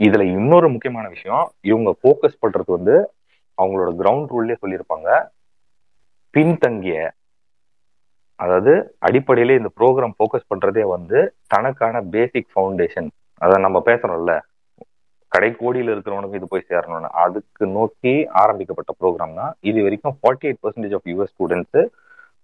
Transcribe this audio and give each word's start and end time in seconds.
இதுல 0.00 0.24
இன்னொரு 0.36 0.68
முக்கியமான 0.74 1.06
விஷயம் 1.14 1.44
இவங்க 1.70 1.90
ஃபோக்கஸ் 2.00 2.40
பண்றது 2.42 2.70
வந்து 2.76 2.94
அவங்களோட 3.58 3.90
கிரவுண்ட் 4.00 4.30
ரூல்லே 4.34 4.56
சொல்லியிருப்பாங்க. 4.62 5.08
பின்தங்கிய 6.34 6.98
அதாவது 8.42 8.72
அடிப்படையிலே 9.06 9.56
இந்த 9.60 9.70
ப்ரோக்ராம் 9.78 10.14
ஃபோக்கஸ் 10.18 10.50
பண்றதே 10.52 10.84
வந்து 10.94 11.18
தனக்கான 11.54 12.00
பேசிக் 12.14 12.52
ஃபவுண்டேஷன் 12.52 13.08
அதை 13.40 13.56
நம்ம 13.64 13.78
பேசுறோம்ல. 13.88 14.34
கடைக்கோடியில் 15.32 15.92
இருக்கிறவனுக்கு 15.94 16.38
இது 16.38 16.46
போய் 16.52 16.68
சேரணும்னு. 16.70 17.10
அதுக்கு 17.24 17.64
நோக்கி 17.76 18.14
ஆரம்பிக்கப்பட்ட 18.42 18.92
ப்ரோக்ராம் 19.00 19.36
தான் 19.40 19.52
இது 19.70 19.78
வரைக்கும் 19.86 20.16
forty 20.20 20.46
eight 20.48 20.62
percentage 20.64 20.96
of 20.98 21.08
US 21.10 21.32
students 21.34 21.80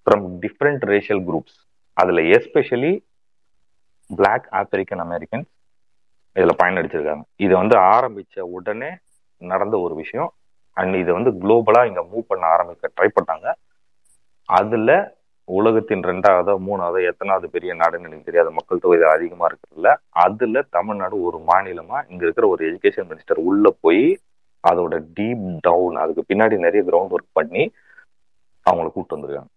from 0.07 0.25
different 0.45 0.85
racial 0.93 1.23
groups 1.29 1.57
அதுல 1.97 2.21
எஸ்பெஷலி 2.37 2.93
பிளாக் 4.11 4.47
ஆப்பிரிக்கன் 4.61 5.03
அமெரிக்கன்ஸ் 5.07 5.51
இதுல 6.37 6.53
பயனடிச்சிருக்காங்க. 6.63 7.25
இது 7.37 7.55
வந்து 7.57 7.77
ஆரம்பிச்ச 7.79 8.41
உடனே 8.41 8.91
நடந்த 9.41 9.79
ஒரு 9.79 9.95
விஷயம். 9.95 10.31
அண்ட் 10.77 10.95
இதை 10.95 11.13
வந்து 11.15 11.31
குளோபலா 11.31 11.87
இங்க 11.87 12.01
மூவ் 12.01 12.25
பண்ண 12.27 12.47
ஆரம்பிக்க 12.47 12.91
ட்ரை 12.97 13.09
பண்ணாங்க. 13.19 13.53
அதுல 14.49 14.91
உலகத்தின் 15.49 16.03
ரெண்டாவது 16.03 16.53
மூணாவதோ 16.69 17.07
எத்தனாவது 17.07 17.51
பெரிய 17.51 17.75
நாடுன்னு 17.75 18.07
எனக்கு 18.07 18.25
தெரியாத. 18.25 18.51
மக்கள் 18.51 18.79
தொகை 18.79 19.03
அதிகமா 19.03 19.47
இருக்கிறதுல. 19.47 19.95
அதுல 20.09 20.63
தமிழ்நாடு 20.71 21.23
ஒரு 21.23 21.39
மாநிலமா 21.47 21.99
இங்க 22.11 22.23
இருக்கிற 22.25 22.49
ஒரு 22.49 22.63
எஜுகேஷன் 22.71 23.11
மினிஸ்டர் 23.11 23.43
உள்ள 23.51 23.75
போய் 23.81 24.19
அதோட 24.65 24.95
டீப் 25.21 25.57
டவுன் 25.61 25.97
அதுக்கு 25.97 26.25
பின்னாடி 26.29 26.59
நிறைய 26.59 26.83
கிரவுண்ட் 26.91 27.15
ஒர்க் 27.15 27.33
பண்ணி 27.33 27.73
அவங்கள 28.71 28.91
கூப்பிட்டு 28.91 29.17
வந்திருக்காங்க. 29.17 29.53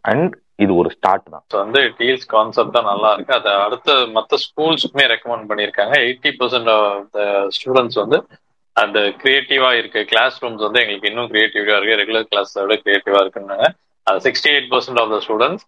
அண்ட் 0.00 0.34
இது 0.64 0.72
ஒரு 0.80 0.90
ஸ்டார்ட் 0.96 1.26
தான். 1.32 1.44
ஸோ 1.52 1.56
வந்து 1.64 1.80
டீல்ஸ் 1.98 2.26
கான்செப்ட் 2.34 2.76
தான் 2.76 2.90
நல்லா 2.90 3.10
இருக்கு. 3.14 3.34
அதை 3.40 3.52
அடுத்த 3.66 3.96
மற்ற 4.16 4.36
ஸ்கூல்ஸுக்குமே 4.44 5.06
ரெக்கமெண்ட் 5.14 5.48
பண்ணியிருக்காங்க. 5.50 5.94
Eighty 6.06 6.30
percent 6.40 6.70
of 6.74 7.08
the 7.16 7.24
students 7.56 7.98
வந்து 8.02 8.18
அந்த 8.76 8.98
கிரியேட்டிவா 9.22 9.70
இருக்கு. 9.80 10.00
கிளாஸ் 10.12 10.38
ரூம்ஸ் 10.42 10.64
வந்து 10.66 10.80
எங்களுக்கு 10.82 11.10
இன்னும் 11.10 11.30
கிரியேட்டிவா 11.34 11.76
இருக்கு. 11.78 12.00
ரெகுலர் 12.02 12.30
கிளாஸ் 12.32 12.54
விட 12.62 12.76
கிரியேட்டிவா 12.86 13.20
இருக்குன்னாங்க. 13.24 13.68
Sixty 14.26 14.50
eight 14.54 14.70
percent 14.72 15.00
of 15.02 15.12
the 15.14 15.18
students 15.26 15.64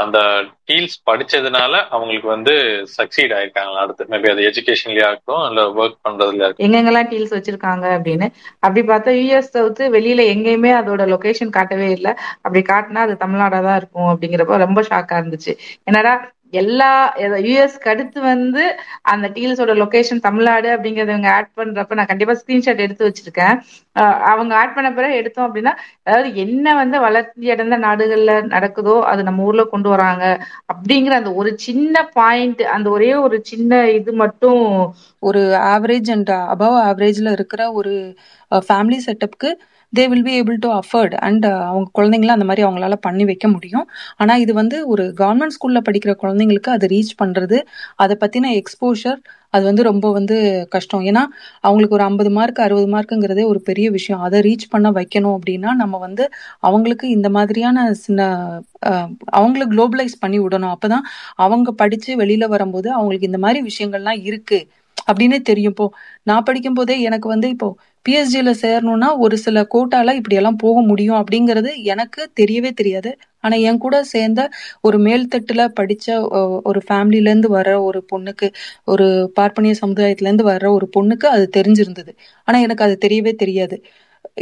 அந்த 0.00 0.18
டீல்ஸ் 0.64 0.96
படிச்சதுனால 1.06 1.74
அவங்களுக்கு 1.90 2.28
வந்து 2.28 2.52
சக்சீட் 2.96 3.32
ஆயிருக்காங்க 3.32 3.76
அடுத்து? 3.76 4.04
மேபி 4.04 4.30
அது 4.30 4.42
எஜுகேஷன்லயா 4.50 5.06
இருக்கட்டும் 5.08 5.44
இல்ல 5.48 5.62
ஒர்க் 5.78 5.96
பண்றதுல 6.06 6.44
இருக்கும் 6.44 6.66
எங்கெங்கெல்லாம் 6.66 7.10
டீல்ஸ் 7.10 7.34
வச்சிருக்காங்க 7.36 7.86
அப்படின்னு. 7.98 8.26
அப்படி 8.60 8.82
பார்த்தா 8.88 9.14
யூஎஸ் 9.18 9.50
தவிர்த்து 9.50 9.90
வெளியில 9.90 10.26
எங்கேயுமே 10.34 10.72
அதோட 10.80 11.04
லொகேஷன் 11.14 11.50
காட்டவே 11.50 11.90
இல்லை. 11.90 12.12
அப்படி 12.42 12.62
காட்டினா 12.72 13.02
அது 13.06 13.16
தமிழ்நாடா 13.24 13.62
தான் 13.62 13.76
இருக்கும் 13.76 14.10
அப்படிங்கிறப்ப 14.12 14.58
ரொம்ப 14.58 14.82
ஷாக்கா 14.82 15.16
இருந்துச்சு. 15.20 15.54
என்னடா 15.84 16.14
எல்லா 16.52 16.90
யூஎஸ்க்கு 17.46 17.90
அடுத்து 17.92 18.18
வந்து 18.24 18.62
அந்த 19.12 19.26
டீல்ஸோட 19.34 19.72
லொகேஷன் 19.80 20.22
தமிழ்நாடு 20.22 20.68
அப்படிங்கறத 20.74 21.12
இவங்க 21.14 21.30
ஆட் 21.34 21.50
பண்றப்ப 21.56 21.98
நான் 21.98 22.10
கண்டிப்பா 22.10 22.34
ஸ்கிரீன்ஷாட் 22.40 22.84
எடுத்து 22.86 23.06
வச்சிருக்கேன். 23.08 23.56
அவங்க 24.30 24.52
ஆட் 24.54 24.74
பண்ண 24.74 24.88
பிறகு 24.92 25.18
எடுத்தோம் 25.20 25.46
அப்படின்னா 25.46 25.72
அதாவது 26.02 26.28
என்ன 26.44 26.74
வந்து 26.80 26.96
வளர்ச்சி 27.04 27.26
அடைந்த 27.54 27.78
நாடுகள்ல 27.84 28.34
நடக்குதோ 28.54 28.96
அது 29.10 29.22
நம்ம 29.28 29.46
ஊர்ல 29.46 29.64
கொண்டு 29.72 29.88
வராங்க 29.94 30.24
அப்படிங்கிற 30.72 31.14
அந்த 31.18 31.32
ஒரு 31.40 31.52
சின்ன 31.66 31.86
பாயிண்ட் 32.16 32.62
அந்த 32.74 32.88
ஒரே 32.90 33.10
ஒரு 33.24 33.38
சின்ன 33.44 33.70
இது 33.98 34.12
மட்டும் 34.22 34.62
ஒரு 35.22 35.42
ஆவரேஜ் 35.68 36.10
அண்ட் 36.14 36.32
அபவ் 36.52 36.78
ஆவரேஜ்ல 36.84 37.32
இருக்கிற 37.38 37.62
ஒரு 37.78 37.94
family 38.52 38.98
செட்டப்க்கு 39.06 39.50
they 39.92 40.02
will 40.10 40.24
be 40.26 40.32
able 40.40 40.58
to 40.64 40.68
afford 40.78 41.14
and 41.26 41.44
அவங்க 41.68 41.88
குழந்தைங்கள 41.98 42.32
அந்த 42.36 42.46
மாதிரி 42.48 42.62
அவங்களால 42.66 42.94
பண்ணி 43.06 43.24
வைக்க 43.30 43.46
முடியும். 43.48 43.86
ஆனால் 44.20 44.40
இது 44.44 44.52
வந்து 44.60 44.76
ஒரு 44.92 45.04
கவர்மெண்ட் 45.20 45.54
ஸ்கூலில் 45.56 45.84
படிக்கிற 45.88 46.12
குழந்தைங்களுக்கு 46.22 46.70
அதை 46.76 46.86
ரீச் 46.94 47.12
பண்ணுறது 47.22 47.58
அதை 48.04 48.16
பற்றின 48.24 48.52
எக்ஸ்போஷர் 48.60 49.20
அது 49.54 49.64
வந்து 49.68 49.82
ரொம்ப 49.90 50.06
வந்து 50.18 50.36
கஷ்டம். 50.74 51.04
ஏன்னா 51.10 51.22
அவங்களுக்கு 51.66 51.96
ஒரு 51.98 52.04
ஐம்பது 52.08 52.30
மார்க் 52.38 52.60
அறுபது 52.66 52.88
மார்க்குங்கிறதே 52.94 53.44
ஒரு 53.52 53.60
பெரிய 53.68 53.86
விஷயம். 53.90 54.22
அதை 54.26 54.38
ரீச் 54.48 54.66
பண்ண 54.74 54.88
வைக்கணும் 54.98 55.36
அப்படின்னா 55.38 55.70
நம்ம 55.82 55.98
வந்து 56.06 56.24
அவங்களுக்கு 56.68 57.06
இந்த 57.16 57.30
மாதிரியான 57.38 57.86
சின்ன 58.04 58.20
அவங்கள 59.38 59.64
குளோபலைஸ் 59.74 60.16
பண்ணி 60.24 60.40
விடணும். 60.40 60.74
அப்போதான் 60.76 61.06
அவங்க 61.46 61.72
படித்து 61.82 62.10
வெளியில் 62.22 62.52
வரும்போது 62.56 62.90
அவங்களுக்கு 62.98 63.30
இந்த 63.32 63.40
மாதிரி 63.46 63.62
விஷயங்கள்லாம் 63.70 64.20
இருக்குது 64.28 64.66
அப்படின்னு 65.10 65.36
தெரியும். 65.50 65.74
இப்போ 65.74 65.86
நான் 66.30 66.46
படிக்கும் 66.48 66.78
போதே 66.78 66.94
எனக்கு 67.08 67.28
வந்து 67.34 67.48
இப்போ 67.54 67.68
பிஎஸ்ஜில 68.06 68.50
சேரணும்னா 68.62 69.08
ஒரு 69.18 69.36
சில 69.38 69.58
கோட்டால 69.74 70.14
இப்படியெல்லாம் 70.18 70.60
போக 70.62 70.76
முடியும் 70.82 71.18
அப்படிங்கிறது 71.20 71.70
எனக்கு 71.84 72.22
தெரியவே 72.40 72.70
தெரியாது. 72.72 73.10
ஆனால் 73.44 73.62
என் 73.62 73.78
கூட 73.78 73.96
சேர்ந்த 74.06 74.40
ஒரு 74.82 74.96
மேல்தட்டில் 74.98 75.64
படித்த 75.74 76.06
ஒரு 76.68 76.80
ஃபேமிலியிலேருந்து 76.88 77.50
வர 77.50 77.68
ஒரு 77.82 78.00
பொண்ணுக்கு 78.12 78.48
ஒரு 78.86 79.06
பார்ப்பனிய 79.38 79.74
சமுதாயத்துலேருந்து 79.82 80.46
வர 80.50 80.64
ஒரு 80.72 80.88
பொண்ணுக்கு 80.96 81.26
அது 81.28 81.46
தெரிஞ்சிருந்தது. 81.56 82.12
ஆனால் 82.48 82.64
எனக்கு 82.66 82.86
அது 82.88 82.96
தெரியவே 83.06 83.32
தெரியாது. 83.36 83.76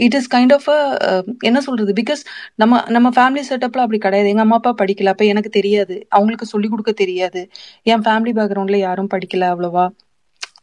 இட் 0.05 0.17
இஸ் 0.19 0.31
கைண்ட் 0.35 0.55
ஆஃப் 0.57 0.69
என்ன 1.45 1.59
சொல்றது? 1.61 1.93
பிகாஸ் 2.01 2.23
நம்ம 2.55 2.83
நம்ம 2.89 3.09
ஃபேமிலி 3.17 3.43
செட்டப்ல 3.51 3.85
அப்படி 3.85 3.99
கிடையாது. 3.99 4.31
எங்க 4.33 4.45
அம்மா 4.47 4.59
அப்பா 4.61 4.73
படிக்கல. 4.83 5.13
அப்ப 5.15 5.25
எனக்கு 5.33 5.51
தெரியாது. 5.51 5.97
அவங்களுக்கு 6.11 6.47
சொல்லிக் 6.47 6.73
கொடுக்க 6.73 6.93
தெரியாது. 7.03 7.43
என் 7.87 8.05
ஃபேமிலி 8.07 8.35
பேக்ரவுண்ட்ல 8.39 8.79
யாரும் 8.81 9.13
படிக்கல 9.15 9.49
அவ்வளவா. 9.55 9.87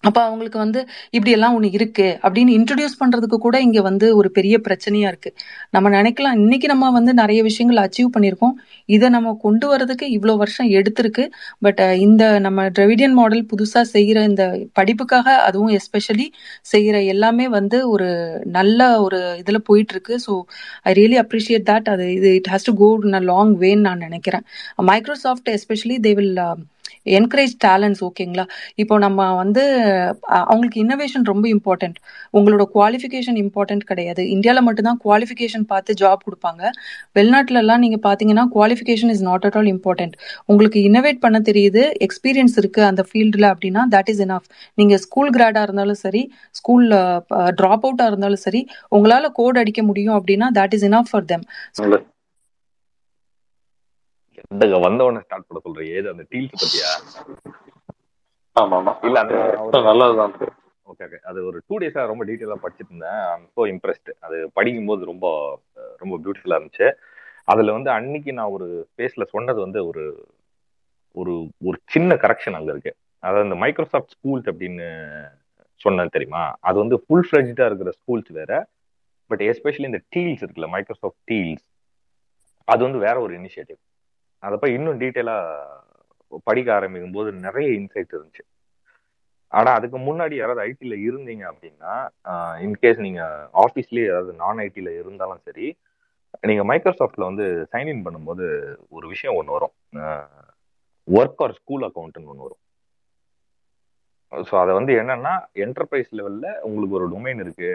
அப்ப 0.04 0.18
அவங்களுக்கு 0.24 0.58
வந்து 0.58 0.80
இப்படி 1.16 1.32
எல்லாம் 1.36 1.54
ஒண்ணு 1.58 1.68
இருக்கு 1.78 2.08
அப்படின்னு 2.24 2.52
இன்ட்ரடியூஸ் 2.58 2.96
பண்றதுக்கு 3.02 3.38
கூட 3.38 3.58
இங்க 3.68 3.80
வந்து 3.82 4.08
ஒரு 4.20 4.30
பெரிய 4.38 4.56
பிரச்சனையா 4.66 5.08
இருக்கு. 5.12 5.30
நம்ம 5.76 5.88
நினைக்கலாம் 5.90 6.38
இன்னைக்கு 6.40 6.68
நம்ம 6.68 6.90
வந்து 6.98 7.12
நிறைய 7.22 7.42
விஷயங்கள் 7.44 7.82
அச்சீவ் 7.84 8.10
பண்ணியிருக்கோம். 8.16 8.56
இதை 8.90 9.08
நம்ம 9.16 9.34
கொண்டு 9.46 9.68
வரதுக்கு 9.72 10.08
இவ்வளோ 10.18 10.36
வருஷம் 10.42 10.70
எடுத்திருக்கு. 10.78 11.26
பட் 11.62 11.82
இந்த 12.08 12.24
நம்ம 12.40 12.68
டிரவிடியன் 12.78 13.18
மாடல் 13.20 13.46
புதுசா 13.52 13.84
செய்யற 13.96 14.20
இந்த 14.32 14.46
படிப்புக்காக 14.80 15.28
அதுவும் 15.48 15.74
எஸ்பெஷலி 15.80 16.28
செய்யற 16.74 16.98
எல்லாமே 17.14 17.48
வந்து 17.58 17.80
ஒரு 17.94 18.10
நல்ல 18.58 18.70
ஒரு 19.06 19.20
இதுல 19.42 19.60
போயிட்டு 19.70 19.94
இருக்கு 19.96 20.16
so 20.26 20.34
I 20.86 20.94
really 20.94 21.20
appreciate 21.24 21.68
that 21.72 21.90
அது 21.94 22.06
இது 22.18 22.30
it 22.40 22.52
has 22.54 22.68
to 22.70 22.74
go 22.82 22.90
in 23.06 23.20
a 23.20 23.24
long 23.32 23.54
வேன்னு 23.64 23.88
நான் 23.90 24.06
நினைக்கிறேன். 24.08 24.46
Microsoft 24.92 25.50
especially 25.56 25.98
they 26.08 26.14
will 26.14 26.34
encourage 27.06 27.54
talents 27.66 28.02
ஓகேங்களா 28.08 28.46
இப்போ 28.82 28.98
நம்ம 29.06 29.28
வந்து 29.42 29.64
அவங்களுக்கு 30.42 30.80
இன்னோவேஷன் 30.84 31.26
ரொம்ப 31.32 31.46
இம்பார்ட்டன்ட் 31.56 31.98
உங்களோட 32.38 32.64
குவாலிஃபிகேஷன் 32.76 33.38
இம்பார்ட்டன்ட் 33.44 33.86
கிடையாது. 33.92 34.22
இந்தியாவில் 34.36 34.66
மட்டும்தான் 34.68 35.00
குவாலிஃபிகேஷன் 35.06 35.66
பார்த்து 35.74 35.98
ஜாப் 36.02 36.24
கொடுப்பாங்க. 36.28 36.64
வெளிநாட்டிலலாம் 37.18 37.84
நீங்கள் 37.86 38.04
பார்த்தீங்கன்னா 38.08 38.46
qualification 38.56 39.14
is 39.16 39.26
not 39.30 39.46
at 39.50 39.58
all 39.62 39.72
important 39.76 40.16
உங்களுக்கு 40.46 40.80
இன்னோவேட் 40.90 41.24
பண்ண 41.26 41.40
தெரியுது 41.50 41.84
எக்ஸ்பீரியன்ஸ் 42.08 42.58
இருக்குது 42.64 42.88
அந்த 42.92 43.04
ஃபீல்டில் 43.10 43.50
அப்படின்னா 43.54 43.84
தட் 43.96 44.12
இஸ் 44.14 44.24
இனஃப் 44.28 44.48
நீங்கள் 44.78 45.02
ஸ்கூல் 45.06 45.34
கிராடாக 45.38 45.68
இருந்தாலும் 45.70 46.02
சரி 46.06 46.24
ஸ்கூலில் 46.60 46.98
ட்ராப் 47.62 47.86
அவுட்டாக 47.86 48.12
இருந்தாலும் 48.12 48.44
சரி 48.48 48.64
உங்களால் 48.90 49.34
கோட் 49.34 49.62
அடிக்க 49.64 49.84
முடியும் 49.84 50.18
அப்படின்னா 50.20 50.50
that 50.60 50.76
is 50.78 50.88
enough 50.90 51.12
for 51.12 51.26
them 51.26 51.46
எந்தங்க 54.54 54.78
வந்தவன 54.86 55.22
ஸ்டார்ட் 55.26 55.48
பண்ண 55.48 55.60
சொல்றீங்க 55.66 55.94
ஏது? 56.00 56.08
அந்த 56.14 56.24
டீல்ஸ் 56.32 56.62
பத்தியா? 56.64 56.90
ஆமா 58.56 58.76
ஆமா 58.80 58.92
இல்ல 59.08 59.18
அந்த 59.24 59.36
நல்லதுதான். 59.90 60.34
ஓகே 60.88 61.04
ஓகே 61.06 61.20
அது 61.30 61.40
ஒரு 61.50 61.58
டூ 61.68 61.76
டேஸா 61.82 62.02
ரொம்ப 62.12 62.24
டீட்டெயிலா 62.30 62.58
படிச்சுட்டு 62.64 62.92
இருந்தேன். 62.92 63.24
ஸோ 63.56 63.62
இம்ப்ரெஸ்ட் 63.74 64.10
அது 64.26 64.38
படிக்கும் 64.58 64.90
போது 64.92 65.04
ரொம்ப 65.12 65.28
ரொம்ப 66.02 66.16
பியூட்டிஃபுல்லா 66.24 66.58
இருந்துச்சு. 66.58 66.88
அதுல 67.52 67.72
வந்து 67.78 67.90
அன்னைக்கு 67.98 68.32
நான் 68.34 68.54
ஒரு 68.58 68.68
ஸ்பேஸ்ல 68.90 69.24
சொன்னது 69.36 69.60
வந்து 69.62 69.80
ஒரு 69.90 70.04
ஒரு 71.18 71.34
ஒரு 71.68 71.78
சின்ன 71.94 72.14
கரெக்ஷன் 72.24 72.58
அங்க 72.60 72.70
இருக்கு. 72.72 72.92
அதாவது 73.24 73.48
இந்த 73.48 73.58
மைக்ரோசாஃப்ட் 73.64 74.14
ஸ்கூல்ஸ் 74.16 74.48
அப்படின்னு 74.52 74.88
சொன்னேன் 75.82 76.14
தெரியுமா? 76.16 76.44
அது 76.68 76.78
வந்து 76.80 76.98
ஃபுல் 77.04 77.26
ஃபிளஜ்டா 77.28 77.66
இருக்கிற 77.70 77.92
ஸ்கூல்ஸ் 78.00 78.32
வேற. 78.40 78.52
பட் 79.30 79.44
எஸ்பெஷலி 79.50 79.88
இந்த 79.92 80.02
டீல்ஸ் 80.16 80.44
இருக்குல்ல 80.44 80.70
மைக்ரோசாஃப்ட் 80.76 81.24
டீல்ஸ் 81.32 81.66
அது 82.68 82.82
வந்து 82.84 83.00
வேற 83.06 83.16
ஒரு 83.22 83.34
இனிஷியேட்டிவ் 83.40 83.80
அதை 84.44 84.56
போய் 84.62 84.76
இன்னும் 84.78 85.00
டீட்டெயிலா 85.04 85.38
படிக்க 86.48 86.70
ஆரம்பிக்கும் 86.76 87.16
போது 87.18 87.30
நிறைய 87.46 87.68
இன்சைட் 87.80 88.16
இருந்துச்சு. 88.16 88.44
ஆனா 89.52 89.72
அதுக்கு 89.78 89.98
முன்னாடி 90.08 90.36
யாராவது 90.38 90.62
ஐடில 90.70 90.96
இருந்தீங்க 91.08 91.44
அப்படின்னா 91.52 91.94
இன்கேஸ் 92.66 93.04
நீங்க 93.06 93.22
ஆஃபீஸ்லயே 93.64 94.10
ஏதாவது 94.12 94.32
நான் 94.44 94.62
ஐடில 94.68 94.92
இருந்தாலும் 95.02 95.44
சரி 95.48 95.68
நீங்க 96.50 96.64
மைக்ரோசாஃப்ட்ல 96.72 97.28
வந்து 97.30 97.46
சைன்இன் 97.74 98.04
பண்ணும்போது 98.06 98.46
ஒரு 98.96 99.06
விஷயம் 99.14 99.38
ஒன்று 99.40 99.56
வரும். 99.56 99.74
ஒர்க் 101.08 101.42
ஆர் 101.46 101.56
ஸ்கூல் 101.60 101.86
அக்கௌண்ட்னு 101.88 102.32
ஒன்று 102.34 102.48
வரும். 102.48 102.62
ஸோ 104.32 104.54
அதை 104.62 104.72
வந்து 104.78 104.94
என்னன்னா 105.02 105.34
என்டர்பிரைஸ் 105.66 106.12
லெவல்ல 106.20 106.48
உங்களுக்கு 106.68 106.98
ஒரு 107.00 107.08
டொமைன் 107.14 107.44
இருக்கு. 107.44 107.72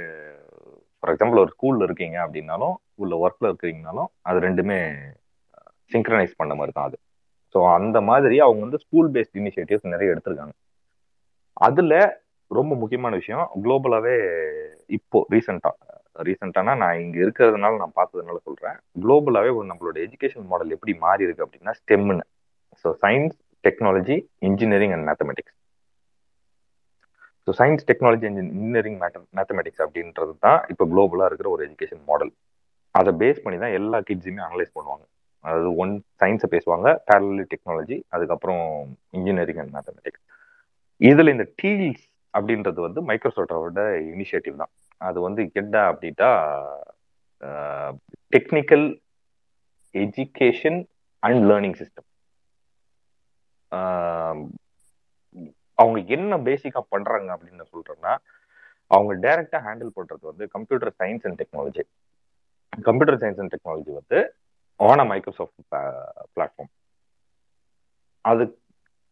ஃபார் 0.98 1.12
எக்ஸாம்பிள் 1.12 1.42
ஒரு 1.44 1.52
ஸ்கூல்ல 1.56 1.86
இருக்கீங்க 1.88 2.16
அப்படின்னாலும் 2.24 2.76
உள்ள 3.02 3.14
ஒர்க்ல 3.24 3.50
இருக்கிறீங்கனாலும் 3.50 4.10
அது 4.28 4.38
ரெண்டுமே 4.46 4.78
சிங்க்ரனைஸ் 5.92 6.38
பண்ண 6.40 6.52
மாதிரி 6.60 6.72
தான் 6.78 6.88
அது. 6.88 6.98
ஸோ 7.54 7.58
அந்த 7.78 7.98
மாதிரி 8.08 8.36
அவங்க 8.46 8.60
வந்து 8.66 8.80
ஸ்கூல் 8.84 9.10
பேஸ்ட் 9.14 9.38
இனிஷியேட்டிவ்ஸ் 9.40 9.92
நிறைய 9.94 10.14
எடுத்திருக்காங்க. 10.14 10.54
அதுல 11.66 11.94
ரொம்ப 12.58 12.72
முக்கியமான 12.82 13.12
விஷயம் 13.20 13.46
குளோபலாவே 13.64 14.16
இப்போ 14.96 15.18
ரீசெண்டா 15.34 15.70
ரீசெண்டானா 16.28 16.72
நான் 16.82 17.00
இங்க 17.02 17.16
இருக்கிறதுனால 17.24 17.78
நான் 17.82 17.96
பார்த்ததுனால 17.98 18.38
சொல்றேன். 18.46 18.76
குளோபலாவே 19.02 19.50
ஒரு 19.58 19.66
நம்மளோட 19.70 19.96
எஜுகேஷன் 20.06 20.48
மாடல் 20.52 20.74
எப்படி 20.76 20.92
மாறி 21.04 21.26
இருக்கு 21.26 21.44
அப்படின்னா 21.46 21.74
ஸ்டெம்னு 21.80 22.24
so 22.84 22.90
science 23.04 23.36
technology 23.64 24.16
engineering 24.48 24.94
and 24.96 25.06
mathematics 25.10 25.56
so 27.46 27.52
science 27.60 27.84
technology 27.90 28.26
engineering 28.30 28.98
mathematics 29.38 29.82
அப்படின்றது 29.84 30.34
தான் 30.46 30.58
இப்போ 30.72 30.86
குளோபலாக 30.92 31.28
இருக்கிற 31.30 31.50
ஒரு 31.54 31.62
எஜுகேஷன் 31.68 32.02
மாடல் 32.10 32.32
அதை 32.94 33.12
பேஸ் 33.22 33.42
பண்ணி 33.44 33.58
தான் 33.64 33.76
எல்லா 33.78 34.00
கிட்ஸுமே 34.08 34.42
அனலைஸ் 34.48 34.74
பண்ணுவாங்க. 34.76 35.04
அதாவது 35.44 35.74
ஒன் 35.74 35.92
சயின்ஸை 36.20 36.48
பேசுவாங்க 36.50 36.88
பேரலி 37.06 37.44
டெக்னாலஜி 37.52 38.02
அதுக்கப்புறம் 38.08 38.64
இன்ஜினியரிங் 39.10 39.56
அண்ட் 39.56 39.74
மேத்தமெட்டிக்ஸ் 39.74 40.24
இதில் 41.00 41.28
இந்த 41.28 41.46
டீல்ஸ் 41.62 42.04
அப்படின்றது 42.34 42.80
வந்து 42.80 43.00
மைக்ரோசாஃப்டோட 43.02 43.82
இனிஷியேட்டிவ் 44.14 44.56
தான். 44.56 44.72
அது 45.00 45.20
வந்து 45.20 45.42
என்ன 45.54 45.74
அப்படின்னா 45.92 46.30
technical 48.32 48.86
education 49.94 50.78
and 51.22 51.42
learning 51.50 51.78
system 51.80 52.08
அவங்க 55.78 55.98
என்ன 56.08 56.36
பேசிக்கா 56.38 56.80
பண்றாங்க 56.88 57.28
அப்படின்னு 57.34 57.58
சொல்கிறேன்னா 57.58 57.72
சொல்றேன்னா 57.74 58.12
அவங்க 58.90 59.12
டைரெக்டாக 59.26 59.62
ஹேண்டில் 59.66 59.96
பண்றது 59.96 60.22
வந்து 60.22 60.44
computer 60.48 60.92
science 61.00 61.26
and 61.26 61.38
technology 61.42 61.84
computer 62.82 63.20
science 63.22 63.40
and 63.40 63.52
technology 63.54 63.92
வந்து 64.00 64.18
ஆன் 64.80 65.02
அ 65.02 65.06
மைக்ரோசாஃப்ட் 65.12 65.60
பிளாட்ஃபார்ம் 66.34 66.70
அது 68.24 68.44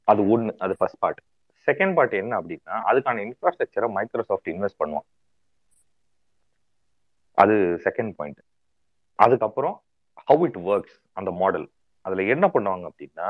அது 0.09 0.21
ஒன்று 0.35 0.53
அது 0.65 0.75
ஃபர்ஸ்ட் 0.79 1.01
பார்ட் 1.05 1.21
செகண்ட் 1.69 1.95
பார்ட் 1.99 2.15
என்ன 2.23 2.35
அப்படின்னா 2.41 2.75
அதுக்கான 2.91 3.23
இன்ஃப்ராஸ்ட்ரக்சரை 3.27 3.89
மைக்ரோசாஃப்ட் 3.99 4.51
இன்வெஸ்ட் 4.53 4.81
பண்ணுவான். 4.83 5.07
அது 7.43 7.55
செகண்ட் 7.87 8.13
பாயிண்ட் 8.19 8.41
அதுக்கப்புறம் 9.25 9.75
ஹவு 10.29 10.45
இட் 10.49 10.61
ஒர்க்ஸ் 10.71 10.97
அந்த 11.19 11.31
மாடல் 11.41 11.67
அதில் 12.07 12.31
என்ன 12.35 12.47
பண்ணுவாங்க 12.55 12.85
அப்படின்னா 12.91 13.29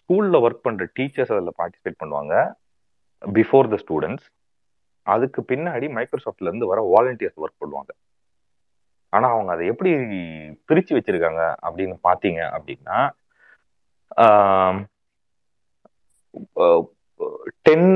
ஸ்கூலில் 0.00 0.42
ஒர்க் 0.44 0.66
பண்ணுற 0.66 0.84
டீச்சர்ஸ் 0.98 1.32
அதில் 1.36 1.58
பார்ட்டிசிபேட் 1.60 2.00
பண்ணுவாங்க 2.02 2.34
பிஃபோர் 3.22 3.70
த 3.72 3.78
ஸ்டூடெண்ட்ஸ் 3.84 4.28
அதுக்கு 5.06 5.40
பின்னாடி 5.52 5.86
மைக்ரோசாஃப்ட்லேருந்து 5.96 6.70
வர 6.72 6.80
வாலண்டியர்ஸ் 6.94 7.40
ஒர்க் 7.44 7.60
பண்ணுவாங்க. 7.62 7.90
ஆனா 9.12 9.26
அவங்க 9.34 9.50
அதை 9.52 9.64
எப்படி 9.72 9.90
பிரிச்சு 10.68 10.92
வச்சிருக்காங்க 10.96 11.42
அப்படின்னு 11.66 11.96
பாத்தீங்க 12.08 12.40
அப்படின்னா 12.56 12.98
ten 17.68 17.90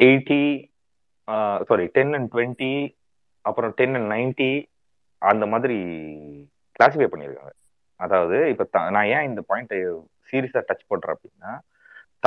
eighty 0.00 0.42
sorry 1.68 1.86
ten 1.96 2.14
and 2.16 2.30
twenty 2.34 2.72
அப்புறம் 3.44 3.72
டென் 3.80 3.96
அண்ட் 3.98 4.10
நைன்டி 4.14 4.50
அந்த 5.22 5.44
மாதிரி 5.52 5.76
கிளாசிஃபை 6.76 7.08
பண்ணியிருக்காங்க. 7.12 7.52
அதாவது 8.00 8.36
இப்போ 8.52 8.64
நான் 8.96 9.10
ஏன் 9.16 9.28
இந்த 9.30 9.42
பாயிண்ட்டை 9.50 9.78
சீரியஸாக 10.30 10.66
டச் 10.68 10.88
பண்ணுறேன் 10.92 11.14
அப்படின்னா 11.16 11.52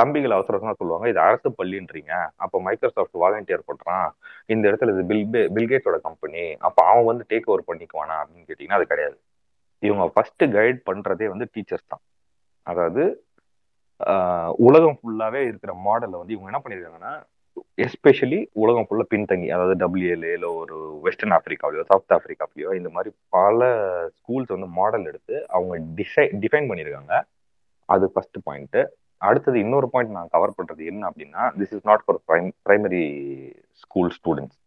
தம்பிகள் 0.00 0.36
அவசர 0.36 0.54
அவசரமாக 0.54 0.78
சொல்லுவாங்க 0.80 1.06
இது 1.12 1.20
அரசு 1.26 1.48
பள்ளின்றீங்க 1.58 2.12
அப்போ 2.44 2.56
மைக்ரோசாஃப்ட் 2.66 3.20
வாலண்டியர் 3.22 3.68
பண்றான் 3.70 4.06
இந்த 4.54 4.64
இடத்துல 4.70 4.94
இது 4.94 5.04
பில் 5.10 5.24
பில்கேட்ஸோட 5.56 5.98
கம்பெனி 6.08 6.44
அப்போ 6.68 6.82
அவன் 6.90 7.08
வந்து 7.10 7.24
டேக் 7.32 7.50
ஓவர் 7.52 7.68
பண்ணிக்குவானா? 7.70 8.16
அப்படின்னு 8.22 8.48
கேட்டீங்கன்னா 8.48 8.78
அது 8.80 8.92
கிடையாது. 8.92 9.16
இவங்க 9.82 10.04
ஃபர்ஸ்ட் 10.14 10.44
கைட் 10.56 10.80
பண்ணுறதே 10.88 11.26
வந்து 11.34 11.46
டீச்சர்ஸ் 11.54 11.90
தான். 11.92 12.02
அதாவது 12.66 13.02
உலகம் 14.66 14.96
ஃபுல்லாகவே 14.98 15.40
இருக்கிற 15.48 15.72
மாடலை 15.86 16.16
வந்து 16.20 16.34
இவங்க 16.36 16.50
என்ன 16.52 16.60
பண்ணியிருக்காங்கன்னா 16.62 17.12
எஸ்பெஷலி 17.86 18.38
உலகம் 18.62 18.86
ஃபுல்லாக 18.86 19.10
பின்தங்கி 19.12 19.48
அதாவது 19.54 19.74
டபிள்யூஎல்ஏல 19.82 20.46
ஒரு 20.60 20.76
வெஸ்டர்ன் 21.06 21.34
ஆப்பிரிக்காவிலையோ 21.36 21.84
சவுத் 21.90 22.14
ஆப்பிரிக்காவிலையோ 22.16 22.70
இந்த 22.78 22.90
மாதிரி 22.96 23.10
பல 23.36 23.60
ஸ்கூல்ஸ் 24.18 24.54
வந்து 24.54 24.68
மாடல் 24.78 25.08
எடுத்து 25.10 25.36
அவங்க 25.56 25.74
டிசை 25.98 26.24
டிஃபைன் 26.44 26.68
பண்ணியிருக்காங்க 26.70 27.14
அது 27.88 28.06
ஃபர்ஸ்ட் 28.14 28.38
பாயிண்ட்டு 28.46 28.82
அடுத்தது 29.28 29.56
இன்னொரு 29.64 29.88
பாயிண்ட் 29.90 30.16
நான் 30.16 30.32
கவர் 30.34 30.56
பண்றது 30.58 30.82
என்ன 30.90 31.02
அப்படின்னா 31.10 31.42
this 31.60 31.74
is 31.76 31.86
not 31.90 32.04
for 32.04 32.20
primary 32.68 33.04
school 33.82 34.10
students 34.18 34.58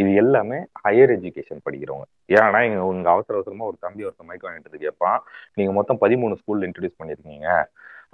இது 0.00 0.10
எல்லாமே 0.20 0.56
ஹையர் 0.84 1.12
எஜுகேஷன் 1.16 1.64
படிக்கிறவங்க. 1.66 2.06
ஏன்னா 2.36 2.60
இங்க 2.68 2.80
உங்க 2.92 3.08
அவசர 3.10 3.36
அவசரமா 3.38 3.68
ஒரு 3.70 3.76
தம்பி 3.84 4.06
ஒருத்தர் 4.06 4.28
மைக் 4.30 4.46
வாங்கிட்டு 4.46 4.84
கேட்பான். 4.84 5.20
நீங்க 5.56 5.72
மொத்தம் 5.76 6.00
பதிமூணு 6.04 6.34
ஸ்கூல்ல 6.40 6.66
இன்ட்ரடியூஸ் 6.68 7.00
பண்ணிருக்கீங்க. 7.00 7.48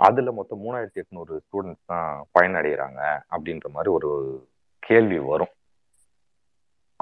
அதுல 0.08 0.32
மொத்தம் 0.38 0.60
மூணாயிரத்தி 0.64 1.00
எட்நூறு 1.02 1.34
ஸ்டூடெண்ட்ஸ் 1.44 1.88
தான் 1.92 2.10
பயனடைகிறாங்க 2.38 3.00
அப்படின்ற 3.34 3.68
மாதிரி 3.76 3.90
ஒரு 3.98 4.10
கேள்வி 4.88 5.18
வரும். 5.30 5.52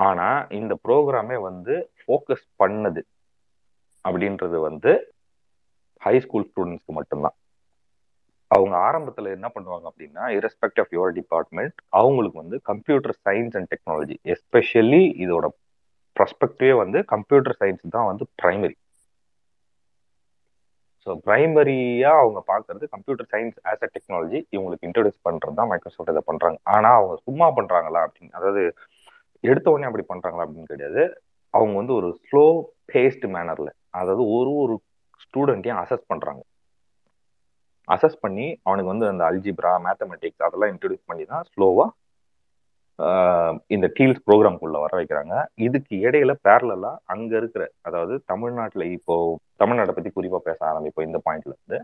ஆனா 0.07 0.29
இந்த 0.61 0.73
ப்ரோக்ராமே 0.87 1.37
வந்து 1.49 1.75
ஃபோக்கஸ் 2.01 2.47
பண்ணது 2.63 3.03
அப்படின்றது 4.05 4.59
வந்து 4.69 4.93
ஹை 6.07 6.17
ஸ்கூல் 6.27 6.49
ஸ்டூடெண்ட்ஸ்க்கு 6.51 6.99
மட்டும்தான். 7.01 7.37
அவங்க 8.51 8.75
ஆரம்பத்துல 8.87 9.33
என்ன 9.37 9.47
பண்ணுவாங்க 9.55 9.87
அப்படின்னா 9.91 10.25
இரஸ்பெக்ட் 10.37 10.81
ஆஃப் 10.83 10.93
யுவர் 10.93 11.17
டிபார்ட்மெண்ட் 11.19 11.75
அவங்களுக்கு 12.01 12.39
வந்து 12.43 12.59
computer 12.71 13.17
science 13.27 13.57
and 13.59 13.71
technology 13.75 14.17
especially 14.35 15.03
இதோட 15.25 15.49
ப்ரஸ்பெக்டிவே 16.17 16.75
வந்து 16.83 16.99
கம்ப்யூட்டர் 17.15 17.59
சயின்ஸ் 17.61 17.95
தான் 17.97 18.09
வந்து 18.11 18.25
பிரைமரி 18.41 18.77
ஸோ 21.07 21.13
பிரைமரியா 21.27 22.11
அவங்க 22.23 22.41
பார்க்கறது 22.51 22.87
computer 22.95 23.29
science 23.33 23.59
as 23.71 23.85
a 23.87 23.91
technology 23.95 24.39
இவங்களுக்கு 24.55 24.87
இன்ட்ரடியூஸ் 24.89 25.21
பண்றது 25.29 25.59
தான் 25.59 25.71
மைக்ரோசாஃப்ட் 25.71 26.13
இதை 26.15 26.23
பண்றாங்க. 26.31 26.59
ஆனா 26.75 26.89
அவங்க 26.99 27.15
சும்மா 27.29 27.47
பண்றாங்களா 27.59 28.01
அப்படின்னு 28.07 28.37
அதாவது 28.39 28.63
எடுத்த 29.45 29.67
உடனே 29.71 29.89
அப்படி 29.89 30.05
பண்றாங்களா 30.13 30.45
அப்படின்னு 30.45 30.73
கிடையாது. 30.73 31.03
அவங்க 31.55 31.75
வந்து 31.81 31.95
ஒரு 31.99 32.09
ஸ்லோ 32.25 32.45
பேஸ்ட் 32.93 33.27
மேனர்ல 33.35 33.71
அதாவது 33.99 34.23
ஒரு 34.37 34.53
ஒரு 34.63 34.75
ஸ்டூடெண்ட்டையும் 35.25 35.81
அசஸ் 35.83 36.09
பண்றாங்க. 36.13 36.43
அசஸ் 37.95 38.23
பண்ணி 38.25 38.47
அவனுக்கு 38.63 38.93
வந்து 38.93 39.07
அந்த 39.13 39.23
அல்ஜிப்ரா 39.31 39.73
மேத்தமெட்டிக்ஸ் 39.87 40.47
அதெல்லாம் 40.47 40.73
இன்ட்ரடியூஸ் 40.75 41.09
பண்ணி 41.11 41.25
தான் 41.33 41.47
ஸ்லோவாக 41.53 41.89
இந்த 43.67 43.87
டீல்ஸ் 43.97 44.23
ப்ரோக்ராம்குள்ள 44.27 44.79
வர 44.85 44.93
வைக்கிறாங்க. 45.01 45.35
இதுக்கு 45.67 45.95
இடையில 46.07 46.33
பேரலா 46.47 46.93
அங்க 47.13 47.31
இருக்கிற 47.41 47.65
அதாவது 47.83 48.15
தமிழ்நாட்டில் 48.27 48.85
இப்போ 48.97 49.15
தமிழ்நாட்டை 49.63 49.95
பத்தி 49.97 50.11
குறிப்பா 50.17 50.41
பேச 50.49 50.59
ஆரம்பிப்போம் 50.71 51.07
இந்த 51.09 51.19
பாயிண்ட்ல 51.27 51.55
இருந்து. 51.55 51.79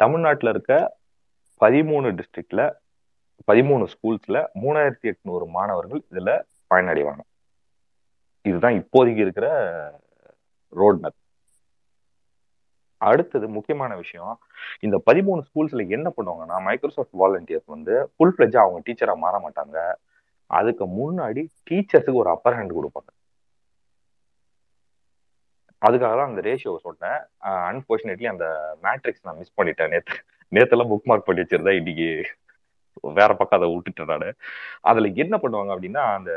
தமிழ்நாட்டில் 0.00 0.52
இருக்க 0.54 0.72
பதிமூணு 1.60 2.10
டிஸ்ட்ரிக்ட்ல 2.18 2.62
பதிமூணு 3.50 3.84
ஸ்கூல்ஸ்ல 3.92 4.38
மூணாயிரத்தி 4.62 5.06
எட்நூறு 5.12 5.46
மாணவர்கள் 5.56 6.02
இதுல 6.12 6.32
பயனடைவாங்க. 6.70 7.22
இதுதான் 8.44 8.78
இப்போதைக்கு 8.80 9.24
இருக்கிற 9.26 9.46
ரோட் 10.72 11.00
மேப் 11.02 11.18
அடுத்தது 13.08 13.46
முக்கியமான 13.56 13.92
விஷயம் 14.02 14.34
இந்த 14.86 14.96
பதிமூணு 15.08 15.40
ஸ்கூல்ஸ்ல 15.48 15.84
என்ன 15.96 16.08
பண்ணுவாங்கன்னா 16.16 16.58
மைக்ரோசாஃப்ட் 16.68 17.18
வாலண்டியர்ஸ் 17.22 17.68
வந்து 17.74 17.94
ஃபுல் 18.14 18.34
ஃபிளஜா 18.36 18.60
அவங்க 18.64 18.80
டீச்சரா 18.86 19.14
மாற 19.24 19.36
மாட்டாங்க. 19.46 19.78
அதுக்கு 20.58 20.84
முன்னாடி 21.00 21.42
டீச்சர்ஸுக்கு 21.68 22.22
ஒரு 22.22 22.30
அப்பர் 22.34 22.56
ஹேண்ட் 22.58 22.76
கொடுப்பாங்க. 22.78 23.10
அதுக்காக 25.86 26.12
தான் 26.18 26.30
அந்த 26.30 26.42
ரேஷியோ 26.48 26.72
சொன்னேன். 26.86 27.20
அன்பார்ச்சுனேட்லி 27.70 28.26
அந்த 28.32 28.46
மேட்ரிக்ஸ் 28.84 29.26
நான் 29.26 29.38
மிஸ் 29.40 29.58
பண்ணிட்டேன். 29.60 29.92
நேத்து 29.94 30.16
நேத்தெல்லாம் 30.56 30.90
புக் 30.92 31.08
மார்க் 31.10 31.28
பண்ணி 31.28 31.42
வச்சிருந்தேன். 31.42 31.78
இன்னைக்கு 31.80 32.08
வேற 33.18 33.30
பக்கம் 33.40 33.58
அதை 33.58 33.68
விட்டுட்டேன் 33.74 34.10
நான். 34.12 34.36
அதுல 34.90 35.10
என்ன 35.24 35.34
பண்ணுவாங்க 35.42 35.70
அப்படின்னா 35.76 36.02
அந்த 36.16 36.32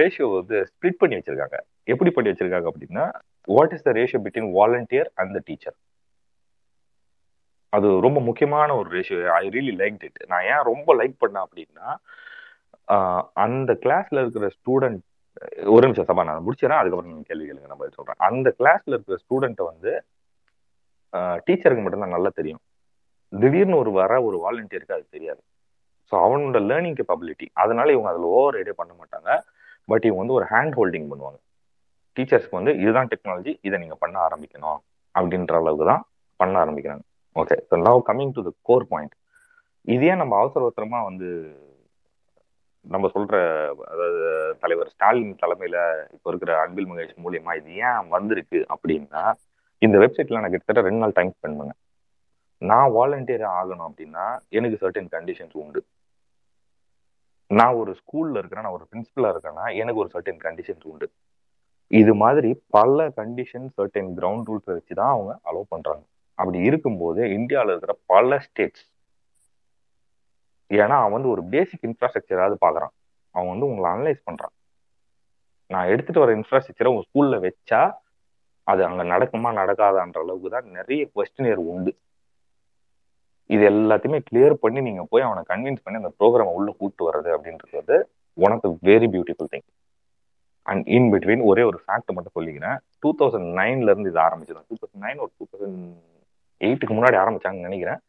ரேஷியோ 0.00 0.26
வந்து 0.38 0.58
ஸ்பிளிட் 0.70 1.00
பண்ணி 1.02 1.18
வச்சிருக்காங்க. 1.18 1.58
எப்படி 1.92 2.10
பண்ணி 2.16 2.32
வச்சிருக்காங்க 2.32 2.70
அப்படின்னா 2.72 3.06
what 3.48 3.74
is 3.76 3.86
the 3.88 3.92
ratio 4.00 4.20
between 4.26 4.50
volunteer 4.58 5.10
and 5.20 5.34
the 5.38 5.42
teacher 5.50 5.76
அது 7.72 7.88
ரொம்ப 8.06 8.18
முக்கியமான 8.28 8.74
ஒரு 8.80 8.88
ratio 8.96 9.20
I 9.42 9.44
really 9.54 9.74
like 9.82 10.02
it 10.08 10.20
நான் 10.32 10.46
ஏன் 10.52 10.66
ரொம்ப 10.70 10.88
லைக் 11.00 11.14
பண்ணேன் 11.22 11.44
அப்படின்னா 11.46 11.88
அந்த 13.44 13.72
கிளாஸ்ல 13.84 14.22
இருக்கிற 14.24 14.46
ஸ்டூடெண்ட் 14.56 15.00
ஒரு 15.74 15.82
நிமிஷம் 15.86 16.08
சபா 16.08 16.24
நான் 16.28 16.44
முடிச்சிடறேன் 16.46 16.80
அதுக்கப்புறம் 16.80 17.28
கேள்வி 17.28 17.46
கேளுங்க 17.48 17.70
நம்ம 17.70 17.86
சொல்றேன். 17.98 18.18
அந்த 18.28 18.48
கிளாஸ்ல 18.58 18.92
இருக்கிற 18.94 19.16
ஸ்டூடெண்ட்டை 19.22 19.66
வந்து 19.70 19.92
டீச்சருக்கு 21.46 21.82
மட்டும்தான் 21.84 22.14
நல்லா 22.16 22.30
தெரியும். 22.40 22.62
திடீர்னு 23.32 23.80
ஒரு 23.82 23.90
வர 24.00 24.12
ஒரு 24.28 24.36
வாலண்டியருக்கு 24.44 24.96
அது 24.98 25.06
தெரியாது. 25.16 25.40
ஸோ 26.10 26.14
அவனோட 26.24 26.58
லேர்னிங் 26.70 26.98
கேப்பபிலிட்டி 26.98 27.46
அதனால 27.62 27.92
இவங்க 27.94 28.10
அதில் 28.12 28.28
ஓவர் 28.38 28.58
ஐடியா 28.60 28.76
பண்ண 28.80 28.92
மாட்டாங்க. 29.00 29.30
பட் 29.90 30.04
இவங்க 30.08 30.22
வந்து 30.22 30.38
ஒரு 30.38 30.46
ஹேண்ட் 30.52 30.76
ஹோல்டிங் 30.78 31.08
பண்ணுவாங்க. 31.12 31.38
டீச்சர்ஸ்க்கு 32.16 32.58
வந்து 32.60 32.72
இதுதான் 32.82 33.10
டெக்னாலஜி 33.12 33.52
இதை 33.66 33.76
நீங்க 33.82 33.96
பண்ண 34.04 34.16
ஆரம்பிக்கணும் 34.28 34.80
அப்படின்ற 35.14 35.54
அளவுக்கு 35.60 35.86
தான் 35.92 36.04
பண்ண 36.40 36.54
ஆரம்பிக்கிறாங்க. 36.64 37.04
Okay 37.40 37.56
so 37.68 37.74
now 37.88 38.00
coming 38.08 38.34
to 38.38 38.42
the 38.48 38.52
core 38.70 38.86
point 38.92 39.14
இதே 39.94 40.14
நம்ம 40.22 40.32
அவசர 40.40 40.60
அவசரமாக 40.66 41.08
வந்து 41.10 41.28
நம்ம 42.84 43.08
சொல்ற 43.14 43.34
அதாவது 43.92 44.20
தலைவர் 44.62 44.90
ஸ்டாலின் 44.92 45.34
தலைமையில 45.42 45.76
இப்போ 46.14 46.28
இருக்கிற 46.30 46.52
அன்பில் 46.62 46.88
மகேஷ் 46.90 47.22
மூலியமா 47.24 47.52
இது 47.60 47.70
ஏன் 47.88 48.08
வந்திருக்கு 48.14 48.60
அப்படின்னா 48.74 49.22
இந்த 49.86 49.96
வெப்சைட்ல 50.02 50.40
நான் 50.42 50.52
கிட்டத்தட்ட 50.54 50.86
ரெண்டு 50.88 51.02
நாள் 51.02 51.16
டைம் 51.18 51.32
ஸ்பெண்ட் 51.36 51.58
பண்ணேன். 51.60 51.78
நான் 52.70 52.92
வாலண்டியர் 52.96 53.44
ஆகணும் 53.58 53.86
அப்படின்னா 53.88 54.24
எனக்கு 54.58 54.76
சர்டன் 54.82 55.10
கண்டிஷன்ஸ் 55.14 55.56
உண்டு. 55.62 55.80
நான் 57.58 57.78
ஒரு 57.80 57.92
ஸ்கூல்ல 58.00 58.40
இருக்கிறேன் 58.40 58.64
நான் 58.66 58.76
ஒரு 58.78 58.86
பிரின்சிபலா 58.90 59.30
இருக்கேன்னா 59.32 59.64
எனக்கு 59.80 60.00
ஒரு 60.02 60.10
சர்டன் 60.14 60.40
கண்டிஷன்ஸ் 60.46 60.86
உண்டு. 60.90 61.06
இது 62.00 62.12
மாதிரி 62.22 62.50
பல 62.76 63.08
கண்டிஷன் 63.18 63.66
சர்டன் 63.76 64.10
கிரவுண்ட் 64.18 64.46
ரூல்ஸ் 64.50 64.70
வச்சு 64.76 64.94
தான் 65.00 65.12
அவங்க 65.14 65.32
அலோவ் 65.50 65.72
பண்றாங்க. 65.74 66.04
அப்படி 66.38 66.58
இருக்கும்போது 66.68 67.22
இந்தியாவில் 67.38 67.72
இருக்கிற 67.74 67.94
பல 68.06 68.38
ஸ்டேட்ஸ் 68.38 68.86
ஏன்னா 70.70 70.96
அவன் 71.02 71.16
வந்து 71.16 71.32
ஒரு 71.34 71.42
பேசிக் 71.54 71.86
இன்ஃப்ராஸ்ட்ரக்சராவது 71.88 72.56
பார்க்குறான் 72.64 72.94
அவன் 73.34 73.50
வந்து 73.52 73.68
உங்களை 73.70 73.88
அனலைஸ் 73.94 74.22
பண்றான். 74.28 74.54
நான் 75.70 75.90
எடுத்துட்டு 75.92 76.22
வர 76.24 76.32
இன்ஃப்ராஸ்ட்ரக்சரை 76.38 76.90
உங்க 76.92 77.04
ஸ்கூல்ல 77.08 77.36
வச்சா 77.46 77.82
அது 78.66 78.80
அங்க 78.84 79.02
நடக்குமா 79.04 79.50
நடக்காதான்ற 79.60 80.18
அளவுக்கு 80.24 80.50
தான் 80.50 80.68
நிறைய 80.78 81.02
கொஸ்டினியர் 81.14 81.62
உண்டு. 81.74 81.92
இது 83.54 83.62
எல்லாத்தையுமே 83.72 84.18
கிளியர் 84.28 84.54
பண்ணி 84.64 84.80
நீங்க 84.88 85.02
போய் 85.12 85.26
அவனை 85.26 85.42
கன்வின்ஸ் 85.52 85.82
பண்ணி 85.84 86.00
அந்த 86.00 86.10
ப்ரோக்ராம் 86.20 86.52
உள்ள 86.58 86.70
கூட்டு 86.80 87.02
வர்றது 87.08 87.30
அப்படின்றது 87.36 87.74
வந்து 87.80 87.96
one 88.44 88.54
of 88.54 88.62
the 88.66 88.70
very 88.88 89.08
beautiful 89.14 89.50
thing 89.54 89.66
and 90.66 90.84
in 90.96 91.08
between 91.12 91.42
ஒரே 91.50 91.62
ஒரு 91.70 91.78
ஃபேக்ட் 91.84 92.14
மட்டும் 92.16 92.36
சொல்லிக்கிறேன். 92.38 92.76
டூ 93.02 93.10
தௌசண்ட் 93.20 93.48
நைன்ல 93.60 93.92
இருந்து 93.92 94.10
இது 94.12 94.20
ஆரம்பிச்சது 94.26 94.60
டூ 94.70 94.76
தௌசண்ட் 94.80 95.04
நைன் 95.06 95.20
ஒரு 95.24 95.32
டூ 95.38 95.44
தௌசண்ட் 95.52 95.80
எயிட்டுக்கு 96.66 96.96
முன்னாடி 96.98 97.16
ஆரம்பிச்சாங்கன்னு 97.22 97.68
நினைக்கிறேன். 97.68 98.00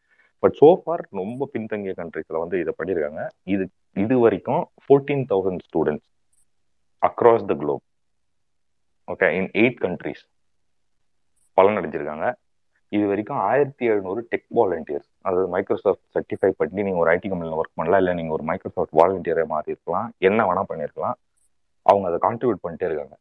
பட் 0.43 0.55
சோஃபார் 0.61 1.03
ரொம்ப 1.21 1.47
பின்தங்கிய 1.53 1.93
கண்ட்ரிஸ்ல 1.99 2.39
வந்து 2.43 2.57
இதை 2.63 2.71
பண்ணியிருக்காங்க. 2.79 3.23
இது 3.53 3.65
இது 4.03 4.15
வரைக்கும் 4.25 4.63
fourteen 4.85 5.25
thousand 5.31 5.63
students 5.67 6.09
across 7.09 7.49
the 7.51 7.55
globe 7.63 7.83
okay 9.13 9.29
in 9.39 9.49
eight 9.61 9.79
countries 9.85 10.23
பலனடைஞ்சிருக்காங்க. 11.57 12.27
இது 12.95 13.05
வரைக்கும் 13.09 13.39
ஆயிரத்தி 13.49 13.85
எழுநூறு 13.91 14.21
டெக் 14.31 14.49
வாலண்டியர்ஸ் 14.57 15.09
அதாவது 15.25 15.45
மைக்ரோசாஃப்ட் 15.53 16.05
சர்டிஃபை 16.15 16.49
பண்ணி 16.59 16.81
நீங்க 16.87 16.99
ஒரு 17.03 17.11
ஐடி 17.13 17.27
கம்பெனியில் 17.31 17.59
ஒர்க் 17.59 17.77
பண்ணலாம் 17.79 18.01
இல்லை 18.01 18.13
நீங்க 18.13 18.33
ஒரு 18.33 18.43
மைக்ரோசாஃப்ட் 18.49 18.97
வாலண்டியரை 18.99 19.45
மாறி 19.53 19.71
இருக்கலாம் 19.73 20.07
என்ன 20.17 20.39
வேணா 20.49 20.63
பண்ணியிருக்கலாம். 20.71 21.15
அவங்க 21.85 22.07
அதை 22.09 22.17
கான்ட்ரிபியூட் 22.25 22.63
பண்ணிட்டே 22.65 22.87
இருக்காங்க. 22.89 23.15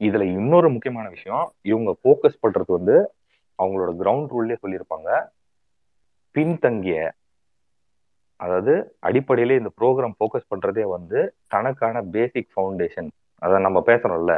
இதுல 0.00 0.24
இன்னொரு 0.40 0.68
முக்கியமான 0.70 1.06
விஷயம் 1.08 1.46
இவங்க 1.62 1.90
ஃபோக்கஸ் 2.00 2.40
பண்றது 2.42 2.70
வந்து 2.78 2.96
அவங்களோட 3.62 3.92
கிரவுண்ட் 4.02 4.32
ரூல்லே 4.34 4.56
சொல்லியிருப்பாங்க. 4.64 5.10
பின்தங்கிய 6.36 6.98
அதாவது 8.44 8.72
அடிப்படையிலே 9.08 9.58
இந்த 9.60 9.70
ப்ரோக்ராம் 9.80 10.16
ஃபோக்கஸ் 10.18 10.50
பண்றதே 10.54 10.84
வந்து 10.96 11.20
தனக்கான 11.54 12.02
பேசிக் 12.16 12.52
ஃபவுண்டேஷன் 12.54 13.08
அதை 13.42 13.60
நம்ம 13.66 13.78
பேசுறோம்ல. 13.86 14.34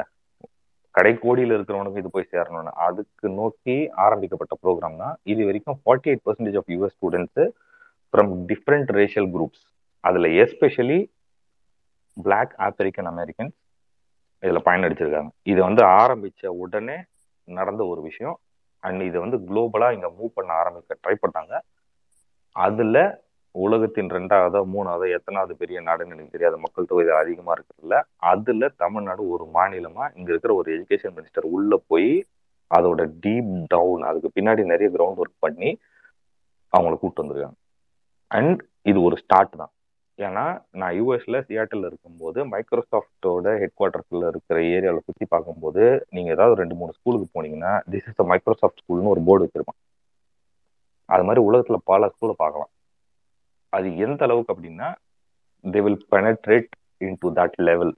கடைக்கோடியில் 0.99 1.55
இருக்கிறவனுக்கு 1.57 2.03
இது 2.03 2.11
போய் 2.17 2.31
சேரணும்னு. 2.33 2.73
அதுக்கு 2.87 3.29
நோக்கி 3.41 3.77
ஆரம்பிக்கப்பட்ட 4.07 4.57
ப்ரோக்ராம் 4.65 5.01
தான் 5.05 5.17
இது 5.33 5.45
வரைக்கும் 5.49 5.79
forty 5.83 6.11
eight 6.13 6.25
percentage 6.29 6.59
of 6.61 6.71
US 6.75 6.97
students 6.97 7.43
from 8.15 8.33
different 8.51 8.91
racial 8.99 9.29
groups 9.35 9.65
அதில் 10.05 10.29
எஸ்பெஷலி 10.45 11.01
பிளாக் 12.17 12.55
ஆப்பிரிக்கன் 12.67 13.09
அமெரிக்கன்ஸ் 13.13 13.57
இதில் 14.43 14.67
பயனடிச்சிருக்காங்க 14.67 15.31
இதை 15.43 15.61
வந்து 15.69 15.83
ஆரம்பித்த 16.01 16.53
உடனே 16.65 16.97
நடந்த 17.49 17.83
ஒரு 17.93 18.01
விஷயம். 18.09 18.37
அண்ட் 18.83 19.03
இதை 19.09 19.19
வந்து 19.23 19.39
குளோபலாக 19.47 19.95
இங்கே 19.97 20.11
மூவ் 20.19 20.37
பண்ண 20.39 20.51
ஆரம்பிக்க 20.53 20.97
ட்ரை 21.05 21.15
பண்ணாங்க 21.25 21.55
அதில் 22.57 23.01
உலகத்தின் 23.65 24.11
ரெண்டாவதோ 24.17 24.61
மூணாவதோ 24.73 25.07
எத்தனாவது 25.17 25.53
பெரிய 25.61 25.79
நாடுன்னு 25.87 26.15
எனக்கு 26.17 26.35
தெரியாத. 26.35 26.57
மக்கள் 26.65 26.89
தொகை 26.91 27.05
அதிகமாக 27.21 27.55
இருக்கிறதுல 27.57 27.97
அதில் 28.33 28.75
தமிழ்நாடு 28.83 29.23
ஒரு 29.35 29.45
மாநிலமாக 29.57 30.13
இங்கே 30.19 30.31
இருக்கிற 30.35 30.55
ஒரு 30.61 30.69
எஜுகேஷன் 30.77 31.17
மினிஸ்டர் 31.17 31.47
உள்ளே 31.57 31.79
போய் 31.93 32.11
அதோட 32.71 33.03
டீப் 33.25 33.51
டவுன் 33.75 34.03
அதுக்கு 34.11 34.31
பின்னாடி 34.37 34.65
நிறைய 34.73 34.89
கிரவுண்ட் 34.97 35.21
ஒர்க் 35.23 35.45
பண்ணி 35.47 35.71
அவங்கள 36.73 36.95
கூப்பிட்டு 36.97 37.23
வந்திருக்காங்க. 37.23 37.59
அண்ட் 38.31 38.61
இது 38.91 38.99
ஒரு 39.09 39.17
ஸ்டார்ட் 39.23 39.59
தான். 39.63 39.73
ஏன்னா 40.19 40.45
நான் 40.81 40.95
யூஎஸ்ல 40.99 41.37
சியாட்டில் 41.49 41.85
இருக்கும்போது 41.89 42.39
மைக்ரோசாஃப்டோட 42.53 43.49
ஹெட் 43.61 43.77
குவார்டர்ஸ்ல 43.81 44.31
இருக்கிற 44.33 44.59
ஏரியாவில் 44.77 45.07
சுற்றி 45.09 45.27
பார்க்கும்போது 45.35 45.83
நீங்கள் 46.17 46.35
ஏதாவது 46.37 46.61
ரெண்டு 46.63 46.77
மூணு 46.81 46.97
ஸ்கூலுக்கு 46.97 47.29
போனீங்கன்னா 47.37 47.75
திஸ் 47.93 48.09
இஸ் 48.11 48.19
த 48.21 48.25
மைக்ரோசாஃப்ட் 48.33 48.83
ஸ்கூல்னு 48.83 49.15
ஒரு 49.15 49.23
போர்டு 49.29 49.45
வச்சிருப்பான். 49.45 49.81
அது 51.15 51.25
மாதிரி 51.29 51.43
உலகத்தில் 51.49 51.87
பல 51.93 52.11
ஸ்கூலை 52.15 52.35
பார்க்கலாம். 52.43 52.71
அது 53.73 53.89
எந்த 53.97 54.25
அளவுக்கு 54.25 54.55
அப்படின்னா 54.55 54.89
they 55.65 55.81
will 55.87 56.03
penetrate 56.11 56.71
in 57.07 57.19
to 57.21 57.31
that 57.31 57.57
level 57.69 57.93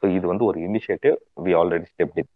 so 0.00 0.06
இது 0.16 0.26
வந்து 0.26 0.44
ஒரு 0.44 0.58
initiative 0.60 1.16
we 1.44 1.52
already 1.60 1.86
step 1.92 2.18
it 2.22 2.32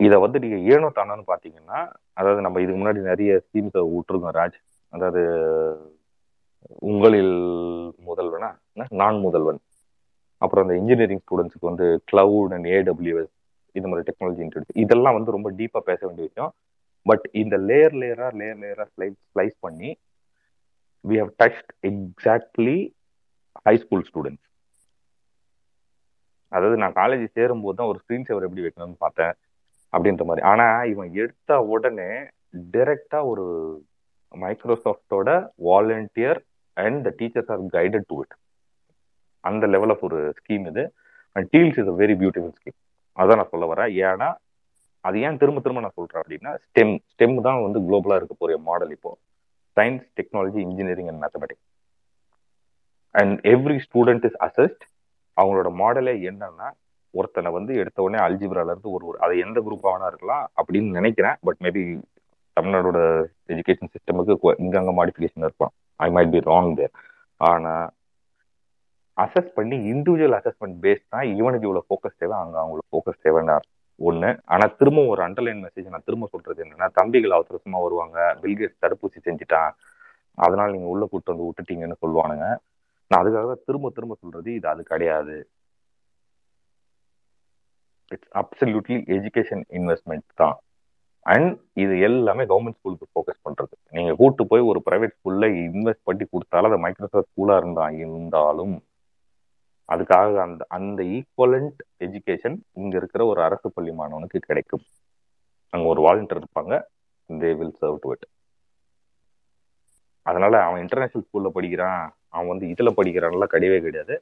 இதை 0.00 0.16
வந்து 0.18 0.38
நீங்கள் 0.38 0.64
ஏனோ 0.74 0.88
தானோன்னு 0.96 1.24
பார்த்தீங்கன்னா 1.32 1.78
அதாவது 2.12 2.40
நம்ம 2.40 2.60
இதுக்கு 2.60 2.80
முன்னாடி 2.80 3.00
நிறைய 3.10 3.30
ஸ்கீம்ஸை 3.44 3.82
விட்டுருக்கோம் 3.92 4.34
ராஜ். 4.40 4.58
அதாவது 4.92 5.22
உங்களில் 6.88 7.34
முதல்வனா? 8.08 8.50
நான் 9.00 9.18
முதல்வன். 9.18 9.60
அப்புறம் 10.42 10.64
அந்த 10.64 10.74
இன்ஜினியரிங் 10.80 11.22
ஸ்டூடெண்ட்ஸுக்கு 11.24 11.70
வந்து 11.70 11.86
கிளவுட் 12.12 12.54
அண்ட் 12.56 12.68
ஏடபிள்யூஎஸ் 12.76 13.32
இது 13.74 13.88
மாதிரி 13.88 14.06
டெக்னாலஜி 14.08 14.42
இன்ட்ரடியூஸ் 14.44 14.80
இதெல்லாம் 14.84 15.16
வந்து 15.18 15.34
ரொம்ப 15.36 15.48
டீப்பாக 15.58 15.84
பேச 15.90 16.00
வேண்டிய 16.06 16.24
விஷயம். 16.28 16.52
பட் 17.06 17.24
இந்த 17.42 17.56
லேயர் 17.68 17.96
லேயராக 18.02 18.32
லேயர் 18.40 18.60
லேயராக 18.64 18.88
ஸ்லைஸ் 18.94 19.18
ஸ்லைஸ் 19.32 19.56
பண்ணி 19.60 19.90
we 21.08 21.16
have 21.22 21.32
touched 21.42 21.70
exactly 21.90 22.78
high 23.66 23.74
school 23.84 24.06
students 24.08 24.44
அதாவது 26.52 26.76
நான் 26.82 26.96
காலேஜ் 27.00 27.24
சேரும்போது 27.38 27.76
தான் 27.78 27.90
ஒரு 27.92 27.98
ஸ்க்ரீன் 28.02 28.26
சேவர் 28.28 28.46
எப்படி 28.46 28.64
வைக்கணும்னு 28.64 29.02
பார்த்தேன் 29.04 29.34
அப்படின்ற 29.92 30.24
மாதிரி. 30.28 30.42
ஆனா 30.52 30.66
இவன் 30.92 31.10
எடுத்த 31.22 31.58
உடனே 31.74 32.10
டைரக்டா 32.74 33.18
ஒரு 33.30 33.44
மைக்ரோசாஃப்டோட 34.34 35.28
volunteer 35.68 36.40
and 36.76 37.00
the 37.06 37.12
teachers 37.20 37.50
are 37.54 37.62
guided 37.76 38.08
to 38.12 38.16
it 38.24 38.34
அந்த 39.44 39.64
லெவல் 39.74 39.92
ஆஃப் 39.94 40.04
ஒரு 40.08 40.20
ஸ்கீம் 40.38 40.64
இது. 40.70 40.84
And 41.36 41.48
TEALS 41.54 41.78
is 41.82 41.90
a 41.92 41.96
very 42.02 42.16
beautiful 42.22 42.56
scheme 42.58 42.78
அதான் 43.18 43.40
நான் 43.40 43.52
சொல்ல 43.54 43.66
வரேன். 43.72 43.90
ஏன்னா 44.08 44.28
அது 45.08 45.16
ஏன் 45.26 45.40
திரும்ப 45.42 45.60
திரும்ப 45.64 45.82
நான் 45.84 45.98
சொல்றேன் 46.00 46.22
அப்படின்னா 46.22 46.52
ஸ்டெம் 46.66 46.94
ஸ்டெம் 47.12 47.36
தான் 47.48 47.64
வந்து 47.66 47.80
குளோபலா 47.88 48.18
இருக்க 48.20 48.34
போற 48.38 48.58
மாடல் 48.68 48.94
இப்போ. 48.96 49.10
Science 49.76 50.04
technology 50.20 50.60
engineering 50.60 51.08
and 51.08 51.22
mathematics 51.22 51.66
and 53.14 53.46
every 53.46 53.78
student 53.86 54.24
is 54.24 54.38
assessed 54.40 54.84
அவங்களோட 55.36 55.70
மாடலே 55.74 56.14
என்னன்னா 56.30 56.68
ஒருத்தனை 57.14 57.50
வந்து 57.50 57.72
எடுத்த 57.74 58.02
உடனே 58.02 58.18
அல்ஜிபிரால 58.24 58.70
இருந்து 58.70 58.90
ஒரு 58.90 59.04
ஒரு 59.06 59.18
அது 59.18 59.34
எந்த 59.38 59.58
குரூப் 59.60 59.86
ஆனா 59.92 60.06
இருக்கலாம் 60.06 60.50
அப்படின்னு 60.56 60.90
நினைக்கிறேன். 60.90 61.36
பட் 61.42 61.60
மேபி 61.60 61.82
தமிழ்நாடோட 62.56 62.98
எஜுகேஷன் 63.48 63.92
சிஸ்டமுக்கு 63.94 64.34
இங்க 64.58 64.92
மாடிஃபிகேஷன் 64.92 65.46
இருப்பான் 65.46 65.72
I 66.00 66.08
might 66.10 66.30
be 66.30 66.40
wrong 66.46 66.74
there 66.74 66.92
ஆனா 67.40 67.72
அசஸ் 69.16 69.50
பண்ணி 69.54 69.76
இண்டிவிஜுவல் 69.92 70.36
அசஸ்மெண்ட் 70.38 70.76
பேஸ் 70.82 71.04
தான் 71.08 71.26
இவனுக்கு 71.36 71.66
இவ்வளவு 71.68 71.86
ஃபோக்கஸ் 71.88 72.18
தேவை 72.18 72.36
அங்க 72.38 72.56
அவங்களுக்கு 72.58 72.92
ஃபோக்கஸ் 72.92 73.22
தேவைன்னா 73.24 73.56
ஒண்ணு. 73.98 74.40
ஆனா 74.44 74.66
திரும்ப 74.66 75.06
ஒரு 75.06 75.22
அண்டர்லைன் 75.22 75.66
மெசேஜ் 75.66 75.88
நான் 75.88 76.02
திரும்ப 76.04 76.26
சொல்றது 76.26 76.64
என்னன்னா 76.64 76.88
தம்பிகள் 76.92 77.30
அவசரமா 77.30 77.80
வருவாங்க. 77.80 78.38
பில்கேட்ஸ் 78.42 78.82
தடுப்பூசி 78.86 79.18
செஞ்சுட்டான். 79.24 79.70
அதனால 80.34 80.72
நீங்க 80.72 80.86
உள்ள 80.86 81.06
கூட்டு 81.06 81.36
வந்து 81.36 81.46
விட்டுட்டீங்கன்னு 81.48 82.02
சொல்லுவானுங்க. 82.06 82.56
நான் 83.08 83.24
அதுக்காக 83.24 83.54
திரும்ப 83.64 83.90
திரும்ப 83.90 84.16
சொல்றது 84.20 84.54
இது 84.54 84.68
அது 84.68 84.82
கிடையாது. 84.82 85.48
இட்ஸ் 88.08 88.30
அப்சல்யூட்லி 88.34 88.98
எஜுகேஷன் 89.16 89.64
இன்வெஸ்ட்மெண்ட் 89.70 90.26
தான். 90.34 90.58
அண்ட் 91.20 91.58
இது 91.72 92.00
எல்லாமே 92.00 92.44
கவர்மெண்ட் 92.44 92.78
ஸ்கூலுக்கு 92.78 93.06
ஃபோக்கஸ் 93.14 93.48
பண்றது. 93.48 93.74
நீங்க 93.90 94.14
கூட்டு 94.14 94.46
போய் 94.46 94.60
ஒரு 94.60 94.82
பிரைவேட் 94.90 95.16
ஸ்கூல்ல 95.16 95.46
இன்வெஸ்ட் 95.52 96.04
பண்ணி 96.04 96.24
கொடுத்தாலும் 96.24 96.70
அது 96.70 96.80
மைக்ரோசாஃப்ட் 96.80 97.28
ஸ்கூலா 97.32 97.56
இருந்தா 97.56 97.90
இருந்தாலும் 97.90 98.85
அதுக்காக 99.88 100.38
அந்த 100.46 100.62
அந்த 100.68 101.00
ஈக்குவலண்ட் 101.16 101.80
எஜுகேஷன் 102.04 102.56
இங்க 102.72 102.94
இருக்கிற 102.96 103.24
ஒரு 103.26 103.40
அரசு 103.42 103.68
பள்ளி 103.72 103.92
மாணவனுக்கு 103.92 104.38
கிடைக்கும். 104.38 104.84
அங்க 105.72 105.86
ஒரு 105.88 106.00
வாலண்டியர் 106.06 106.40
இருப்பாங்க. 106.42 106.74
They 107.30 107.50
will 107.58 107.76
serve 107.80 108.00
to 108.00 108.10
it 108.10 108.26
அதனால 110.26 110.54
அவன் 110.62 110.80
இன்டர்நேஷனல் 110.80 111.24
ஸ்கூல்ல 111.26 111.48
படிக்கிறான். 111.48 112.02
அவன் 112.28 112.50
வந்து 112.52 112.66
இதுல 112.66 112.90
படிக்கிறான்லாம் 112.96 113.52
கிடையவே 113.54 113.78
கிடையாது. 113.80 114.14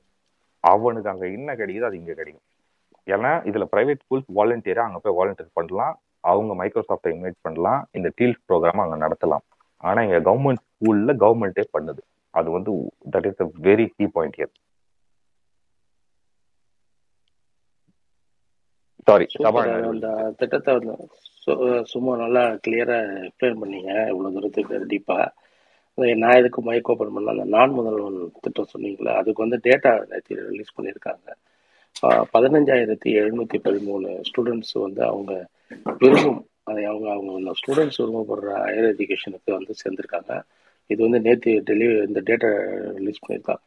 அவனுக்கு 0.65 1.11
அங்க 1.13 1.25
என்ன 1.29 1.55
கிடைக்குதோ 1.55 1.89
அது 1.89 2.01
இங்க 2.01 2.13
கிடைக்கும். 2.15 2.47
ஏன்னா 3.07 3.31
இதுல 3.49 3.65
பிரைவேட் 3.73 4.03
ஸ்கூல்ஸ் 4.05 4.29
வாலண்டியரா 4.39 4.83
அங்க 4.89 4.99
போய் 4.99 5.17
வாலண்டியர் 5.21 5.57
பண்ணலாம். 5.59 5.95
அவங்க 6.21 6.53
மைக்ரோசாஃப்டை 6.61 7.11
இன்வைட் 7.15 7.45
பண்ணலாம். 7.47 7.89
இந்த 7.93 8.09
டீல்ஸ் 8.19 8.45
ப்ரோக்ராம் 8.49 8.83
அங்க 8.85 8.97
நடத்தலாம். 9.07 9.45
ஆனா 9.77 10.03
இங்க 10.03 10.21
கவர்மெண்ட் 10.31 10.63
ஸ்கூல்ல 10.67 11.13
கவர்மெண்டே 11.25 11.65
பண்ணுது. 11.77 12.03
அது 12.35 12.51
வந்து 12.51 12.73
that 13.13 13.27
is 13.31 13.43
a 13.43 13.47
very 13.69 13.87
key 13.97 14.07
point 14.07 14.39
year 14.39 14.53
sorry 19.07 19.27
அந்த 19.93 20.09
திட்டத்தை 20.41 20.73
வந்து 20.79 20.95
சும்மா 21.93 22.13
நல்லா 22.23 22.43
கிளியரா 22.65 22.99
எக்ஸ்பிளைன் 23.25 23.59
பண்ணீங்க. 23.63 23.91
இவ்வளவு 24.13 24.35
தூரத்துக்கு 24.37 24.77
டீப்பா 24.93 25.19
நான் 26.23 26.39
எதுக்கு 26.41 26.61
மைக் 26.69 26.89
ஓப்பன் 26.93 27.13
பண்ண 27.17 27.33
அந்த 27.33 27.45
நான் 27.57 27.75
முதல்வன் 27.79 28.17
திட்டம் 28.45 28.71
சொன்னீங்களா 28.73 29.13
அதுக்கு 29.21 29.45
வந்து 29.45 29.59
டேட்டா 29.67 29.93
நேற்று 30.13 30.39
ரிலீஸ் 30.53 30.77
பண்ணியிருக்காங்க. 30.77 31.27
பதினஞ்சாயிரத்தி 32.35 33.11
எழுநூத்தி 33.21 33.59
பதிமூணு 33.67 34.09
ஸ்டூடெண்ட்ஸ் 34.29 34.75
வந்து 34.85 35.03
அவங்க 35.11 35.33
விரும்பும் 36.01 36.41
அதை 36.71 36.83
அவங்க 36.93 37.09
அவங்க 37.17 37.53
ஸ்டூடெண்ட்ஸ் 37.61 38.01
விரும்பப்படுற 38.03 38.51
ஹையர் 38.65 38.89
எஜுகேஷனுக்கு 38.93 39.51
வந்து 39.59 39.75
சேர்ந்துருக்காங்க. 39.83 40.33
இது 40.91 41.01
வந்து 41.07 41.21
நேற்று 41.27 41.53
டெலிவரி 41.71 42.01
இந்த 42.09 42.21
டேட்டா 42.31 42.51
ரிலீஸ் 42.99 43.23
பண்ணியிருக்காங்க. 43.23 43.63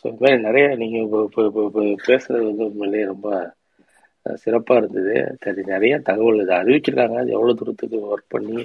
ஸோ 0.00 0.04
இந்த 0.10 0.20
மாதிரி 0.24 0.38
நிறைய 0.48 0.66
நீங்கள் 0.82 1.04
இப்போ 1.06 1.20
இப்போ 1.48 1.62
இப்போ 1.68 1.82
பேசுறது 2.08 2.44
வந்து 2.50 2.64
உண்மையிலேயே 2.70 3.06
ரொம்ப 3.12 3.28
சிறப்பாக 4.44 4.80
இருந்தது. 4.80 5.14
சரி 5.44 5.62
நிறைய 5.72 5.94
தகவல் 6.08 6.42
இதை 6.44 6.54
அறிவிச்சிருக்காங்க. 6.62 7.16
அது 7.22 7.36
எவ்வளோ 7.36 7.54
தூரத்துக்கு 7.60 7.98
ஒர்க் 8.12 8.34
பண்ணி 8.36 8.58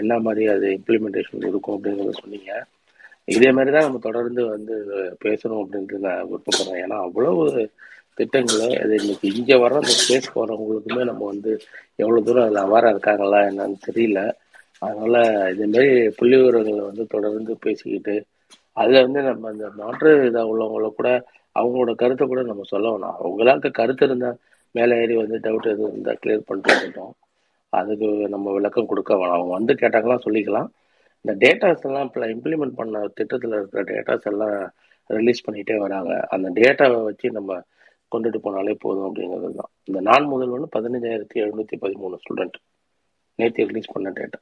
என்ன 0.00 0.12
மாதிரி 0.26 0.44
அது 0.54 0.66
இம்ப்ளிமெண்டேஷன் 0.78 1.48
இருக்கும் 1.50 1.76
அப்படிங்கிறத 1.76 2.14
சொன்னீங்க. 2.22 2.52
இதே 3.34 3.50
மாதிரி 3.56 3.72
தான் 3.74 3.86
நம்ம 3.88 4.00
தொடர்ந்து 4.08 4.42
வந்து 4.54 4.74
பேசணும் 5.24 5.62
அப்படின்ட்டு 5.62 5.98
நான் 6.06 6.28
விருப்பப்படுறேன். 6.30 6.80
ஏன்னா 6.84 6.96
அவ்வளவு 7.06 7.44
திட்டங்களை 8.20 8.68
அது 8.82 8.94
இன்னைக்கு 9.02 9.26
இங்கே 9.38 9.56
வர 9.62 9.76
அந்த 9.82 9.92
ஸ்பேஸ்க்கு 10.00 10.40
வரவங்களுக்குமே 10.42 11.04
நம்ம 11.10 11.22
வந்து 11.32 11.52
எவ்வளோ 12.02 12.22
தூரம் 12.26 12.46
அதில் 12.46 12.64
அவாராக 12.66 12.92
இருக்காங்களா 12.94 13.38
என்னன்னு 13.50 13.78
தெரியல. 13.88 14.20
அதனால் 14.86 15.18
இதுமாரி 15.52 15.70
மாதிரி 15.74 16.14
புள்ளி 16.18 16.36
விவரங்களை 16.40 16.82
வந்து 16.90 17.04
தொடர்ந்து 17.14 17.52
பேசிக்கிட்டு 17.64 18.14
அதில் 18.80 19.04
வந்து 19.04 19.20
நம்ம 19.28 19.48
அந்த 19.52 19.66
மாற்று 19.80 20.10
இதாக 20.28 20.50
உள்ளவங்கள 20.52 20.88
கூட 20.98 21.10
அவங்களோட 21.60 21.92
கருத்தை 22.02 22.24
கூட 22.26 22.42
நம்ம 22.50 22.64
சொல்ல 22.72 22.92
அவங்களாக்க 23.20 23.70
கருத்து 23.80 24.04
இருந்தால் 24.08 24.38
மேலே 24.76 24.94
ஏறி 25.02 25.14
வந்து 25.22 25.38
டவுட் 25.46 25.72
எதுவும் 25.72 25.92
இருந்தால் 25.92 26.20
கிளியர் 26.22 26.46
பண்ணிட்டு 26.48 26.74
வந்துட்டோம். 26.74 27.12
அதுக்கு 27.78 28.08
நம்ம 28.34 28.52
விளக்கம் 28.56 28.88
கொடுக்க 28.92 29.12
வேணாம். 29.14 29.36
அவங்க 29.38 29.52
வந்து 29.58 29.74
கேட்டாங்களா 29.82 30.16
சொல்லிக்கலாம். 30.26 30.70
இந்த 31.24 31.32
டேட்டாஸ் 31.42 31.84
எல்லாம் 31.88 32.06
இப்போ 32.06 32.28
இம்ப்ளிமெண்ட் 32.34 32.78
பண்ண 32.80 33.04
திட்டத்தில் 33.18 33.56
இருக்கிற 33.58 33.82
டேட்டாஸ் 33.92 34.28
எல்லாம் 34.30 34.56
ரிலீஸ் 35.18 35.44
பண்ணிகிட்டே 35.46 35.76
வராங்க. 35.84 36.12
அந்த 36.34 36.48
டேட்டாவை 36.58 36.98
வச்சு 37.08 37.30
நம்ம 37.38 37.60
கொண்டுட்டு 38.14 38.38
போனாலே 38.46 38.74
போதும் 38.84 39.06
அப்படிங்கிறது 39.08 39.50
தான். 39.60 39.70
இந்த 39.88 39.98
நான் 40.08 40.30
முதல்வன் 40.32 40.74
பதினஞ்சாயிரத்தி 40.76 41.36
எழுநூத்தி 41.44 41.76
பதிமூணு 41.84 42.18
ஸ்டூடெண்ட் 42.22 42.58
நேற்று 43.38 43.68
ரிலீஸ் 43.70 43.94
பண்ண 43.94 44.10
டேட்டா 44.20 44.40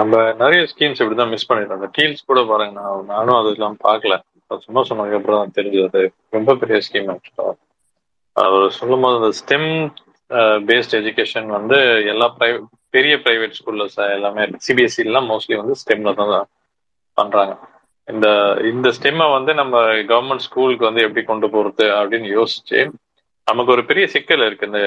நம்ம 0.00 0.14
நிறைய 0.42 0.60
ஸ்கீம்ஸ் 0.70 1.00
இப்படிதான் 1.02 1.32
மிஸ் 1.32 1.48
பண்ணிடுறோம் 1.48 1.78
அந்த 1.78 1.88
டீல்ஸ் 1.96 2.28
கூட 2.30 2.40
பாருங்க 2.48 2.74
நான் 2.80 3.04
நானும் 3.12 3.38
அதெல்லாம் 3.40 3.76
பார்க்கல. 3.84 4.14
சும்மா 4.64 4.82
சொன்னதுக்கு 4.88 5.18
அப்புறம் 5.18 5.40
தான் 5.40 5.56
தெரிஞ்சது. 5.58 6.00
ரொம்ப 6.36 6.54
பெரிய 6.62 6.78
ஸ்கீம் 6.86 7.10
ஆக்சுவலாக 7.12 7.54
அவர் 8.42 8.76
சொல்லும் 8.78 9.04
போது 9.04 9.16
இந்த 9.20 9.30
ஸ்டெம் 9.40 9.68
பேஸ்ட் 10.68 10.96
எஜுகேஷன் 11.00 11.48
வந்து 11.58 11.78
எல்லா 12.12 12.26
பிரைவேட் 12.38 12.66
பெரிய 12.96 13.14
பிரைவேட் 13.24 13.56
ஸ்கூல்ல 13.58 13.86
எல்லாமே 14.18 14.42
சிபிஎஸ்சி 14.66 15.02
எல்லாம் 15.08 15.28
மோஸ்ட்லி 15.32 15.56
வந்து 15.60 15.74
ஸ்டெம்ல 15.82 16.12
தான் 16.20 16.32
பண்றாங்க. 17.18 17.54
இந்த 18.08 18.26
இந்த 18.72 18.88
ஸ்டெம்மை 18.96 19.26
வந்து 19.36 19.52
நம்ம 19.60 19.80
கவர்மெண்ட் 20.12 20.44
ஸ்கூலுக்கு 20.46 20.88
வந்து 20.88 21.04
எப்படி 21.06 21.22
கொண்டு 21.30 21.46
போறது 21.54 21.86
அப்படின்னு 21.98 22.28
யோசிச்சு 22.38 22.78
நமக்கு 23.50 23.72
ஒரு 23.74 23.82
பெரிய 23.90 24.04
சிக்கல் 24.14 24.44
இருக்கு. 24.46 24.68
இந்த 24.68 24.80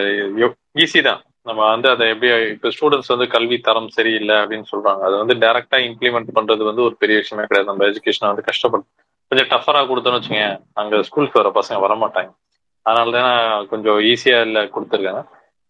ஈஸி 0.84 1.02
தான். 1.10 1.22
நம்ம 1.50 1.62
வந்து 1.74 1.88
அதை 1.94 2.06
எப்படி 2.14 2.30
இப்போ 2.56 2.70
ஸ்டூடெண்ட்ஸ் 2.76 3.12
வந்து 3.14 3.28
கல்வி 3.36 3.58
தரம் 3.68 3.90
சரியில்லை 3.98 4.36
அப்படின்னு 4.42 4.68
சொல்றாங்க. 4.74 5.02
அது 5.08 5.16
வந்து 5.22 5.36
டைரக்டா 5.44 5.78
இம்ப்ளிமெண்ட் 5.90 6.30
பண்றது 6.38 6.64
வந்து 6.70 6.84
ஒரு 6.88 6.96
பெரிய 7.04 7.18
விஷயமே 7.22 7.46
கிடையாது. 7.48 7.70
நம்ம 7.72 7.88
எஜுகேஷனை 7.92 8.30
வந்து 8.32 8.48
கஷ்டப்பட்டு 8.50 8.88
கொஞ்சம் 9.32 9.50
டஃபரா 9.54 9.82
கொடுத்தோன்னு 9.92 10.20
வச்சுங்க 10.20 10.46
அங்க 10.82 11.04
ஸ்கூலுக்கு 11.10 11.42
வர 11.42 11.52
பசங்க 11.60 11.80
வரமாட்டாங்க. 11.86 12.32
அதனாலதான் 12.86 13.28
நான் 13.30 13.70
கொஞ்சம் 13.72 14.00
ஈஸியா 14.12 14.40
இல்ல 14.48 14.60
கொடுத்துருக்கேன். 14.76 15.24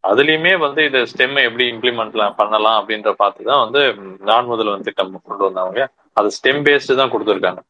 அதுலயுமே 0.04 0.54
வந்து 0.66 0.82
இதை 0.90 1.00
ஸ்டெம்மை 1.12 1.42
எப்படி 1.48 1.66
இம்ப்ளிமெண்ட்லாம் 1.74 2.38
பண்ணலாம் 2.40 2.78
அப்படின்ற 2.82 3.12
பார்த்து 3.22 3.50
தான் 3.50 3.64
வந்து 3.66 3.82
நான் 4.30 4.50
முதல்வன் 4.52 4.88
திட்டம் 4.88 5.12
கொண்டு 5.28 5.44
வந்தவங்க 5.48 5.82
அது 6.20 6.30
ஸ்டெம் 6.38 6.62
பேஸ்டு 6.68 7.00
தான் 7.02 7.12
கொடுத்துருக்காங்க. 7.14 7.62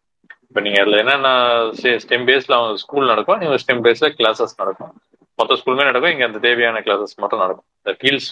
இப்போ 0.49 0.61
நீங்க 0.65 0.79
அதுல 0.83 0.99
என்னென்ன 1.03 1.29
ஸ்டெம் 2.03 2.25
பேஸ்ல 2.29 2.55
அவங்க 2.59 2.81
ஸ்கூல் 2.83 3.11
நடக்கும் 3.11 3.41
நீங்க 3.41 3.57
ஸ்டெம் 3.63 3.83
பேஸ்ல 3.87 4.09
கிளாஸஸ் 4.19 4.59
நடக்கும். 4.61 4.93
மொத்த 5.39 5.57
ஸ்கூலுமே 5.59 5.83
நடக்கும் 5.89 6.13
இங்க 6.13 6.25
அந்த 6.29 6.39
தேவையான 6.47 6.79
கிளாஸஸ் 6.87 7.19
மட்டும் 7.21 7.43
நடக்கும். 7.43 7.67
இந்த 7.81 7.91
டீல்ஸ் 8.01 8.29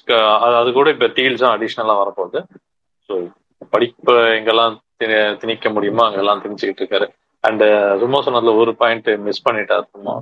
அது 0.60 0.72
கூட 0.80 0.90
இப்ப 0.96 1.08
டீல்ஸும் 1.20 1.54
அடிஷ்னலா 1.54 1.96
வரப்போகுது. 2.02 2.40
ஸோ 3.10 3.14
படிப்பு 3.76 4.16
எங்கெல்லாம் 4.40 4.76
திணிக்க 5.42 5.68
முடியுமோ 5.76 6.04
அங்கெல்லாம் 6.08 6.42
திணிச்சுக்கிட்டு 6.44 6.84
இருக்காரு. 6.84 7.08
அண்ட் 7.44 7.64
சும்மா 8.02 8.20
சொன்னதுல 8.26 8.54
ஒரு 8.64 8.72
பாயிண்ட் 8.82 9.10
மிஸ் 9.28 9.46
பண்ணிட்டா 9.48 9.78
சும்மா. 9.94 10.16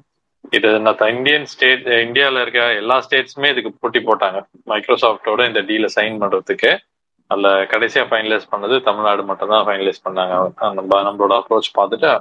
இது 0.57 0.69
இந்தியன் 1.15 1.47
ஸ்டேட் 1.53 1.87
இந்தியாவில் 2.05 2.41
இருக்க 2.43 2.61
எல்லா 2.81 2.97
ஸ்டேட்ஸுமே 3.05 3.49
இதுக்கு 3.53 3.71
போட்டி 3.81 3.99
போட்டாங்க. 4.09 4.39
மைக்ரோசாஃப்டோட 4.71 5.41
இந்த 5.49 5.61
டீல 5.69 5.89
சைன் 5.97 6.17
பண்றதுக்கு. 6.23 6.71
அதுல 7.31 7.49
கடைசியா 7.71 8.03
ஃபைனலைஸ் 8.09 8.51
பண்ணது 8.51 8.75
தமிழ்நாடு 8.87 9.23
மட்டும் 9.29 9.53
தான் 9.53 9.65
ஃபைனலைஸ் 9.67 10.03
பண்ணாங்க 10.05 10.35
நம்ம 10.79 11.01
நம்மளோட 11.07 11.33
அப்ரோச் 11.41 11.77
பார்த்துட்டு 11.79 12.11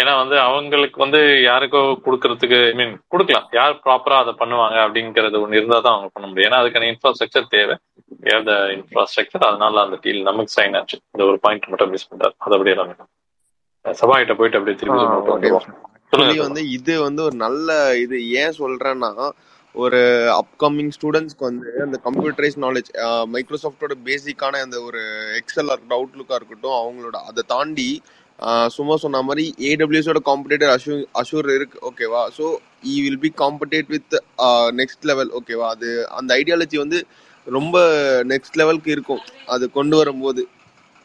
ஏன்னா 0.00 0.12
வந்து 0.20 0.36
அவங்களுக்கு 0.48 0.98
வந்து 1.04 1.18
யாருக்கோ 1.48 1.80
கொடுக்கறதுக்கு 2.04 2.58
ஐ 2.68 2.74
மீன் 2.78 2.94
கொடுக்கலாம். 3.12 3.48
யார் 3.58 3.74
ப்ராப்பரா 3.86 4.18
அதை 4.22 4.32
பண்ணுவாங்க 4.42 4.76
அப்படிங்கறது 4.84 5.42
ஒன்று 5.42 5.58
இருந்தா 5.60 5.78
தான் 5.86 5.96
அவங்க 5.96 6.08
பண்ண 6.14 6.26
முடியும். 6.28 6.48
ஏன்னா 6.48 6.60
அதுக்கான 6.62 6.88
இன்ஃப்ராஸ்ட்ரக்சர் 6.92 7.50
தேவை. 7.56 7.74
ஏர் 8.32 8.46
த 8.48 8.54
இன்ஃப்ராஸ்ட்ரக்சர் 8.76 9.48
அதனால 9.50 9.82
அந்த 9.86 9.98
டீல் 10.04 10.22
நமக்கு 10.30 10.54
சைன் 10.58 10.76
ஆச்சு. 10.80 10.98
இந்த 11.14 11.24
ஒரு 11.30 11.40
பாயிண்ட் 11.44 11.70
மட்டும் 11.72 11.92
மிஸ் 11.94 12.08
பண்ணிட்டார். 12.08 12.36
அது 12.44 12.56
அப்படியே 12.58 12.76
நம்ம 12.80 13.08
சபா 14.00 14.16
கிட்ட 14.22 14.36
போயிட்டு 14.40 14.60
அப்படியே 14.60 14.78
திருப்பி 16.12 16.38
வந்து 16.46 16.62
இது 16.76 16.94
வந்து 17.06 17.20
ஒரு 17.26 17.36
நல்ல 17.44 17.68
இது. 18.04 18.16
ஏன் 18.40 18.56
சொல்றேன்னா 18.60 19.10
ஒரு 19.74 20.00
அப்கமிங் 20.40 20.90
ஸ்டூடெண்ட்ஸ்க்கு 20.96 21.46
வந்து 21.48 21.70
அந்த 21.84 21.98
கம்ப்யூட்டரைஸ் 22.06 22.56
நாலேஜ் 22.64 22.88
மைக்ரோசாஃப்டோட 23.34 23.94
பேசிக்கான 24.08 24.60
அந்த 24.66 24.78
ஒரு 24.88 25.00
எக்ஸலா 25.38 25.74
இருக்கட்டும் 25.74 25.98
அவுட்லுக்கா 25.98 26.36
இருக்கட்டும் 26.40 26.76
அவங்களோட 26.80 27.16
அதை 27.30 27.42
தாண்டி 27.54 27.88
சும்மா 28.76 28.94
சொன்ன 29.02 29.22
மாதிரி 29.22 29.44
ஏடபிள்யூஸோட 29.68 30.20
காம்படேட்டர் 30.28 30.72
அஷூ 30.74 30.92
அஷூர் 31.20 31.48
இருக்கு 31.56 31.78
ஓகேவா 31.88 32.22
so 32.38 32.46
he 32.84 32.94
will 33.04 33.20
be 33.24 33.30
competed 33.42 33.90
with 33.94 34.14
next 34.80 35.06
level 35.10 35.30
ஓகேவா 35.38 35.66
அது 35.74 35.88
அந்த 36.18 36.30
ஐடியாலஜி 36.40 36.78
வந்து 36.84 37.00
ரொம்ப 37.46 37.76
நெக்ஸ்ட் 38.32 38.58
லெவலுக்கு 38.60 38.90
இருக்கும். 38.96 39.22
அது 39.48 39.64
கொண்டு 39.70 39.94
வரும்போது. 40.00 40.42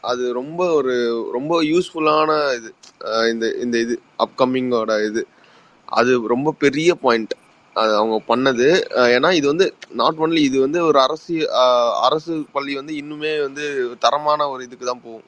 அது 0.04 0.24
ரொம்ப 0.40 0.60
ஒரு 0.78 0.94
ரொம்ப 1.36 1.54
யூஸ்ஃபுல்லான 1.72 2.30
இது 2.58 2.70
இந்த 3.32 3.46
இந்த 3.64 3.76
இது 3.84 3.94
அப்கமிங்கோட 4.24 4.92
இது. 5.08 5.22
அது 5.98 6.12
ரொம்ப 6.34 6.54
பெரிய 6.64 6.90
பாயிண்ட் 7.04 7.34
அது 7.76 7.92
அவங்க 8.00 8.16
பண்ணது. 8.30 8.68
ஏன்னா 9.16 9.28
இது 9.38 9.46
வந்து 9.52 9.66
நாட் 10.00 10.20
ஒன்லி 10.24 10.40
இது 10.48 10.58
வந்து 10.66 10.78
ஒரு 10.88 10.98
அரசு 11.06 11.34
அரசு 12.06 12.32
பள்ளி 12.56 12.72
வந்து 12.80 12.94
இன்னுமே 13.02 13.32
வந்து 13.46 13.64
தரமான 14.04 14.48
ஒரு 14.54 14.62
இதுக்கு 14.66 14.86
தான் 14.90 15.04
போகும். 15.06 15.26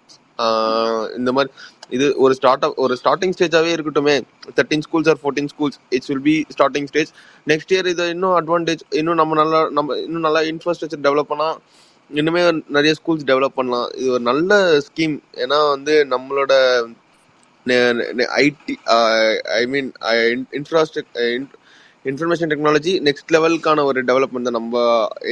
இந்த 1.19 1.31
மாதிரி 1.37 1.51
இது 1.97 2.07
ஒரு 2.25 2.33
ஸ்டார்ட் 2.39 2.65
அப் 2.67 2.79
ஒரு 2.85 2.95
ஸ்டார்டிங் 3.01 3.35
ஸ்டேஜாகவே 3.37 3.71
இருக்கட்டுமே. 3.77 4.17
Thirteen 4.59 4.85
schools 4.87 5.11
or 5.13 5.21
fourteen 5.23 5.51
schools 5.53 5.79
it's 5.97 6.11
will 6.11 6.25
be 6.29 6.37
starting 6.57 6.89
stage 6.91 7.11
next 7.47 7.73
year 7.75 7.89
இது 7.93 8.05
இன்னும் 8.15 8.37
அட்வான்டேஜ் 8.41 8.83
இன்னும் 9.01 9.21
நம்ம 9.23 9.39
நல்லா 9.43 9.61
நம்ம 9.79 9.97
இன்னும் 10.07 10.27
நல்லா 10.29 10.43
இன்ஃப்ராஸ்ட்ரக்சர் 10.53 11.05
டெவலப் 11.07 11.33
பண்ணால் 11.33 11.59
இன்னுமே 12.19 12.41
நிறைய 12.77 12.93
ஸ்கூல்ஸ் 12.99 13.27
டெவலப் 13.31 13.57
பண்ணலாம். 13.59 13.89
இது 14.01 14.09
ஒரு 14.15 14.25
நல்ல 14.29 14.59
ஸ்கீம் 14.87 15.17
ஏன்னா 15.43 15.59
வந்து 15.75 15.95
நம்மளோட 16.13 16.53
IT 18.45 18.75
I 19.59 19.63
mean 19.73 19.91
infrastructure 20.59 21.43
information 22.11 22.51
technology 22.53 22.93
next 23.09 23.33
லெவலுக்கான 23.35 23.83
ஒரு 23.89 24.01
டெவலப்மெண்ட் 24.11 24.49
தான். 24.49 24.59
நம்ம 24.59 24.83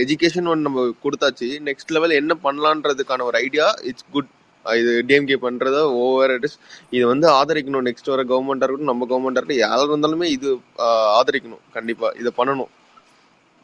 எஜுகேஷன் 0.03 0.51
ஒன்று 0.53 0.67
நம்ம 0.67 0.85
கொடுத்தாச்சு. 1.05 1.49
நெக்ஸ்ட் 1.69 1.95
லெவல் 1.97 2.19
என்ன 2.21 2.33
பண்ணலான்றதுக்கான 2.45 3.25
ஒரு 3.29 3.39
ஐடியா 3.47 3.67
இட்ஸ் 3.91 4.09
குட் 4.17 4.31
இது 4.81 4.93
டிஎம்கே 5.09 5.39
பண்ணுறத 5.47 5.79
ஓவர் 6.05 6.33
இட் 6.37 6.47
இஸ் 6.49 6.59
இது 6.97 7.05
வந்து 7.13 7.27
ஆதரிக்கணும். 7.39 7.87
நெக்ஸ்ட் 7.89 8.13
வர 8.13 8.23
கவர்மெண்ட்டாக 8.33 8.67
இருக்கட்டும் 8.69 8.93
நம்ம 8.93 9.09
கவர்மெண்ட்டாக 9.13 9.43
இருக்கட்டும் 9.43 9.65
யாரும் 9.67 9.93
இருந்தாலுமே 9.95 10.29
இது 10.37 10.49
ஆதரிக்கணும். 11.21 11.63
கண்டிப்பாக 11.77 12.13
இதை 12.23 12.33
பண்ணணும். 12.41 12.71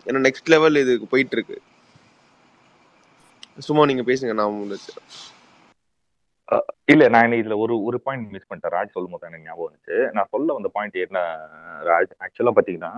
ஏன்னா 0.08 0.22
நெக்ஸ்ட் 0.28 0.52
லெவல் 0.54 0.82
இதுக்கு 0.84 1.08
போயிட்டு 1.14 1.36
இருக்கு. 1.38 1.58
சும்மா 3.58 3.82
நீங்க 3.90 4.02
பேசுங்க 4.10 4.32
நான் 4.40 4.58
முடிச்சு 4.60 4.92
இல்ல 6.92 7.04
நான் 7.14 7.36
இதுல 7.40 7.54
ஒரு 7.64 7.74
ஒரு 7.88 7.98
பாயிண்ட் 8.06 8.32
மிஸ் 8.32 8.48
பண்ணிட்டேன். 8.48 8.74
ராஜ் 8.74 8.94
சொல்லும் 8.94 9.12
போது 9.12 9.28
எனக்கு 9.28 9.46
ஞாபகம் 9.48 9.68
வந்துச்சு. 9.68 9.96
நான் 10.16 10.30
சொல்ல 10.34 10.54
வந்த 10.56 10.68
பாயிண்ட் 10.74 10.96
என்ன 11.04 11.20
ராஜ்? 11.88 12.10
ஆக்சுவலா 12.24 12.52
பாத்தீங்கன்னா 12.58 12.90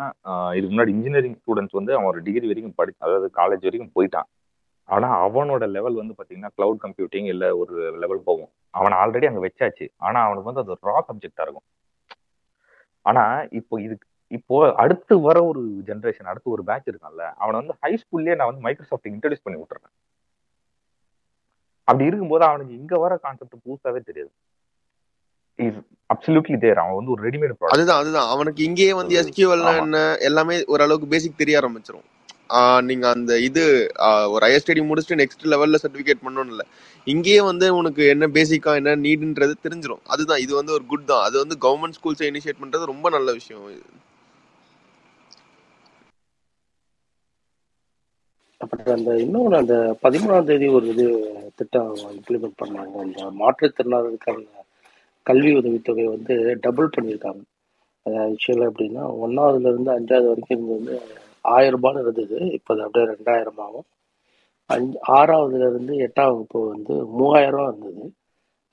இதுக்கு 0.56 0.72
முன்னாடி 0.72 0.92
இன்ஜினியரிங் 0.96 1.36
ஸ்டூடெண்ட்ஸ் 1.40 1.78
வந்து 1.78 1.92
அவன் 1.96 2.08
ஒரு 2.12 2.20
டிகிரி 2.28 2.48
வரைக்கும் 2.50 2.76
படி 2.80 2.92
அதாவது 3.04 3.28
காலேஜ் 3.38 3.66
வரைக்கும் 3.68 3.94
போயிட்டான். 3.98 4.28
ஆனா 4.88 5.08
அவனோட 5.26 5.64
லெவல் 5.76 6.00
வந்து 6.00 6.16
பாத்தீங்கன்னா 6.18 6.50
கிளவுட் 6.56 6.80
கம்ப்யூட்டிங் 6.86 7.28
இல்ல 7.34 7.44
ஒரு 7.60 7.76
லெவல் 8.02 8.26
போகும். 8.28 8.50
அவன் 8.78 8.96
ஆல்ரெடி 9.02 9.28
அங்க 9.30 9.42
வச்சாச்சு. 9.46 9.86
ஆனா 10.06 10.18
அவனுக்கு 10.26 10.50
வந்து 10.50 10.64
அது 10.64 10.78
ரா 10.90 10.98
சப்ஜெக்டா 11.10 11.44
இருக்கும். 11.46 11.66
ஆனா 13.06 13.24
இப்போ 13.60 13.74
இதுக்கு 13.86 14.06
இப்போ 14.30 14.56
அடுத்து 14.82 15.14
வர 15.28 15.38
ஒரு 15.50 15.60
ஜென்ரேஷன் 15.88 16.30
அடுத்து 16.30 16.54
ஒரு 16.56 16.62
பேட்ச் 16.68 16.90
இருக்கான்ல 16.92 17.24
அவனை 17.42 17.56
வந்து 17.60 17.74
ஹை 17.82 17.92
ஸ்கூல்லயே 18.02 18.36
நான் 18.38 18.50
வந்து 18.50 18.64
மைக்ரோசாஃப்ட் 18.66 19.10
இன்ட்ரடியூஸ் 19.12 19.44
பண்ணி 19.44 19.58
விட்டுறேன். 19.60 19.92
அப்படி 21.88 22.08
இருக்கும்போது 22.10 22.44
அவனுக்கு 22.48 22.74
இங்க 22.80 22.94
வர 23.04 23.12
கான்செப்ட் 23.24 23.62
புதுசாவே 23.66 24.00
தெரியாது. 24.08 24.32
இஸ் 25.58 25.78
அப்சல்யூட்லி 26.12 26.56
தேர் 26.64 26.80
அவன் 26.82 26.98
வந்து 26.98 27.12
ஒரு 27.14 27.22
ரெடிமேட் 27.26 27.54
ப்ராடக்ட் 27.56 27.74
அதுதான் 27.76 28.00
அதுதான். 28.02 28.28
அவனுக்கு 28.34 28.60
இங்கேயே 28.68 28.92
வந்து 29.00 29.14
எஸ்கியூஎல் 29.22 29.64
என்ன 29.82 30.02
எல்லாமே 30.28 30.56
ஓரளவுக்கு 30.74 31.12
பேசிக் 31.14 31.40
தெரிய 31.42 31.60
ஆரம்பிச்சிரும். 31.60 32.06
நீங்க 32.88 33.04
அந்த 33.14 33.32
இது 33.46 33.62
ஒரு 34.32 34.42
ஹையர் 34.46 34.62
ஸ்டடி 34.64 34.82
முடிச்சுட்டு 34.88 35.20
நெக்ஸ்ட் 35.20 35.46
லெவல்ல 35.52 35.78
சர்டிபிகேட் 35.84 36.24
பண்ணணும் 36.26 36.52
இல்ல. 36.54 36.64
இங்கேயே 37.06 37.40
வந்து 37.48 37.66
உனக்கு 37.78 38.02
என்ன 38.14 38.26
பேசிக்கா 38.36 38.72
என்ன 38.80 38.94
நீடுன்றது 39.06 39.54
தெரிஞ்சிடும் 39.64 40.02
அதுதான் 40.14 40.42
இது 40.44 40.52
வந்து 40.60 40.74
ஒரு 40.76 40.84
குட் 40.92 41.08
தான். 41.12 41.24
அது 41.28 41.36
வந்து 41.42 41.56
கவர்மெண்ட் 41.64 41.98
ஸ்கூல்ஸ் 41.98 42.22
இனிஷியேட் 42.30 42.62
பண்றது 42.62 42.92
ரொம்ப 42.92 43.10
நல்ல 43.16 43.32
விஷயம். 43.40 43.64
அப்புறம் 48.66 48.94
அந்த 48.98 49.10
இன்னொன்று 49.24 49.56
அந்த 49.62 49.74
பதிமூணாம் 50.04 50.46
தேதி 50.50 50.68
ஒரு 50.76 50.86
இது 50.92 51.06
திட்டம் 51.58 51.90
இம்ப்ளிமெண்ட் 52.14 52.60
பண்ணாங்க. 52.62 52.94
அந்த 53.06 53.20
மாற்றுத்திறனாளருக்கான 53.40 54.44
கல்வி 55.26 55.50
உதவித்தொகை 55.58 56.04
வந்து 56.14 56.34
டபுள் 56.64 56.94
பண்ணியிருக்காங்க. 56.96 57.42
அது 58.06 58.16
ஆக்சுவலாக 58.24 58.70
எப்படின்னா 58.70 59.04
ஒன்றாவதுலேருந்து 59.24 59.90
அஞ்சாவது 59.96 60.28
வரைக்கும் 60.30 60.58
இது 60.58 60.68
வந்து 60.76 60.94
ஆயிரம் 61.54 61.74
ரூபான்னு 61.76 62.02
இருந்தது. 62.04 62.38
இப்போ 62.58 62.70
அது 62.74 62.84
அப்படியே 62.86 63.06
ரெண்டாயிரம் 63.14 63.60
ஆகும். 63.64 63.86
அஞ்சு 64.70 64.96
ஆறாவதுலேருந்து 65.16 65.94
எட்டாம் 66.06 66.30
வகுப்பு 66.32 66.60
வந்து 66.74 66.94
மூவாயிரம் 67.18 67.68
இருந்தது. 67.70 68.04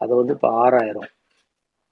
அது 0.02 0.14
வந்து 0.20 0.36
இப்போ 0.38 0.50
ஆறாயிரம். 0.64 1.10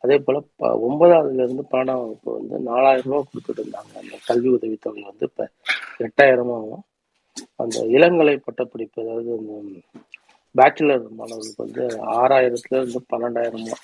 அதே 0.03 0.17
போல் 0.25 0.43
இப்போ 0.43 0.67
ஒன்பதாவதுலேருந்து 0.87 1.65
பன்னெண்டாம் 1.71 2.03
வகுப்பு 2.03 2.29
வந்து 2.39 2.55
நாலாயிரம் 2.69 3.11
ரூபா 3.11 3.23
கொடுத்துட்டு 3.31 3.61
இருந்தாங்க. 3.63 3.93
அந்த 4.03 4.15
கல்வி 4.29 4.49
உதவித்தொகை 4.57 5.03
வந்து 5.09 5.27
இப்போ 5.29 5.45
எட்டாயிரமாகவும் 6.07 6.85
அந்த 7.63 7.79
இளங்கலை 7.95 8.35
பட்டப்படிப்பு 8.45 9.01
அதாவது 9.03 9.31
அந்த 9.37 9.79
பேச்சுலர் 10.55 11.03
மாணவர்களுக்கு 11.19 11.65
வந்து 11.65 11.83
ஆறாயிரத்துல 12.19 12.79
இருந்து 12.79 13.01
பன்னெண்டாயிரமோ 13.11 13.75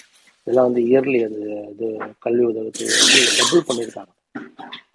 இதெல்லாம் 0.48 0.68
வந்து 0.70 0.82
இயர்லி 0.90 1.20
அது 1.28 1.40
இது 1.72 1.88
கல்வி 2.26 2.44
உதவத்தை 2.50 2.86
வந்து 2.94 3.20
டபுள் 3.40 3.68
பண்ணியிருக்காங்க. 3.70 4.12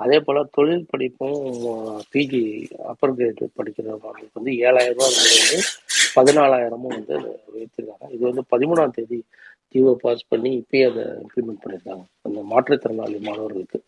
அதே 0.03 0.19
போல் 0.27 0.51
தொழில் 0.57 0.89
படிப்பும் 0.93 1.41
பிஜி 2.13 2.43
அப்பர் 2.93 3.15
கிரேட் 3.19 3.43
படிக்கிற 3.59 3.87
மாணவர்களுக்கு 3.95 4.39
வந்து 4.41 4.53
ஏழாயிரம் 4.67 4.99
ரூபாய் 4.99 5.19
வந்து 5.19 5.59
பதினாலாயிரமும் 6.17 6.95
வந்து 6.97 7.17
உயர்த்திருக்காங்க 7.55 8.07
இது 8.15 8.23
வந்து 8.31 8.45
பதிமூணாம் 8.53 8.97
தேதி 8.97 9.19
ஜிஓ 9.75 9.93
பாஸ் 10.05 10.29
பண்ணி 10.33 10.51
இப்பயே 10.61 10.87
அதை 10.91 11.05
இம்ப்ளிமெண்ட் 11.23 11.63
பண்ணியிருக்காங்க. 11.63 12.05
அந்த 12.27 12.41
மாற்றுத்திறனாளி 12.53 13.19
மாணவர்களுக்கு. 13.29 13.79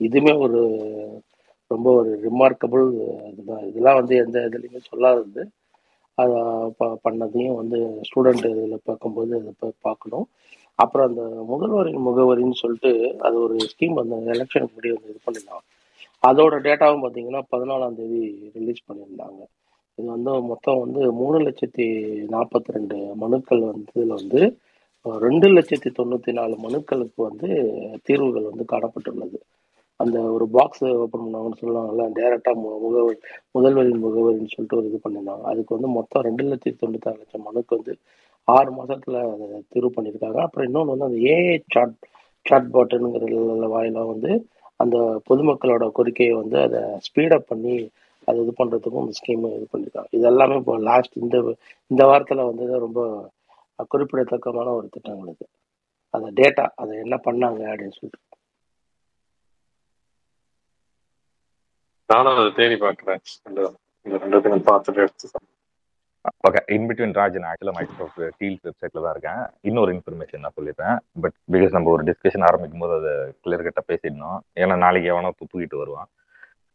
இதுவுமே 0.00 0.34
ஒரு 0.46 0.60
ரொம்ப 1.74 1.88
ஒரு 2.00 2.10
ரிமார்க்கபிள் 2.26 2.86
இதுதான் 3.30 3.64
இதெல்லாம் 3.68 3.98
வந்து 4.00 4.14
எந்த 4.24 4.36
இதுலேயுமே 4.48 4.80
சொல்லாதது. 4.90 5.42
அதை 6.18 6.36
ப 6.78 6.88
பண்ணதையும் 7.06 7.58
வந்து 7.60 7.78
ஸ்டூடெண்ட் 8.08 8.44
இதில் 8.52 8.86
பார்க்கும்போது 8.90 9.32
அதை 9.40 9.70
பார்க்கணும். 9.86 10.26
அப்புறம் 10.82 11.06
அந்த 11.08 11.22
முதல்வரின் 11.50 12.06
முகவரின்னு 12.08 12.60
சொல்லிட்டு 12.62 12.92
அது 13.26 13.36
ஒரு 13.46 13.56
ஸ்கீம் 13.72 14.00
அந்த 14.02 14.16
எலெக்ஷனுக்கு 14.34 14.74
முன்னாடி 14.76 14.94
வந்து 14.96 15.12
இது 15.12 15.20
பண்ணியிருந்தாங்க 15.26 15.64
அதோட 16.22 16.54
டேட்டாவும் 16.66 17.02
பார்த்தீங்கன்னா 17.04 17.42
பதினாலாம் 17.52 17.96
தேதி 17.98 18.22
ரிலீஸ் 18.58 18.86
பண்ணியிருந்தாங்க. 18.88 19.40
இது 19.98 20.06
வந்து 20.14 20.32
மொத்தம் 20.50 20.80
வந்து 20.84 21.02
மூணு 21.20 21.38
லட்சத்தி 21.46 21.86
நாற்பத்தி 22.34 22.74
ரெண்டு 22.76 22.96
மனுக்கள் 23.24 23.62
வந்து 23.72 23.92
இதில் 23.96 24.16
வந்து 24.20 24.40
ரெண்டு 25.24 25.48
லட்சத்தி 25.56 25.90
தொண்ணூற்றி 25.98 26.32
நாலு 26.38 26.54
மனுக்களுக்கு 26.66 27.20
வந்து 27.28 27.48
தீர்வுகள் 28.06 28.50
வந்து 28.50 28.64
காணப்பட்டுள்ளது. 28.72 29.38
அந்த 30.00 30.16
ஒரு 30.36 30.44
பாக்ஸ் 30.56 30.82
ஓப்பன் 31.04 31.24
பண்ணாங்கன்னு 31.24 31.60
சொல்லுவாங்கல்ல 31.62 32.06
டேரெக்டாக 32.18 32.56
முகவரி 32.62 33.16
முதல்வரின் 33.56 34.02
முகவரின்னு 34.06 34.52
சொல்லிட்டு 34.54 34.78
ஒரு 34.78 34.88
இது 34.90 34.98
பண்ணியிருந்தாங்க. 35.04 35.44
அதுக்கு 35.52 35.76
வந்து 35.76 35.90
மொத்தம் 35.98 36.24
ரெண்டு 36.28 36.44
லட்சத்தி 36.50 36.80
தொண்ணூத்தாறு 36.82 37.20
லட்சம் 37.22 37.46
மனுக்கு 37.48 37.76
வந்து 37.78 37.94
ஆறு 38.48 38.70
மாசத்துல 38.78 39.22
அதை 39.34 39.46
தீர்வு 39.74 39.90
பண்ணியிருக்காங்க. 39.96 40.38
அப்புறம் 40.46 40.66
இன்னொன்று 40.68 40.92
வந்து 40.94 41.08
அந்த 41.08 41.20
ஏஐ 41.34 41.56
சாட் 41.74 41.96
சாட் 42.46 42.68
பாட்டுங்கிற 42.74 43.68
வாயிலாக 43.74 44.06
வந்து 44.12 44.32
அந்த 44.82 44.96
பொதுமக்களோட 45.28 45.84
கோரிக்கையை 45.98 46.34
வந்து 46.42 46.56
அதை 46.66 46.80
ஸ்பீடப் 47.06 47.48
பண்ணி 47.52 47.76
அதை 48.28 48.36
இது 48.44 48.52
பண்ணுறதுக்கும் 48.60 49.04
இந்த 49.04 49.16
ஸ்கீம் 49.20 49.44
இது 49.56 49.66
பண்ணியிருக்காங்க. 49.72 50.08
இது 50.16 50.24
எல்லாமே 50.32 50.56
இப்போ 50.62 50.74
லாஸ்ட் 50.90 51.16
இந்த 51.24 51.36
இந்த 51.92 52.02
வாரத்தில் 52.10 52.48
வந்து 52.50 52.66
ரொம்ப 52.86 53.00
குறிப்பிடத்தக்கமான 53.92 54.68
ஒரு 54.78 54.86
திட்டங்கள் 54.94 55.32
இது. 55.34 55.46
அந்த 56.14 56.28
டேட்டா 56.40 56.64
அதை 56.82 56.92
என்ன 57.04 57.16
பண்ணாங்க 57.26 57.60
அப்படின்னு 57.72 57.96
சொல்லிட்டு. 57.98 58.20
நானும் 62.12 62.38
அதை 62.40 62.50
தேடி 62.58 62.76
பார்க்குறேன். 62.82 63.20
இந்த 63.48 63.60
இந்த 64.06 64.16
ரெண்டு 64.22 64.38
தினம் 64.44 64.66
பார்த்துட்டு 64.68 65.00
எடுத்து. 65.04 65.28
ஓகே 66.46 66.60
இன் 66.74 66.86
பிட்வீன் 66.88 67.14
ராஜ் 67.18 67.36
நான் 67.40 67.50
ஆக்சுவலாக 67.50 67.76
மைக்ரோசாஃப்ட் 67.78 68.36
டீல்ஸ் 68.40 68.64
வெப்சைட்ல 68.66 69.02
தான் 69.04 69.14
இருக்கேன். 69.14 69.42
இன்னொரு 69.68 69.90
இன்ஃபர்மேஷன் 69.96 70.42
நான் 70.44 70.56
சொல்லிடுறேன். 70.58 70.96
பட் 71.22 71.36
பிகாஸ் 71.54 71.74
நம்ம 71.76 71.90
ஒரு 71.94 72.04
டிஸ்கஷன் 72.08 72.46
ஆரம்பிக்கும் 72.48 72.82
போது 72.84 72.94
அதை 73.00 73.12
கிளியர் 73.44 73.64
கட்டாக 73.66 73.84
பேசிடணும். 73.90 74.38
ஏன்னா 74.62 74.74
நாளைக்கு 74.84 75.10
எவனோ 75.12 75.30
துப்புக்கிட்டு 75.38 75.80
வருவான். 75.82 76.08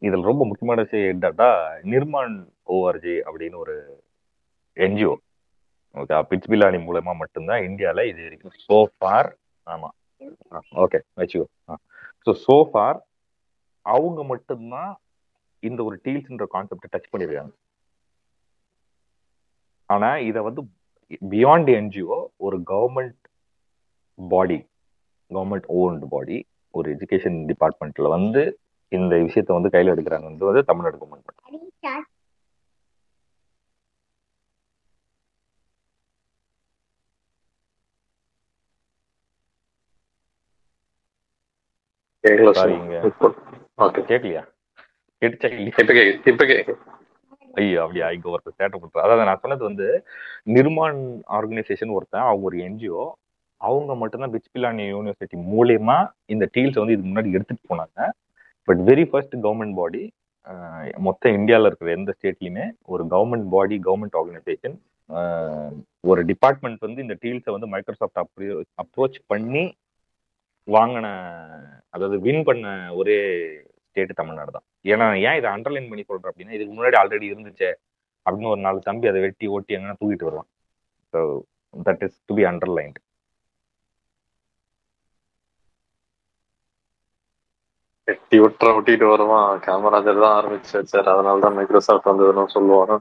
இதில் 0.07 0.29
ரொம்ப 0.29 0.43
முக்கியமான 0.49 0.83
விஷயம் 0.85 1.11
என்னடா 1.13 1.49
நிர்மான் 1.93 2.35
ஓஆர்ஜி 2.75 3.15
அப்படின்னு 3.27 3.57
ஒரு 3.63 3.75
என்ஜிஓ 4.77 5.13
ஓகே 5.95 6.19
பிட்ச் 6.31 6.49
பிலானி 6.51 6.79
மூலமா 6.87 7.13
மட்டும்தான் 7.21 7.65
இந்தியாவில் 7.69 8.09
இது 8.11 8.21
வரைக்கும் 8.27 8.55
சோ 8.67 8.77
ஃபார் 8.97 9.29
ஆமாம் 9.67 9.95
ஓகே 10.83 10.99
வச்சுக்கோ. 11.21 11.47
ஸோ 12.25 12.33
சோ 12.45 12.57
ஃபார் 12.71 12.99
அவங்க 13.85 14.21
மட்டும்தான் 14.33 14.91
இந்த 15.63 15.79
ஒரு 15.83 15.95
டீல்ஸ்ன்ற 16.05 16.45
கான்செப்டை 16.53 16.89
டச் 16.91 17.11
பண்ணியிருக்காங்க 17.11 17.53
ஆனா 19.89 20.09
இத 20.27 20.41
வந்து 20.41 20.61
பியாண்ட் 21.31 21.69
என்ஜிஓ 21.75 22.17
ஒரு 22.37 22.57
government 22.67 23.17
body 24.19 24.59
government 25.31 25.67
owned 25.79 26.07
body 26.07 26.37
ஒரு 26.73 26.87
எஜுகேஷன் 26.95 27.37
டிபார்ட்மெண்ட்ல 27.49 28.09
வந்து 28.09 28.41
இந்த 28.91 29.13
விஷயத்த 29.23 29.51
வந்து 29.53 29.73
கையில 29.73 29.93
எடுக்கிறாங்க 29.95 30.27
வந்து 30.43 30.69
தமிழ்நாடு 30.69 30.97
கவர்மெண்ட் 30.97 31.29
கேட்கலையா 44.09 44.43
கேட்டுச்சா 45.21 45.49
இல்லையா 45.51 46.77
ஐயோ 47.59 47.79
அப்படியா? 47.83 48.07
இங்க 48.15 48.27
ஒருத்தர் 48.31 48.57
சேட்டை 48.59 48.77
பண்றாரு 48.77 49.05
அதாவது 49.05 49.25
நான் 49.29 49.41
சொன்னது 49.43 49.63
வந்து 49.69 49.87
நிர்மான் 50.55 50.99
ஆர்கனைசேஷன் 51.37 51.95
ஒருத்தன் 51.95 52.27
அவங்க 52.27 52.45
ஒரு 52.49 52.57
என்ஜிஓ 52.67 53.03
அவங்க 53.61 53.91
மட்டும்தான் 54.01 54.33
பிச் 54.35 54.51
பிலானி 54.53 54.83
யூனிவர்சிட்டி 54.87 55.37
மூலியமா 55.51 55.97
இந்த 56.33 56.45
டீல்ஸ் 56.53 56.79
வந்து 56.81 56.93
இதுக்கு 56.95 57.11
முன்னாடி 57.11 57.35
எடுத்துட்டு 57.37 57.69
போனாங்க. 57.71 57.99
But 58.67 58.81
very 58.87 59.05
first 59.09 59.35
government 59.43 59.77
body 59.79 60.03
மொத்த 61.07 61.31
இந்தியாவில் 61.37 61.67
இருக்கிற 61.69 61.91
எந்த 61.97 62.11
ஸ்டேட்லையுமே 62.17 62.65
ஒரு 62.93 63.03
கவர்மெண்ட் 63.13 63.47
பாடி 63.53 63.75
கவர்மெண்ட் 63.87 64.17
ஆர்கனைசேஷன் 64.19 64.77
ஒரு 66.03 66.21
டிபார்ட்மெண்ட் 66.31 66.85
வந்து 66.87 67.03
இந்த 67.05 67.15
டீல்ஸை 67.23 67.53
வந்து 67.55 67.71
மைக்ரோசாஃப்ட் 67.73 68.21
அப்ரோ 68.23 68.55
அப்ரோச் 68.83 69.17
பண்ணி 69.27 69.63
வாங்கின 70.67 71.07
அதாவது 71.93 72.17
வின் 72.25 72.45
பண்ண 72.49 72.65
ஒரே 72.99 73.17
ஸ்டேட் 73.87 74.19
தமிழ்நாடு 74.19 74.51
தான் 74.51 74.67
ஏன்னா 74.85 75.07
ஏன் 75.27 75.37
இதை 75.39 75.49
அண்டர்லைன் 75.55 75.89
பண்ணி 75.91 76.03
சொல்றேன் 76.09 76.31
அப்படின்னா 76.31 76.55
இதுக்கு 76.57 76.73
முன்னாடி 76.77 76.97
ஆல்ரெடி 77.01 77.27
இருந்துச்சே 77.31 77.71
அப்படின்னு 78.25 78.51
ஒரு 78.55 78.61
நாலு 78.65 78.79
தம்பி 78.89 79.09
அதை 79.11 79.21
வெட்டி 79.27 79.45
ஓட்டி 79.55 79.75
எங்கன்னா 79.77 79.99
தூக்கிட்டு 80.01 80.27
வருவான். 80.29 80.49
So 81.13 81.19
that 81.87 82.03
is 82.07 82.19
to 82.29 82.35
be 82.39 82.45
underlined 82.51 82.99
வெட்டி 88.07 88.37
விட்டுற 88.43 88.69
ஒட்டிட்டு 88.77 89.05
வருவான். 89.13 89.49
காமராஜர் 89.67 90.23
தான் 90.25 90.35
ஆரம்பிச்சு 90.39 90.73
வச்சார் 90.79 91.11
அதனால 91.13 91.41
தான் 91.45 91.57
மைக்ரோசாஃப்ட் 91.59 92.11
வந்ததுன்னு 92.11 92.53
சொல்லுவாங்க 92.57 92.99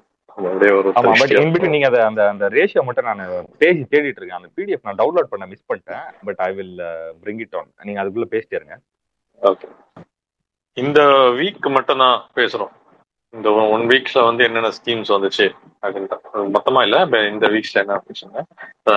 நீங்க 1.75 1.87
அதை 1.91 2.01
அந்த 2.09 2.21
அந்த 2.33 2.45
ரேஷியோ 2.57 2.83
மட்டும் 2.89 3.09
நான் 3.09 3.23
பேஜ் 3.63 3.81
தேடிட்டு 3.93 4.21
இருக்கேன். 4.21 4.39
அந்த 4.41 4.51
பிடிஎஃப் 4.59 4.87
நான் 4.87 5.01
டவுன்லோட் 5.01 5.33
பண்ண 5.33 5.47
மிஸ் 5.53 5.67
பண்ணிட்டேன். 5.71 6.05
But 6.27 6.41
I 6.47 6.51
will 6.59 6.77
bring 7.23 7.43
it 7.45 7.57
on 7.61 7.71
நீங்க 7.89 8.01
அதுக்குள்ள 8.03 8.29
பேசிட்டே 8.35 8.59
இருங்க 8.61 8.77
ஓகே 9.43 9.69
இந்த 10.77 11.01
வீக் 11.39 11.67
மட்டும் 11.77 12.03
தான் 12.05 12.19
பேசுறோம். 12.39 12.73
இந்த 13.35 13.49
ஒன் 13.75 13.85
வீக்ஸ்ல 13.91 14.21
வந்து 14.29 14.43
என்னென்ன 14.47 14.71
ஸ்கீம்ஸ் 14.77 15.11
வந்துச்சு 15.15 15.47
அப்படின்ட்டு 15.83 16.45
மொத்தமா 16.57 16.81
இல்ல 16.87 17.19
இந்த 17.33 17.47
வீக்ஸ்ல 17.55 17.83
என்ன 17.83 17.97
பேசுங்க 18.07 18.43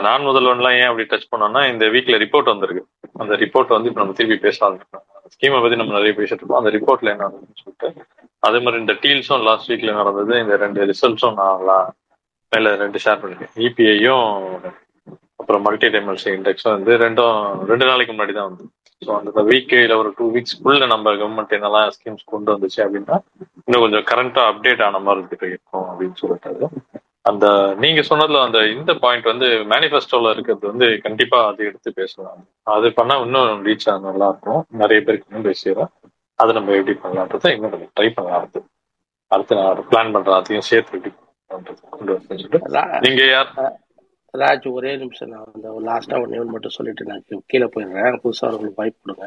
நான் 0.08 0.28
முதல்வன்லாம் 0.30 0.78
ஏன் 0.80 0.90
அப்படி 0.92 1.06
டச் 1.12 1.32
பண்ணோம்னா 1.34 1.62
இந்த 1.72 1.86
வீக்ல 1.96 2.20
ரிப்போர்ட் 2.24 2.52
வந்திருக்கு. 2.54 2.84
அந்த 3.24 3.34
ரிப்போர்ட் 3.44 3.76
வந்து 3.76 3.90
இப்ப 3.90 4.02
நம்ம 4.02 4.16
திருப்பி 4.20 4.38
பேசலாம் 4.46 4.80
ஸ்கீமை 5.34 5.60
பத்தி 5.64 5.80
நம்ம 5.82 5.94
நிறைய 5.98 6.14
பேசிட்டு 6.20 6.42
இருக்கோம். 6.42 6.62
அந்த 6.62 6.72
ரிப்போர்ட்ல 6.78 7.14
என்ன 7.16 7.30
சொல்லிட்டு 7.62 7.90
அதே 8.48 8.60
மாதிரி 8.64 8.82
இந்த 8.84 8.96
டீல்ஸும் 9.04 9.46
லாஸ்ட் 9.50 9.70
வீக்ல 9.72 9.94
நடந்தது 10.00 10.34
இந்த 10.44 10.56
ரெண்டு 10.64 10.88
ரிசல்ட்ஸும் 10.92 11.38
நான் 11.42 11.94
மேல 12.52 12.76
ரெண்டு 12.84 13.00
ஷேர் 13.04 13.22
பண்ணிருக்கேன். 13.22 13.54
இபிஐயும் 13.68 14.34
அப்புறம் 15.44 15.64
மல்டி 15.66 15.88
டைமன்சி 15.94 16.30
இண்டெக்ஸும் 16.34 16.74
வந்து 16.76 16.94
ரெண்டும் 17.02 17.38
ரெண்டு 17.70 17.86
நாளைக்கு 17.88 18.14
முன்னாடி 18.14 18.34
தான் 18.36 18.50
வந்து 18.50 18.66
ஸோ 19.02 19.12
அந்த 19.20 19.42
வீக் 19.48 19.74
இல்லை 19.78 19.96
ஒரு 20.02 20.10
டூ 20.18 20.26
வீக்ஸ்க்குள்ள 20.34 20.86
நம்ம 20.92 21.14
கவர்மெண்ட் 21.16 21.56
என்னெல்லாம் 21.58 21.90
ஸ்கீம்ஸ் 21.96 22.30
கொண்டு 22.34 22.54
வந்துச்சு 22.54 22.80
அப்படின்னா 22.84 23.16
இன்னும் 23.66 23.84
கொஞ்சம் 23.86 24.06
கரண்டா 24.12 24.44
அப்டேட் 24.52 24.84
ஆன 24.88 25.02
மாதிரி 25.08 25.22
இருக்கும் 25.50 25.88
அப்படின்னு 25.90 26.20
சொல்லிட்டாரு 26.22 26.68
அந்த 27.26 27.46
நீங்க 27.84 28.02
சொன்னதுல 28.08 28.40
அந்த 28.46 28.60
இந்த 28.74 28.92
பாயிண்ட் 29.04 29.30
வந்து 29.32 29.50
மேனிஃபெஸ்டோல 29.72 30.32
இருக்கிறது 30.34 30.66
வந்து 30.72 30.88
கண்டிப்பா 31.06 31.38
அது 31.50 31.62
எடுத்து 31.70 31.90
பேசலாம். 32.00 32.40
அது 32.68 32.88
பண்ணா 32.98 33.16
இன்னும் 33.26 33.62
ரீச் 33.68 33.88
ஆக 33.90 34.00
நல்லா 34.08 34.28
இருக்கும். 34.32 34.62
நிறைய 34.82 35.00
பேருக்கு 35.06 35.30
இன்னும் 35.30 35.48
பேசிடுறோம் 35.50 35.92
அதை 36.40 36.52
நம்ம 36.58 36.76
எப்படி 36.80 36.96
பண்ணலான்றதை 37.04 37.52
இன்னும் 37.56 37.76
ட்ரை 37.98 38.10
பண்ணலாம் 38.16 38.40
அடுத்து 38.40 38.62
அடுத்து 39.32 39.60
நான் 39.60 39.88
பிளான் 39.92 40.14
பண்றேன் 40.16 40.38
அதையும் 40.40 40.68
சேர்த்து 40.70 40.98
எப்படி 40.98 41.12
கொண்டு 41.50 42.18
நீங்க 43.06 43.24
யார்? 43.28 43.52
ராஜ் 44.42 44.64
ஒரே 44.78 44.92
நிமிஷம் 45.02 45.30
நான் 45.32 45.50
அந்த 45.56 45.72
லாஸ்டா 45.88 46.20
ஒன் 46.22 46.32
ஒன்று 46.38 46.54
மட்டும் 46.54 46.74
சொல்லிட்டு 46.76 47.04
நான் 47.10 47.26
கீழே 47.52 47.66
போயிடுறேன். 47.74 48.16
புதுசாக 48.24 48.48
அவங்களுக்கு 48.50 48.80
வாய்ப்பு 48.80 49.02
கொடுங்க. 49.04 49.26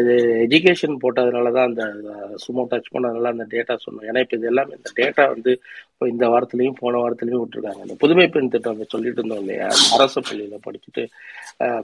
இது 0.00 0.14
எஜுகேஷன் 0.44 1.00
போட்டதுனால 1.02 1.50
தான் 1.56 1.68
அந்த 1.70 1.84
சுமோ 2.10 2.44
சும்மா 2.44 2.62
டச் 2.72 2.92
பண்ணதுனால 2.94 3.32
அந்த 3.34 3.44
டேட்டா 3.54 3.74
சொன்னோம். 3.84 4.04
ஏன்னா 4.10 4.22
இப்போ 4.24 4.36
இது 4.38 4.48
எல்லாமே 4.50 4.76
இந்த 4.78 4.90
டேட்டா 5.00 5.24
வந்து 5.32 5.52
இப்போ 5.92 6.06
இந்த 6.12 6.24
வாரத்துலையும் 6.32 6.78
போன 6.82 7.00
வாரத்துலையும் 7.04 7.42
விட்டுருக்காங்க. 7.42 7.82
இந்த 7.86 7.96
புதுமை 8.02 8.26
பெண் 8.36 8.52
திட்டம் 8.54 8.92
சொல்லிட்டு 8.94 9.20
இருந்தோம் 9.20 9.42
இல்லையா? 9.44 9.68
அரசு 9.96 10.22
பள்ளியில் 10.28 10.64
படிச்சுட்டு 10.66 11.04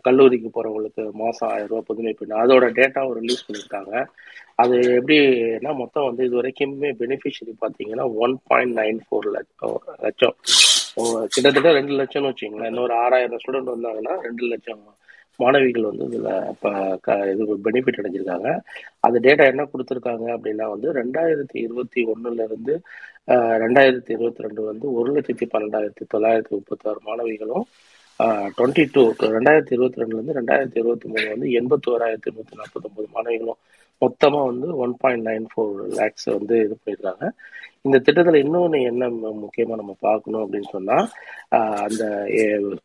கல்லூரிக்கு 0.07 0.51
போகிறவங்களுக்கு 0.57 1.05
மாதம் 1.23 1.51
ஆயிரம் 1.53 1.71
ரூபாய் 1.73 1.89
புதுமை 1.91 2.15
பெண் 2.21 2.41
அதோட 2.45 2.69
டேட்டாவும் 2.79 3.19
ரிலீஸ் 3.21 3.47
பண்ணியிருக்காங்க. 3.47 4.05
அது 4.63 4.77
எப்படின்னா 5.01 5.73
மொத்தம் 5.83 6.09
வந்து 6.11 6.25
இது 6.29 6.41
வரைக்குமே 6.41 6.93
பெனிஃபிஷரி 7.03 7.55
பார்த்தீங்கன்னா 7.65 8.07
ஒன் 8.25 8.37
பாயிண்ட் 8.51 8.77
நைன் 8.83 9.01
ஃபோர் 9.07 9.29
லட்சம் 9.37 9.79
லட்சம். 10.07 10.37
கிட்டத்தட்ட 11.33 11.71
ரெண்டு 11.73 11.95
லட்சம்னு 12.01 12.31
வச்சுங்களேன் 12.31 12.71
இன்னொரு 12.73 12.95
ஆறாயிரம் 13.05 13.41
ஸ்டூடெண்ட் 13.43 13.75
வந்தாங்கன்னா 13.75 14.15
ரெண்டு 14.27 14.45
லட்சம் 14.45 14.83
மாணவிகள் 15.41 15.89
வந்து 15.89 16.07
இதில் 16.09 16.27
இப்போ 16.53 16.71
க 16.99 17.15
இது 17.31 17.45
பெனிஃபிட் 17.67 17.99
அடைஞ்சிருக்காங்க. 18.01 18.49
அந்த 19.01 19.19
டேட்டா 19.27 19.45
என்ன 19.53 19.63
கொடுத்துருக்காங்க 19.65 20.27
அப்படின்னா 20.35 20.67
வந்து 20.73 20.89
ரெண்டாயிரத்தி 20.99 21.57
இருபத்தி 21.67 22.01
ஒன்றுலேருந்து 22.13 22.75
ரெண்டாயிரத்தி 23.65 24.13
இருபத்தி 24.17 24.45
ரெண்டு 24.47 24.63
வந்து 24.63 24.87
ஒரு 24.99 25.11
லட்சத்தி 25.17 25.47
பன்னெண்டாயிரத்தி 25.47 26.05
தொள்ளாயிரத்தி 26.15 26.55
முப்பத்தாறு 26.55 27.01
மாணவிகளும் 27.09 27.67
டுவெண்ட்டி 28.57 28.85
டூ 28.95 29.03
ரெண்டாயிரத்தி 29.37 29.75
இருபத்தி 29.77 30.03
ரெண்டுலேருந்து 30.03 30.39
ரெண்டாயிரத்தி 30.41 30.81
இருபத்தி 30.83 31.09
மூணு 31.09 31.27
வந்து 31.35 31.51
எண்பத்தோராயிரத்தி 31.61 32.33
நூற்றி 32.37 32.59
நாற்பத்தொம்பது 32.61 33.09
மாணவிகளும் 33.17 33.61
மொத்தமாக 34.01 34.47
வந்து 34.47 34.77
one 34.77 34.97
point 34.97 35.27
nine 35.27 35.45
four 35.53 35.89
lakhs 35.89 36.25
வந்து 36.25 36.57
இது 36.59 36.77
பண்ணியிருக்காங்க 36.85 37.29
இந்த 37.83 37.99
திட்டத்தில் 37.99 38.35
இன்னொன்று 38.35 38.83
என்ன 38.83 39.09
முக்கியமாக 39.09 39.79
நம்ம 39.79 39.97
பார்க்கணும் 40.01 40.53
அப்படின்னு 40.53 40.69
சொன்னால் 40.71 41.09
அந்த 41.85 42.05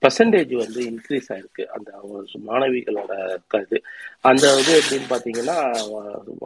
பர்சன்டேஜ் 0.01 0.54
வந்து 0.56 0.82
இன்க்ரீஸ் 0.82 1.30
ஆயிருக்கு. 1.30 1.63
அந்த 1.65 1.89
மாணவிகளோட 2.47 3.38
க- 3.47 3.65
இது. 3.65 3.82
அந்த 4.21 4.60
இது 4.60 4.82
எப்படின்னு 4.82 5.12
பார்த்தீங்கன்னா 5.13 5.58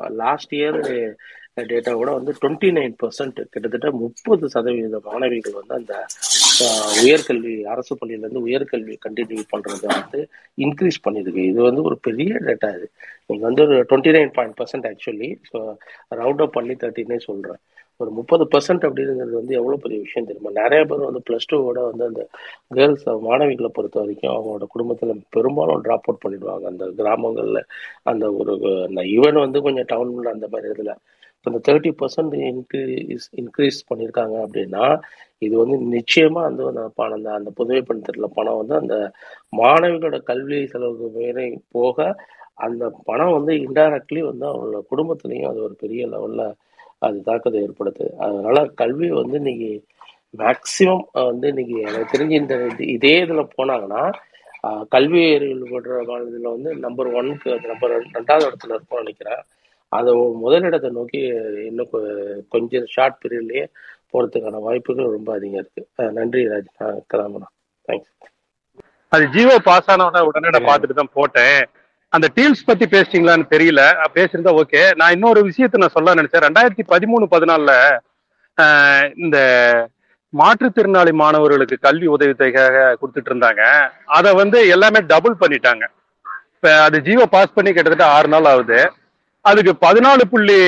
லாஸ்ட் 0.09 0.53
இயர் 0.53 1.13
டேட்டாவோட 1.59 2.13
வந்து 2.13 2.33
டுவெண்ட்டி 2.41 2.71
நைன் 2.73 2.95
பர்சன்ட் 3.03 3.41
கிட்டத்தட்ட 3.51 3.91
முப்பது 3.91 4.49
சதவீத 4.49 5.01
மாணவிகள் 5.03 5.53
வந்து 5.53 5.75
அந்த 5.75 6.05
உயர்கல்வி 7.03 7.61
அரசு 7.63 7.95
பள்ளியிலேருந்து 7.95 8.43
உயர்கல்வி 8.45 8.95
கண்டினியூ 9.09 9.43
பண்ணுறத 9.57 9.85
வந்து 9.85 10.29
இன்க்ரீஸ் 10.57 11.01
பண்ணியிருக்கு. 11.09 11.45
இது 11.45 11.61
வந்து 11.61 11.81
ஒரு 11.81 11.99
பெரிய 12.01 12.35
டேட்டா 12.35 12.69
இது. 12.77 12.91
நீங்கள் 13.29 13.47
வந்து 13.47 13.63
ஒரு 13.67 13.75
twenty 13.89 14.13
nine 14.15 14.33
point 14.37 14.57
percent 14.59 14.87
actually 14.91 15.29
so 15.49 15.57
round 16.21 16.43
up 16.45 16.55
பண்ணி 16.57 16.75
தேர்ட்டினே 16.83 17.19
சொல்கிறேன் 17.27 17.61
ஒரு 17.99 18.11
முப்பது 18.17 18.43
பர்சன்ட் 18.51 18.85
அப்படிங்கிறது 18.87 19.33
வந்து 19.39 19.53
எவ்வளோ 19.59 19.77
பெரிய 19.83 19.97
விஷயம் 20.03 20.27
தெரியுமா? 20.27 20.51
நிறைய 20.59 20.81
பேர் 20.89 21.07
வந்து 21.07 21.21
ப்ளஸ் 21.27 21.49
டூவோட 21.51 21.79
வந்து 21.89 22.03
அந்த 22.09 22.21
கேர்ள்ஸ் 22.77 23.07
மாணவிகளை 23.25 23.69
பொறுத்த 23.69 23.97
வரைக்கும் 24.01 24.33
அவங்களோட 24.35 24.65
குடும்பத்தில் 24.73 25.23
பெரும்பாலும் 25.29 25.83
ட்ராப் 25.85 26.07
அவுட் 26.07 26.23
பண்ணிடுவாங்க. 26.23 26.65
அந்த 26.71 26.85
கிராமங்களில் 26.99 27.61
அந்த 28.11 28.25
ஒரு 28.39 28.53
அந்த 28.87 29.01
ஈவன் 29.15 29.43
வந்து 29.45 29.61
கொஞ்சம் 29.67 29.89
டவுன்ல 29.91 30.35
அந்த 30.35 30.47
மாதிரி 30.53 30.69
இதில். 30.75 30.93
அந்த 31.45 31.57
தேர்ட்டி 31.67 31.91
பர்சன்ட் 31.99 32.33
இன்க்ரீஸ் 32.47 33.27
இன்க்ரீஸ் 33.41 33.77
பண்ணியிருக்காங்க 33.89 34.35
அப்படின்னா 34.45 34.85
இது 35.41 35.53
வந்து 35.61 35.75
நிச்சயமாக 35.93 36.47
வந்து 36.47 36.63
அந்த 36.71 36.81
பணம் 36.97 37.17
அந்த 37.17 37.29
அந்த 37.37 37.49
புதுவை 37.57 37.81
பணத்தில் 37.81 38.35
பணம் 38.37 38.59
வந்து 38.61 38.75
அந்த 38.81 38.95
மாணவிகளோட 39.59 40.17
கல்வி 40.29 40.59
செலவுக்கு 40.73 41.07
மேலே 41.19 41.45
போக 41.75 41.97
அந்த 42.59 43.01
பணம் 43.05 43.31
வந்து 43.31 43.53
இன்டைரக்ட்லி 43.53 44.19
வந்து 44.19 44.45
அவங்களோட 44.45 44.83
குடும்பத்திலையும் 44.91 45.49
அது 45.49 45.63
ஒரு 45.63 45.75
பெரிய 45.79 46.07
லெவல்ல 46.07 46.53
அது 46.99 47.21
தாக்கத்தை 47.21 47.61
ஏற்படுத்து. 47.61 48.15
அதனால 48.19 48.65
கல்வி 48.65 49.09
வந்து 49.11 49.37
இன்னைக்கு 49.37 49.71
மேக்சிமம் 50.37 51.03
வந்து 51.11 51.47
இன்னைக்கு 51.47 51.79
எனக்கு 51.79 52.17
தெரிஞ்சு 52.17 52.29
இந்த 52.29 52.55
இது- 52.55 52.87
இதே 52.87 53.23
இதுல 53.23 53.47
போனாங்கன்னா 53.57 54.03
கல்வி 54.89 55.35
அறிவியல் 55.35 55.71
படுற 55.71 56.05
மாநிலத்தில் 56.05 56.51
வந்து 56.51 56.75
நம்பர் 56.75 57.07
ஒன்க்கு 57.07 57.67
நம்பர் 57.67 57.91
ரெண்டாவது 57.91 58.49
இடத்துல 58.49 58.75
இருப்போம்னு 58.75 58.95
நினைக்கிறேன். 58.95 59.41
அதை 59.87 60.13
முதலிடத்தை 60.13 60.89
நோக்கி 60.89 61.17
இன்னும் 61.65 61.89
கொ- 61.93 62.47
கொஞ்சம் 62.49 62.85
ஷார்ட் 62.85 63.23
பீரியட்லயே 63.23 63.65
போறதுக்கான 64.13 64.61
வாய்ப்புகள் 64.61 65.05
ரொம்ப 65.05 65.33
அதிகம் 65.33 65.59
இருக்கு. 65.59 65.87
அஹ் 65.97 66.11
நன்றி 66.11 66.47
ராஜ் 66.47 66.65
நான் 66.77 67.03
கிளம்புறேன் 67.13 67.53
தேங்க்ஸ் 67.87 68.13
அது 69.09 69.27
ஜியோ 69.27 69.59
பாஸ் 69.63 69.89
ஆன 69.89 70.23
உடனே 70.23 70.49
நான் 70.49 70.65
பார்த்துட்டு 70.65 70.93
தான் 70.93 71.09
போட்டேன். 71.13 71.65
அந்த 72.15 72.27
டீம்ஸ் 72.37 72.67
பத்தி 72.69 72.85
பேசிட்டீங்களான்னு 72.93 73.45
தெரியல. 73.53 73.81
பேசியிருந்தா 74.15 74.51
ஓகே 74.61 74.81
நான் 74.99 75.13
இன்னொரு 75.15 75.41
விஷயத்த 75.49 75.81
நான் 75.81 75.95
சொல்ல 75.95 76.13
நினைச்சேன். 76.19 76.45
ரெண்டாயிரத்தி 76.47 76.83
பதிமூணு 76.93 77.25
பதினாலுல 77.33 77.73
இந்த 79.23 79.37
மாற்றுத்திறனாளி 80.39 81.11
மாணவர்களுக்கு 81.21 81.75
கல்வி 81.85 82.07
உதவித்தொகையாக 82.15 82.95
கொடுத்துட்டு 83.01 83.29
இருந்தாங்க. 83.31 83.63
அதை 84.17 84.31
வந்து 84.41 84.59
எல்லாமே 84.75 84.99
டபுள் 85.11 85.35
பண்ணிட்டாங்க. 85.43 85.85
இப்ப 86.55 86.73
அது 86.87 86.97
ஜியோ 87.05 87.25
பாஸ் 87.35 87.55
பண்ணி 87.57 87.71
கிட்டத்தட்ட 87.73 88.07
ஆறு 88.15 88.29
நாள் 88.33 88.49
ஆகுது. 88.53 88.79
அதுக்கு 89.49 89.73
பதினாலு 89.85 90.23
புள்ளி 90.33 90.59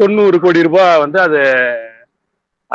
தொண்ணூறு 0.00 0.36
கோடி 0.40 0.66
ரூபாய் 0.66 1.00
வந்து 1.04 1.18
அது 1.26 1.40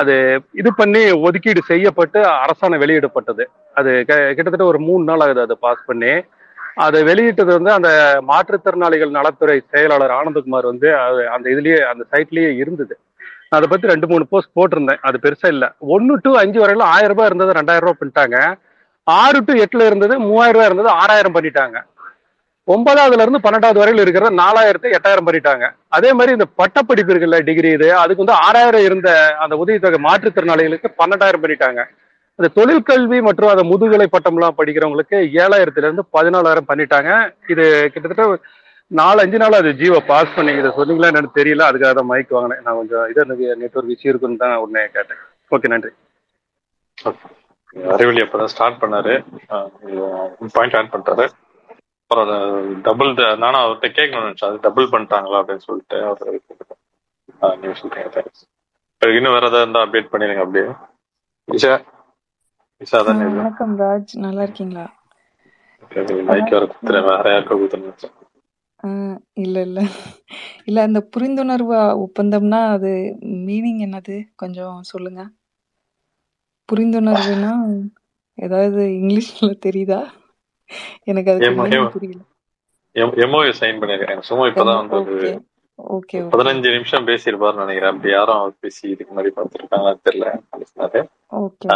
அது 0.02 0.16
இது 0.62 0.70
பண்ணி 0.80 1.04
ஒதுக்கீடு 1.28 1.62
செய்யப்பட்டு 1.70 2.20
அரசாணை 2.42 2.78
வெளியிடப்பட்டது. 2.84 3.44
அது 3.80 3.92
கிட்டத்தட்ட 4.08 4.66
ஒரு 4.72 4.80
மூணு 4.88 5.04
நாள் 5.12 5.24
ஆகுது 5.26 5.46
அதை 5.46 5.56
பாஸ் 5.68 5.88
பண்ணி. 5.92 6.12
அதை 6.78 7.04
வெளியிட்டது 7.04 7.52
வந்து 7.54 7.72
அந்த 7.72 7.90
மாற்றுத்திறனாளிகள் 8.28 9.16
நலத்துறை 9.18 9.58
செயலாளர் 9.72 10.14
ஆனந்தகுமார் 10.20 10.66
வந்து 10.66 10.90
அது 10.96 11.22
அந்த 11.36 11.50
இதுலயே 11.50 11.80
அந்த 11.92 12.04
சைட்லயே 12.12 12.50
இருந்தது. 12.56 12.94
நான் 13.50 13.58
அதை 13.60 13.68
பத்தி 13.70 13.88
ரெண்டு 13.88 14.08
மூணு 14.08 14.24
போஸ்ட் 14.30 14.56
போட்டிருந்தேன். 14.56 15.00
அது 15.02 15.18
பெருசா 15.24 15.48
இல்ல. 15.48 15.66
ஒன்னு 15.80 16.16
டு 16.24 16.32
அஞ்சு 16.38 16.60
வரையில 16.64 16.84
ஆயிரம் 16.96 17.08
ரூபாய் 17.08 17.26
இருந்தது 17.26 17.58
ரெண்டாயிரம் 17.60 17.86
ரூபாய் 17.86 18.02
பண்ணிட்டாங்க. 18.02 18.38
ஆறு 19.08 19.40
டு 19.46 19.54
எட்டுல 19.64 19.86
இருந்தது 19.86 20.20
மூவாயிரம் 20.20 20.54
ரூபாய் 20.54 20.70
இருந்தது 20.70 20.90
ஆறாயிரம் 21.02 21.36
பண்ணிட்டாங்க. 21.36 21.78
ஒன்பதாவதுல 22.68 23.24
இருந்து 23.26 23.44
பன்னெண்டாவது 23.44 23.82
வரையில 23.82 24.02
இருக்கிற 24.02 24.30
நாலாயிரத்து 24.30 24.96
எட்டாயிரம் 24.98 25.28
பண்ணிட்டாங்க. 25.28 25.66
அதே 25.88 26.14
மாதிரி 26.14 26.32
இந்த 26.32 26.48
பட்டப்படிப்பு 26.56 27.14
இருக்குல்ல 27.14 27.38
டிகிரி 27.44 27.70
இது 27.70 27.88
அதுக்கு 27.96 28.24
வந்து 28.26 28.42
ஆறாயிரம் 28.46 28.84
இருந்த 28.84 29.10
அந்த 29.40 29.56
உதவித்தொகை 29.56 30.00
மாற்றுத்திறனாளிகளுக்கு 30.08 30.90
பன்னெண்டாயிரம் 31.02 31.44
பண்ணிட்டாங்க. 31.44 31.84
அந்த 32.40 32.50
தொழிற்கல்வி 32.58 33.18
மற்றும் 33.28 33.52
அந்த 33.52 33.64
முதுகலை 33.70 34.08
பட்டம்லாம் 34.08 34.58
படிக்கிறவங்களுக்கு 34.58 35.18
ஏழாயிரத்துல 35.44 35.88
இருந்து 35.88 36.06
பதினாலாயிரம் 36.14 36.70
பண்ணிட்டாங்க. 36.70 37.12
இது 37.54 37.64
கிட்டத்தட்ட 37.94 38.26
நாலு 38.92 39.20
அஞ்சு 39.24 39.38
நாள் 39.42 39.60
அது 39.60 39.70
ஜியோ 39.80 39.98
பாஸ் 40.10 40.36
பண்ணி 40.36 40.52
இதை 40.60 40.70
சொன்னீங்களா 40.78 41.10
என்னன்னு 41.12 41.38
தெரியல. 41.40 41.64
அதுக்காக 41.70 41.94
தான் 41.94 42.10
மைக் 42.12 42.36
வாங்கினேன். 42.36 42.62
நான் 42.66 42.78
கொஞ்சம் 42.80 43.08
இதை 43.12 43.24
நெட்ஒர்க் 43.62 43.92
விஷயம் 43.94 44.12
இருக்குன்னு 44.14 44.44
தான் 44.44 44.62
உடனே 44.64 44.84
கேட்டேன். 44.96 45.22
ஓகே 45.52 45.72
நன்றி. 45.74 45.92
அறிவொளி 47.92 48.22
அப்பதான் 48.24 48.54
ஸ்டார்ட் 48.54 48.82
பண்ணாரு. 48.84 49.16
பாயிண்ட் 50.56 50.78
ஆட் 50.80 50.94
பண்றாரு. 50.94 51.26
அப்புறம் 52.12 52.30
டபுள் 52.86 53.10
நானும் 53.44 53.62
அவர்கிட்ட 53.64 53.88
கேட்கணும்னு 53.98 54.28
நினைச்சேன். 54.28 54.52
அது 54.52 54.66
டபுள் 54.68 54.92
பண்ணிட்டாங்களா 54.94 55.42
அப்படின்னு 55.42 55.68
சொல்லிட்டு 55.68 55.98
அவர் 56.04 56.40
ஆ, 57.42 57.48
நீங்க 57.56 57.74
சொல்றீங்க. 57.80 58.10
தேங்க்ஸ் 58.14 58.46
இன்னும் 59.02 59.36
வேற 59.36 59.46
ஏதாவது 59.46 59.64
இருந்தா 59.64 59.82
அப்டேட் 59.86 60.12
பண்ணிருங்க 60.12 60.44
அப்படியே 60.44 60.68
இஷா 61.48 61.74
இஷா 61.74 61.74
ஆ, 61.74 61.78
தானே 61.78 61.84
இது 61.84 61.96
வணக்கம் 62.82 63.80
ராஜ். 63.80 64.12
நல்லா 64.16 64.42
இருக்கீங்களா? 64.42 64.84
இல்ல 69.44 69.62
இல்ல. 69.62 69.80
இல்ல 70.66 70.82
அந்த 70.82 71.00
புரிந்துணர்வு 71.16 71.78
ஒப்பந்தம்னா 72.06 72.60
அது 72.76 72.92
மீனிங் 73.48 73.82
என்னது? 73.88 74.16
கொஞ்சம் 74.36 74.78
சொல்லுங்க. 74.82 75.22
புரிந்துணர்வுனா 76.70 77.52
ஏதாவது 78.38 78.82
இங்கிலீஷ்ல 79.00 79.52
தெரியுதா? 79.66 80.02
எனக்கு 81.04 81.32
மீனிங் 81.60 81.90
புரியல. 81.90 82.22
எம்ஓஏ 83.26 83.52
சைன் 83.62 83.82
பண்ணிருக்கேன் 83.82 84.28
சும்மா 84.30 84.46
இப்பதான் 84.46 84.88
வந்து 84.90 85.32
ஓகே 85.80 86.20
பதினஞ்சு 86.32 86.70
நிமிஷம் 86.76 87.08
பேசியிருப்பாருன்னு 87.08 87.64
நினைக்கிறேன். 87.64 87.92
அப்படி 87.94 88.14
யாரும் 88.14 88.56
பேசி 88.60 88.84
இதுக்கு 88.90 89.12
முன்னாடி 89.14 89.32
பார்த்துருக்காங்கன்னு 89.38 90.06
தெரியல. 90.08 90.30
ஓகே 91.42 91.68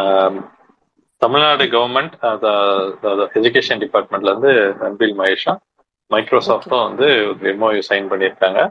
தமிழ்நாடு 1.22 1.66
கவர்மெண்ட் 1.74 2.14
எஜுகேஷன் 3.40 3.82
டிபார்ட்மெண்ட்ல 3.84 4.32
இருந்து 4.34 4.52
அன்பில் 4.86 5.18
மகேஷா 5.20 5.54
மைக்ரோசாஃப்டும் 6.12 6.86
வந்து 6.88 7.08
எம்ஓயு 7.52 7.82
சைன் 7.90 8.08
பண்ணியிருக்காங்க. 8.12 8.62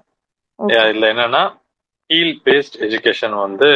இதுல 0.59 1.11
என்னன்னா 1.15 1.43
ஃபீல் 2.07 2.35
பேஸ்ட் 2.47 2.77
எஜுகேஷன் 2.87 3.37
வந்து 3.45 3.69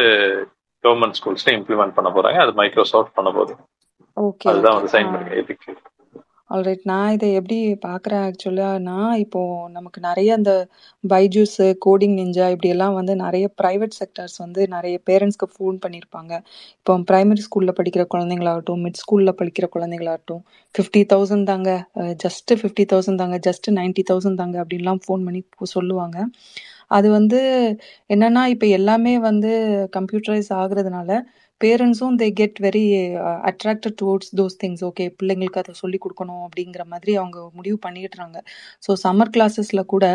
கவர்மெண்ட் 0.84 1.18
ஸ்கூல்ஸ்ல 1.18 1.52
இம்ப்ளிமெண்ட் 1.58 1.96
பண்ண 1.98 2.10
போறாங்க. 2.16 2.40
அது 2.44 2.52
மைக்ரோசாஃப்ட் 2.60 3.16
பண்ண 3.18 3.30
போகுது. 3.36 3.54
அதுதான் 4.50 4.76
வந்து 4.78 4.92
சைன் 4.94 5.10
பண்ணிருக்கேன் 5.12 5.42
எதுக்கு 5.44 5.70
ஆல்ரைட் 6.54 6.82
நான் 6.84 7.12
இதை 7.12 7.28
எப்படி 7.34 7.56
பார்க்குறேன் 7.84 8.22
ஆக்சுவலாக 8.26 8.78
நான் 8.80 9.14
இப்போது 9.16 9.70
நமக்கு 9.72 9.98
நிறைய 10.00 10.28
அந்த 10.34 10.52
பைஜூஸு 11.04 11.66
கோடிங் 11.86 12.16
நிஞ்சா 12.20 12.46
இப்படியெல்லாம் 12.50 12.94
வந்து 12.94 13.14
நிறைய 13.16 13.46
ப்ரைவேட் 13.62 13.96
செக்டர்ஸ் 14.00 14.36
வந்து 14.38 14.62
நிறைய 14.68 14.96
பேரண்ட்ஸ்க்கு 15.10 15.48
ஃபோன் 15.54 15.78
பண்ணியிருப்பாங்க 15.84 16.32
இப்போ 16.78 16.96
ப்ரைமரி 17.10 17.44
ஸ்கூலில் 17.46 17.76
படிக்கிற 17.80 18.04
குழந்தைங்களாகட்டும் 18.14 18.82
மிட் 18.84 19.00
ஸ்கூலில் 19.02 19.38
படிக்கிற 19.40 19.68
குழந்தைங்களாகட்டும் 19.76 20.42
ஃபிஃப்டி 20.74 21.02
தௌசண்ட் 21.12 21.48
தாங்க 21.52 21.70
ஜஸ்ட்டு 22.24 22.58
ஃபிஃப்டி 22.60 22.86
தௌசண்ட் 22.92 23.22
தாங்க 23.22 23.38
ஜஸ்ட்டு 23.48 23.76
நைன்ட்டி 23.80 24.04
தௌசண்ட் 24.10 24.40
தாங்க 24.42 24.58
அப்படின்லாம் 24.64 25.02
ஃபோன் 25.06 25.24
பண்ணி 25.26 25.42
சொல்லுவாங்க. 25.76 26.18
அது 26.90 27.08
வந்து 27.10 27.38
என்னென்னா 28.10 28.42
இப்போ 28.46 28.66
எல்லாமே 28.78 29.12
வந்து 29.28 29.50
கம்ப்யூட்டரைஸ் 29.96 30.50
ஆகுறதுனால 30.62 31.10
பேரண்ட்ஸும் 31.60 32.16
they 32.20 32.26
get 32.40 32.58
very 32.64 32.82
attracted 33.50 33.96
towards 34.00 34.30
those 34.38 34.56
things 34.62 34.82
okay 34.88 35.04
பிள்ளைங்களுக்கு 35.18 35.60
அதை 35.62 35.72
சொல்லி 35.82 35.98
கொடுக்கணும் 36.04 36.42
அப்படிங்கிற 36.46 36.82
மாதிரி 36.92 37.12
அவங்க 37.20 37.38
முடிவு 37.58 37.78
பண்ணிடுறாங்க. 37.86 38.36
ஸோ 38.86 38.90
சம்மர் 39.04 39.32
கிளாஸஸில் 39.36 39.90
கூட 39.94 40.06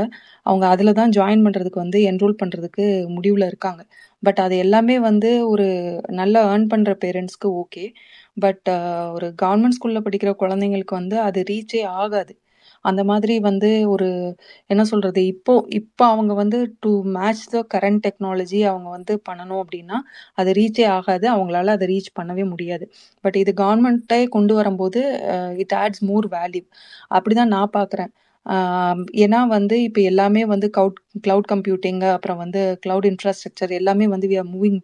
அவங்க 0.45 0.65
அதில் 0.73 0.97
தான் 1.01 1.13
ஜாயின் 1.17 1.45
பண்ணுறதுக்கு 1.47 1.83
வந்து 1.85 2.01
என்ரோல் 2.11 2.39
பண்ணுறதுக்கு 2.41 2.85
முடிவில் 3.15 3.47
இருக்காங்க. 3.51 3.81
பட் 4.23 4.39
அது 4.45 4.55
எல்லாமே 4.65 4.97
வந்து 5.09 5.31
ஒரு 5.51 5.67
நல்லா 6.21 6.41
ஏர்ன் 6.53 6.69
பண்ணுற 6.73 6.93
பேரண்ட்ஸ்க்கு 7.05 7.49
ஓகே 7.61 7.85
பட் 8.37 8.67
ஒரு 9.15 9.27
கவர்மெண்ட் 9.43 9.77
ஸ்கூலில் 9.77 10.05
படிக்கிற 10.07 10.31
குழந்தைங்களுக்கு 10.43 10.95
வந்து 11.01 11.17
அது 11.27 11.39
ரீச்சே 11.51 11.81
ஆகாது. 12.01 12.33
அந்த 12.85 13.01
மாதிரி 13.09 13.35
வந்து 13.47 13.69
ஒரு 13.93 14.07
என்ன 14.69 14.83
சொல்கிறது 14.91 15.21
இப்போ 15.33 15.53
இப்போ 15.79 16.03
அவங்க 16.09 16.33
வந்து 16.41 16.57
to 16.79 16.91
match 17.15 17.43
the 17.51 17.61
current 17.73 18.01
technology 18.05 18.59
அவங்க 18.69 18.87
வந்து 18.97 19.15
பண்ணணும் 19.29 19.61
அப்படின்னா 19.63 19.97
அது 20.37 20.49
ரீச்சே 20.59 20.85
ஆகாது. 20.97 21.25
அவங்களால 21.33 21.75
அதை 21.77 21.87
ரீச் 21.93 22.09
பண்ணவே 22.15 22.45
முடியாது. 22.53 22.85
பட் 23.23 23.37
இது 23.43 23.53
கவர்மெண்ட்டே 23.61 24.21
கொண்டு 24.29 24.55
வரும்போது 24.59 25.01
இட் 25.63 25.75
ஆட்ஸ் 25.81 26.03
மோர் 26.03 26.27
வேல்யூ 26.35 26.63
அப்படிதான் 27.11 27.53
நான் 27.55 27.75
பார்க்குறேன் 27.77 28.11
ஏன்னா 29.23 29.39
வந்து 29.49 29.75
இப்போ 29.87 30.01
எல்லாமே 30.09 30.41
வந்து 30.51 30.67
கவுட் 30.77 30.95
கிளவுட் 31.25 31.49
கம்ப்யூட்டிங் 31.51 31.99
அப்புறம் 32.13 32.39
வந்து 32.43 32.61
கிளவுட் 32.85 33.07
இன்ஃப்ராஸ்ட்ரக்சர் 33.09 33.71
எல்லாமே 33.79 34.05
வந்து 34.13 34.27
we 34.31 34.37
are 34.37 34.49
moving 34.53 34.79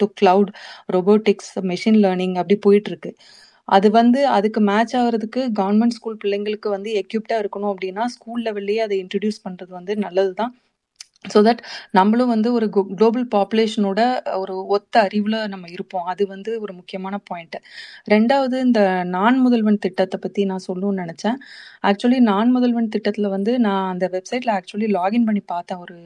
to 0.00 0.06
cloud 0.20 0.50
robotics 0.96 1.52
machine 1.72 1.98
learning 2.04 2.36
அப்படி 2.40 2.56
போயிட்டுருக்கு 2.66 3.12
அது 3.68 3.88
வந்து 3.90 4.20
அதுக்கு 4.36 4.60
மேட்ச் 4.62 4.94
ஆகிறதுக்கு 5.00 5.42
கவர்மெண்ட் 5.60 5.96
ஸ்கூல் 5.96 6.20
பிள்ளைங்களுக்கு 6.22 6.68
வந்து 6.70 6.90
எக்யூப்டா 7.02 7.38
இருக்கணும் 7.42 7.72
அப்படின்னா 7.72 8.04
ஸ்கூல் 8.16 8.44
லெவல்லையே 8.48 8.82
அதை 8.86 8.98
இன்ட்ரடியூஸ் 9.04 9.44
பண்றது 9.46 9.72
வந்து 9.72 9.94
நல்லது 10.04 10.32
தான் 10.34 10.52
ஸோ 11.32 11.38
தட் 11.46 11.60
நம்மளும் 11.90 12.32
வந்து 12.32 12.48
ஒரு 12.56 12.66
குளோபல் 12.92 13.26
பாப்புலேஷனோட 13.34 14.00
ஒரு 14.40 14.54
ஒத்த 14.76 14.94
அறிவில் 15.06 15.36
நம்ம 15.52 15.66
இருப்போம். 15.76 16.06
அது 16.12 16.22
வந்து 16.26 16.50
ஒரு 16.64 16.72
முக்கியமான 16.80 17.14
பாயிண்ட்டு 17.30 17.58
ரெண்டாவது 18.14 18.56
இந்த 18.66 18.80
நான் 19.14 19.38
முதல்வன் 19.44 19.82
திட்டத்தை 19.86 20.18
பற்றி 20.18 20.44
நான் 20.50 20.66
சொல்லணும்னு 20.68 21.02
நினச்சேன். 21.04 21.38
ஆக்சுவலி 21.84 22.18
நான் 22.30 22.52
முதல்வன் 22.56 22.92
திட்டத்தில் 22.96 23.34
வந்து 23.36 23.54
நான் 23.66 23.86
அந்த 23.92 24.06
வெப்சைட்டில் 24.16 24.54
ஆக்சுவலி 24.58 24.88
லாகின் 24.98 25.28
பண்ணி 25.30 25.42
பார்த்தேன். 25.54 25.80
ஒரு 25.84 25.96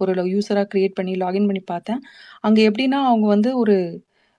ஒரு 0.00 0.12
யூஸராக 0.34 0.66
க்ரியேட் 0.72 0.98
பண்ணி 0.98 1.14
லாகின் 1.24 1.48
பண்ணி 1.50 1.62
பார்த்தேன். 1.72 2.00
அங்கே 2.42 2.62
எப்படின்னா 2.70 3.00
அவங்க 3.08 3.26
வந்து 3.34 3.50
ஒரு 3.62 3.76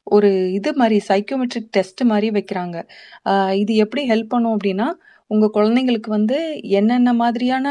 ஒரு 0.07 0.29
இது 0.57 0.69
மாதிரி 0.75 0.97
சைக்கோமெட்ரிக் 1.09 1.69
டெஸ்ட் 1.71 2.01
மாதிரி 2.03 2.29
வைக்கிறாங்க. 2.37 2.77
இது 3.63 3.73
எப்படி 3.85 4.03
ஹெல்ப் 4.09 4.31
பண்ணும் 4.33 4.55
அப்படின்னா 4.57 4.87
உங்க 5.31 5.45
குழந்தைங்களுக்கு 5.53 6.09
வந்து 6.09 6.37
என்னென்ன 6.71 7.09
மாதிரியான 7.13 7.67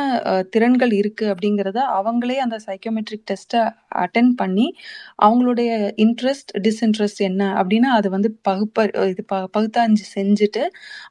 திறன்கள் 0.50 0.92
இருக்கு 0.92 1.24
அப்படிங்கிறத 1.26 1.78
அவங்களே 1.98 2.36
அந்த 2.36 2.56
சைக்கோமெட்ரிக் 2.66 3.24
டெஸ்ட்டை 3.30 3.62
அட்டன் 3.96 4.30
பண்ணி 4.36 4.66
அவங்களுடைய 5.22 5.70
இன்ட்ரெஸ்ட் 5.96 6.52
டிஸ்இன்ட்ரெஸ்ட் 6.58 7.20
என்ன 7.20 7.42
அப்படின்னு 7.60 7.88
அது 7.96 8.10
வந்து 8.10 8.30
பகுப்ப 8.48 8.84
இது 9.08 9.24
ப 9.24 9.36
பகுத்தாஞ்சு 9.56 10.06
செஞ்சுட்டு 10.14 10.62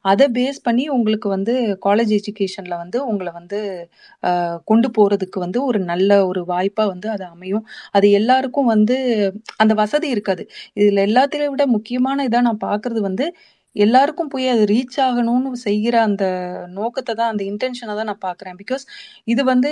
அதை 0.04 0.26
பேஸ் 0.32 0.60
பண்ணி 0.62 0.86
உங்களுக்கு 0.88 1.28
வந்து 1.28 1.54
காலேஜ் 1.86 2.14
எஜுகேஷன்ல 2.18 2.76
வந்து 2.76 3.00
உங்களை 3.06 3.32
வந்து 3.32 3.60
கொண்டு 4.64 4.90
போறதுக்கு 4.98 5.38
வந்து 5.38 5.58
ஒரு 5.64 5.80
நல்ல 5.84 6.10
ஒரு 6.26 6.42
வாய்ப்பா 6.48 6.84
வந்து 6.86 7.08
அது 7.10 7.24
அமையும். 7.26 7.64
அது 7.92 8.06
எல்லாருக்கும் 8.12 8.70
வந்து 8.74 8.96
அந்த 9.56 9.72
வசதி 9.74 10.08
இருக்காது. 10.10 10.42
இதுல 10.76 11.04
எல்லாத்தையும் 11.08 11.52
விட 11.54 11.64
முக்கியமான 11.76 12.26
இதாக 12.28 12.46
நான் 12.48 12.64
பாக்குறது 12.68 13.00
வந்து 13.00 13.26
எல்லாருக்கும் 13.76 14.30
போய் 14.34 14.46
அது 14.48 14.62
ரீச் 14.66 14.98
ஆகணும்னு 15.06 15.50
செய்கிற 15.66 15.96
அந்த 16.02 16.24
நோக்கத்தை 16.78 17.12
தான் 17.14 17.30
அந்த 17.32 17.42
இன்டென்ஷனை 17.50 17.94
தான் 17.98 18.10
நான் 18.12 18.24
பார்க்குறேன். 18.28 18.56
பிகாஸ் 18.62 18.84
இது 19.24 19.42
வந்து 19.44 19.70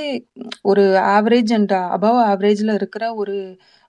ஒரு 0.63 0.85
ஆவரேஜ் 1.17 1.53
அண்ட் 1.59 1.75
அபவ் 1.97 2.21
ஆவரேஜில் 2.31 2.75
இருக்கிற 2.81 3.05
ஒரு 3.15 3.37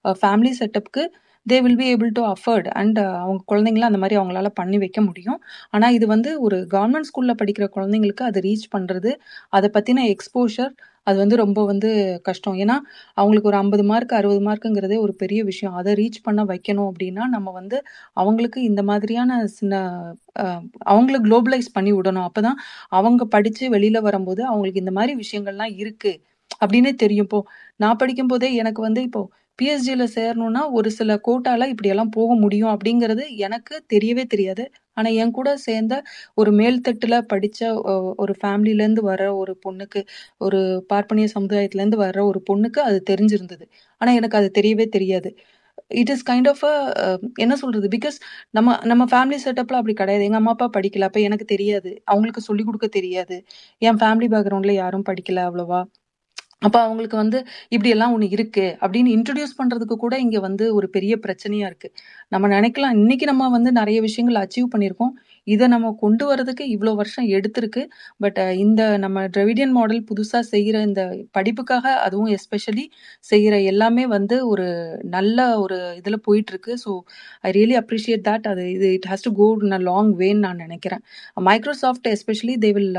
family 0.06 0.52
செட்டப்க்கு 0.62 1.04
they 1.46 1.58
will 1.66 1.78
be 1.78 1.88
able 1.94 2.12
to 2.18 2.24
afford 2.34 2.68
and 2.80 3.00
அவங்க 3.24 3.42
குழந்தைங்கள 3.52 3.86
அந்த 3.90 4.00
மாதிரி 4.04 4.18
அவங்களால 4.20 4.50
பண்ணி 4.60 4.78
வைக்க 4.78 5.00
முடியும். 5.02 5.40
ஆனால் 5.70 5.96
இது 5.98 6.06
வந்து 6.08 6.32
ஒரு 6.46 6.58
கவர்மெண்ட் 6.76 7.10
ஸ்கூலில் 7.10 7.40
படிக்கிற 7.42 7.66
குழந்தைங்களுக்கு 7.78 8.24
அதை 8.30 8.42
ரீச் 8.48 8.66
பண்ணுறது 8.76 9.12
அதை 9.58 9.70
பற்றின 9.78 10.06
எக்ஸ்போஷர் 10.16 10.74
அது 11.08 11.18
வந்து 11.18 11.36
ரொம்ப 11.38 11.60
வந்து 11.66 11.90
கஷ்டம். 12.28 12.58
ஏன்னா 12.64 12.76
அவங்களுக்கு 13.18 13.50
ஒரு 13.52 13.58
ஐம்பது 13.58 13.84
மார்க் 13.92 14.14
அறுபது 14.20 14.42
மார்க்குங்கிறதே 14.48 14.98
ஒரு 15.06 15.14
பெரிய 15.16 15.42
விஷயம். 15.50 15.76
அதை 15.80 15.94
ரீச் 16.02 16.20
பண்ண 16.28 16.44
வைக்கணும் 16.52 16.90
அப்படின்னா 16.92 17.26
நம்ம 17.36 17.52
வந்து 17.60 17.78
அவங்களுக்கு 18.18 18.62
இந்த 18.70 18.84
மாதிரியான 18.92 19.28
சின்ன 19.58 19.74
அவங்கள 20.92 21.18
குளோபலைஸ் 21.26 21.70
பண்ணி 21.74 21.94
விடணும். 21.94 22.28
அப்பதான் 22.30 22.60
அவங்க 22.98 23.24
படித்து 23.36 23.64
வெளியில் 23.76 24.06
வரும்போது 24.08 24.42
அவங்களுக்கு 24.52 24.84
இந்த 24.84 24.94
மாதிரி 24.98 25.14
விஷயங்கள்லாம் 25.24 25.76
இருக்குது 25.82 26.20
அப்படின்னே 26.62 26.94
தெரியும். 27.04 27.28
இப்போ 27.28 27.40
நான் 27.80 28.00
படிக்கும் 28.02 28.32
போதே 28.32 28.50
எனக்கு 28.62 28.82
வந்து 28.88 29.02
இப்போ 29.08 29.22
பிஎஸ்ஜியில் 29.60 30.06
சேரணும்னா 30.16 30.62
ஒரு 30.72 30.90
சில 30.92 31.12
கோட்டால 31.26 31.68
இப்படியெல்லாம் 31.72 32.12
போக 32.12 32.30
முடியும் 32.42 32.72
அப்படிங்கிறது 32.74 33.24
எனக்கு 33.40 33.76
தெரியவே 33.94 34.24
தெரியாது. 34.28 34.64
ஆனால் 34.98 35.18
என் 35.22 35.32
கூட 35.32 35.50
சேர்ந்த 35.64 35.96
ஒரு 36.38 36.52
மேல்தட்டில் 36.60 37.18
படித்த 37.28 37.60
ஒரு 38.24 38.34
ஃபேமிலிலேருந்து 38.40 39.04
வர 39.10 39.22
ஒரு 39.38 39.54
பொண்ணுக்கு 39.66 40.02
ஒரு 40.42 40.60
பார்ப்பனிய 40.92 41.28
சமுதாயத்துலேருந்து 41.36 42.00
வர்ற 42.04 42.22
ஒரு 42.30 42.42
பொண்ணுக்கு 42.50 42.82
அது 42.84 43.00
தெரிஞ்சிருந்தது. 43.12 43.66
ஆனால் 44.02 44.18
எனக்கு 44.20 44.40
அது 44.40 44.50
தெரியவே 44.58 44.88
தெரியாது. 44.92 45.32
It 46.00 46.12
is 46.12 46.26
kind 46.28 46.50
of 46.52 46.64
a 46.68 46.74
என்ன 47.40 47.56
சொல்றது? 47.62 47.88
பிகாஸ் 47.96 48.18
நம்ம 48.54 48.78
நம்ம 48.88 49.04
ஃபேமிலி 49.12 49.40
செட்டப்ல 49.46 49.80
அப்படி 49.82 49.96
கிடையாது. 49.96 50.26
எங்க 50.28 50.40
அம்மா 50.42 50.54
அப்பா 50.56 50.70
படிக்கல. 50.78 51.10
அப்ப 51.10 51.22
எனக்கு 51.28 51.48
தெரியாது. 51.54 51.92
அவங்களுக்கு 52.08 52.44
சொல்லிக் 52.44 52.70
கொடுக்க 52.70 52.90
தெரியாது. 52.98 53.38
என் 53.82 54.00
ஃபேமிலி 54.02 54.30
பேக்ரவுண்ட்ல 54.36 54.76
யாரும் 54.78 55.08
படிக்கல 55.10 55.44
அவ்வளவா. 55.50 55.82
அப்ப 56.62 56.78
அவங்களுக்கு 56.86 57.18
வந்து 57.22 57.40
இப்படி 57.74 57.90
எல்லாம் 57.96 58.14
ஒண்ணு 58.16 58.28
இருக்கு 58.36 58.64
அப்படின்னு 58.82 59.10
இன்ட்ரடியூஸ் 59.18 59.54
பண்றதுக்கு 59.60 59.96
கூட 60.02 60.16
இங்க 60.24 60.38
வந்து 60.46 60.66
ஒரு 60.78 60.88
பெரிய 60.96 61.14
பிரச்சனையா 61.26 61.68
இருக்கு. 61.70 61.90
நம்ம 62.32 62.46
நினைக்கலாம் 62.56 62.96
இன்னைக்கு 63.00 63.26
நம்ம 63.32 63.48
வந்து 63.56 63.72
நிறைய 63.78 64.00
விஷயங்கள் 64.08 64.40
அச்சீவ் 64.42 64.68
பண்ணியிருக்கோம். 64.74 65.14
இதை 65.48 65.66
நம்ம 65.74 65.92
கொண்டு 66.02 66.24
வரதுக்கு 66.32 66.66
இவ்வளோ 66.74 66.94
வருஷம் 67.02 67.28
எடுத்திருக்கு. 67.36 67.84
பட் 68.20 68.40
இந்த 68.66 68.82
நம்ம 69.06 69.24
டிரவிடியன் 69.36 69.74
மாடல் 69.78 70.04
புதுசாக 70.12 70.44
செய்கிற 70.52 70.82
இந்த 70.90 71.04
படிப்புக்காக 71.38 71.96
அதுவும் 72.06 72.32
எஸ்பெஷலி 72.38 72.86
செய்கிற 73.32 73.56
எல்லாமே 73.72 74.06
வந்து 74.18 74.38
ஒரு 74.52 74.68
நல்ல 75.16 75.38
ஒரு 75.64 75.80
இதில் 76.02 76.24
போயிட்டுருக்கு. 76.28 76.74
So 76.86 76.92
I 77.44 77.52
really 77.60 77.78
appreciate 77.84 78.28
that 78.30 78.48
அது 78.54 78.66
இது 78.76 78.90
it 79.00 79.10
has 79.12 79.28
to 79.28 79.34
go 79.42 79.50
in 79.64 79.78
a 79.80 79.84
long 79.90 80.14
வேன்னு 80.24 80.46
நான் 80.48 80.64
நினைக்கிறேன். 80.66 81.04
Microsoft 81.50 82.10
especially 82.16 82.58
they 82.66 82.72
will 82.78 82.94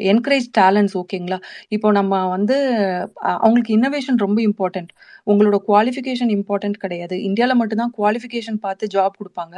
encourage 0.00 0.46
talents 0.58 0.96
ஓகேங்களா 1.00 1.38
இப்போ 1.68 1.88
நம்ம 1.92 2.22
வந்து 2.26 2.56
அவங்களுக்கு 3.36 3.72
இன்னோவேஷன் 3.76 4.18
ரொம்ப 4.24 4.38
இம்பார்ட்டன்ட் 4.48 4.90
உங்களோட 5.26 5.56
குவாலிஃபிகேஷன் 5.68 6.32
இம்பார்ட்டன்ட் 6.36 6.78
கிடையாது. 6.84 7.16
இந்தியாவில் 7.28 7.58
மட்டும்தான் 7.60 7.92
குவாலிஃபிகேஷன் 7.98 8.58
பார்த்து 8.64 8.90
ஜாப் 8.94 9.14
கொடுப்பாங்க. 9.20 9.54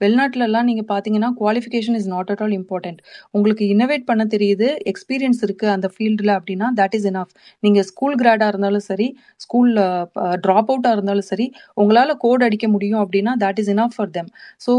வெளிநாட்டிலலாம் 0.00 0.68
நீங்கள் 0.70 0.88
பார்த்தீங்கன்னா 0.92 1.30
qualification 1.40 1.96
is 2.00 2.10
not 2.14 2.30
at 2.34 2.42
all 2.46 2.56
important 2.58 3.00
உங்களுக்கு 3.34 3.64
இன்னோவேட் 3.74 4.06
பண்ண 4.10 4.24
தெரியுது 4.34 4.68
எக்ஸ்பீரியன்ஸ் 4.92 5.40
இருக்குது 5.46 5.72
அந்த 5.76 5.90
ஃபீல்டில் 5.94 6.34
அப்படின்னா 6.38 6.68
தட் 6.80 6.96
இஸ் 6.98 7.08
இனஃப் 7.12 7.32
நீங்கள் 7.62 7.86
ஸ்கூல் 7.90 8.18
கிராடாக 8.22 8.52
இருந்தாலும் 8.52 8.86
சரி 8.90 9.08
ஸ்கூலில் 9.44 9.82
ட்ராப் 10.44 10.70
அவுட்டாக 10.70 10.96
இருந்தாலும் 10.96 11.28
சரி 11.32 11.48
உங்களால் 11.74 12.20
கோட் 12.24 12.46
அடிக்க 12.48 12.68
முடியும் 12.68 13.02
அப்படின்னா 13.04 13.34
that 13.44 13.60
is 13.62 13.72
enough 13.74 13.96
for 13.96 14.12
them 14.18 14.30
so 14.66 14.72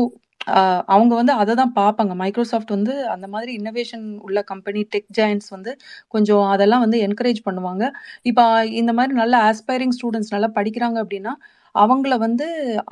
அவங்க 0.90 1.14
வந்து 1.16 1.34
அதை 1.42 1.54
தான் 1.56 1.74
பார்ப்பாங்க 1.78 2.14
மைக்ரோசாஃப்ட் 2.16 2.74
வந்து 2.76 2.94
அந்த 3.14 3.26
மாதிரி 3.28 3.52
இன்னோவேஷன் 3.60 4.06
உள்ள 4.20 4.40
கம்பெனி 4.52 4.82
டெக் 4.94 5.10
ஜாயின்ஸ் 5.18 5.50
வந்து 5.56 5.72
கொஞ்சம் 6.08 6.46
அதெல்லாம் 6.54 6.84
வந்து 6.86 7.00
என்கரேஜ் 7.08 7.42
பண்ணுவாங்க. 7.48 7.84
இப்போ 8.26 8.46
இந்த 8.82 8.94
மாதிரி 9.00 9.14
நல்ல 9.22 9.36
ஆஸ்பைரிங் 9.50 9.96
ஸ்டூடெண்ட்ஸ் 9.98 10.34
நல்லா 10.36 10.50
படிக்கிறாங்க 10.60 11.00
அப்படின்னா 11.04 11.34
அவங்கள 11.76 12.14
வந்து 12.20 12.48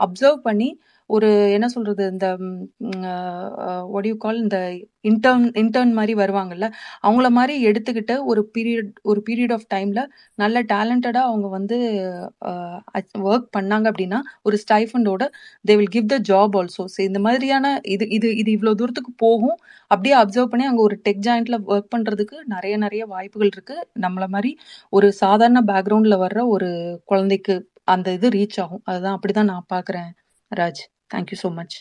அப்சர்வ் 0.05 0.39
பண்ணி 0.47 0.69
ஒரு 1.09 1.27
என்ன 1.55 1.67
சொல்றது 1.67 2.03
இந்த 2.13 2.27
ஒடியூ 3.95 4.15
கால் 4.17 4.37
இந்த 4.43 4.57
இன்டர்ன் 5.03 5.45
இன்டர்ன் 5.61 5.91
மாதிரி 5.93 6.13
வருவாங்கல்ல 6.21 6.67
அவங்கள 7.03 7.27
மாதிரி 7.29 7.55
எடுத்துக்கிட்டு 7.69 8.15
ஒரு 8.25 8.41
பீரியட் 8.55 8.89
ஒரு 9.03 9.19
பீரியட் 9.27 9.53
ஆஃப் 9.53 9.67
டைம்ல 9.73 10.01
நல்ல 10.37 10.63
டேலண்டடா 10.71 11.21
அவங்க 11.29 11.47
வந்து 11.57 11.77
ஒர்க் 13.29 13.47
பண்ணாங்க 13.57 13.85
அப்படின்னா 13.91 14.19
ஒரு 14.43 14.57
ஸ்டைஃபண்டோட 14.63 15.23
they 15.65 15.75
will 15.79 15.93
give 15.97 16.07
the 16.13 16.17
job 16.31 16.55
also 16.61 16.85
so 16.95 17.01
இந்த 17.01 17.21
மாதிரியான 17.27 17.63
இது 17.95 18.07
இது 18.17 18.29
இது 18.41 18.49
இவ்வளோ 18.57 18.73
தூரத்துக்கு 18.81 19.13
போகும். 19.25 19.57
அப்படியே 19.91 20.15
அப்சர்வ் 20.21 20.51
பண்ணி 20.53 20.65
அங்கே 20.71 20.83
ஒரு 20.87 20.97
டெக் 21.05 21.23
ஜாயிண்ட்ல 21.27 21.57
ஒர்க் 21.73 21.93
பண்றதுக்கு 21.95 22.37
நிறைய 22.55 22.75
நிறைய 22.77 23.03
வாய்ப்புகள் 23.13 23.51
இருக்கு. 23.53 23.77
நம்மள 24.05 24.27
மாதிரி 24.35 24.51
ஒரு 24.93 25.09
சாதாரண 25.23 25.61
பேக்ரவுண்ட்ல 25.71 26.17
வர்ற 26.25 26.41
ஒரு 26.55 26.69
குழந்தைக்கு 27.05 27.55
அந்த 27.87 28.07
இது 28.17 28.27
ரீச் 28.37 28.59
ஆகும். 28.63 28.83
அதுதான் 28.89 29.17
அப்படிதான் 29.17 29.51
நான் 29.53 29.71
பாக்குறேன் 29.75 30.11
Raj. 30.51 30.83
Thank you 31.11 31.37
so 31.43 31.49
much 31.59 31.75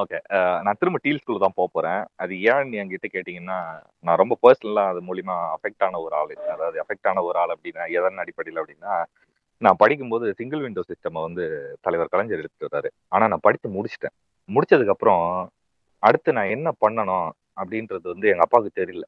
okay 0.00 0.18
நான் 0.64 0.78
திரும்ப 0.80 0.98
டீல் 1.04 1.20
ஸ்கூல் 1.22 1.42
தான் 1.44 1.56
போக 1.58 1.68
போறேன். 1.72 2.02
அது 2.22 2.34
ஏன்னு 2.52 2.78
என்கிட்ட 2.80 3.08
கேட்டீங்கன்னா 3.16 3.58
நான் 4.06 4.20
ரொம்ப 4.22 4.34
பர்சனலாக 4.44 4.92
அது 4.92 5.00
மூலியமா 5.08 5.36
அஃபெக்ட் 5.56 5.84
ஆன 5.86 6.00
ஒரு 6.06 6.14
ஆள். 6.20 6.32
அதாவது 6.54 6.78
அஃபெக்ட் 6.82 7.08
ஆன 7.10 7.22
ஒரு 7.28 7.38
ஆள் 7.42 7.52
அப்படின்னா 7.54 7.86
எதன் 7.98 8.22
அடிப்படையில் 8.22 8.60
அப்படின்னா 8.62 8.94
நான் 9.62 9.80
படிக்கும்போது 9.82 10.26
சிங்கிள் 10.38 10.64
விண்டோ 10.64 10.82
சிஸ்டம் 10.90 11.24
வந்து 11.26 11.44
தலைவர் 11.86 12.12
கலைஞர் 12.12 12.40
எடுத்துட்டு 12.42 12.68
வர்றாரு. 12.68 12.90
ஆனா 13.14 13.24
நான் 13.32 13.44
படித்து 13.48 13.68
முடிச்சிட்டேன். 13.76 14.14
முடிச்சதுக்கு 14.48 14.94
அப்புறம் 14.96 15.26
அடுத்து 16.02 16.36
நான் 16.38 16.54
என்ன 16.56 16.68
பண்ணணும் 16.84 17.28
அப்படின்றது 17.60 18.06
வந்து 18.14 18.30
எங்க 18.32 18.44
அப்பாவுக்கு 18.46 18.80
தெரியல. 18.80 19.04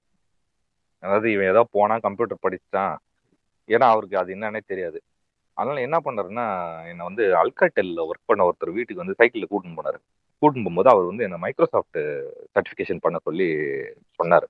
அதாவது 1.03 1.29
இவன் 1.35 1.51
ஏதோ 1.53 1.63
போனா 1.77 1.97
கம்ப்யூட்டர் 2.07 2.45
படிச்சுட்டான். 2.45 2.95
ஏன்னா 3.69 3.87
அவருக்கு 3.95 4.17
அது 4.21 4.31
என்னன்னே 4.37 4.63
தெரியாது. 4.71 4.99
அதனால 5.59 5.81
என்ன 5.87 5.97
பண்ணாருன்னா 6.05 6.47
என்னை 6.91 7.03
வந்து 7.09 7.25
அல்காட்டெல்ல 7.43 8.01
ஒர்க் 8.11 8.29
பண்ண 8.31 8.45
ஒருத்தர் 8.49 8.77
வீட்டுக்கு 8.77 9.03
வந்து 9.05 9.19
சைக்கிளில் 9.21 9.51
கூட்டின்னு 9.53 9.79
போனாரு. 9.81 9.99
கூட்டின்னு 10.43 10.67
போகும்போது 10.67 10.91
அவர் 10.93 11.09
வந்து 11.11 11.25
என்ன 11.27 11.37
மைக்ரோசாஃப்ட் 11.45 12.01
சர்டிஃபிகேஷன் 12.55 13.03
பண்ண 13.05 13.19
சொல்லி 13.25 13.49
சொன்னார். 14.19 14.47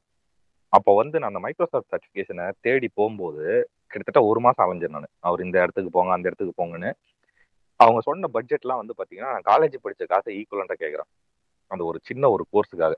அப்போ 0.73 0.93
வந்து 0.97 1.17
நான் 1.19 1.31
அந்த 1.33 1.43
மைக்ரோசாஃப்ட் 1.47 1.93
சர்டிஃபிகேஷனை 1.95 2.47
தேடி 2.61 2.89
போகும்போது 2.95 3.45
கிட்டத்தட்ட 3.93 4.23
ஒரு 4.31 4.41
மாதம் 4.41 4.65
அலைஞ்சேன் 4.67 4.97
நான். 4.97 5.13
அவர் 5.21 5.45
இந்த 5.47 5.57
இடத்துக்கு 5.63 5.91
போங்க 5.91 6.13
அந்த 6.13 6.29
இடத்துக்கு 6.31 6.55
போங்கன்னு. 6.63 6.91
அவங்க 7.81 8.01
சொன்ன 8.01 8.29
பட்ஜெட்லாம் 8.35 8.81
வந்து 8.83 8.95
பார்த்தீங்கன்னா 8.99 9.33
நான் 9.35 9.49
காலேஜ் 9.53 9.83
படித்த 9.83 10.05
காசை 10.07 10.31
ஈக்குவலண்ட்டாக 10.41 10.81
கேட்குறேன் 10.85 11.11
அந்த 11.71 11.83
ஒரு 11.85 11.99
சின்ன 12.03 12.29
ஒரு 12.35 12.45
கோர்ஸுக்காக 12.53 12.95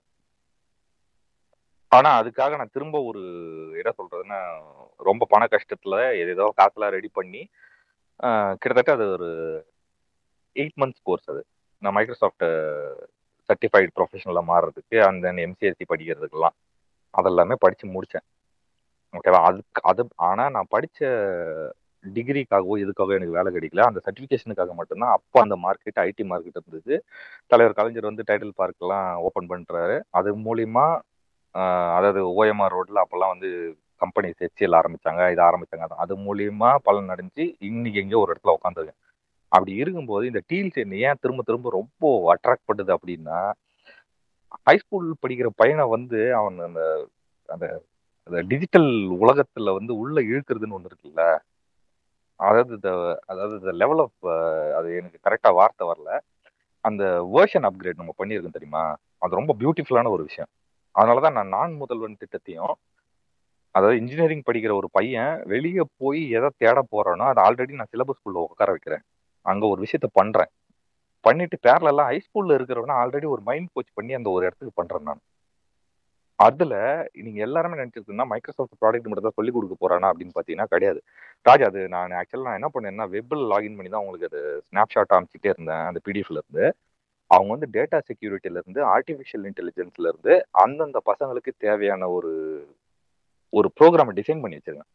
ஆனா 1.93 2.11
அதுக்காக 2.21 2.57
நான் 2.57 2.73
திரும்ப 2.73 2.97
ஒரு 3.11 3.23
என்ன 3.81 3.91
சொல்றதுன்னா 3.99 4.39
ரொம்ப 5.01 5.27
பண 5.29 5.43
கஷ்டத்துல 5.55 5.97
ஏதேதோ 6.23 6.47
காசுலாம் 6.61 6.95
ரெடி 6.97 7.11
பண்ணி 7.13 7.43
கிட்டத்தட்ட 8.63 8.93
அது 8.97 9.05
ஒரு 9.17 9.29
எயிட் 10.57 10.79
மந்த்ஸ் 10.83 11.03
கோர்ஸ் 11.03 11.29
அது. 11.33 11.43
நான் 11.83 11.97
மைக்ரோசாஃப்ட் 11.99 12.47
சர்டிஃபைடு 13.49 13.91
ப்ரொஃபஷனலாக 13.99 14.51
மாறுறதுக்கு 14.53 14.97
அந்த 15.11 15.33
எம்சிஎஸ்சி 15.47 15.85
படிக்கிறதுக்கெல்லாம் 15.93 16.57
அதெல்லாமே 17.15 17.57
படித்து 17.65 17.87
முடித்தேன் 17.95 18.27
ஓகேவா 19.15 19.41
அதுக்கு 19.49 19.81
அது 19.91 20.03
ஆனால் 20.29 20.53
நான் 20.57 20.73
படித்த 20.75 20.99
டிகிரிக்காகவோ 22.05 22.75
இதுக்காகவோ 22.83 23.17
எனக்கு 23.19 23.37
வேலை 23.39 23.51
கிடைக்கல. 23.55 23.85
அந்த 23.91 24.01
சர்டிஃபிகேஷனுக்காக 24.05 24.75
மட்டும்தான் 24.81 25.15
அப்போ 25.17 25.39
அந்த 25.45 25.57
மார்க்கெட் 25.65 25.99
ஐடி 26.05 26.25
மார்க்கெட் 26.33 26.59
இருந்தது. 26.61 26.95
தலைவர் 27.47 27.77
கலைஞர் 27.79 28.11
வந்து 28.11 28.27
டைட்டில் 28.29 28.59
பார்க்கெலாம் 28.63 29.09
ஓப்பன் 29.29 29.51
பண்ணுறாரு 29.53 29.97
அது 30.11 30.31
மூலிமா 30.47 30.87
அதாவது 31.97 32.21
ஓஎம்ஆர் 32.41 32.75
ரோட்டில் 32.77 33.03
அப்போல்லாம் 33.03 33.35
வந்து 33.35 33.51
கம்பெனிஸ் 34.01 34.47
ஹெச்சிஎல் 34.47 34.81
ஆரம்பிச்சாங்க 34.81 35.33
இது 35.33 35.43
ஆரம்பிச்சாங்க. 35.43 35.81
அது- 35.81 35.97
அது 35.97 36.17
மூலியமா 36.17 36.77
பலன் 36.83 37.09
அடைஞ்சு 37.09 37.55
இன்னைக்கு 37.59 38.01
எங்கேயோ 38.01 38.19
ஒரு 38.19 38.33
இடத்துல 38.33 38.49
உட்காந்துருக்கேன் 38.49 38.97
அப்படி 39.49 39.75
இருக்கும்போது 39.75 40.27
இந்த 40.27 40.41
டீல் 40.47 40.71
சென்னை 40.71 41.01
ஏன் 41.01 41.17
திரும்ப 41.21 41.43
திரும்ப 41.43 41.71
ரொம்ப 41.71 42.35
அட்ராக்ட் 42.35 42.71
பண்ணுது 42.73 42.95
அப்படின்னா 42.95 43.53
ஹைஸ்கூல் 44.71 45.13
படிக்கிற 45.27 45.47
பையனை 45.57 45.89
வந்து 45.89 46.35
அவன் 46.35 46.59
அந்த 46.59 47.09
அந்த 47.47 47.83
அந்த 48.25 48.41
டிஜிட்டல் 48.41 48.85
உலகத்துல 49.21 49.75
வந்து 49.75 49.97
உள்ள 49.97 50.21
இழுக்கிறதுன்னு 50.21 50.71
ஒன்று 50.71 50.89
இருக்குல்ல. 50.89 51.39
அதாவது 52.35 52.75
இந்த 52.75 53.21
அதாவது 53.27 53.55
இந்த 53.55 53.73
லெவல் 53.73 53.99
ஆஃப் 53.99 54.29
அது 54.75 54.97
எனக்கு 54.97 55.19
கரெக்டாக 55.31 55.55
வார்த்தை 55.55 55.89
வரல. 55.89 56.19
அந்த 56.81 57.31
வேர்ஷன் 57.35 57.69
அப்கிரேட் 57.69 57.97
நம்ம 57.97 58.15
பண்ணியிருக்கோம் 58.19 58.53
தெரியுமா? 58.53 58.97
அது 59.19 59.35
ரொம்ப 59.35 59.57
பியூட்டிஃபுல்லான 59.59 60.09
ஒரு 60.09 60.23
விஷயம். 60.23 60.51
அதனாலதான் 60.99 61.33
நான் 61.33 61.49
நான் 61.49 61.73
முதல்வன் 61.73 62.17
திட்டத்தையும் 62.17 62.73
அதாவது 63.79 63.99
இன்ஜினியரிங் 64.01 64.47
படிக்கிற 64.49 64.73
ஒரு 64.81 64.89
பையன் 64.93 65.33
வெளியே 65.53 65.85
போய் 66.03 66.21
எதை 66.39 66.51
தேட 66.63 66.79
போறானோ 66.95 67.25
அதை 67.33 67.41
ஆல்ரெடி 67.47 67.79
நான் 67.81 67.93
சிலபஸ்குள்ள 67.95 68.39
உட்கார 68.49 68.71
வைக்கிறேன். 68.75 69.05
அங்க 69.47 69.65
ஒரு 69.67 69.81
விஷயத்த 69.85 70.09
பண்றேன். 70.13 70.51
பண்ணிட்டு 71.25 71.57
பேரலாம் 71.67 72.11
ஹைஸ்கூல்ல 72.11 72.57
இருக்கிறவனா 72.59 72.97
ஆல்ரெடி 73.03 73.27
ஒரு 73.35 73.43
மைண்ட் 73.49 73.71
கோச் 73.75 73.97
பண்ணி 73.99 74.13
அந்த 74.19 74.29
ஒரு 74.37 74.43
இடத்துக்கு 74.47 74.79
பண்றேன் 74.81 75.07
நான். 75.09 75.23
அதுல 76.39 76.75
நீங்க 77.25 77.39
எல்லாருமே 77.47 77.79
நினைச்சிருக்கீங்கன்னா 77.81 78.27
மைக்ரோசாஃப்ட் 78.33 78.79
ப்ராடக்ட் 78.83 79.09
மட்டும் 79.09 79.27
தான் 79.29 79.39
சொல்லி 79.39 79.53
கொடுக்க 79.55 79.77
போறானா 79.81 80.09
அப்படின்னு 80.11 80.37
பாத்தீங்கன்னா 80.37 80.69
கிடையாது. 80.75 81.01
ராஜா 81.47 81.67
அது 81.67 81.81
நான் 81.95 82.15
ஆக்சுவலா 82.21 82.47
நான் 82.49 82.59
என்ன 82.61 82.71
பண்ணேன்னா 82.75 83.07
வெப்பில் 83.15 83.45
லாகின் 83.53 83.77
பண்ணி 83.79 83.91
தான் 83.95 84.03
உங்களுக்கு 84.05 84.29
அது 84.31 84.43
ஸ்னாப்ஷாட் 84.69 85.17
அமைச்சிட்டே 85.17 85.51
இருந்தேன் 85.55 85.85
அந்த 85.91 86.01
பிடிஎஃப்ல 86.07 86.41
இருந்து. 86.43 86.67
அவங்க 87.31 87.51
வந்து 87.57 87.69
டேட்டா 87.77 87.99
செக்யூரிட்டில 88.11 88.61
இருந்து 88.63 88.81
ஆர்டிஃபிஷியல் 88.95 89.47
இன்டெலிஜென்ஸ்ல 89.51 90.11
இருந்து 90.13 90.35
அந்தந்த 90.65 91.01
பசங்களுக்கு 91.11 91.53
தேவையான 91.67 92.09
ஒரு 92.11 92.33
ஒரு 93.51 93.73
ப்ரோக்ராமை 93.81 94.23
டிசைன் 94.23 94.41
பண்ணி 94.41 94.57
வச்சிருக்கேன். 94.57 94.89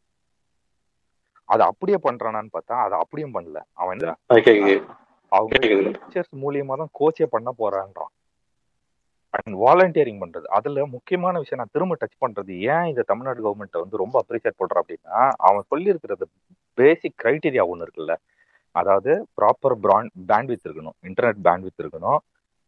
அதை 1.45 1.66
அப்படியே 1.66 1.97
பண்றானான்னு 2.04 2.47
பார்த்தா 2.54 2.72
அதை 2.72 2.99
அப்படியும் 2.99 3.34
பண்ணல. 3.34 3.62
அவன் 3.74 3.97
அவங்க. 5.30 5.68
டீச்சர்ஸ் 5.68 6.36
மூலியமா 6.41 6.74
தான் 6.76 6.89
கோச்சே 6.99 7.24
பண்ண 7.24 7.54
போறான்றான். 7.60 8.22
அண்ட் 9.30 9.56
வாலண்டியரிங் 9.56 10.22
பண்றது. 10.24 10.43
அதுல 10.43 10.86
முக்கியமான 10.86 11.38
விஷயம் 11.38 11.66
நான் 11.66 11.70
திரும்ப 11.72 11.97
டச் 11.99 12.28
பண்றது 12.28 12.60
ஏன் 12.60 12.89
இந்த 12.89 13.01
தமிழ்நாடு 13.01 13.49
கவர்மெண்ட் 13.49 13.80
வந்து 13.80 13.97
ரொம்ப 13.97 14.26
அப்ரிஷியேட் 14.26 14.60
பண்றான் 14.60 14.82
அப்படின்னா 14.82 15.30
அவன் 15.38 15.62
சொல்லி 15.68 15.89
இருக்கிறது 15.89 16.28
பேசிக் 16.74 17.22
கிரைட்டீரியா 17.24 17.68
ஒன்று 17.68 17.86
இருக்குல்ல. 17.86 18.16
அதாவது 18.72 19.28
ப்ராப்பர் 19.41 19.74
பிராண்ட் 19.82 20.12
பேண்ட்வித் 20.28 20.68
இருக்கணும். 20.68 20.93
இன்டர்நெட் 21.01 21.43
பேண்ட்வித் 21.43 21.82
இருக்கணும். 21.82 22.18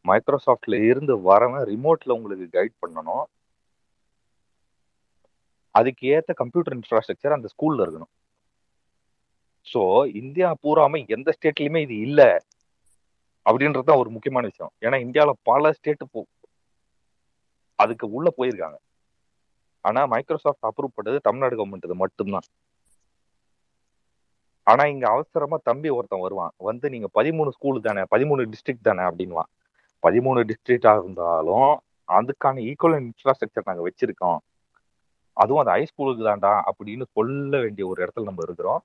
மைக்ரோசாஃப்ட்ல 0.08 0.84
இருந்து 0.84 1.18
வரவன் 1.18 1.70
ரிமோட்ல 1.70 2.12
உங்களுக்கு 2.12 2.48
கைட் 2.52 2.86
பண்ணணும். 2.86 3.24
அதுக்கு 5.76 6.04
ஏத்த 6.16 6.34
கம்ப்யூட்டர் 6.42 6.76
இன்ஃப்ராஸ்ட்ரக்சர் 6.78 7.36
அந்த 7.38 7.48
ஸ்கூல்ல 7.54 7.84
இருக்கணும். 7.86 8.12
சோ 9.68 9.82
இந்தியா 10.22 10.50
பூராம 10.64 11.00
எந்த 11.16 11.30
ஸ்டேட்லயுமே 11.38 11.80
இது 11.86 11.96
இல்ல 12.08 12.22
அப்படின்றது 13.46 13.88
தான் 13.90 14.02
ஒரு 14.04 14.10
முக்கியமான 14.16 14.46
விஷயம். 14.52 14.72
ஏன்னா 14.86 14.98
இந்தியாவில் 15.06 15.42
பல 15.50 15.72
ஸ்டேட் 15.78 16.06
அதுக்கு 17.84 18.06
உள்ள 18.18 18.28
போயிருக்காங்க. 18.38 18.78
ஆனா 19.86 20.02
மைக்ரோசாஃப்ட் 20.14 20.68
அப்ரூவ் 20.68 20.96
பண்ணது 20.98 21.18
தமிழ்நாடு 21.28 21.58
கவர்மெண்ட் 21.58 21.88
இது 21.88 21.96
மட்டும்தான். 22.04 22.48
ஆனா 24.68 24.84
இங்க 24.94 25.06
அவசரமா 25.10 25.58
தம்பி 25.70 25.90
ஒருத்தன் 25.96 26.24
வருவான். 26.26 26.54
வந்து 26.70 26.86
நீங்க 26.94 27.08
பதிமூணு 27.18 27.50
ஸ்கூல் 27.58 27.86
தானே 27.88 28.04
பதிமூணு 28.14 28.44
டிஸ்ட்ரிக்ட் 28.54 28.88
தானே 28.90 29.04
அப்படின்வான் 29.10 29.50
பதிமூணு 30.04 30.40
டிஸ்ட்ரிக்டா 30.50 30.92
இருந்தாலும் 31.02 31.72
அதுக்கான 32.18 32.62
ஈக்குவல் 32.72 32.98
இன்ஃப்ராஸ்ட்ரக்சர் 33.02 33.70
நாங்க 33.70 33.84
வச்சிருக்கோம். 33.88 34.40
அதுவும் 35.36 35.66
அந்த 35.66 35.74
ஹைஸ்கூலுக்கு 35.76 36.24
தான்டா 36.30 36.54
அப்படின்னு 36.72 37.06
சொல்ல 37.12 37.60
வேண்டிய 37.62 37.88
ஒரு 37.88 38.00
இடத்துல 38.06 38.24
நம்ம 38.30 38.44
இருக்கிறோம். 38.44 38.82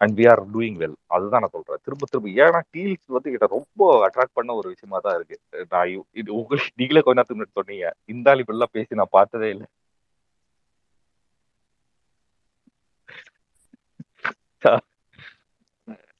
And 0.00 0.18
we 0.18 0.24
are 0.30 0.42
doing 0.54 0.78
well 0.82 0.96
அதுதான் 1.06 1.44
நான் 1.44 1.54
சொல்றேன். 1.56 1.80
திரும்ப 1.84 2.06
திரும்ப 2.12 2.28
ஏன்னா 2.42 2.60
டீல்ஸ் 2.76 3.12
வந்து 3.16 3.30
கிட்ட 3.30 3.46
ரொம்ப 3.56 4.08
அட்ராக்ட் 4.08 4.36
பண்ண 4.38 4.54
ஒரு 4.54 4.68
விஷயமா 4.68 4.98
தான் 5.02 5.14
இருக்கு. 5.14 5.36
நான் 5.70 6.06
இது 6.12 6.34
உங்களுக்கு 6.34 6.72
நீங்களே 6.76 7.00
கொஞ்ச 7.00 7.20
நேரத்துக்கு 7.20 7.42
முன்னாடி 7.42 7.64
சொன்னீங்க. 7.64 7.94
இந்த 8.04 8.34
இப்படிலாம் 8.36 8.72
பேசி 8.72 8.94
நான் 8.94 9.14
பார்த்ததே 9.18 9.48
இல்லை. 9.50 9.66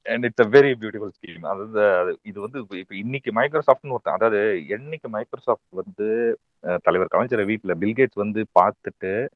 And 0.06 0.24
it's 0.24 0.40
a 0.40 0.48
very 0.48 0.72
beautiful 0.80 1.12
scheme 1.18 1.46
அதாவது 1.46 1.80
அது- 1.80 2.16
இது 2.22 2.40
வந்து 2.40 2.58
இப்ப 2.70 2.96
இன்னைக்கு 2.96 3.32
மைக்ரோசாஃப்ட்னு 3.32 3.94
ஒருத்தன் 3.96 4.14
அதாவது 4.14 4.38
என்னைக்கு 4.68 5.08
மைக்ரோசாஃப்ட் 5.10 5.70
வந்து 5.70 6.08
தலைவர் 6.82 7.08
கலைஞர் 7.08 7.44
வீட்டில் 7.44 7.78
பில்கேட்ஸ் 7.78 8.20
வந்து 8.24 8.46
பார்த்துட்டு 8.60 9.28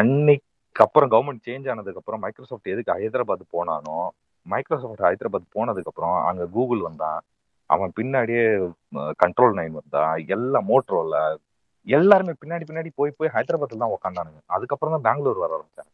அன்னைக்கு 0.00 0.46
அப்புறம் 0.76 1.10
கவர்மெண்ட் 1.10 1.46
சேஞ்ச் 1.48 1.68
ஆனதுக்கு 1.70 2.00
அப்புறம் 2.02 2.22
மைக்ரோசாஃப்ட் 2.24 2.72
எதுக்கு 2.74 2.94
ஹைதராபாத் 2.96 3.44
போனானோ 3.56 3.98
மைக்ரோசாஃப்ட் 4.46 5.04
ஹைதராபாத் 5.08 5.54
போனதுக்கு 5.56 5.90
அப்புறம் 5.92 6.16
அங்க 6.30 6.42
கூகுள் 6.56 6.82
வந்தான். 6.88 7.20
அவன் 7.70 7.90
பின்னாடியே 7.98 8.44
கண்ட்ரோல் 9.22 9.56
நைன் 9.58 9.78
வந்தான். 9.80 10.14
எல்லாம் 10.36 10.68
மோட்ரோல 10.70 11.14
எல்லாருமே 11.86 12.32
பின்னாடி 12.40 12.64
பின்னாடி 12.68 12.90
போய் 12.94 13.16
போய் 13.18 13.34
ஹைதராபாத்ல 13.36 13.82
தான் 13.84 13.94
உக்காந்தானுங்க. 13.96 14.40
அதுக்கப்புறம் 14.56 14.94
தான் 14.96 15.06
பெங்களூர் 15.08 15.42
வர 15.44 15.52
ஆரம்பிச்சாங்க. 15.56 15.92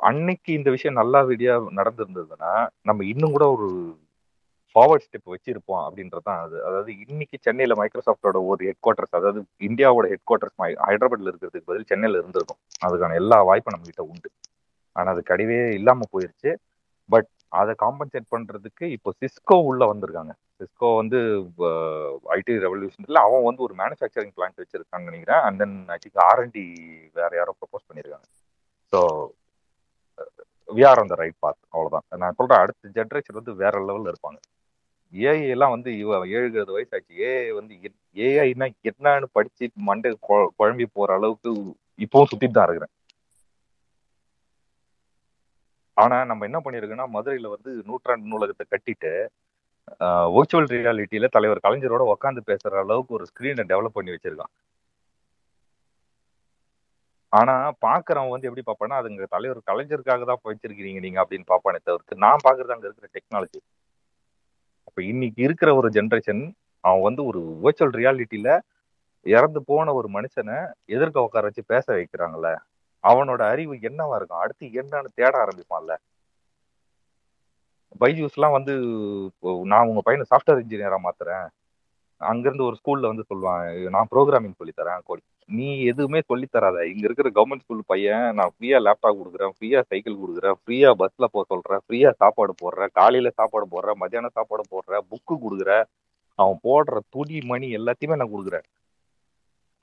அன்னைக்கு 0.00 0.50
இந்த 0.52 0.68
விஷயம் 0.70 0.98
நல்லா 1.00 1.20
வீடியா 1.30 1.54
நடந்திருந்ததுன்னா 1.78 2.52
நம்ம 2.82 3.04
இன்னும் 3.04 3.34
கூட 3.36 3.46
ஒரு 3.56 3.68
ஃபார்வர்ட் 4.74 5.04
ஸ்டெப் 5.06 5.32
வச்சிருப்போம் 5.34 5.82
அப்படின்றதான் 5.86 6.40
அது. 6.44 6.56
அதாவது 6.68 6.90
இன்னைக்கு 7.04 7.36
சென்னையில 7.46 7.74
மைக்ரோசாஃப்டோட 7.80 8.38
ஒரு 8.50 8.60
ஹெட் 8.68 8.82
குவார்டர்ஸ் 8.86 9.16
அதாவது 9.18 9.40
இந்தியாவோட 9.68 10.06
ஹெட் 10.12 10.26
குவார்டர்ஸ் 10.30 10.56
ஹைதராபாத்ல 10.88 11.30
இருக்கிறதுக்கு 11.32 11.68
பதில் 11.70 11.88
சென்னையில 11.92 12.20
இருந்திருக்கும். 12.20 12.60
அதுக்கான 12.86 13.16
எல்லா 13.22 13.38
வாய்ப்பும் 13.50 13.74
நம்ம 13.76 13.88
கிட்ட 13.90 14.04
உண்டு. 14.12 14.30
ஆனா 14.96 15.08
அது 15.14 15.22
கடிவே 15.30 15.58
இல்லாம 15.78 16.06
போயிருச்சு. 16.14 16.52
பட் 17.10 17.28
அதை 17.60 17.72
காம்பன்சேட் 17.82 18.32
பண்றதுக்கு 18.34 18.86
இப்போ 18.96 19.10
சிஸ்கோ 19.22 19.56
உள்ள 19.68 19.82
வந்திருக்காங்க. 19.92 20.32
சிஸ்கோ 20.60 20.88
வந்து 21.00 21.18
ஐடி 22.36 22.54
ரெவல்யூஷன்ல 22.66 23.20
அவன் 23.26 23.46
வந்து 23.48 23.64
ஒரு 23.66 23.74
மேனுஃபேக்சரிங் 23.80 24.34
பிளான்ட் 24.36 24.60
வச்சிருக்கான்னு 24.62 25.08
நினைக்கிறேன். 25.10 25.40
And 25.46 25.58
then 25.62 25.76
I 25.94 25.98
think 26.04 26.20
R and D 26.28 26.64
வேற 27.20 27.30
யாரோ 27.40 27.54
ப்ரப்போஸ் 27.60 27.86
பண்ணியிருக்காங்க. 27.88 28.28
ஸோ 28.92 29.00
வி 30.68 30.82
ஆர் 30.90 31.02
அந்த 31.02 31.14
ரைட் 31.22 31.38
பாத் 31.44 31.60
அவ்வளோதான் 31.74 32.06
நான் 32.22 32.38
சொல்றேன் 32.38 32.62
அடுத்த 32.62 32.90
ஜென்ரேஷன் 32.98 33.38
வந்து 33.40 33.52
வேற 33.62 33.74
லெவல்ல 33.88 34.12
இருப்பாங்க. 34.12 34.38
ஏஐ 35.12 35.44
எல்லாம் 35.54 35.74
வந்து 35.74 35.90
இவ 36.02 36.18
ஏழு 36.38 36.64
வயசு 36.76 36.94
ஆச்சு 36.96 37.14
ஏஐ 37.30 37.48
வந்து 37.58 37.74
ஏஐனா 38.28 38.66
என்னன்னு 38.90 39.28
படிச்சு 39.36 39.66
மண்டை 39.88 40.10
குழம்பி 40.60 40.86
போற 40.96 41.12
அளவுக்கு 41.18 41.50
இப்பவும் 42.04 42.30
சுத்திட்டு 42.30 42.56
தான் 42.58 42.68
இருக்கிறேன். 42.68 42.94
ஆனா 45.96 46.16
நம்ம 46.30 46.44
என்ன 46.48 46.58
பண்ணிருக்கோம்னா 46.64 47.06
மதுரையில 47.16 47.48
வந்து 47.54 47.70
நூற்றாண்டு 47.88 48.30
நூலகத்தை 48.32 48.64
கட்டிட்டு 48.74 49.12
வர்ச்சுவல் 50.36 50.70
ரியாலிட்டியில 50.72 51.28
தலைவர் 51.36 51.64
கலைஞரோட 51.66 52.02
உட்காந்து 52.14 52.40
பேசுற 52.50 52.72
அளவுக்கு 52.82 53.16
ஒரு 53.18 53.24
ஸ்கிரீனை 53.30 53.64
டெவலப் 53.70 53.96
பண்ணி 53.98 54.14
வச்சிருக்கான். 54.14 54.52
ஆனா 57.38 57.54
பாக்குறவன் 57.84 58.32
வந்து 58.34 58.48
எப்படி 58.48 58.64
பாப்பானா 58.68 58.98
அதுங்க 59.00 59.26
தலைவர் 59.34 59.60
கலைஞருக்காக 59.70 60.26
தான் 60.30 60.42
வச்சிருக்கிறீங்க 60.50 61.00
நீங்க 61.06 61.18
அப்படின்னு 61.22 61.50
பார்ப்பானே 61.52 61.80
தவிர்த்து 61.88 62.22
நான் 62.26 62.44
பாக்குறது 62.46 62.74
அங்க 62.76 62.86
இருக்கிற 62.88 63.08
டெக்னாலஜி 63.16 63.58
அப்ப 64.88 65.02
இன்னைக்கு 65.02 65.42
இருக்கிற 65.42 65.70
ஒரு 65.74 65.88
ஜென்ரேஷன் 65.88 66.42
அவன் 66.84 67.02
வந்து 67.02 67.22
ஒரு 67.24 67.40
வேர்ச்சுவல் 67.62 67.96
ரியாலிட்டியில 68.00 68.50
இறந்து 69.26 69.60
போன 69.64 69.92
ஒரு 69.92 70.08
மனுஷனை 70.08 70.58
எதிர்க்க 70.86 71.22
உட்கார 71.22 71.44
வச்சு 71.46 71.62
பேச 71.64 71.86
வைக்கிறாங்கல்ல. 71.94 72.50
அவனோட 73.04 73.40
அறிவு 73.52 73.74
என்னவா 73.88 74.14
இருக்கும்? 74.14 74.38
அடுத்து 74.38 74.66
என்னன்னு 74.66 75.10
தேட 75.14 75.32
ஆரம்பிப்பான்ல. 75.44 75.94
பைஜூஸ்லாம் 78.00 78.56
வந்து 78.58 78.74
இப்போ 79.24 79.60
நான் 79.64 79.88
உங்க 79.88 80.00
பையனை 80.04 80.24
சாஃப்ட்வேர் 80.30 80.62
இன்ஜினியரா 80.64 80.98
மாத்துறேன். 81.06 81.46
அங்கிருந்து 82.20 82.64
ஒரு 82.68 82.76
ஸ்கூல்ல 82.80 83.10
வந்து 83.10 83.24
சொல்லுவான் 83.30 83.64
நான் 83.94 84.08
ப்ரோக்ராமிங் 84.12 84.56
சொல்லி 84.60 84.72
தரேன் 84.80 85.04
கோடி 85.08 85.22
நீ 85.48 85.68
எதுவுமே 85.90 86.20
சொல்லி 86.30 86.46
தராத. 86.54 86.78
இங்க 86.92 87.04
இருக்கிற 87.08 87.28
கவர்மெண்ட் 87.36 87.64
ஸ்கூல் 87.64 87.82
பையன் 87.92 88.26
நான் 88.38 88.52
ஃப்ரீயா 88.54 88.78
லேப்டாப் 88.86 89.18
கொடுக்குறேன் 89.20 89.52
ஃப்ரீயா 89.56 89.80
சைக்கிள் 89.90 90.18
கொடுக்குறேன் 90.22 90.56
ஃப்ரீயா 90.60 90.90
பஸ்ல 91.02 91.28
போக 91.34 91.44
சொல்றேன் 91.52 91.82
ஃப்ரீயா 91.84 92.10
சாப்பாடு 92.22 92.54
போடுறேன் 92.62 92.92
காலையில 93.00 93.30
சாப்பாடு 93.38 93.68
போடுறேன் 93.74 94.00
மத்தியானம் 94.02 94.36
சாப்பாடு 94.38 94.64
போடுறேன் 94.74 95.06
புக்கு 95.12 95.36
கொடுக்குறேன் 95.44 95.86
அவன் 96.38 96.58
போடுற 96.66 96.98
துணி 97.14 97.38
மணி 97.52 97.68
எல்லாத்தையுமே 97.78 98.18
நான் 98.20 98.34
கொடுக்குறேன். 98.34 98.66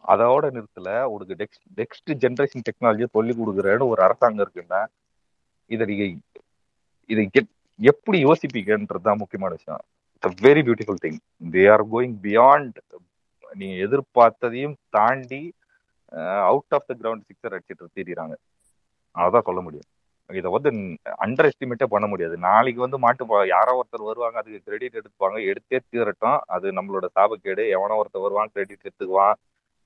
அதோட 0.04 0.46
நிறுத்தல 0.58 0.90
உனக்கு 1.14 1.36
நெக்ஸ்ட் 1.42 1.66
நெக்ஸ்ட் 1.80 2.12
ஜென்ரேஷன் 2.24 2.66
டெக்னாலஜியை 2.68 3.10
சொல்லி 3.18 3.34
கொடுக்குறேன்னு 3.42 3.90
ஒரு 3.94 4.02
அரசாங்கம் 4.08 4.44
இருக்குன்னா 4.46 4.82
இதை 5.70 5.86
நீங்க 5.92 6.06
இதை 7.10 7.24
எப்படி 7.80 8.18
யோசிப்பீங்கன்றது 8.26 9.08
தான் 9.08 9.22
முக்கியமான 9.24 9.54
விஷயம். 9.60 9.84
It's 10.26 10.44
very 10.44 10.72
beautiful 10.72 10.96
thing 11.06 11.18
they 11.52 11.72
are 11.72 11.88
going 11.88 12.16
beyond 12.22 12.74
நீங்க 13.54 13.88
எதிர்பார்த்ததையும் 13.88 14.76
தாண்டி 14.90 15.54
out 16.12 16.64
of 16.70 16.84
the 16.88 16.96
ground 17.00 17.22
sixer 17.22 17.60
அடிச்சிட்டு 17.60 17.86
தீடுறாங்க 17.96 18.34
அதான் 19.16 19.42
சொல்ல 19.42 19.62
முடியும். 19.62 19.86
இதை 20.28 20.52
வந்து 20.52 20.70
அண்டர் 21.22 21.50
எஸ்டிமேட்டே 21.50 21.84
பண்ண 21.84 22.08
முடியாது. 22.08 22.38
நாளைக்கு 22.38 22.82
வந்து 22.82 23.00
மாட்டு 23.00 23.26
பா- 23.26 23.48
யாரோ 23.48 23.84
ஒருத்தர் 23.84 24.04
வருவாங்க 24.04 24.38
அதுக்கு 24.38 24.62
கிரெடிட் 24.64 24.96
எடுத்துப்பாங்க 24.96 25.56
எடுத்தே 25.56 25.80
தீரட்டும். 25.92 26.38
அது 26.46 26.72
நம்மளோட 26.72 27.06
சாபக்கேடு. 27.16 27.70
எவனோ 27.70 28.02
ஒருத்தர் 28.02 28.22
வருவான் 28.22 28.50
கிரெடிட் 28.54 28.90
எடுத்துக்குவான். 28.90 29.34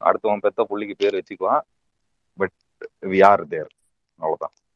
அடுத்தவன் 0.06 0.38
பெத்த 0.38 0.66
புள்ளிக்கு 0.70 0.94
பேர் 0.98 1.16
வச்சுக்குவான். 1.16 1.62
பட் 2.38 2.52
வி 3.02 3.26
ஆர் 3.26 3.48
தேர் 3.48 3.68
அவ்வளோதான் 4.22 4.68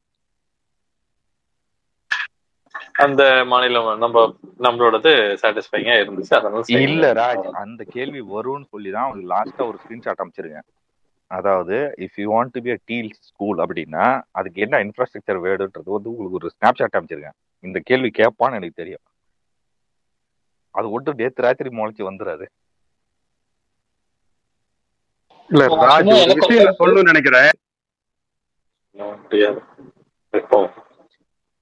அந்த 3.03 3.21
மாநிலம் 3.49 3.89
நம்ம 3.99 4.21
நம்மளோடது 4.59 5.11
சாட்டிஸ்ஃபைங்கா 5.41 5.95
இருந்துச்சு. 6.01 6.33
அதனால. 6.39 6.63
இல்ல 6.83 7.11
ராஜ் 7.19 7.47
அந்த 7.61 7.81
கேள்வி 7.95 8.21
வரும்னு 8.31 8.65
சொல்லி 8.73 8.91
தான் 8.91 9.05
உங்களுக்கு 9.07 9.33
லாஸ்டா 9.33 9.63
ஒரு 9.69 9.77
ஸ்கிரீன்ஷாட் 9.83 10.23
அமைச்சிருக்கேன் 10.23 10.67
அதாவது 11.31 11.75
if 12.05 12.17
you 12.19 12.25
want 12.31 12.53
to 12.55 12.61
be 12.65 12.71
a 12.71 12.79
deal 12.89 13.11
school 13.29 13.59
அப்படின்னா 13.63 14.05
அதுக்கு 14.39 14.59
என்ன 14.65 14.81
இன்ஃப்ராஸ்ட்ரக்சர் 14.85 15.43
வேணுன்றது 15.45 15.89
வந்து 15.95 16.11
உங்களுக்கு 16.13 16.39
ஒரு 16.39 16.51
ஸ்னாப்ஷாட் 16.55 16.97
அமைச்சிருக்கேன் 16.99 17.37
இந்த 17.63 17.79
கேள்வி 17.87 18.09
கேட்பான்னு 18.13 18.59
எனக்கு 18.59 18.81
தெரியும். 18.81 19.03
அது 20.75 20.87
ஒட்டு 20.93 21.19
நேத்து 21.19 21.45
ராத்திரி 21.45 21.69
முளைச்சு 21.77 22.03
வந்துடாது 22.07 22.45
இல்ல 25.49 25.63
ராஜ் 25.83 26.11
ஒரு 26.15 26.35
விஷயம் 26.41 26.77
சொல்லணும்னு 26.79 27.11
நினைக்கிறேன். 27.11 27.51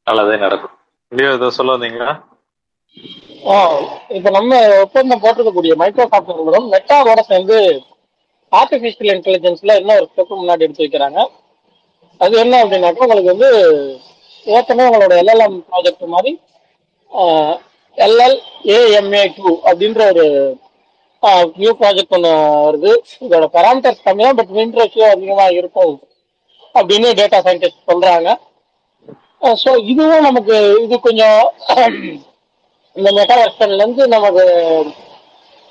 நல்லதே 0.07 0.37
நடக்கும். 0.37 0.75
இல்லையோ 1.11 1.49
சொல்ல 1.59 1.75
வந்தீங்களா 1.75 2.11
இப்ப 4.17 4.29
நம்ம 4.37 4.57
ஒப்பந்தம் 4.83 5.21
போட்டிருக்கக்கூடிய 5.23 5.73
மைக்ரோசாஃப்ட் 5.81 6.31
நிறுவனம் 6.31 6.67
மெட்டாவோட 6.73 7.19
சேர்ந்து 7.29 7.57
ஆர்டிபிஷியல் 8.59 9.11
இன்டெலிஜென்ஸ்ல 9.15 9.75
என்ன 9.81 9.95
ஒரு 9.99 10.07
ஸ்டெப் 10.09 10.39
முன்னாடி 10.39 10.65
எடுத்து 10.65 10.85
வைக்கிறாங்க. 10.85 11.19
அது 12.21 12.33
என்ன 12.43 12.55
அப்படின்னாக்கா 12.63 13.05
உங்களுக்கு 13.05 13.33
வந்து 13.33 13.49
ஏற்கனவே 14.55 14.87
உங்களோட 14.89 15.13
எல்எல்எம் 15.21 15.57
ப்ராஜெக்ட் 15.69 16.13
மாதிரி 16.15 16.31
எல்எல் 17.97 18.37
ஏஎம்ஏ 18.75 19.23
டூ 19.37 19.49
அப்படின்ற 19.69 20.01
ஒரு 20.11 20.25
நியூ 21.61 21.71
ப்ராஜெக்ட் 21.81 22.15
ஒன்று 22.17 22.31
வருது. 22.67 22.91
இதோட 23.25 23.47
பராமீட்டர்ஸ் 23.57 24.05
கம்மியாக 24.07 24.37
பட் 24.39 24.53
வின் 24.57 24.77
ரேஷியோ 24.79 25.07
அதிகமாக 25.15 25.57
இருக்கும் 25.59 25.95
அப்படின்னு 26.75 27.09
டேட்டா 27.19 27.39
சயின்டிஸ்ட் 27.47 27.89
சொல்றாங்க. 27.91 28.29
ஸோ 29.41 29.69
இதுவும் 29.91 30.25
நமக்கு 30.27 30.55
இது 30.85 30.95
கொஞ்சம் 31.07 31.39
இந்த 32.95 33.09
மெட்டா 33.17 33.35
வெர்ஷன்ல 33.41 33.85
நமக்கு 34.15 34.43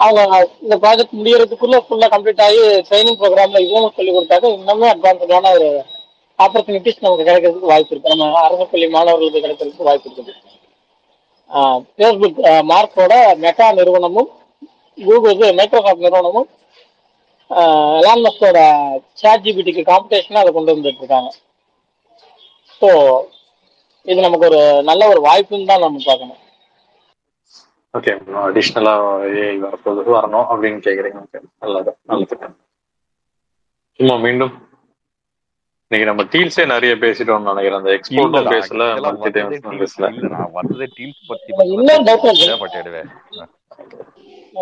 அவங்க 0.01 0.21
இந்த 0.65 0.75
ப்ராஜெக்ட் 0.83 1.17
முடியறதுக்குள்ள 1.19 1.79
ஃபுல்லாக 1.87 2.11
கம்ப்ளீட் 2.13 2.45
ஆகி 2.47 2.61
ட்ரைனிங் 2.89 3.19
ப்ரோக்ராமில் 3.21 3.65
இதுவும் 3.65 3.97
சொல்லி 3.97 4.13
கொடுத்தாக்க 4.15 4.55
இன்னுமே 4.59 4.87
அட்வான்ஸ்டான 4.93 5.53
ஒரு 5.57 5.69
ஆப்பர்ச்சுனிட்டிஸ் 6.39 7.03
நமக்கு 7.05 7.27
கிடைக்கிறதுக்கு 7.29 7.73
வாய்ப்பு 7.73 7.93
இருக்குது 7.95 8.15
நம்ம 8.15 8.41
அரசு 8.47 8.67
பள்ளி 8.71 8.87
மாணவர்களுக்கு 8.97 9.43
கிடைக்கிறதுக்கு 9.45 9.89
வாய்ப்பு 9.89 10.09
இருக்குது. 10.09 10.33
ஃபேஸ்புக் 11.97 12.41
மார்க்கோட 12.71 13.15
மெட்டா 13.45 13.67
நிறுவனமும் 13.79 14.31
கூகுள் 14.99 15.35
இது 15.35 15.49
மைக்ரோசாஃப்ட் 15.59 16.07
நிறுவனமும் 16.07 16.49
எலான்மஸ்கோட 18.01 18.59
சாட் 19.21 19.45
ஜிபிடிக்கு 19.45 19.83
காம்படிஷனாக 19.91 20.43
அதை 20.45 20.53
கொண்டு 20.57 20.75
வந்துட்டு 20.75 21.03
இருக்காங்க. 21.03 21.31
ஸோ 22.83 22.91
இது 24.07 24.21
நமக்கு 24.27 24.49
ஒரு 24.51 24.61
நல்ல 24.89 25.03
ஒரு 25.13 25.21
வாய்ப்புன்னு 25.27 25.71
தான் 25.71 25.85
நம்ம 25.85 26.01
பார்க்கணும். 26.07 26.41
ஓகே 27.95 28.13
அடிஷ்னலா 28.47 28.95
ஏஐ 29.43 29.55
வரப்போகுது 29.67 30.11
வரணும் 30.17 30.49
அப்படின்னு 30.53 30.81
கேக்குறீங்க. 30.87 31.21
ஓகே 31.27 31.41
நல்லது 31.63 31.93
நல்ல 32.11 32.25
திட்டம். 32.33 32.57
சும்மா 34.01 34.17
மீண்டும் 34.25 34.53
இன்னைக்கு 35.85 36.09
நம்ம 36.11 36.23
டீல்ஸே 36.33 36.65
நிறைய 36.73 36.93
பேசிட்டோம்னு 37.05 37.51
நினைக்கிறேன். 37.51 37.81
அந்த 37.81 37.93
எக்ஸ்போர்ட்டும் 37.97 38.41
இல்லடா, 38.41 38.53
பேசல 38.57 38.83
நான் 40.35 40.53
வந்ததே 40.59 40.87
டீல்ஸ் 40.99 41.29
பத்தி 41.31 41.51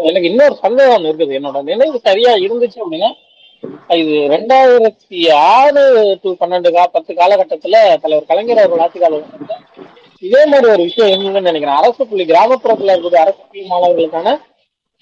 எனக்கு 0.09 0.29
இன்னொரு 0.31 0.55
சந்தேகம் 0.65 1.05
இருக்குது. 1.09 1.33
என்னோட 1.39 1.59
நினைவு 1.69 1.99
சரியா 2.09 2.33
இருந்துச்சு 2.45 2.81
அப்படின்னா 2.85 3.11
இது 4.01 4.15
ரெண்டாயிரத்தி 4.33 5.21
ஆறு 5.53 5.83
டு 6.23 6.29
பன்னெண்டு 6.41 6.71
கா 6.75 6.83
பத்து 6.97 7.13
காலகட்டத்துல 7.21 7.77
தலைவர் 8.03 8.29
கலைஞர் 8.31 8.61
அவர்கள் 8.63 8.85
ஆட்சி 8.85 8.99
காலம் 9.03 9.27
இதே 10.23 10.43
மாதிரி 10.51 10.67
ஒரு 10.75 10.83
விஷயம் 10.83 11.13
என்னன்னு 11.15 11.49
நினைக்கிறேன். 11.49 11.79
அரசு 11.81 12.03
பள்ளி 12.11 12.25
கிராமப்புறத்துல 12.31 12.93
இருக்கக்கூடிய 12.93 13.25
அரசு 13.25 13.41
பள்ளி 13.43 13.65
மாணவர்களுக்கான 13.73 14.29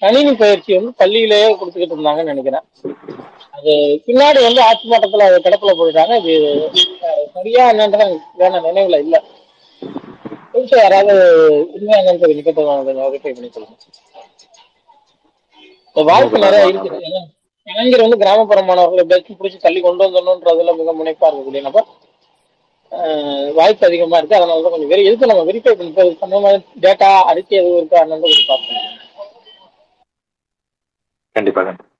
கணினி 0.01 0.33
பயிற்சி 0.41 0.71
வந்து 0.77 0.91
பள்ளியிலேயே 1.01 1.47
கொடுத்துக்கிட்டு 1.59 1.95
இருந்தாங்கன்னு 1.95 2.33
நினைக்கிறேன். 2.33 2.65
அது 3.55 3.71
பின்னாடி 4.07 4.39
வந்து 4.47 4.61
ஆட்சி 4.67 4.85
மாற்றத்துல 4.91 5.27
அது 5.29 5.37
கிடப்புல 5.45 5.73
போயிட்டாங்க. 5.79 6.15
இது 6.23 6.35
சரியா 7.37 7.63
என்னன்றது 7.73 8.07
வேணா 8.41 8.59
நினைவுல 8.67 8.99
இல்ல. 9.05 9.15
புதுசா 10.51 10.77
யாராவது 10.83 11.15
உண்மையா 11.73 11.97
என்னன்னு 12.01 12.21
சொல்லி 12.21 12.37
வெரிஃபை 12.37 12.53
பண்ணி 13.33 13.49
சொல்லுங்க 13.55 13.75
வாய்ப்பு 16.09 16.45
நிறைய 16.45 16.69
இருக்கு 16.71 16.89
கலைஞர் 17.67 18.03
வந்து 18.05 18.19
கிராமப்புற 18.23 18.59
மாணவர்களை 18.67 19.01
எப்படியாச்சும் 19.03 19.39
பிடிச்சி 19.39 19.59
தள்ளி 19.65 19.79
கொண்டு 19.85 20.05
வந்துடணுன்றதுல 20.05 20.75
மிக 20.79 20.93
முனைப்பா 20.99 21.27
இருக்கக்கூடிய 21.29 21.63
நபர். 21.67 21.87
வாய்ப்பு 23.57 23.87
அதிகமா 23.87 24.17
இருக்கு. 24.19 24.37
அதனால 24.39 24.61
தான் 24.65 24.73
கொஞ்சம் 24.75 24.91
வெரி 24.93 25.07
எதுக்கு 25.09 25.31
நம்ம 25.31 25.45
வெரிஃபை 25.49 25.73
பண்ணி 25.79 25.91
சம்பந்தமா 26.21 26.51
டேட்டா 26.85 27.09
அடிச்சு 27.31 27.53
எதுவும் 27.61 27.79
இருக்கா 27.81 28.01
என்னன்னு 28.03 28.25
கொஞ்சம் 28.25 28.49
பார்ப்போம். 28.51 28.85
கண்டிப்பா 31.35 31.63
கண்டிப்பா. 31.69 31.93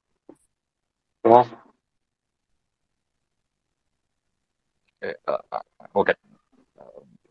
ஓகே. 6.02 6.14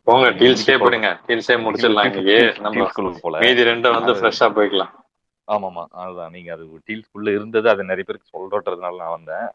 போங்க 0.07 0.27
டீல்ஸ்டே 0.39 0.75
போடுங்க. 0.83 1.09
டீல்ஸே 1.27 1.55
முடிச்சிடலாம் 1.65 2.07
இன்னைக்கு 2.09 2.37
நம்ம 2.65 2.85
மீதி 3.43 3.67
ரெண்டை 3.69 3.89
வந்து 3.97 4.13
ஃப்ரெஷ்ஷா 4.19 4.47
போய்க்கலாம். 4.57 4.93
ஆமாமா 5.47 5.83
அதுதான். 6.01 6.33
நீங்க 6.35 6.49
அது 6.55 6.65
டீல்ஸ்குள்ள 6.87 7.29
இருந்தது 7.37 7.67
அது 7.73 7.89
நிறைய 7.91 8.05
பேருக்கு 8.07 8.33
சொல்றதுனால 8.35 8.95
நான் 9.03 9.15
வந்தேன். 9.17 9.47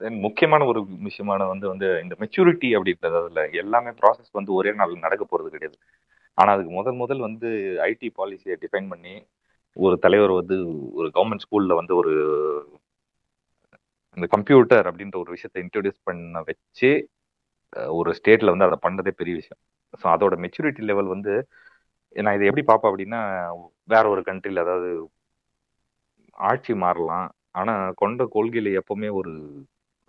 தென் 0.00 0.18
முக்கியமான 0.26 0.62
ஒரு 0.70 0.80
விஷயமான 1.08 1.42
வந்து 1.52 1.66
வந்து 1.72 1.88
இந்த 2.04 2.14
மெச்சூரிட்டி 2.22 2.68
அப்படின்றது 2.78 3.16
அதுல 3.20 3.42
எல்லாமே 3.62 3.90
ப்ராசஸ் 4.00 4.30
வந்து 4.38 4.52
ஒரே 4.58 4.72
நாள் 4.80 5.04
நடக்க 5.06 5.24
போறது 5.26 5.50
கிடையாது. 5.54 5.76
ஆனா 6.38 6.50
அதுக்கு 6.54 6.72
முதல் 6.78 6.98
முதல் 7.02 7.20
வந்து 7.28 7.48
ஐடி 7.90 8.08
பாலிசியை 8.18 8.56
டிஃபைன் 8.64 8.88
பண்ணி 8.92 9.14
ஒரு 9.76 9.96
தலைவர் 10.04 10.32
வந்து 10.40 10.56
ஒரு 10.98 11.08
கவர்மெண்ட் 11.16 11.44
ஸ்கூல்ல 11.44 11.74
வந்து 11.80 11.94
ஒரு 12.00 12.12
இந்த 14.16 14.26
கம்ப்யூட்டர் 14.34 14.86
அப்படின்ற 14.90 15.16
ஒரு 15.22 15.30
விஷயத்தை 15.36 15.60
இன்ட்ரோடியூஸ் 15.64 16.00
பண்ண 16.08 16.40
வச்சு 16.50 16.90
ஒரு 17.98 18.10
ஸ்டேட்ல 18.18 18.52
வந்து 18.54 18.68
அதை 18.68 18.78
பண்ணதே 18.84 19.12
பெரிய 19.20 19.34
விஷயம். 19.40 19.60
ஸோ 20.02 20.06
அதோட 20.14 20.34
மெச்சூரிட்டி 20.44 20.82
லெவல் 20.90 21.12
வந்து 21.14 21.32
நான் 22.16 22.36
இதை 22.36 22.46
எப்படி 22.50 22.64
பார்ப்பேன் 22.66 22.90
அப்படின்னா 22.92 23.20
வேற 23.88 24.04
ஒரு 24.14 24.22
கண்ட்ரியில் 24.28 24.64
அதாவது 24.64 24.90
ஆட்சி 26.38 26.74
மாறலாம். 26.84 27.28
ஆனா 27.52 27.74
கொண்ட 28.02 28.22
கொள்கையில 28.34 28.70
எப்பவுமே 28.80 29.08
ஒரு 29.20 29.32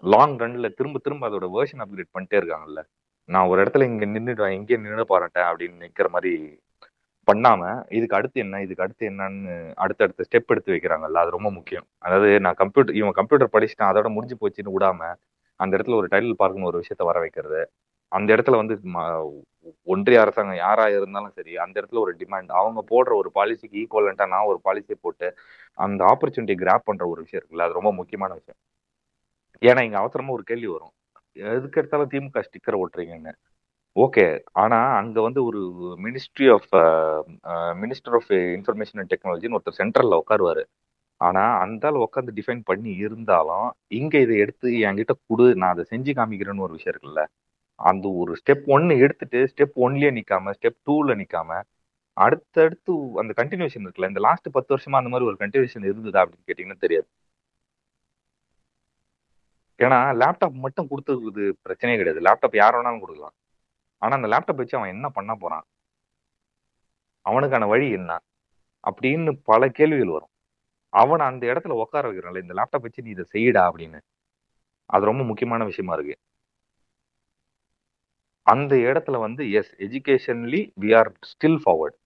லாங் 0.03 0.35
ரன்ல 0.41 0.67
திரும்ப 0.79 0.99
திரும்ப 1.05 1.27
அதோட 1.29 1.47
வேர்ஷன் 1.55 1.83
அப்கிரேட் 1.83 2.13
பண்ணிட்டே 2.15 2.37
இருக்காங்கல்ல. 2.41 2.81
நான் 3.29 3.49
ஒரு 3.51 3.59
இடத்துல 3.63 3.87
இங்க 3.91 4.05
நின்றுடுவேன் 4.05 4.55
இங்கே 4.59 4.77
நின்று 4.77 5.05
பாருட்டேன் 5.13 5.47
அப்படின்னு 5.49 5.83
நிக்கிற 5.85 6.07
மாதிரி 6.15 6.33
பண்ணாம 7.27 7.61
இதுக்கு 7.97 8.17
அடுத்து 8.17 8.37
என்ன 8.43 8.55
இதுக்கு 8.65 8.83
அடுத்து 8.85 9.03
என்னன்னு 9.11 9.53
அடுத்தடுத்த 9.83 10.25
ஸ்டெப் 10.27 10.51
எடுத்து 10.53 10.73
வைக்கிறாங்கல்ல 10.73 11.21
அது 11.23 11.35
ரொம்ப 11.37 11.49
முக்கியம். 11.51 11.87
அதாவது 11.99 12.29
நான் 12.45 12.59
கம்ப்யூட்டர் 12.61 12.97
இவன் 12.99 13.17
கம்ப்யூட்டர் 13.19 13.53
படிச்சுட்டான் 13.55 13.91
அதோட 13.91 14.09
முடிஞ்சு 14.17 14.37
போச்சுன்னு 14.41 14.75
விடாம 14.75 15.01
அந்த 15.59 15.71
இடத்துல 15.77 15.97
ஒரு 16.01 16.07
டைட்டில் 16.13 16.41
பார்க்கணும் 16.41 16.69
ஒரு 16.71 16.81
விஷயத்த 16.83 17.03
வர 17.09 17.19
வைக்கிறது. 17.25 17.61
அந்த 18.11 18.29
இடத்துல 18.35 18.57
வந்து 18.61 18.75
ஒன்றிய 19.93 20.21
அரசாங்கம் 20.23 20.61
யாரா 20.65 20.85
இருந்தாலும் 20.97 21.35
சரி 21.37 21.53
அந்த 21.63 21.75
இடத்துல 21.81 22.01
ஒரு 22.05 22.13
டிமாண்ட் 22.21 22.51
அவங்க 22.61 22.79
போடுற 22.91 23.11
ஒரு 23.21 23.29
பாலிசிக்கு 23.37 23.79
ஈக்குவலண்டா 23.83 24.25
நான் 24.33 24.49
ஒரு 24.51 24.59
பாலிசியை 24.67 24.97
போட்டு 25.05 25.27
அந்த 25.77 26.01
ஆப்பர்ச்சுனிட்டி 26.13 26.55
கிராப் 26.63 26.87
பண்ற 26.89 27.03
ஒரு 27.13 27.19
விஷயம் 27.25 27.41
இருக்குல்ல 27.41 27.67
அது 27.67 27.79
ரொம்ப 27.79 27.91
முக்கியமான 27.99 28.33
விஷயம். 28.39 28.59
ஏன்னா 29.61 29.81
இங்க 29.87 29.97
அவசரமா 30.01 30.35
ஒரு 30.37 30.43
கேள்வி 30.51 30.69
வரும். 30.75 30.93
எதுக்கு 31.53 31.79
எடுத்தாலும் 31.81 32.11
திமுக 32.13 32.41
ஸ்டிக்கர் 32.47 32.79
ஓட்டுறீங்கன்னு. 32.83 33.33
ஓகே 33.95 34.25
ஆனா 34.63 34.77
அங்க 35.01 35.17
வந்து 35.27 35.41
ஒரு 35.49 35.59
ministry 36.05 36.47
of 36.55 36.71
minister 37.83 38.15
of 38.19 38.31
information 38.57 38.99
and 39.01 39.11
டெக்னாலஜின்னு 39.13 39.57
ஒருத்தர் 39.57 39.79
சென்ட்ரல்ல 39.81 40.19
உட்காருவாரு. 40.23 40.63
ஆனா 41.21 41.43
அந்த 41.63 41.91
உட்காந்து 42.05 42.31
டிஃபைன் 42.39 42.63
பண்ணி 42.69 42.91
இருந்தாலும் 43.05 43.67
இங்க 43.99 44.15
இதை 44.25 44.35
எடுத்து 44.45 44.69
என்கிட்ட 44.87 45.13
கொடு 45.29 45.45
நான் 45.61 45.73
அதை 45.75 45.85
செஞ்சு 45.93 46.11
காமிக்கிறேன்னு 46.19 46.65
ஒரு 46.67 46.75
விஷயம் 46.77 46.93
இருக்குல்ல. 46.95 47.21
அந்த 47.75 48.13
ஒரு 48.15 48.35
ஸ்டெப் 48.45 48.63
ஒன்னு 48.65 48.97
எடுத்துட்டு 48.97 49.43
ஸ்டெப் 49.43 49.79
ஒன்லயே 49.79 50.21
நிக்காம 50.21 50.51
ஸ்டெப் 50.61 50.77
டூல 50.85 51.15
நிக்காம 51.15 51.61
அடுத்தடுத்து 52.13 52.93
அந்த 53.15 53.43
கண்டினியூஷன் 53.43 53.87
இருக்குல்ல 53.87 54.07
இந்த 54.07 54.19
லாஸ்ட் 54.19 54.51
பத்து 54.51 54.75
வருஷமா 54.75 54.95
அந்த 54.95 55.09
மாதிரி 55.09 55.29
ஒரு 55.29 55.35
கண்டினியூஷன் 55.39 55.83
இருந்ததா 55.83 56.25
அப்படின்னு 56.25 56.49
கேட்டீங்கன்னா 56.49 56.77
தெரியாது. 56.77 57.07
ஏன்னா 59.77 60.23
லேப்டாப் 60.23 60.51
மட்டும் 60.51 60.87
கொடுத்துருக்குது 60.89 61.51
பிரச்சனையே 61.65 61.95
கிடையாது. 61.95 62.19
லேப்டாப் 62.19 62.55
யார் 62.55 62.75
வேணாலும் 62.75 62.99
கொடுக்கலாம். 62.99 63.33
ஆனா 63.97 64.15
அந்த 64.15 64.27
லேப்டாப் 64.27 64.55
வச்சு 64.55 64.77
அவன் 64.77 64.89
என்ன 64.89 65.09
பண்ண 65.09 65.35
போறான்? 65.35 65.65
அவனுக்கான 67.21 67.65
வழி 67.67 67.89
என்ன? 67.89 68.21
அப்படின்னு 68.91 69.39
பல 69.43 69.67
கேள்விகள் 69.67 70.07
வரும். 70.07 70.29
அவனை 70.89 71.25
அந்த 71.25 71.47
இடத்துல 71.47 71.69
உட்கார 71.69 72.11
வைக்கிறான்ல 72.11 72.41
இந்த 72.41 72.53
லேப்டாப் 72.53 72.81
வச்சு 72.81 73.03
நீ 73.03 73.09
இதை 73.09 73.25
செய்யடா 73.33 73.69
அப்படின்னு. 73.69 73.99
அது 74.85 75.05
ரொம்ப 75.05 75.23
முக்கியமான 75.23 75.63
விஷயமா 75.63 75.93
இருக்கு. 75.93 76.17
அந்த 78.47 78.73
இடத்துல 78.87 79.19
வந்து 79.25 79.43
yes 79.59 79.73
educationally 79.85 80.61
we 80.83 80.89
are 80.99 81.11
still 81.31 81.59
forward 81.63 81.97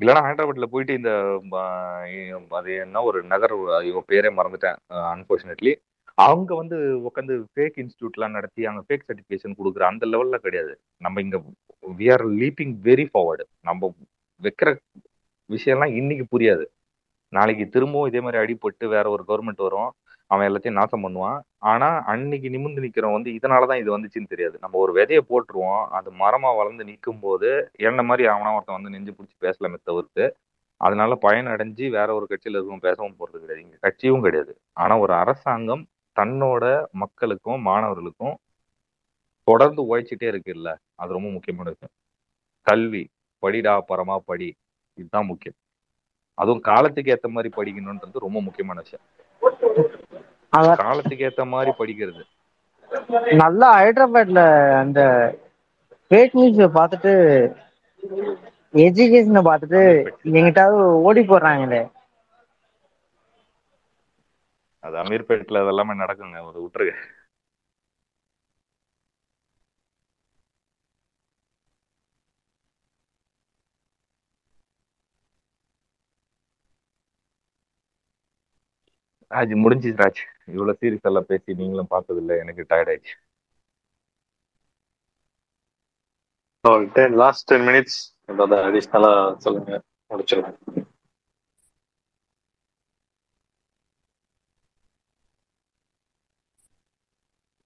இல்லைன்னா 0.00 0.22
ஹைதராபாத்ல 0.26 0.66
போயிட்டு 0.72 0.94
இந்த 0.98 1.10
அது 2.58 2.70
என்ன 2.84 3.02
ஒரு 3.08 3.18
நகர் 3.32 3.54
இவன் 3.90 4.08
பேரே 4.12 4.30
மறந்துட்டேன் 4.38 4.78
அன்பார்ச்சுனேட்லி 5.12 5.72
அவங்க 6.18 6.50
வந்து 6.60 6.76
உட்காந்து 7.08 7.34
ஃபேக் 7.52 7.78
இன்ஸ்டியூட்லாம் 7.82 8.36
நடத்தி 8.36 8.62
அங்க 8.70 8.82
ஃபேக் 8.86 9.06
சர்டிஃபிகேஷன் 9.08 9.56
கொடுக்குற 9.58 9.84
அந்த 9.90 10.04
லெவல்ல 10.12 10.36
கிடையாது. 10.46 10.72
நம்ம 11.04 11.20
இங்க 11.26 11.38
we 11.98 12.06
are 12.14 12.24
leaping 12.42 12.74
very 12.88 13.06
forward 13.12 13.44
நம்ம 13.68 13.90
வைக்கிற 14.42 14.70
விஷயம்லாம் 15.50 15.96
இன்னைக்கு 16.00 16.24
புரியாது. 16.34 16.64
நாளைக்கு 17.32 17.64
திரும்பவும் 17.74 18.08
இதே 18.10 18.20
மாதிரி 18.26 18.40
அடிபட்டு 18.44 18.86
வேற 18.94 19.06
ஒரு 19.14 19.22
கவர்மெண்ட் 19.30 19.62
வரும். 19.66 19.90
அவன் 20.30 20.46
எல்லாத்தையும் 20.48 20.72
நாசம் 20.72 21.04
பண்ணுவான். 21.04 21.38
ஆனா 21.64 22.02
அன்னைக்கு 22.06 22.50
நிமிர்ந்து 22.50 22.82
நிக்கிறவன் 22.82 23.12
வந்து 23.12 23.30
இதனாலதான் 23.30 23.78
இது 23.78 23.90
வந்துச்சுன்னு 23.98 24.28
தெரியாது. 24.28 24.56
நம்ம 24.60 24.78
ஒரு 24.78 24.92
விதைய 24.94 25.20
போட்டுருவோம். 25.28 25.84
அது 25.88 26.10
மரமா 26.12 26.56
வளர்ந்து 26.56 26.84
நிற்கும் 26.84 27.20
போது 27.20 27.50
என்ன 27.78 28.02
மாதிரி 28.02 28.28
அவனா 28.28 28.54
ஒருத்தன் 28.54 28.82
வந்து 28.82 28.90
நெஞ்சு 28.90 29.12
பிடிச்சி 29.12 29.36
பேசலாமே 29.40 29.78
தவிர்த்து 29.82 30.24
அதனால 30.80 31.14
பயன் 31.14 31.46
அடைஞ்சு 31.46 31.90
வேற 31.90 32.08
ஒரு 32.14 32.26
கட்சியில 32.30 32.56
இருக்கவும் 32.58 32.78
பேசவும் 32.78 33.16
போறது 33.18 33.38
கிடையாது. 33.40 33.62
இங்க 33.62 33.76
கட்சியும் 33.80 34.20
கிடையாது. 34.20 34.52
ஆனா 34.72 34.98
ஒரு 34.98 35.12
அரசாங்கம் 35.12 35.84
தன்னோட 36.16 36.64
மக்களுக்கும் 36.92 37.60
மாணவர்களுக்கும் 37.60 38.36
தொடர்ந்து 39.48 39.82
உழைச்சிட்டே 39.82 40.26
இருக்கு 40.26 40.52
இல்ல 40.54 40.68
அது 40.94 41.12
ரொம்ப 41.12 41.28
முக்கியமான 41.28 41.70
விஷயம். 41.70 41.94
கல்வி 42.66 43.02
படிடா 43.42 43.80
பரமா 43.88 44.16
படி. 44.24 44.48
இதுதான் 44.98 45.26
முக்கியம். 45.26 45.58
அதுவும் 46.38 46.60
காலத்துக்கு 46.60 47.12
ஏத்த 47.12 47.28
மாதிரி 47.28 47.50
படிக்கணும்ன்றது 47.56 48.18
ரொம்ப 48.18 48.40
முக்கியமான 48.40 48.78
விஷயம். 48.80 49.04
காலத்துக்கு 50.82 51.26
ஏத்த 51.28 51.44
மாதிரி 51.54 51.72
படிக்கிறது. 51.80 52.22
நல்லா 53.42 53.68
ஹைதராபாத்ல 53.78 54.40
அந்த 54.82 55.00
ஃபேக் 56.10 56.36
நியூஸ் 56.38 56.76
பார்த்துட்டு 56.78 57.12
எஜுகேஷனை 58.86 59.42
பார்த்துட்டு 59.48 59.82
எங்கிட்டாவது 60.36 60.78
ஓடி 61.08 61.22
போடுறாங்களே 61.30 61.82
அது 64.82 64.96
அமீர்பேட்ல 65.02 65.62
அதெல்லாமே 65.64 65.94
நடக்குங்க. 66.02 66.38
ஒரு 66.48 66.58
விட்டுருங்க. 66.64 66.94
ராஜ் 79.30 79.54
முடிஞ்சுச்சு 79.64 80.00
ராஜ். 80.02 80.22
இவ்வளவு 80.48 80.78
சீரியஸ் 80.80 81.08
எல்லாம் 81.10 81.28
பேசி 81.28 81.58
நீங்களும் 81.60 81.92
பார்த்தது 81.94 82.20
இல்ல 82.22 82.34
எனக்கு 82.42 82.62
டயர்ட் 82.70 82.92
ஆயிடுச்சு. 82.92 83.16
லாஸ்ட் 87.16 87.46
டென் 87.50 87.66
மினிட்ஸ் 87.68 87.98
ஏதாவது 88.28 88.56
அடிஷ்னலா 88.66 89.12
சொல்லுங்க. 89.44 89.72
முடிச்சிருக்கேன் 90.10 90.58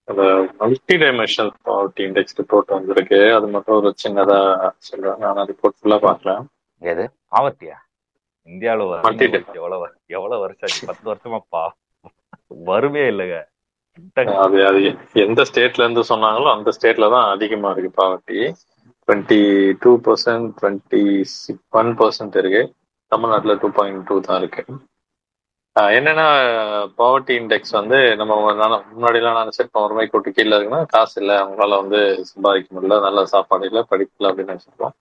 அந்த 0.08 0.22
multi 0.60 0.94
dimensional 1.02 1.52
poverty 1.68 2.02
index 2.06 2.36
report 2.40 2.74
வந்திருக்கு. 2.76 3.20
அது 3.36 3.46
மட்டும் 3.54 3.76
ஒரு 3.76 3.90
சின்னதா 4.02 4.38
சொல்றேன் 4.88 5.22
நான் 5.26 5.48
ரிப்போர்ட் 5.52 5.78
ஃபுல்லா 5.78 5.98
பார்க்கலாம் 6.02 6.44
எது? 6.82 7.04
ஆவர்த்தியா 7.38 7.76
இந்தியாவுல 8.48 9.00
மல்டி 9.06 9.26
எவ்வளவு 9.60 9.86
எவ்வளவு 10.16 10.42
வருஷம் 10.44 10.88
பத்து 10.88 11.06
வருஷமா 11.10 11.40
பா 11.48 11.64
வருவே 12.66 13.05
இல்லைங்க. 13.12 13.38
அது 14.44 14.66
அது 14.66 14.80
எந்த 15.12 15.42
ஸ்டேட்ல 15.42 15.84
இருந்து 15.84 16.03
சொன்னாங்களோ 16.09 16.51
அந்த 16.57 16.70
ஸ்டேட்ல 16.76 17.11
தான் 17.11 17.30
அதிகமா 17.30 17.70
இருக்கு 17.70 17.90
poverty 18.03 18.40
twenty 19.07 19.40
two 19.80 19.90
percent 20.07 20.48
twenty 20.61 21.03
one 21.70 21.90
percent 21.98 22.36
இருக்கு. 22.42 22.62
தமிழ்நாட்டுல 23.12 23.55
டூ 23.55 23.68
பாயிண்ட் 23.78 24.07
டூ 24.07 24.20
தான் 24.20 24.38
இருக்கு. 24.38 24.64
ஆஹ் 25.80 25.92
என்னன்னா 25.96 26.26
பாவர்ட்டி 26.98 27.34
இண்டெக்ஸ் 27.40 27.74
வந்து 27.78 28.16
நம்ம 28.16 28.53
முன்னாடிலாம் 28.53 29.38
நினைச்சிருப்போம் 29.40 29.82
ஒரு 29.82 29.92
ரூபாய் 29.92 30.09
கூட்டு 30.09 30.30
கீழே 30.30 30.57
இருக்குன்னா 30.57 30.86
காசு 30.86 31.20
இல்லை. 31.20 31.36
அவங்களால 31.42 31.76
வந்து 31.80 32.24
சம்பாதிக்க 32.24 32.68
முடியல. 32.76 33.01
நல்ல 33.01 33.24
சாப்பாடு 33.24 33.66
இல்லை 33.66 33.84
படிக்கல 33.90 34.30
அப்படின்னு 34.30 34.55
நினைச்சிருப்போம் 34.55 34.94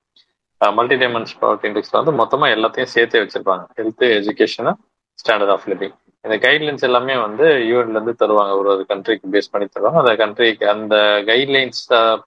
மல்டி 0.77 0.95
டைமென்ஷ் 0.95 1.35
பாவர்ட்டி 1.41 1.67
இண்டெக்ஸ் 1.69 1.97
வந்து 1.97 2.13
மொத்தமா 2.21 2.47
எல்லாத்தையும் 2.55 2.93
சேர்த்தே 2.95 3.19
வச்சிருப்பாங்க. 3.19 3.65
ஹெல்த் 3.77 4.05
எஜுகேஷனா 4.19 4.73
ஸ்டாண்டர்ட் 5.19 5.51
ஆஃப் 5.51 5.67
லிவிங் 5.67 5.95
இந்த 6.25 6.35
கைட்லைன்ஸ் 6.45 6.85
எல்லாமே 6.87 7.15
வந்து 7.25 7.45
யூஎன்ல 7.69 7.97
இருந்து 7.97 8.13
தருவாங்க 8.21 8.53
ஒரு 8.59 8.69
ஒரு 8.73 8.83
கண்ட்ரிக்கு 8.91 9.31
பேஸ் 9.35 9.51
பண்ணி 9.51 9.67
தருவாங்க. 9.75 9.99
அந்த 10.03 10.13
கண்ட்ரிக்கு 10.21 10.65
அந்த 10.75 10.95
கைட்லைன்ஸ் 11.29 11.81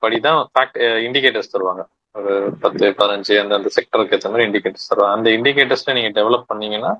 படி 0.05 0.19
தான் 0.27 0.39
ஃபேக்ட் 0.53 0.79
இண்டிகேட்டர்ஸ் 1.07 1.53
தருவாங்க. 1.55 1.83
ஒரு 2.15 2.33
பத்து 2.63 2.87
பதினஞ்சு 3.01 3.35
அந்த 3.43 3.53
அந்த 3.59 3.69
செக்டருக்கு 3.77 4.17
ஏற்ற 4.17 4.31
மாதிரி 4.33 4.47
இண்டிகேட்டர்ஸ் 4.49 4.91
தருவாங்க. 4.93 5.17
அந்த 5.19 5.29
இண்டிகேட்டர்ஸை 5.39 5.95
நீங்க 5.99 6.13
டெவலப் 6.21 6.49
பண்ணீங்கன்னா 6.53 6.93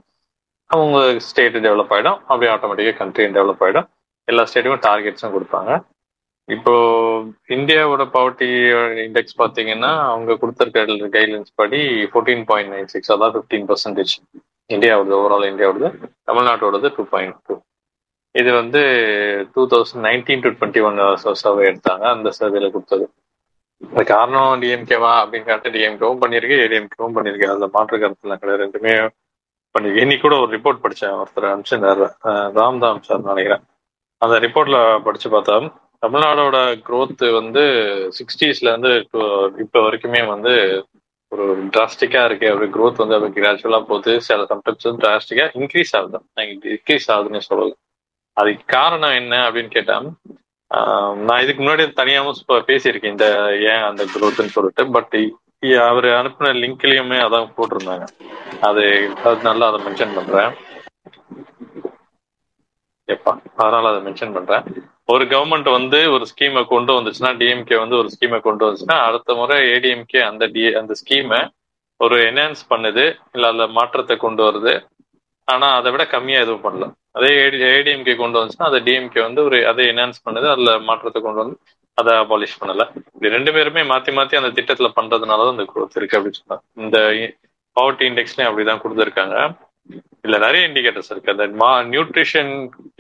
அவங்க 0.71 0.99
ஸ்டேட் 1.29 1.59
டெவலப் 1.69 1.93
ஆயிடும். 1.95 2.21
அப்படியே 2.29 2.53
ஆட்டோமேட்டிக்கா 2.55 2.95
கண்ட்ரியும் 3.01 3.37
டெவலப் 3.39 3.65
ஆயிடும். 3.65 3.89
எல்லா 4.29 4.45
ஸ்டேட்டுக்கும் 4.51 4.87
டார்கெட்ஸும் 4.89 5.35
கொடுப்பாங்க. 5.37 5.73
இப்போ 6.49 6.73
இந்தியாவோட 7.57 8.05
பவர்ட்டி 8.15 8.49
இண்டெக்ஸ் 9.07 9.37
பாத்தீங்கன்னா 9.43 9.91
அவங்க 10.13 10.33
கொடுத்துருக்க 10.43 11.11
கைட்லைன்ஸ் 11.17 11.53
படி 11.61 11.81
ஃபோர்டீன் 12.13 12.45
பாயிண்ட் 12.51 12.73
நைன் 12.75 12.91
சிக்ஸ் 12.95 13.13
அதாவது 13.17 13.37
ஃபிஃப்டீன் 13.39 13.69
பர்சன்டேஜ் 13.71 14.15
இந்தியாவோடது 14.71 15.17
ஓவரால் 15.21 15.51
இந்தியாவோடது 15.53 15.89
தமிழ்நாட்டோடது 16.31 16.89
டூ 16.97 17.05
பாயிண்ட் 17.13 17.41
டூ 17.47 17.55
இது 18.35 18.53
வந்து 18.53 18.81
two 19.55 19.63
thousand 19.73 20.05
nineteen 20.09 20.43
to 20.45 20.51
twenty 20.59 20.83
one 20.89 21.01
survey 21.43 21.65
எடுத்தாங்க 21.71 22.05
அந்த 22.15 22.29
சர்வேல 22.39 22.71
கொடுத்தது. 22.71 23.05
அது 23.83 24.05
காரணம் 24.05 24.61
டிஎம்கேவா 24.63 25.13
அப்படின்னு 25.23 25.49
கேட்டு 25.51 25.71
டிஎம்கேவும் 25.77 26.23
பண்ணியிருக்கு 26.23 26.61
ஏடிஎம்கேவும் 26.65 27.17
பண்ணியிருக்கு. 27.17 27.51
அதில் 27.53 27.75
மாற்று 27.77 28.01
கருத்துலாம் 28.03 28.41
கிடையாது 28.43 28.65
ரெண்டுமே 28.65 28.95
பண்ணிருக்கு 29.75 30.05
இன்னைக்கு 30.05 30.25
கூட 30.25 30.37
ஒரு 30.43 30.51
ரிப்போர்ட் 30.57 30.83
படித்தேன் 30.85 31.19
ஒருத்தர் 31.21 31.51
அனுப்பிச்சிருந்தார் 31.51 32.03
அஹ் 32.31 32.51
ராம்தாம் 32.59 33.01
சார் 33.09 33.29
நினைக்கிறேன். 33.31 33.63
அந்த 34.23 34.35
ரிப்போர்ட்ல 34.45 34.79
படிச்சு 35.05 35.29
பார்த்தா 35.31 35.57
தமிழ்நாடோட 36.05 36.57
growth 36.89 37.21
வந்து 37.33 37.63
சிக்ஸ்டீஸ்ல 38.19 38.71
இருந்து 38.71 38.93
இப்போ 39.65 39.81
வரைக்குமே 39.87 40.23
வந்து 40.27 40.53
ஒரு 41.33 41.67
டிராஸ்டிக்கா 41.67 42.25
இருக்கு 42.25 42.51
அப்படி 42.51 42.71
க்ரோத் 42.71 43.01
வந்து 43.03 43.15
அப்படி 43.15 43.41
கிராஜுவலா 43.41 43.85
போகுது 43.85 44.21
சில 44.21 44.43
சம்டைம்ஸ் 44.43 44.83
வந்து 44.83 45.09
டிராஸ்டிக்கா 45.09 45.45
இன்க்ரீஸ் 45.59 45.93
ஆகுது. 45.93 46.21
இன்க்ரீஸ் 46.37 47.09
ஆகுதுன்னு 47.09 47.39
சொல்லலாம் 47.39 47.81
அதுக்கு 48.33 48.65
காரணம் 48.67 49.11
என்ன 49.11 49.51
அப்படின்னு 49.51 49.69
கேட்டா 49.69 49.97
ஆஹ் 50.75 51.15
நான் 51.15 51.43
இதுக்கு 51.43 51.63
முன்னாடி 51.63 51.87
தனியாவும் 52.01 52.43
பேசியிருக்கேன் 52.49 53.13
இந்த 53.15 53.27
ஏன் 53.61 53.83
அந்த 53.83 54.05
க்ரோத்னு 54.05 54.53
சொல்லிட்டு. 54.57 54.91
பட் 54.91 55.17
அவர் 55.89 56.05
அனுப்பின 56.05 56.53
லிங்க்லயுமே 56.63 57.19
அதான் 57.27 57.53
போட்டிருந்தாங்க. 57.57 58.07
அது 58.61 58.85
நல்லா 59.43 59.73
அதை 59.73 59.87
மென்ஷன் 59.87 60.15
பண்றேன். 60.15 60.53
எப்பா 63.07 63.33
அதனால 63.57 63.97
அதை 63.97 64.13
மென்ஷன் 64.13 64.35
பண்றேன். 64.35 64.65
ஒரு 65.09 65.25
கவர்மெண்ட் 65.25 65.71
வந்து 65.71 66.13
ஒரு 66.13 66.27
ஸ்கீமை 66.31 66.65
கொண்டு 66.65 66.93
வந்துச்சுன்னா 66.93 67.31
டிஎம்கே 67.41 67.79
வந்து 67.79 67.97
ஒரு 67.97 68.09
ஸ்கீமை 68.15 68.41
கொண்டு 68.41 68.65
வந்துச்சுன்னா 68.67 68.97
அடுத்த 69.09 69.35
முறை 69.35 69.57
ஏடிஎம்கே 69.71 70.21
அந்த 70.31 70.47
டி 70.47 70.75
அந்த 70.75 70.93
ஸ்கீமை 71.01 71.41
ஒரு 71.97 72.17
என்ஹான்ஸ் 72.31 72.63
பண்ணுது 72.71 73.05
இல்ல 73.33 73.49
அந்த 73.49 73.67
மாற்றத்தை 73.67 74.17
கொண்டு 74.17 74.43
வருது. 74.43 74.75
ஆனா 75.45 75.75
அதை 75.77 75.91
விட 75.93 76.07
கம்மியா 76.07 76.41
எதுவும் 76.41 76.65
பண்ணல. 76.65 76.87
அதே 77.11 77.31
ஏடிஎம்கே 77.73 78.17
கொண்டு 78.17 78.39
வந்துச்சுன்னா 78.39 78.69
அதை 78.71 78.81
டிஎம்கே 78.81 79.23
வந்து 79.23 79.45
ஒரு 79.45 79.67
அதை 79.67 79.87
என்ஹான்ஸ் 79.89 80.23
பண்ணுது 80.25 80.49
அதுல 80.51 80.79
மாற்றத்தை 80.79 81.23
கொண்டு 81.23 81.43
வந்து 81.43 81.57
அதை 81.95 82.13
அபாலிஷ் 82.15 82.61
பண்ணல. 82.61 82.85
இது 83.17 83.35
ரெண்டு 83.37 83.53
பேருமே 83.53 83.81
மாத்தி 83.81 84.13
மாத்தி 84.19 84.37
அந்த 84.41 84.63
திட்டத்துல 84.63 84.89
பண்றதுனாலதான் 85.01 85.51
இந்த 85.51 85.67
குரோத் 85.73 85.97
இருக்கு 85.97 86.19
அப்படின்னு 86.19 86.41
சொன்னாங்க. 86.43 86.63
இந்த 86.75 86.99
பவர்ட்டி 87.77 88.07
இண்டெக்ஸ்லயும் 88.11 88.49
அப்படிதான் 88.51 88.83
கொடுத்துருக்காங்க. 88.85 89.37
இல்ல 90.27 90.37
நிறைய 90.45 90.69
இண்டிகேட்டர்ஸ் 90.69 91.11
இருக்கு. 91.13 91.33
அந்த 91.35 91.45
மா 91.63 91.71
நியூட்ரிஷன் 91.93 92.51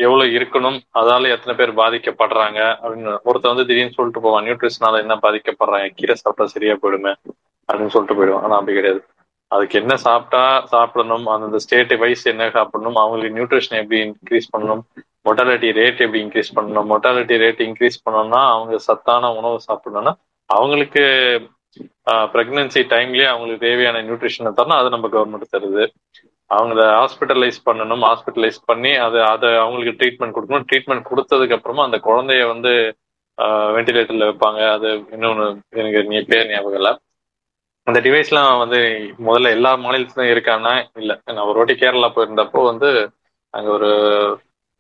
எவ்வளவு 0.07 0.35
இருக்கணும் 0.39 0.79
அதால 1.01 1.31
எத்தனை 1.35 1.55
பேர் 1.61 1.73
பாதிக்கப்படுறாங்க 1.81 2.61
அப்படின்னு 2.83 3.13
ஒருத்தர் 3.29 3.53
வந்து 3.53 3.69
திடீர்னு 3.69 3.97
சொல்லிட்டு 3.99 4.25
போவான். 4.25 4.47
நியூட்ரிஷனால 4.47 5.03
என்ன 5.05 5.17
பாதிக்கப்படுறாங்க? 5.25 5.89
கீரை 5.99 6.17
சாப்பிட்டா 6.23 6.47
சரியா 6.55 6.75
போயிடுமே 6.83 7.13
அப்படின்னு 7.69 7.95
சொல்லிட்டு 7.97 8.19
போயிடுவான். 8.19 8.45
ஆனா 8.49 8.57
அப்படி 8.61 8.77
கிடையாது. 8.79 9.01
அதுக்கு 9.55 9.77
என்ன 9.83 9.95
சாப்பிட்டா 10.07 10.43
சாப்பிடணும் 10.73 11.27
அந்தந்த 11.33 11.59
ஸ்டேட் 11.65 11.95
வைஸ் 12.03 12.27
என்ன 12.33 12.45
சாப்பிடணும் 12.57 13.01
அவங்களுக்கு 13.03 13.37
நியூட்ரிஷன் 13.39 13.81
எப்படி 13.81 13.99
இன்க்ரீஸ் 14.09 14.53
பண்ணணும் 14.53 14.83
மொட்டாலிட்டி 15.29 15.69
ரேட் 15.81 16.01
எப்படி 16.05 16.21
இன்க்ரீஸ் 16.27 16.55
பண்ணணும் 16.57 16.89
மொட்டாலிட்டி 16.93 17.37
ரேட் 17.43 17.61
இன்க்ரீஸ் 17.67 17.99
பண்ணணும்னா 18.05 18.41
அவங்க 18.55 18.79
சத்தான 18.87 19.33
உணவு 19.41 19.59
சாப்பிடணும்னா 19.69 20.15
அவங்களுக்கு 20.51 21.03
ப்ரெக்னன்சி 22.35 22.81
டைம்லயே 22.95 23.27
அவங்களுக்கு 23.33 23.67
தேவையான 23.67 24.01
நியூட்ரிஷனை 24.07 24.51
தரணும். 24.57 24.81
அது 24.81 24.95
நம்ம 24.95 25.09
கவர்மெண்ட் 25.15 25.55
தருது. 25.55 25.85
அவங்கள 26.57 26.81
ஹாஸ்பிட்டலைஸ் 27.01 27.59
பண்ணணும் 27.69 28.03
ஹாஸ்பிட்டலைஸ் 28.09 28.59
பண்ணி 28.71 28.93
அதை 29.07 29.21
அதை 29.35 29.51
அவங்களுக்கு 29.63 29.99
ட்ரீட்மெண்ட் 30.01 30.37
கொடுக்கணும். 30.37 30.67
ட்ரீட்மெண்ட் 30.71 31.09
கொடுத்ததுக்கு 31.11 31.57
அப்புறமா 31.59 31.83
அந்த 31.89 31.99
குழந்தைய 32.09 32.43
வந்து 32.53 32.73
வெண்டிலேட்டர்ல 33.77 34.27
வைப்பாங்க. 34.31 34.61
அது 34.77 34.89
இன்னொன்று 35.17 35.47
எனக்கு 35.81 36.01
நீ 36.11 36.19
பேர் 36.33 36.51
ஞாபகம் 36.53 36.79
இல்லை. 36.81 36.93
அந்த 37.87 37.99
டிவைஸ்லாம் 38.07 38.61
வந்து 38.63 38.81
முதல்ல 39.27 39.55
எல்லா 39.57 39.71
மாநிலத்திலும் 39.85 40.33
இருக்கான்னா 40.33 40.73
இல்லை. 41.03 41.15
நான் 41.35 41.49
ஒரு 41.51 41.59
வாட்டி 41.61 41.75
கேரளா 41.83 42.09
போயிருந்தப்போ 42.17 42.61
வந்து 42.71 42.91
அங்கே 43.55 43.71
ஒரு 43.79 43.91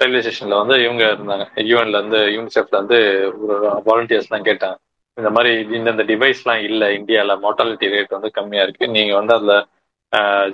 ரயில்வே 0.00 0.20
ஸ்டேஷன்ல 0.24 0.58
வந்து 0.62 0.76
இவங்க 0.84 1.02
இருந்தாங்க. 1.14 1.44
யூஎன்ல 1.70 1.98
இருந்து 2.00 2.20
யூனிசெஃப்ல 2.36 2.78
இருந்து 2.78 2.98
ஒரு 3.42 3.56
வாலண்டியர்ஸ்லாம் 3.88 4.46
கேட்டாங்க. 4.48 4.76
இந்த 5.16 5.30
மாதிரி 5.36 5.52
இந்தந்த 5.78 6.04
டிவைஸ்லாம் 6.10 6.62
இல்லை. 6.68 6.88
இந்தியாவில் 6.98 7.42
மோட்டாலிட்டி 7.44 7.92
ரேட் 7.94 8.16
வந்து 8.16 8.30
கம்மியா 8.38 8.62
இருக்கு. 8.66 8.86
நீங்க 8.96 9.12
வந்து 9.20 9.34
அதில் 9.38 9.56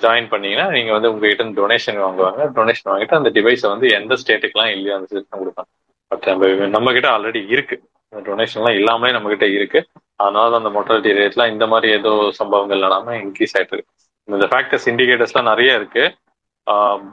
ஜாயின் 0.03 0.29
பண்ணீங்கன்னா 0.33 0.67
நீங்க 0.77 0.91
வந்து 0.97 1.11
உங்ககிட்ட 1.13 1.45
டொனேஷன் 1.61 1.99
வாங்குவாங்க. 2.05 2.43
டொனேஷன் 2.59 2.91
வாங்கிட்டு 2.91 3.19
அந்த 3.21 3.31
டிவைஸை 3.37 3.69
வந்து 3.75 3.89
எந்த 3.99 4.17
ஸ்டேட்டுக்குலாம் 4.23 4.73
இல்லையோ 4.75 4.97
அந்த 4.99 5.09
சிஸ்டம் 5.15 5.41
கொடுப்பாங்க. 5.43 5.71
பட் 6.11 6.27
நம்ம 6.31 6.69
நம்ம 6.77 6.93
கிட்ட 6.97 7.09
ஆல்ரெடி 7.17 7.41
இருக்கு 7.55 7.77
டொனேஷன்லாம் 8.13 8.79
இல்லாமலே 8.81 9.15
நம்ம 9.17 9.31
கிட்ட 9.33 9.47
இருக்கு. 9.57 9.81
அதனால 10.25 10.57
அந்த 10.61 10.71
மொட்டாலிட்டி 10.77 11.11
ரேட்லாம் 11.21 11.53
இந்த 11.55 11.67
மாதிரி 11.73 11.89
ஏதோ 11.99 12.13
சம்பவங்கள் 12.41 12.81
இல்லாம 12.81 13.17
இன்க்ரீஸ் 13.25 13.57
ஆயிட்டு 13.59 13.75
இருக்கு 13.77 13.93
இந்த 14.29 14.47
ஃபேக்டர்ஸ் 14.53 14.87
இண்டிகேட்டர்ஸ்லாம் 14.93 15.51
நிறைய 15.53 15.73
இருக்கு. 15.81 16.05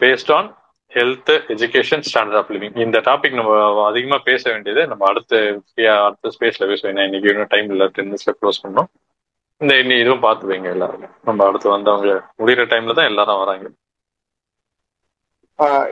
Based 0.03 0.31
on 0.37 0.47
health 0.91 1.31
education 1.53 2.03
standard 2.09 2.39
of 2.39 2.51
living 2.55 2.77
இந்த 2.85 2.97
டாபிக் 3.07 3.37
நம்ம 3.39 3.53
அதிகமா 3.89 4.17
பேச 4.29 4.43
வேண்டியது 4.51 4.81
நம்ம 4.91 5.05
அடுத்த 5.11 5.41
அடுத்த 6.07 6.31
ஸ்பேஸ்ல 6.35 6.67
பேசுவோம் 6.71 7.03
இன்னைக்கு 7.07 7.31
இன்னும் 7.33 7.51
டைம் 7.55 7.69
இல்லை. 7.75 7.87
டென் 7.95 8.09
மினிட்ஸ்ல 8.09 8.33
க்ளோஸ் 8.41 8.63
பண்ணோம் 8.65 8.89
இந்த 9.61 9.73
இன்னி 9.81 9.95
இதுவும் 10.01 10.23
பார்த்து 10.25 10.49
வைங்க 10.49 10.69
எல்லாரும். 10.75 11.05
நம்ம 11.27 11.45
அடுத்து 11.47 11.67
வந்தவங்க 11.73 12.09
முடிகிற 12.39 12.63
டைம்ல 12.71 12.95
தான் 12.97 13.09
எல்லாரும் 13.11 13.41
வராங்க. 13.43 13.67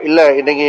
இல்ல 0.08 0.20
இன்னைக்கு 0.40 0.66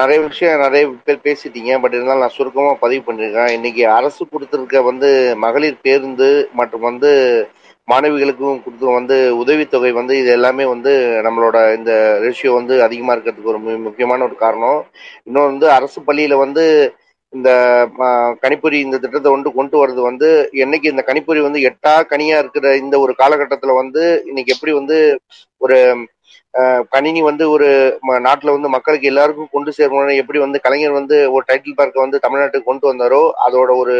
நிறைய 0.00 0.18
விஷயம் 0.26 0.62
நிறைய 0.64 0.82
பேர் 1.06 1.24
பேசிட்டீங்க 1.24 1.78
பட் 1.82 1.94
இருந்தாலும் 1.96 2.24
நான் 2.24 2.36
சுருக்கமா 2.36 2.72
பதிவு 2.82 3.02
பண்ணிருக்கேன். 3.06 3.50
இன்னைக்கு 3.56 3.82
அரசு 3.96 4.22
கொடுத்திருக்க 4.26 4.82
வந்து 4.90 5.08
மகளிர் 5.44 5.82
பேருந்து 5.86 6.28
மற்றும் 6.60 6.86
வந்து 6.90 7.10
மாணவிகளுக்கும் 7.88 8.62
கொடுத்து 8.64 8.86
வந்து 8.98 9.16
உதவித்தொகை 9.42 9.90
வந்து 9.92 10.14
இது 10.20 10.30
எல்லாமே 10.36 10.64
வந்து 10.74 10.92
நம்மளோட 11.26 11.56
இந்த 11.78 11.92
ரேஷியோ 12.24 12.52
வந்து 12.58 12.74
அதிகமா 12.86 13.14
இருக்கிறதுக்கு 13.14 13.52
ஒரு 13.54 13.60
முக்கியமான 13.86 14.24
ஒரு 14.28 14.36
காரணம். 14.44 14.80
இன்னொன்று 15.26 15.52
வந்து 15.52 15.68
அரசு 15.78 16.00
பள்ளியில 16.08 16.36
வந்து 16.44 16.64
இந்த 17.32 17.50
கணிப்பொறி 18.42 18.78
இந்த 18.80 18.96
திட்டத்தை 18.98 19.30
வந்து 19.34 19.50
கொண்டு 19.52 19.76
வர்றது 19.80 20.02
வந்து 20.08 20.28
என்னைக்கு 20.64 20.86
இந்த 20.92 21.02
கணிப்பொறி 21.06 21.40
வந்து 21.46 21.60
எட்டா 21.68 21.94
கனியா 22.10 22.36
இருக்கிற 22.42 22.66
இந்த 22.82 22.94
ஒரு 23.04 23.12
காலகட்டத்துல 23.18 23.74
வந்து 23.82 24.02
இன்னைக்கு 24.30 24.54
எப்படி 24.54 24.72
வந்து 24.80 24.96
ஒரு 25.60 25.78
கணினி 26.94 27.20
வந்து 27.28 27.44
ஒரு 27.54 27.68
நாட்டில் 28.26 28.54
வந்து 28.54 28.68
மக்களுக்கு 28.74 29.10
எல்லாருக்கும் 29.10 29.52
கொண்டு 29.52 29.70
சேரணும்னு 29.78 30.20
எப்படி 30.22 30.38
வந்து 30.38 30.58
கலைஞர் 30.60 30.98
வந்து 31.00 31.16
ஒரு 31.34 31.44
டைட்டில் 31.48 31.78
பார்க்கை 31.78 32.00
வந்து 32.04 32.22
தமிழ்நாட்டுக்கு 32.24 32.70
கொண்டு 32.70 32.86
வந்தாரோ 32.90 33.22
அதோட 33.46 33.70
ஒரு 33.82 33.96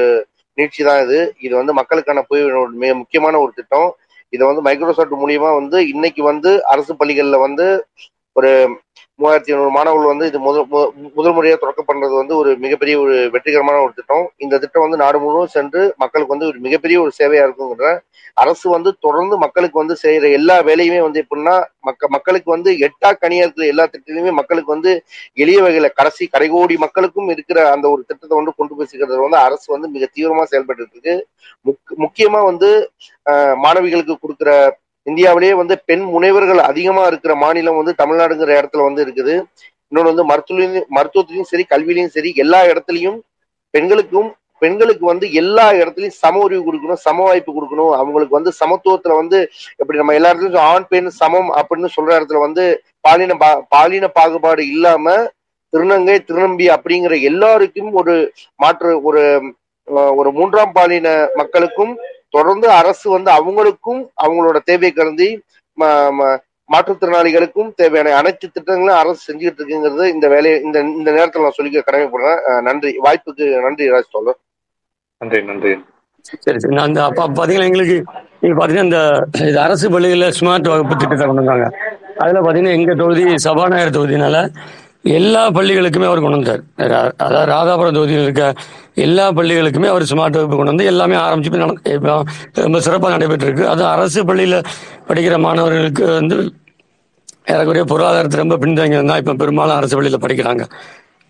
நீட்சி 0.59 0.83
தான் 0.89 1.03
இது. 1.05 1.19
இது 1.47 1.55
வந்து 1.61 1.73
மக்களுக்கான 1.81 2.23
போய் 2.31 2.43
மிக 2.83 2.93
முக்கியமான 2.95 3.39
ஒரு 3.45 3.53
திட்டம். 3.59 3.89
இதை 4.33 4.45
வந்து 4.49 4.65
மைக்ரோசாஃப்ட் 4.67 5.21
மூலியமா 5.23 5.51
வந்து 5.61 5.79
இன்னைக்கு 5.93 6.23
வந்து 6.31 6.51
அரசு 6.75 6.93
பள்ளிகளில் 7.01 7.45
வந்து 7.47 7.67
ஒரு 8.37 8.51
மூவாயிரத்தி 9.19 9.53
ஐநூறு 9.53 9.73
மாணவர்கள் 9.75 10.13
வந்து 10.13 10.29
இது 10.31 10.39
முதல் 10.45 10.67
முதல் 11.17 11.35
முறையாக 11.37 11.59
தொடக்கம் 11.63 11.89
பண்றது 11.89 12.15
வந்து 12.21 12.35
ஒரு 12.41 12.51
மிகப்பெரிய 12.63 12.95
ஒரு 13.03 13.15
வெற்றிகரமான 13.35 13.81
ஒரு 13.87 13.93
திட்டம். 13.99 14.25
இந்த 14.45 14.59
திட்டம் 14.63 14.85
வந்து 14.85 15.01
நாடு 15.03 15.19
முழுவதும் 15.25 15.53
சென்று 15.57 15.83
மக்களுக்கு 16.03 16.35
வந்து 16.35 16.49
ஒரு 16.51 16.59
மிகப்பெரிய 16.67 16.97
ஒரு 17.05 17.13
சேவையா 17.19 17.45
இருக்குங்கிற 17.47 17.91
அரசு 18.37 18.67
வந்து 18.75 18.91
தொடர்ந்து 19.05 19.35
மக்களுக்கு 19.45 19.77
வந்து 19.81 19.97
செய்யற 20.03 20.31
எல்லா 20.39 20.57
வேலையுமே 20.69 21.01
வந்து 21.07 21.23
எப்படின்னா 21.25 21.55
மக்க 21.89 22.09
மக்களுக்கு 22.17 22.49
வந்து 22.55 22.71
எட்டா 22.87 23.11
கனியா 23.23 23.45
இருக்கிற 23.45 23.67
எல்லா 23.73 23.85
திட்டத்திலுமே 23.87 24.33
மக்களுக்கு 24.41 24.75
வந்து 24.75 24.93
எளிய 25.43 25.59
வகையில 25.65 25.89
கடைசி 25.99 26.27
கடைகோடி 26.35 26.77
மக்களுக்கும் 26.85 27.33
இருக்கிற 27.35 27.59
அந்த 27.75 27.87
ஒரு 27.95 28.03
திட்டத்தை 28.09 28.35
வந்து 28.41 28.55
கொண்டு 28.59 28.77
போய் 28.77 28.91
சேர்க்கறது 28.91 29.27
வந்து 29.27 29.41
அரசு 29.47 29.67
வந்து 29.75 29.91
மிக 29.97 30.07
தீவிரமா 30.15 30.47
செயல்பட்டு 30.53 30.85
இருக்கு. 30.85 31.15
முக்கியமா 32.05 32.41
வந்து 32.51 32.71
மாணவிகளுக்கு 33.65 34.17
கொடுக்குற 34.23 34.51
இந்தியாவிலேயே 35.07 35.55
வந்து 35.61 35.75
பெண் 35.89 36.05
முனைவர்கள் 36.15 36.61
அதிகமா 36.71 37.05
இருக்கிற 37.11 37.33
மாநிலம் 37.43 37.79
வந்து 37.81 37.95
தமிழ்நாடுங்கிற 38.03 38.51
இடத்துல 38.61 38.85
வந்து 38.89 39.03
இருக்குது. 39.07 39.35
இன்னொன்று 39.93 40.13
வந்து 40.13 40.27
மருத்துவ 40.31 40.69
மருத்துவத்திலையும் 40.97 41.51
சரி 41.53 41.65
கல்வியிலையும் 41.73 42.15
சரி 42.17 42.31
எல்லா 42.45 42.61
இடத்துலையும் 42.73 43.19
பெண்களுக்கும் 43.75 44.31
பெண்களுக்கு 44.63 45.05
வந்து 45.11 45.27
எல்லா 45.41 45.65
இடத்துலயும் 45.81 46.19
சம 46.23 46.41
உரிவு 46.47 46.63
கொடுக்கணும் 46.67 47.01
சம 47.07 47.25
வாய்ப்பு 47.29 47.53
கொடுக்கணும். 47.55 47.93
அவங்களுக்கு 48.01 48.37
வந்து 48.39 48.53
சமத்துவத்துல 48.61 49.15
வந்து 49.21 49.39
எப்படி 49.81 50.01
நம்ம 50.01 50.15
எல்லா 50.19 50.31
ஆண் 50.73 50.87
பெண் 50.93 51.11
சமம் 51.21 51.51
அப்படின்னு 51.61 51.89
சொல்ற 51.97 52.11
இடத்துல 52.19 52.43
வந்து 52.47 52.65
பாலின 53.07 53.37
பா 53.43 53.51
பாலின 53.75 54.11
பாகுபாடு 54.19 54.65
இல்லாம 54.75 55.15
திருநங்கை 55.73 56.17
திருநம்பி 56.29 56.67
அப்படிங்கிற 56.77 57.15
எல்லாருக்கும் 57.31 57.91
ஒரு 58.01 58.15
மாற்று 58.63 58.91
ஒரு 59.09 59.23
ஒரு 60.19 60.31
மூன்றாம் 60.39 60.75
பாலின 60.77 61.09
மக்களுக்கும் 61.41 61.93
தொடர்ந்து 62.35 62.69
அரசு 62.81 63.07
வந்து 63.17 63.31
அவங்களுக்கும் 63.39 64.03
அவங்களோட 64.25 64.59
தேவை 64.71 64.91
கருதி 64.99 65.29
மாற்றுத்திறனாளிகளுக்கும் 66.69 67.71
தேவையான 67.81 68.13
அனைத்து 68.21 68.47
திட்டங்களும் 68.49 69.01
அரசு 69.01 69.21
செஞ்சுக்கிட்டு 69.29 69.61
இருக்குங்கிறது 69.61 70.05
இந்த 70.15 70.27
வேலையை 70.35 70.57
இந்த 70.67 70.79
இந்த 70.99 71.09
நேரத்தில் 71.17 71.45
நான் 71.47 71.59
சொல்லிக்க 71.59 71.83
கடமைப்படுறேன். 71.89 72.39
நன்றி. 72.69 72.93
வாய்ப்புக்கு 73.07 73.47
நன்றி 73.67 73.87
ராஜ் 73.95 74.13
தோழர் 74.15 74.39
நன்றி 75.21 75.41
நன்றி. 75.51 75.73
சரி 76.45 76.59
சரி. 76.63 76.75
நான் 76.77 76.89
அந்த 76.89 77.01
அப்போ 77.09 77.23
பார்த்தீங்கன்னா 77.29 77.69
எங்களுக்கு 77.71 77.97
நீங்கள் 78.43 78.59
பார்த்தீங்கன்னா 78.59 78.89
இந்த 78.89 79.01
இது 79.51 79.59
அரசு 79.67 79.87
பள்ளிகளில் 79.95 80.35
ஸ்மார்ட் 80.39 80.71
வகுப்பு 80.73 80.95
திட்டத்தை 81.03 81.27
கொண்டு 81.27 81.43
வந்தாங்க. 81.43 81.67
அதில் 82.23 82.41
பார்த்தீங்கன்னா 82.45 82.77
எங்கள் 82.79 83.01
தொகுதி 83.03 83.25
சபாநாயகர் 83.47 83.97
தொகுதினால 83.99 84.37
எல்லா 85.19 85.43
பள்ளிகளுக்குமே 85.57 86.07
அவர் 86.09 86.23
கொண்டு 86.25 86.39
வந்தார். 86.39 86.63
அதாவது 87.25 87.49
ராதாபுரம் 87.53 87.97
தொகுதியில் 87.97 88.25
இருக்க 88.27 88.43
எல்லா 89.05 89.25
பள்ளிகளுக்குமே 89.39 89.89
அவர் 89.93 90.05
ஸ்மார்ட் 90.11 90.39
வகுப்பு 90.39 90.57
கொண்டு 90.59 90.73
வந்து 90.73 90.89
எல்லாமே 90.91 91.17
ஆரம்பிச்சு 91.27 91.53
இப்போ 91.97 92.17
ரொம்ப 92.65 92.81
சிறப்பாக 92.87 93.13
நடைபெற்றிருக்கு. 93.15 93.65
அது 93.73 93.83
அரசு 93.95 94.23
பள்ளியில் 94.31 94.59
படிக்கிற 95.09 95.37
மாணவர்களுக்கு 95.47 96.05
வந்து 96.19 96.39
ஏறக்குறைய 97.53 97.85
பொருளாதாரத்தை 97.93 98.39
ரொம்ப 98.43 98.59
பின்தங்கி 98.65 98.99
இருந்தால் 98.99 99.23
இப்போ 99.23 99.35
பெரும்பாலும் 99.43 99.79
அரசு 99.81 99.97
பள்ளியில் 99.99 100.25
படிக்கிறாங்க. 100.25 100.65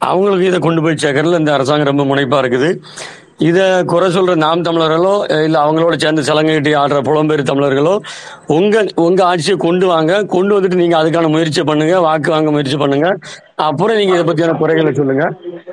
அவங்களுக்கு 0.00 0.48
இதை 0.50 0.58
கொண்டு 0.66 0.80
போய் 0.84 1.02
சேர்க்கறதுல 1.02 1.40
இந்த 1.42 1.52
அரசாங்கம் 1.56 1.90
ரொம்ப 1.92 2.04
முனைப்பாக 2.10 2.42
இருக்குது. 2.44 2.70
இதை 3.48 3.64
குறை 3.90 4.08
சொல்ற 4.14 4.32
நாம் 4.42 4.64
தமிழர்களோ 4.66 5.12
இல்லை 5.44 5.58
அவங்களோட 5.64 5.94
சேர்ந்து 6.02 6.22
சலங்கை 6.28 6.72
ஆடுற 6.80 6.98
புலம்பெயர் 7.08 7.42
தமிழர்களோ 7.50 7.94
உங்க 8.56 8.84
உங்க 9.04 9.20
ஆட்சியை 9.30 9.56
கொண்டு 9.64 9.86
வாங்க. 9.92 10.12
கொண்டு 10.34 10.52
வந்துட்டு 10.56 10.80
நீங்க 10.82 10.96
அதுக்கான 11.00 11.30
முயற்சி 11.34 11.62
பண்ணுங்க 11.70 11.94
வாக்கு 12.06 12.30
வாங்க 12.34 12.50
முயற்சி 12.50 12.76
பண்ணுங்க. 12.76 13.08
அப்புறம் 13.68 13.98
நீங்க 14.00 14.14
இதை 14.16 14.24
பத்தியான 14.28 14.56
குறைகளை 14.60 14.92
சொல்லுங்க. 15.00 15.24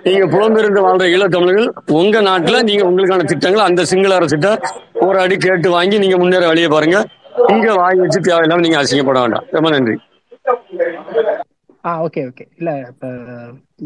நீங்க 0.08 0.26
புலம்பெயர்ந்து 0.36 0.86
வாழ்ற 0.88 1.06
ஈழ 1.16 1.28
தமிழர்கள் 1.36 1.70
உங்க 2.00 2.22
நாட்டுல 2.30 2.64
நீங்க 2.70 2.84
உங்களுக்கான 2.90 3.28
திட்டங்கள் 3.32 3.68
அந்த 3.70 3.86
சிங்கள 3.92 4.18
அரசிட்ட 4.20 4.50
போராடி 5.02 5.38
கேட்டு 5.48 5.70
வாங்கி 5.78 6.00
நீங்க 6.06 6.18
முன்னேற 6.18 6.48
வழியை 6.48 6.70
பாருங்க. 6.76 7.00
இங்க 7.54 7.68
வாங்கி 7.74 8.02
வச்சு 8.06 8.20
தேவையில்லாம 8.30 8.64
நீங்க 8.68 8.80
அசிங்கப்பட 8.82 9.20
வேண்டாம். 9.22 9.48
ரொம்ப 9.58 9.70
நன்றி. 9.70 9.96
ஆ 11.86 11.92
ஓகே 12.06 12.22
ஓகே. 12.30 12.46
இல்ல 12.58 12.70
இப்ப 12.92 13.08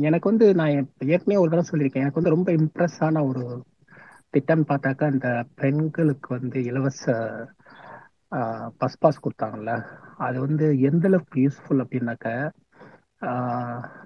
எனக்கு 0.07 0.29
வந்து 0.29 0.45
நான் 0.59 0.71
ஏற்கனவே 1.15 1.41
ஒரு 1.41 1.49
தடவை 1.51 1.65
சொல்லியிருக்கேன். 1.71 2.03
எனக்கு 2.05 2.19
வந்து 2.21 2.35
ரொம்ப 2.35 2.49
இம்ப்ரெஸ் 2.51 2.97
ஆன 3.07 3.23
ஒரு 3.25 3.43
திட்டம் 4.33 4.67
பார்த்தாக்கா 4.69 5.05
இந்த 5.15 5.29
பெண்களுக்கு 5.61 6.29
வந்து 6.37 6.59
இலவச 6.69 7.03
பஸ் 8.81 8.99
பாஸ் 9.01 9.23
கொடுத்தாங்கல்ல. 9.25 9.71
அது 10.27 10.37
வந்து 10.45 10.65
எந்த 10.89 11.05
அளவுக்கு 11.09 11.37
யூஸ்ஃபுல் 11.45 11.83
அப்படின்னாக்க 11.83 12.27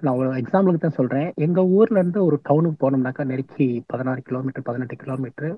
நான் 0.04 0.18
ஒரு 0.18 0.28
எக்ஸாம்பிளுக்கு 0.40 0.82
தான் 0.82 0.98
சொல்கிறேன் 0.98 1.28
எங்கள் 1.44 1.70
ஊர்லேருந்து 1.76 2.20
ஒரு 2.26 2.36
டவுனுக்கு 2.48 2.78
போனோம்னாக்கா 2.82 3.24
நெருக்கி 3.30 3.66
பதினாறு 3.92 4.20
கிலோமீட்டர் 4.28 4.66
பதினெட்டு 4.68 4.96
கிலோமீட்டர் 4.96 5.54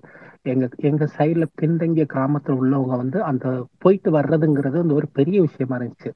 எங்கள் 0.53 0.77
எங்கள் 0.91 1.13
சைடில் 1.17 1.53
பின்தங்கிய 1.61 2.07
கிராமத்தில் 2.15 2.61
உள்ளவங்க 2.63 2.97
வந்து 3.03 3.19
அந்த 3.31 3.47
போயிட்டு 3.79 4.11
வர்றதுங்கிறது 4.19 4.79
வந்து 4.83 4.99
ஒரு 5.01 5.09
பெரிய 5.19 5.39
விஷயமா 5.49 5.77
இருந்துச்சு. 5.79 6.13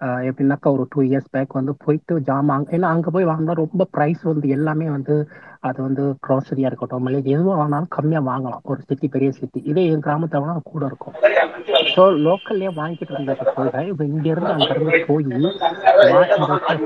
எப்படின்னாக்கா 0.00 0.68
ஒரு 0.76 0.84
டூ 0.92 1.00
இயர்ஸ் 1.08 1.30
பேக் 1.34 1.58
வந்து 1.58 1.72
போயிட்டு 1.84 2.14
ஜாமான் 2.28 2.66
ஏன்னா 2.76 2.88
அங்கே 2.94 3.10
போய் 3.14 3.28
வாங்கினா 3.30 3.54
ரொம்ப 3.62 3.82
ப்ரைஸ் 3.96 4.22
வந்து 4.30 4.48
எல்லாமே 4.56 4.86
வந்து 4.96 5.14
அது 5.68 5.78
வந்து 5.82 6.02
க்ராசரியாக 6.26 6.70
இருக்கட்டும் 6.70 7.04
மளிகை 7.06 7.30
எதுவும் 7.34 7.58
வாங்கினாலும் 7.60 7.92
கம்மியாக 7.96 8.28
வாங்கலாம். 8.30 8.62
ஒரு 8.70 8.80
சிட்டி 8.88 9.06
பெரிய 9.14 9.30
சிட்டி 9.38 9.60
இதே 9.70 9.84
என் 9.92 10.04
கிராமத்தில் 10.06 10.42
வாங்கினா 10.42 10.62
கூட 10.72 10.82
இருக்கும். 10.90 11.14
ஸோ 11.94 12.02
லோக்கல்லே 12.26 12.70
வாங்கிட்டு 12.80 13.12
இருந்தது 13.14 13.44
போக 13.56 13.82
இப்போ 13.90 14.04
இங்கேருந்து 14.12 14.52
அங்கேருந்து 14.54 15.02
போய் 15.08 15.26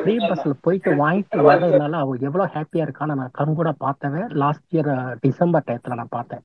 ஃப்ரீ 0.01 0.15
பஸ்ஸில் 0.29 0.63
போயிட்டு 0.67 0.91
வாங்கிட்டு 1.03 1.41
வர்றதுனால 1.51 2.01
அவ 2.03 2.17
எவ்வளோ 2.29 2.47
ஹாப்பியாக 2.57 2.87
இருக்கான்னு 2.87 3.19
நான் 3.21 3.37
கண்கூட 3.41 3.73
பார்த்தவன் 3.85 4.35
லாஸ்ட் 4.45 4.69
இயர் 4.77 4.93
டிசம்பர் 5.27 5.67
டயத்தில் 5.69 6.01
நான் 6.03 6.17
பார்த்தேன். 6.19 6.45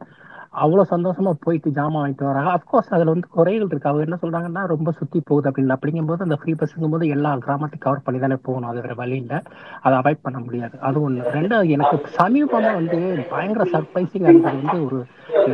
அவ்வளோ 0.63 0.83
சந்தோஷமா 0.91 1.31
போயிட்டு 1.45 1.69
ஜாமான் 1.77 2.01
வாங்கிட்டு 2.01 2.27
வராங்க. 2.27 2.51
அப்கோர்ஸ் 2.57 2.93
அதில் 2.95 3.11
வந்து 3.13 3.27
குறைகள் 3.37 3.69
இருக்கு. 3.69 3.89
அவங்க 3.89 4.05
என்ன 4.07 4.17
சொல்றாங்கன்னா 4.21 4.63
ரொம்ப 4.73 4.91
சுத்தி 4.99 5.19
போகுது 5.29 5.49
அப்படின்னு. 5.49 5.75
அப்படிங்கும்போது 5.77 6.25
அந்த 6.27 6.37
ஃப்ரீ 6.41 6.53
பஸ்ஸுங்கும் 6.59 6.95
போது 6.95 7.07
எல்லா 7.15 7.31
கிராமத்தையும் 7.45 7.83
கவர் 7.85 8.05
பண்ணி 8.05 8.21
தானே 8.23 8.37
போகணும். 8.47 8.69
அது 8.71 8.83
வேற 8.85 8.95
வழி 9.01 9.17
இல்லை. 9.23 9.39
அதை 9.85 9.95
அவாய்ட் 10.01 10.25
பண்ண 10.27 10.39
முடியாது. 10.45 10.75
அது 10.89 11.03
ஒன்று 11.07 11.35
ரெண்டாவது 11.37 11.75
எனக்கு 11.77 12.13
சமீபமா 12.21 12.71
வந்து 12.79 12.99
பயங்கர 13.33 13.67
சர்ப்ரைசிங் 13.75 14.27
இருந்தது 14.29 14.61
வந்து 14.61 14.79
ஒரு 14.87 14.99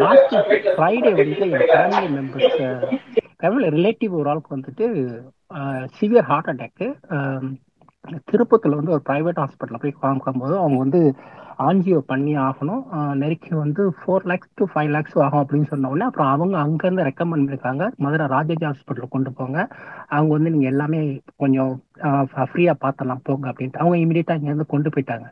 லாஸ்ட் 0.04 0.38
ஃப்ரைடே 0.76 1.14
வந்து 1.22 1.50
என் 1.58 1.68
ஃபேமிலி 1.74 2.08
மெம்பர்ஸ் 2.18 2.62
ஃபேமிலி 3.42 3.70
ரிலேட்டிவ் 3.78 4.16
ஒரு 4.22 4.30
ஆளுக்கு 4.32 4.56
வந்துட்டு 4.58 4.86
சிவியர் 6.00 6.30
ஹார்ட் 6.32 6.52
அட்டாக்கு 6.52 6.88
திருப்பத்தில் 8.30 8.78
வந்து 8.78 8.94
ஒரு 8.96 9.04
ப்ரைவேட் 9.10 9.40
ஹாஸ்பிட்டலில் 9.42 9.82
போய் 9.82 10.00
காமிக்கும்போது 10.04 10.56
அவங்க 10.62 10.78
வந்து 10.78 11.02
ஆன்ஜியோ 11.68 12.00
பண்ணி 12.12 12.34
ஆகணும். 12.46 12.84
நெருக்கி 13.22 13.52
வந்து 13.62 13.82
four 13.98 14.26
lakhs 14.30 14.52
to 14.60 14.64
five 14.72 14.92
lakhs 14.96 15.18
ஆகும் 15.26 15.42
அப்படின்னு 15.44 15.70
சொன்ன 15.72 15.90
உடனே 15.94 16.06
அப்புறம் 16.10 16.32
அவங்க 16.36 16.56
அங்கேருந்து 16.66 17.06
ரெக்கமெண்ட் 17.08 17.34
பண்ணியிருக்காங்க. 17.34 17.86
மதுரை 18.04 18.26
ராஜாஜி 18.36 18.66
ஹாஸ்பிட்டலுக்கு 18.68 19.16
கொண்டு 19.16 19.32
போங்க. 19.40 19.58
அவங்க 20.16 20.32
வந்து 20.38 20.54
நீங்கள் 20.54 20.72
எல்லாமே 20.74 21.00
கொஞ்சம் 21.44 21.74
ஃப்ரீயாக 22.52 22.78
பார்த்தலாம் 22.86 23.26
போங்க 23.30 23.48
அப்படின்ட்டு. 23.52 23.82
அவங்க 23.84 23.98
இமீடியட்டாக 24.04 24.40
இங்கேருந்து 24.42 24.68
கொண்டு 24.76 24.92
போயிட்டாங்க. 24.96 25.28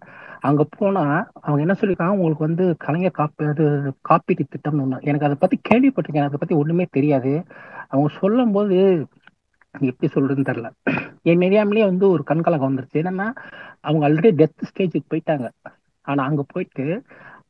அங்கே 0.50 0.66
போனால் 0.78 1.16
அவங்க 1.46 1.62
என்ன 1.66 1.76
சொல்லியிருக்காங்க? 1.80 2.18
உங்களுக்கு 2.20 2.48
வந்து 2.48 2.66
கலைஞர் 2.86 3.18
காப்பி 3.22 3.50
அது 3.54 3.66
காப்பீட்டு 4.10 4.52
திட்டம்னு 4.54 4.84
ஒன்று 4.86 5.08
எனக்கு 5.10 5.28
அதை 5.30 5.38
பற்றி 5.44 5.58
கேள்விப்பட்டிருக்கேன். 5.70 6.30
அதை 6.30 6.40
பற்றி 6.44 6.58
ஒன்றுமே 6.62 6.88
தெரியாது. 6.98 7.34
அவங்க 7.92 8.12
சொல்லும் 8.22 8.54
போது 8.58 8.78
எப்படி 9.90 10.08
சொல்றதுன்னு 10.14 10.50
தெரியல. 10.52 10.70
என் 11.30 11.44
நெறியாமலேயே 11.44 11.86
வந்து 11.92 12.06
ஒரு 12.14 12.24
கண்கலகம் 12.30 12.70
வந்துருச்சு. 12.70 13.02
என்னன்னா 13.02 13.28
அவங்க 13.88 14.04
ஆல்ரெடி 14.08 14.32
டெத் 14.40 14.70
ஸ்டேஜுக்கு 14.70 15.12
போயிட்டாங்க. 15.14 15.48
ஆனா 16.10 16.22
அங்க 16.24 16.44
போயிட்டு 16.54 16.86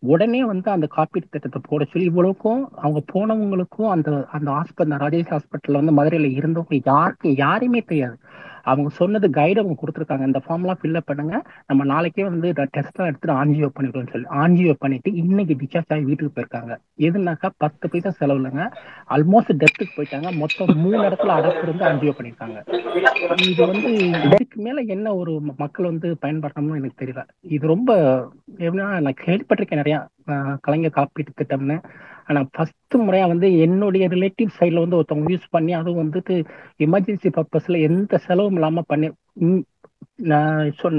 உடனே 0.08 0.42
வந்து 0.44 0.68
அந்த 0.72 0.88
காப்பீட்டு 0.90 1.28
திட்டத்தை 1.30 1.60
போட 1.64 1.86
சொல்லி 1.86 2.06
இவ்வளவுக்கும் 2.06 2.62
அவங்க 2.82 3.00
போனவங்களுக்கும் 3.14 3.90
அந்த 3.90 4.10
அந்த 4.32 4.50
ஹாஸ்பிட்டல் 4.52 5.02
ராஜேஷ் 5.04 5.34
ஹாஸ்பிட்டல்ல 5.34 5.82
வந்து 5.82 5.98
மதுரையில 6.00 6.30
இருந்தவங்க 6.36 6.80
யாருக்கு 6.92 7.36
யாருமே 7.38 7.82
தெரியாது. 7.84 8.16
அவங்க 8.64 8.90
சொன்னது 8.90 9.30
கைடு 9.30 9.62
அவங்க 9.62 9.78
கொடுத்துருக்காங்க. 9.82 10.26
இந்த 10.26 10.42
ஃபார்ம்லாம் 10.46 10.80
ஃபில்அப் 10.82 11.10
பண்ணுங்க. 11.12 11.42
நம்ம 11.68 11.86
நாளைக்கே 11.94 12.24
வந்து 12.24 12.52
டெஸ்ட்லாம் 12.52 13.10
எடுத்துட்டு 13.10 13.38
ஆன்ஜியோ 13.42 13.70
பண்ணிடுவோம்னு 13.76 14.12
சொல்லி 14.12 14.28
ஆன்ஜியோ 14.44 14.74
பண்ணிட்டு 14.80 15.14
இன்னைக்கு 15.14 15.58
டிஸ்சார்ஜ் 15.62 15.94
ஆகி 15.96 16.04
வீட்டுக்கு 16.04 16.34
போயிருக்காங்க. 16.38 16.76
எதுனாக்கா 17.08 17.50
பத்து 17.58 17.90
பைசா 17.90 18.10
செலவு 18.10 18.40
இல்லைங்க 18.42 18.66
ஆல்மோஸ்ட் 19.16 19.54
டெத்துக்கு 19.64 19.96
போயிட்டாங்க. 19.98 20.32
மொத்தம் 20.38 20.74
மூணு 20.84 21.02
இடத்துல 21.10 21.36
அடப்பு 21.40 21.64
இருந்து 21.68 21.86
ஆஞ்சியோ 21.90 22.14
பண்ணியிருக்காங்க. 22.20 22.58
இது 23.52 23.66
வந்து 23.66 23.90
இதுக்கு 24.28 24.62
மேல 24.62 24.82
என்ன 24.82 25.16
ஒரு 25.16 25.42
மக்கள் 25.58 25.90
வந்து 25.92 26.18
பயன்படுத்தணும்னு 26.22 26.80
எனக்கு 26.82 27.02
தெரியல. 27.04 27.24
இது 27.42 27.68
ரொம்ப 27.68 27.92
எப்படின்னா 28.58 28.88
நான் 29.06 29.22
கேள்விப்பட்டிருக்கேன் 29.26 29.82
நிறையா. 29.84 30.00
கலைஞர் 30.66 30.96
காப்பீட்டு 30.96 31.32
திட்டம்னு. 31.40 31.78
ஆனா 32.28 32.40
ஃபர்ஸ்ட் 32.56 32.96
முறையா 32.98 33.28
வந்து 33.28 33.48
என்னுடைய 33.66 34.08
ரிலேட்டிவ் 34.08 34.52
சைட்ல 34.60 34.82
வந்து 34.84 35.00
ஒருத்தவங்க 35.00 35.32
யூஸ் 35.34 35.54
பண்ணி 35.56 35.74
அதுவும் 35.74 36.02
வந்துட்டு 36.04 36.36
எமர்ஜென்சி 36.86 37.30
பர்பஸ்ல 37.38 37.80
எந்த 37.88 38.18
செலவும் 38.28 38.58
இல்லாம 38.60 38.82
பண்ணி 38.92 39.08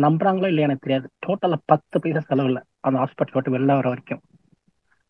நம்புறாங்களோ 0.04 0.48
இல்லையா 0.50 0.66
எனக்கு 0.68 0.84
தெரியாது. 0.86 1.06
டோட்டலா 1.26 1.56
பத்து 1.70 2.00
பைசா 2.00 2.20
செலவு 2.28 2.48
இல்லை. 2.50 2.62
அந்த 2.86 2.98
ஹாஸ்பிட்டல் 3.00 3.36
விட்டு 3.36 3.54
வெளில 3.56 3.74
வர 3.78 3.88
வரைக்கும். 3.88 4.22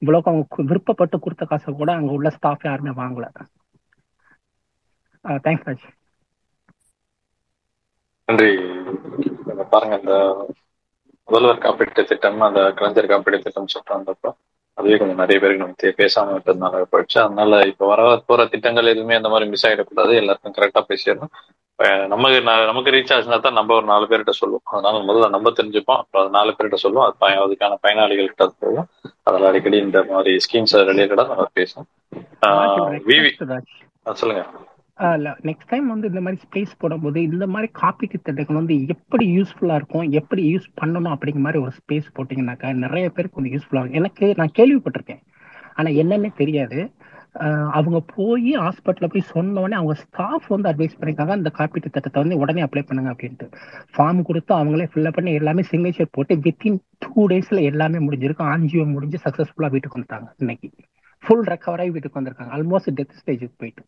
இவ்வளவுக்கு 0.03 0.31
அவங்க 0.33 0.47
விருப்பப்பட்டு 0.71 1.17
கொடுத்த 1.19 1.45
காசை 1.45 1.75
கூட 1.75 1.91
அங்க 1.93 2.13
உள்ள 2.13 2.31
ஸ்டாஃப் 2.37 2.65
யாருமே 2.65 2.93
வாங்கல. 3.03 3.27
தேங்க்ஸ் 5.45 5.67
ராஜ். 5.69 5.87
நன்றி. 8.29 8.51
பாருங்க 9.71 9.97
இந்த 9.99 10.15
முதல்வர் 11.31 11.59
காப்பீட்டு 11.59 12.05
திட்டம் 12.05 12.41
அந்த 12.41 12.73
கலைஞர் 12.73 13.07
காப்பீட்டு 13.07 13.39
திட்டம் 13.39 13.67
சொல்லிட்டு 13.67 13.95
வந்தப்போ 13.95 14.33
அதுவே 14.75 14.97
கொஞ்சம் 14.97 15.27
நிறைய 15.27 15.41
பேருக்கு 15.41 15.59
நம்ம 15.59 15.75
தே- 15.83 15.99
பேசாம 16.01 16.39
விட்டதுனால 16.39 16.85
போயிடுச்சு. 16.93 17.25
அதனால 17.25 17.67
இப்ப 17.67 17.87
வர 17.87 18.23
போற 18.27 18.47
திட்டங்கள் 18.47 18.87
எதுவுமே 18.87 19.15
அந்த 19.15 19.29
மாதிரி 19.29 19.49
மிஸ் 19.49 19.67
ஆயிடக்கூடாது. 19.67 20.15
எல்லாருக்கும் 20.15 20.55
கரெக்டா 20.55 20.85
பேசிடணும் 20.89 22.07
நமக்கு 22.07 22.41
நமக்கு 22.41 22.91
ரீச் 22.91 23.13
ஆச்சுன்னா 23.13 23.41
தான் 23.41 23.53
நம்ம 23.53 23.75
ஒரு 23.75 23.87
நாலு 23.87 24.07
பேர்கிட்ட 24.07 24.31
சொல்லுவோம். 24.31 24.63
அதனால 24.65 24.99
முதல்ல 24.99 25.29
நம்ம 25.29 25.51
தெரிஞ்சுப்போம். 25.51 25.99
அப்புறம் 26.03 26.27
அது 26.27 26.31
நாலு 26.31 26.55
பேர்கிட்ட 26.59 26.75
சொல்லுவோம். 26.75 27.17
அது 27.19 27.35
அதுக்கான 27.35 27.77
பயனாளிகள் 27.81 28.27
கிட்ட 28.27 28.53
போகும் 28.59 28.87
அதில் 29.23 29.45
அடிக்கடி 29.45 29.77
இந்த 29.77 30.03
மாதிரி 30.03 30.37
ஸ்கீம்ஸ் 30.37 30.77
ரிலேட்டடா 30.77 31.27
நம்ம 31.27 31.47
பேசுவோம். 31.55 31.89
விவி 33.07 33.31
ரெக்வஸ்ட் 34.05 34.45
ராஜ் 35.01 35.37
நெக்ஸ்ட் 35.43 35.69
டைம் 35.69 35.87
வந்து 35.87 36.09
இந்த 36.09 36.21
மாதிரி 36.21 36.43
ஸ்பேஸ் 36.51 36.67
போடும்போது 36.79 37.23
இந்த 37.23 37.47
மாதிரி 37.47 37.73
காப்பீட்டு 37.83 38.15
திட்டங்கள் 38.23 38.57
வந்து 38.57 38.87
எப்படி 38.87 39.41
யூஸ்ஃபுல்லா 39.41 39.75
இருக்கும் 39.75 40.11
எப்படி 40.11 40.55
யூஸ் 40.55 40.79
பண்ணணும் 40.81 41.17
அப்படிங்கிற 41.17 41.35
மாதிரி 41.35 41.63
ஒரு 41.63 41.71
ஸ்பேஸ் 41.71 42.07
போட்டீங்கன்னாக்கா 42.17 42.75
நிறைய 42.75 43.11
பேருக்கு 43.11 43.43
வந்து 43.43 43.59
யூஸ்ஃபுல்லா 43.59 43.79
இருக்கும். 43.79 43.93
எனக்கு 43.93 44.35
நான் 44.37 44.51
கேள்விப்பட்டிருக்கேன். 44.59 45.21
ஆனா 45.75 45.91
என்னன்னே 45.91 46.35
தெரியாது. 46.35 46.93
ஆஹ் 47.39 47.71
அவங்க 47.71 48.03
போய் 48.17 48.57
ஹாஸ்பிட்டல்ல 48.57 49.07
போய் 49.07 49.21
சொன்ன 49.21 49.61
உடனே 49.61 49.75
அவங்க 49.75 49.95
ஸ்டாஃப் 49.95 50.47
வந்து 50.47 50.71
அட்வைஸ் 50.71 51.01
பண்ணிருக்காங்க 51.01 51.29
அந்த 51.29 51.51
காப்பீட்டு 51.59 51.91
திட்டத்தை 51.91 52.23
வந்து 52.23 52.39
உடனே 52.39 52.63
அப்ளை 52.63 52.83
பண்ணுங்க 52.87 53.11
அப்படின்ட்டு. 53.11 53.51
ஃபார்ம் 53.97 54.23
கொடுத்து 54.23 54.55
அவங்களே 54.55 54.89
ஃபில்அப் 54.95 55.13
பண்ணி 55.13 55.33
எல்லாமே 55.33 55.63
சிக்னேச்சர் 55.71 56.07
போட்டு 56.11 56.37
வித்தின் 56.37 56.79
டூ 56.99 57.29
டேஸ்ல 57.29 57.63
எல்லாமே 57.63 58.07
முடிஞ்சிருக்கு 58.07 58.43
ஆன்ஜிஓ 58.43 58.87
முடிஞ்சு 58.87 59.19
சக்சஸ்ஃபுல்லா 59.25 59.71
வீட்டுக்கு 59.71 60.01
வந்துட்டாங்க 60.01 60.27
இன்னைக்கு. 60.37 60.71
ஃபுல் 61.21 61.45
ரெக்கவர் 61.45 61.81
ஆகி 61.81 61.91
வீட்டுக்கு 61.91 62.21
வந்திருக்காங்க. 62.21 62.55
ஆல்மோஸ்ட் 62.55 62.97
டெத் 62.97 63.11
ஸ்டேஜுக்கு 63.27 63.53
போயிட்டு. 63.57 63.85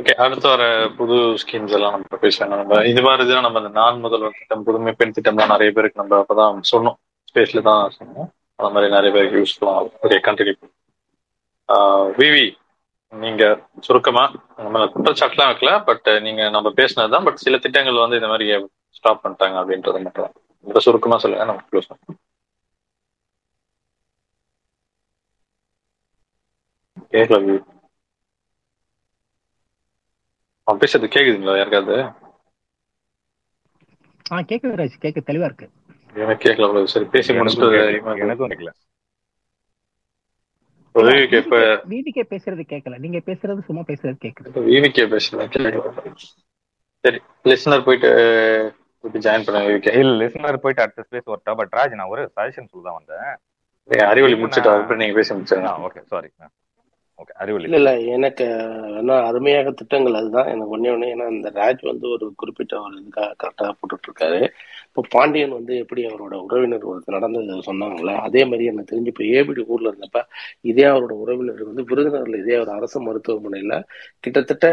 ஓகே 0.00 0.12
அடுத்து 0.24 0.48
வர 0.48 0.64
புது 0.98 1.16
ஸ்கீம்ஸ் 1.42 1.74
எல்லாம் 1.76 1.94
நம்ம 1.96 2.18
பேசலாம் 2.22 2.60
நம்ம 2.62 2.80
இது 2.90 3.00
மாதிரி 3.06 3.24
தான் 3.30 3.46
நம்ம 3.46 3.60
இந்த 3.62 3.72
நான் 3.78 4.02
முதல்வர் 4.04 4.38
திட்டம் 4.38 4.66
புதுமை 4.68 4.92
பெண் 5.00 5.14
திட்டம்லாம் 5.16 5.52
நிறைய 5.54 5.70
பேருக்கு 5.76 6.02
நம்ம 6.02 6.18
அப்பதான் 6.22 6.60
சொன்னோம். 6.72 6.96
ஸ்பேஸ்ல 7.30 7.62
தான் 7.68 7.82
சொன்னோம். 7.98 8.28
அந்த 8.58 8.70
மாதிரி 8.74 8.94
நிறைய 8.96 9.10
பேருக்கு 9.14 9.40
யூஸ்ஃபுல்லா 9.40 9.74
ஒரு 10.02 10.16
கண்டினியூ 10.28 10.56
விவி 12.18 12.46
நீங்க 13.12 13.44
சுருக்கமா 13.86 14.24
நம்ம 14.58 14.84
குற்றச்சாட்டுலாம் 14.94 15.50
வைக்கல 15.50 15.70
பட் 15.88 16.08
நீங்க 16.26 16.42
நம்ம 16.56 16.68
பேசினதுதான் 16.78 17.26
பட் 17.28 17.42
சில 17.44 17.58
திட்டங்கள் 17.64 18.04
வந்து 18.04 18.18
இந்த 18.20 18.30
மாதிரி 18.32 18.46
ஸ்டாப் 18.98 19.22
பண்ணிட்டாங்க 19.24 19.56
அப்படின்றது 19.62 20.00
மட்டும் 20.06 20.32
இந்த 20.66 20.80
சுருக்கமா 20.86 21.18
சொல்லுங்க 21.24 21.46
நம்ம 21.50 21.64
க்ளோஸ் 21.70 21.90
கேட்கல 27.14 27.38
விவி. 27.44 27.60
அவன் 30.66 30.80
பேசுறது 30.82 31.08
கேக்குதுங்களா 31.10 31.54
யாருக்காவது? 31.56 31.96
ஆ 34.26 34.40
கேக்குது 34.48 34.78
ராஜ் 34.78 35.00
கேட்க 35.00 35.20
தெளிவா 35.26 35.46
இருக்கு. 35.46 35.66
எனக்கு 36.16 36.44
கேட்கல 36.44 36.68
அவ்வளவு 36.68 36.92
சரி 36.92 37.06
பேசி 37.12 37.34
முடிச்சுட்டு. 37.34 37.68
எனக்கும் 38.24 38.52
கேட்கல 38.52 38.72
வீட்டுக்கே 41.90 42.22
பேசுறது 42.30 42.62
கேட்கல 42.70 42.96
நீங்க 43.02 43.18
பேசுறது 43.26 43.66
சும்மா 43.68 43.82
பேசுறது 43.90 44.16
கேக்குது. 44.24 44.48
விவிகே 44.68 45.04
பேசல 45.12 45.44
கேட்கல 45.46 45.92
சரி 47.04 47.18
லிசனர் 47.44 47.84
போயிட்டு 47.84 48.08
போயிட்டு 49.04 49.20
ஜாயின் 49.24 49.44
பண்ண 49.46 49.60
விவிகே. 49.66 49.92
இல்ல 50.00 50.12
லிசனர் 50.22 50.62
போயிட்டு 50.64 50.84
அடுத்த 50.84 51.04
ஸ்பேஸ் 51.06 51.30
வரட்டா 51.32 51.52
பட் 51.60 51.72
ராஜ் 51.72 51.98
நான் 51.98 52.12
ஒரு 52.14 52.24
சஜஷன் 52.34 52.70
சொல்ல 52.72 52.84
தான் 52.88 52.98
வந்தேன். 52.98 53.30
அறிவொளி 54.08 54.36
முடிச்சுட்டு 54.36 54.70
அதுக்கப்புறம் 54.70 55.02
நீங்க 55.02 55.16
பேசி 55.16 55.32
முடிச்சிருங்க 55.34 55.72
ஓகே 55.86 56.02
சாரி 56.10 56.28
ஓகே 57.20 57.32
அறிவொளி. 57.34 57.66
இல்ல 57.68 57.76
இல்ல 57.76 57.90
எனக்கு 58.10 58.44
என்ன 58.98 59.16
அருமையாக 59.22 59.70
திட்டங்கள் 59.72 60.14
அதுதான். 60.14 60.48
எனக்கு 60.48 60.74
ஒன்னே 60.76 60.92
ஒண்ணு 60.92 61.10
ஏன்னா 61.10 61.26
இந்த 61.30 61.48
ராஜ் 61.54 61.82
வந்து 61.82 62.06
ஒரு 62.08 62.26
குறிப்பிட்ட 62.36 62.74
ஒரு 62.80 62.94
இதுக்காக 63.00 63.34
கரெக்டாக 63.42 63.72
போட்டுட்டு 63.78 64.08
இருக்காரு 64.08 64.40
இப்போ 64.90 65.02
பாண்டியன் 65.12 65.54
வந்து 65.56 65.74
எப்படி 65.82 66.02
அவரோட 66.06 66.34
உறவினர் 66.46 66.86
ஒருத்தர் 66.90 67.16
நடந்தது 67.16 67.58
சொன்னாங்களே 67.68 68.14
அதே 68.24 68.42
மாதிரி 68.44 68.64
எனக்கு 68.70 68.90
தெரிஞ்சு 68.90 69.12
இப்போ 69.12 69.24
ஏபிடி 69.34 69.62
ஊர்ல 69.68 69.90
இருந்தப்ப 69.90 70.20
இதே 70.70 70.86
அவரோட 70.92 71.14
உறவினர் 71.22 71.62
வந்து 71.68 71.82
விருதுநகர்ல 71.90 72.40
இதே 72.42 72.56
ஒரு 72.62 72.72
அரசு 72.78 72.98
மருத்துவமனையில 73.06 73.76
கிட்டத்தட்ட 74.24 74.66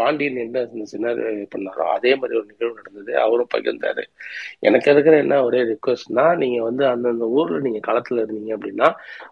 பாண்டியன் 0.00 0.42
என்ன 0.44 0.64
சின்ன 0.92 1.06
பண்ணாரோ 1.54 1.86
அதே 1.96 2.12
மாதிரி 2.16 2.38
ஒரு 2.40 2.48
நிகழ்வு 2.52 2.78
நடந்தது. 2.80 3.12
அவரும் 3.24 3.52
பகிர்ந்தாரு. 3.54 4.04
எனக்கு 4.68 4.90
இருக்கிற 4.94 5.14
என்ன 5.24 5.36
ஒரே 5.46 5.60
ரிக்வஸ்ட்னா 5.72 6.26
நீங்க 6.42 6.58
வந்து 6.68 6.84
அந்தந்த 6.92 7.26
ஊர்ல 7.38 7.60
நீங்க 7.66 7.80
களத்துல 7.88 8.22
இருந்தீங்க 8.24 8.52
அப்படின்னா 8.56 8.88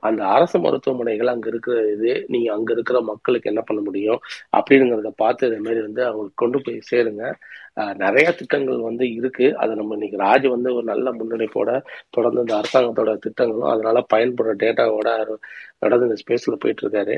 அந்த 0.09 0.23
அரசு 0.37 0.59
மருத்துவமனைகள் 0.67 1.33
அங்க 1.35 1.49
இருக்கிற 1.53 1.77
இது 1.95 2.13
நீங்க 2.35 2.49
அங்க 2.57 2.71
இருக்கிற 2.77 3.01
மக்களுக்கு 3.13 3.51
என்ன 3.53 3.63
பண்ண 3.63 3.83
முடியும் 3.89 4.21
அப்படிங்கிறத 4.59 5.13
பார்த்து 5.23 5.49
இதே 5.51 5.61
மாதிரி 5.61 5.83
வந்து 5.89 6.03
அவங்களுக்கு 6.09 6.43
கொண்டு 6.45 6.61
போய் 6.67 6.79
சேருங்க. 6.91 7.25
நிறைய 8.03 8.29
திட்டங்கள் 8.33 8.81
வந்து 8.83 9.05
இருக்கு. 9.13 9.47
அதை 9.57 9.73
நம்ம 9.75 9.95
இன்னைக்கு 9.95 10.19
ராஜ் 10.23 10.47
வந்து 10.49 10.71
ஒரு 10.75 10.85
நல்ல 10.85 11.13
முன்னெடுப்போட 11.13 11.71
தொடர்ந்து 12.11 12.41
இந்த 12.41 12.55
அரசாங்கத்தோட 12.59 13.13
திட்டங்களும் 13.19 13.73
அதனால 13.73 14.05
பயன்படுற 14.15 14.55
டேட்டாவோட 14.63 15.09
நடந்து 15.83 16.07
இந்த 16.07 16.17
ஸ்பேஸ்ல 16.23 16.55
போயிட்டு 16.57 16.83
இருக்காரு 16.85 17.15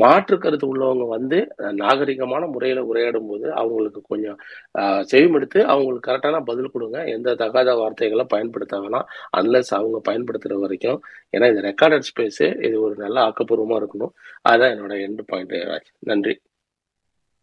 மாற்று 0.00 0.38
கருத்து 0.38 0.66
உள்ளவங்க 0.68 1.06
வந்து 1.08 1.38
நாகரிகமான 1.80 2.46
முறையில 2.50 2.84
உரையாடும் 2.86 3.28
போது 3.28 3.52
அவங்களுக்கு 3.54 4.02
கொஞ்சம் 4.04 4.38
ஆஹ், 4.74 5.02
செவிமடுத்து 5.10 5.60
அவங்களுக்கு 5.66 6.08
கரெக்டான 6.08 6.42
பதில் 6.44 6.72
கொடுங்க. 6.72 6.98
எந்த 7.14 7.34
தகாத 7.36 7.74
வார்த்தைகளை 7.74 8.26
பயன்படுத்த 8.26 8.80
வேணாம். 8.80 9.08
அன்லஸ் 9.38 9.72
அவங்க 9.74 10.00
பயன்படுத்துற 10.08 10.54
வரைக்கும். 10.60 11.00
ஏன்னா 11.34 11.50
இது 11.52 11.66
ரெக்கார்டட் 11.68 12.08
ஸ்பேஸ் 12.10 12.42
இது 12.66 12.76
ஒரு 12.82 12.96
நல்ல 12.96 13.18
ஆக்கப்பூர்வமா 13.28 13.78
இருக்கணும். 13.80 14.14
அதுதான் 14.42 14.74
என்னோட 14.74 14.94
எண்ட் 15.06 15.22
பாயிண்ட் 15.28 15.54
ராஜ் 15.72 15.90
நன்றி. 16.06 16.36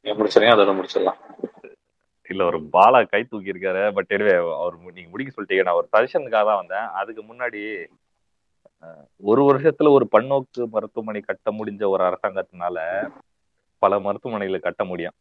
நீங்க 0.06 0.18
முடிச்சிருங்க. 0.20 0.56
அதோட 0.58 0.74
முடிச்சிடலாம். 0.80 1.20
இல்ல 2.38 2.48
ஒரு 2.52 2.60
பாலா 2.74 3.00
கை 3.12 3.22
தூக்கி 3.24 3.54
இருக்காரு 3.54 3.84
பட் 3.96 4.12
எனவே 4.16 4.34
அவர் 4.58 4.76
நீங்க 4.90 5.10
முடிக்க 5.12 5.32
சொல்லிட்டீங்க. 5.32 5.66
நான் 5.68 5.80
ஒரு 5.80 5.88
சஜஷனுக்காக 5.94 6.46
தான் 6.50 6.62
வந்தேன். 6.62 6.88
அதுக்கு 7.00 7.24
முன்னாடி 7.30 7.62
ஒரு 9.24 9.42
வருஷத்துல 9.48 9.92
ஒரு 9.96 10.06
பன்னோக்கு 10.14 10.62
மருத்துவமனை 10.74 11.22
கட்ட 11.24 11.50
முடிஞ்ச 11.58 11.84
ஒரு 11.94 12.04
அரசாங்கத்தினால 12.08 12.78
பல 13.82 14.00
மருத்துவமனைகளை 14.06 14.60
கட்ட 14.62 14.84
முடியும். 14.92 15.16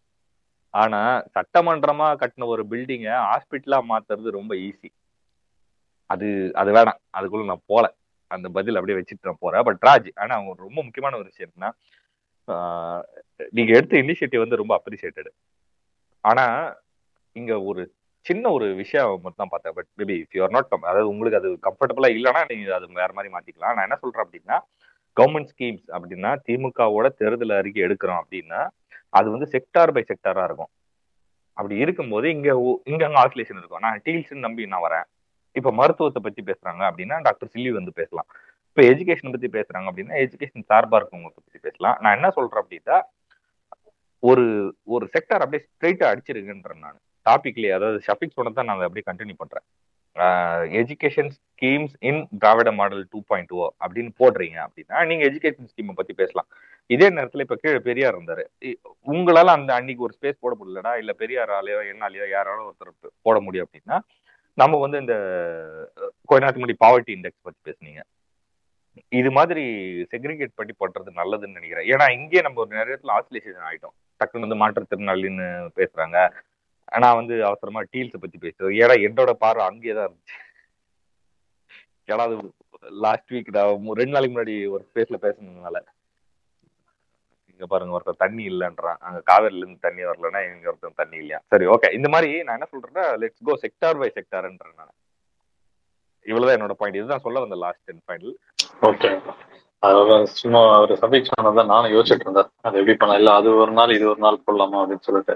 ஆனா 0.74 1.00
சட்டமன்றமா 1.36 2.08
கட்டின 2.22 2.48
ஒரு 2.54 2.62
பில்டிங்கை 2.70 3.14
ஹாஸ்பிட்டலா 3.26 3.78
மாத்துறது 3.90 4.38
ரொம்ப 4.38 4.52
ஈஸி 4.66 4.90
அது 6.10 6.26
அது 6.60 6.70
வேணாம். 6.76 7.00
அதுக்குள்ள 7.18 7.46
நான் 7.46 7.68
போல 7.68 7.84
அந்த 8.30 8.48
பதில் 8.56 8.78
அப்படியே 8.78 8.98
வச்சுட்டு 8.98 9.28
நான் 9.28 9.42
போறேன். 9.44 9.64
பட் 9.68 9.80
ராஜ் 9.88 10.10
ஆனா 10.22 10.32
அவங்க 10.36 10.64
ரொம்ப 10.66 10.78
முக்கியமான 10.82 11.16
ஒரு 11.16 11.30
விஷயம் 11.30 11.50
என்னன்னா 11.50 11.70
ஆஹ், 12.48 13.02
நீங்க 13.52 13.70
எடுத்த 13.78 13.94
இனிஷியேட்டிவ் 14.02 14.42
வந்து 14.42 14.60
ரொம்ப 14.60 14.74
அப்ரிசியேட்டடு 14.78 15.30
ஆனா 16.24 16.44
இங்க 17.40 17.54
ஒரு 17.70 17.82
சின்ன 18.26 18.44
ஒரு 18.56 18.66
விஷயம் 18.80 19.10
மட்டும் 19.24 19.42
தான் 19.42 19.52
பார்த்தேன். 19.52 19.74
But 19.78 19.88
maybe 20.00 20.14
if 20.22 20.34
you are 20.36 20.54
not 20.56 20.72
அதாவது 20.90 21.10
உங்களுக்கு 21.12 21.40
அது 21.40 21.50
கம்ஃபர்டபுளா 21.66 22.08
இல்லைன்னா 22.16 22.42
நீங்க 22.52 22.74
அது 22.78 22.86
வேற 23.02 23.10
மாதிரி 23.16 23.32
மாத்திக்கலாம். 23.34 23.74
நான் 23.76 23.86
என்ன 23.88 23.98
சொல்றேன் 24.04 24.24
அப்படின்னா 24.26 24.56
கவர்மெண்ட் 25.16 25.52
ஸ்கீம்ஸ் 25.52 25.86
அப்படின்னா 25.96 26.30
திமுகவோட 26.46 27.06
தேர்தல் 27.20 27.58
அறிக்கை 27.60 27.82
எடுக்கிறோம் 27.86 28.20
அப்படின்னா 28.22 28.60
அது 29.18 29.28
வந்து 29.34 29.46
செக்டார் 29.54 29.94
பை 29.96 30.02
செக்டாரா 30.10 30.44
இருக்கும். 30.48 30.70
அப்படி 31.56 31.76
இருக்கும்போது 31.84 32.26
இங்க 32.36 32.48
இங்க 32.92 33.02
அங்க 33.08 33.18
ஆசிலேஷன் 33.24 33.60
இருக்கும். 33.60 33.84
நான் 33.86 34.00
டீல்ஸ் 34.06 34.34
நம்பி 34.46 34.66
நான் 34.72 34.84
வரேன். 34.88 35.06
இப்ப 35.56 35.70
மருத்துவத்தை 35.80 36.20
பத்தி 36.26 36.42
பேசுறாங்க 36.50 36.82
அப்படின்னா 36.88 37.18
டாக்டர் 37.26 37.52
சில்லி 37.54 37.70
வந்து 37.78 37.92
பேசலாம். 38.00 38.28
இப்ப 38.70 38.82
எஜுகேஷன் 38.92 39.34
பத்தி 39.34 39.48
பேசுறாங்க 39.58 39.86
அப்படின்னா 39.90 40.16
எஜுகேஷன் 40.24 40.68
சார்பா 40.70 40.98
இருக்கவங்க 41.00 41.30
பத்தி 41.36 41.58
பேசலாம். 41.66 41.96
நான் 42.02 42.16
என்ன 42.18 42.30
சொல்றேன் 42.38 42.62
அப்படின்னா 42.64 42.98
ஒரு 44.22 44.44
ஒரு 44.94 45.04
செக்டார் 45.14 45.44
அப்படியே 45.44 45.62
ஸ்ட்ரைட்டா 45.66 46.06
அடிச்சிருக்குன்றேன் 46.12 46.84
நான். 46.86 47.00
டாபிக்லயே 47.26 47.72
அதாவது 47.72 47.98
ஷபிக் 48.06 48.36
சொன்னதை 48.36 48.62
நான் 48.62 48.76
அதை 48.76 48.86
அப்படியே 48.88 49.08
கண்டினியூ 49.08 49.36
பண்றேன். 49.36 49.66
Education 50.80 51.30
schemes 51.36 51.94
in 52.08 52.20
Dravida 52.38 52.70
model 52.72 53.02
two 53.12 53.18
point 53.28 53.50
two 53.50 53.56
அப்படின்னு 53.84 54.12
போடுறீங்க 54.20 54.58
அப்படின்னா 54.66 54.98
நீங்க 55.10 55.24
எஜுகேஷன் 55.30 55.70
ஸ்கீமை 55.72 55.94
பத்தி 55.94 56.14
பேசலாம். 56.14 56.48
இதே 56.90 57.08
நேரத்துல 57.16 57.44
இப்ப 57.46 57.56
கீழே 57.56 57.80
பெரியார் 57.88 58.16
இருந்தாரு. 58.16 58.44
உங்களால 59.06 59.54
அந்த 59.58 59.70
அன்னைக்கு 59.78 60.06
ஒரு 60.06 60.16
ஸ்பேஸ் 60.18 60.42
போட 60.44 60.54
முடியலடா 60.58 60.92
இல்ல 60.96 61.12
பெரியாராலேயோ 61.18 61.80
என்னாலேயோ 61.92 62.28
யாராலும் 62.30 62.68
ஒருத்தர் 62.68 62.92
போட 63.26 63.38
முடியும் 63.40 63.66
அப்படின்னா 63.66 63.98
நம்ம 64.58 64.78
வந்து 64.82 64.98
இந்த 65.02 65.14
அஹ், 65.96 66.12
கொஞ்ச 66.28 66.40
நேரத்துக்கு 66.42 66.64
முன்னாடி 66.64 66.82
பாவர்ட்டி 66.84 67.14
இண்டெக்ஸ் 67.16 67.42
பத்தி 67.42 67.60
பேசுனீங்க. 67.68 68.02
இது 69.12 69.30
மாதிரி 69.30 69.64
செக்ரிகேட் 70.12 70.54
பண்ணி 70.54 70.74
பண்றது 70.80 71.10
நல்லதுன்னு 71.18 71.58
நினைக்கிறேன். 71.58 71.88
ஏன்னா 71.92 72.06
இங்கே 72.18 72.40
நம்ம 72.40 72.60
ஒரு 72.60 72.70
நிறைய 72.72 72.94
இடத்துல 72.94 73.16
ஆசிலேஷன் 73.18 73.66
ஆயிட்டோம். 73.68 73.94
டக்குன்னு 74.20 74.46
வந்து 74.46 74.62
மாற்றுத்திறனாளின்னு 74.62 75.46
பேசுறாங்க. 75.76 76.18
நான் 77.04 77.18
வந்து 77.20 77.34
அவசரமா 77.48 77.80
டீல்ஸை 77.92 78.18
பத்தி 78.22 78.38
பேசுறேன் 78.42 78.76
ஏன்னா 78.82 78.94
என்னோட 79.06 79.30
பார்வை 79.44 79.62
அங்கேயே 79.70 79.94
தான் 79.98 80.06
இருந்துச்சு. 80.08 80.36
அது 82.24 82.36
லாஸ்ட் 83.04 83.32
வீக் 83.34 83.54
நான் 83.56 83.98
ரெண்டு 84.00 84.14
நாளைக்கு 84.14 84.34
முன்னாடி 84.34 84.54
ஒரு 84.74 84.82
ஸ்பேஸ்ல 84.88 85.18
பேசுனதுனால. 85.24 85.78
இங்க 87.52 87.66
பாருங்க 87.72 87.96
ஒருத்தர் 87.96 88.22
தண்ணி 88.24 88.44
இல்லைன்றான். 88.50 89.00
அங்க 89.06 89.18
காவேரில 89.30 89.62
இருந்து 89.62 89.84
தண்ணி 89.86 90.02
வரலன்னா 90.10 90.40
இங்க 90.48 90.68
ஒருத்தர் 90.72 91.00
தண்ணி 91.02 91.16
இல்லையா? 91.22 91.40
சரி 91.52 91.66
ஓகே 91.74 91.90
இந்த 91.98 92.08
மாதிரி 92.14 92.30
நான் 92.44 92.56
என்ன 92.58 92.68
சொல்றேன்னா 92.72 93.04
லெட்ஸ் 93.22 93.46
கோ 93.48 93.56
செக்டார் 93.64 94.00
பை 94.02 94.10
செக்டார்ன்றேன் 94.18 94.78
நான். 94.82 94.94
இவ்வளவுதான் 96.26 96.56
என்னோட 96.58 96.76
பாயிண்ட் 96.78 97.00
இதுதான் 97.00 97.24
சொல்ல 97.26 97.44
வந்த 97.44 97.56
லாஸ்ட் 97.64 97.86
டென் 97.88 98.06
பாயிண்ட் 98.08 98.32
ஓகே 98.90 99.10
சும்மா 100.40 100.60
ஒரு 100.84 100.94
சப்ஜெக்ட் 101.02 101.32
சொன்னதான் 101.32 101.72
நானும் 101.72 101.94
யோசிச்சுட்டு 101.96 102.26
இருந்தேன். 102.26 102.50
அது 102.66 102.78
எப்படி 102.80 102.96
பண்ணலாம்? 102.96 103.20
இல்ல 103.22 103.32
அது 103.40 103.48
ஒரு 103.62 103.72
நாள் 103.78 103.94
இது 103.96 104.06
ஒரு 104.12 104.20
நாள் 104.24 104.44
போடலாமா 104.46 104.78
அப்படின்னு 104.82 105.06
சொல்லிட்டு. 105.08 105.34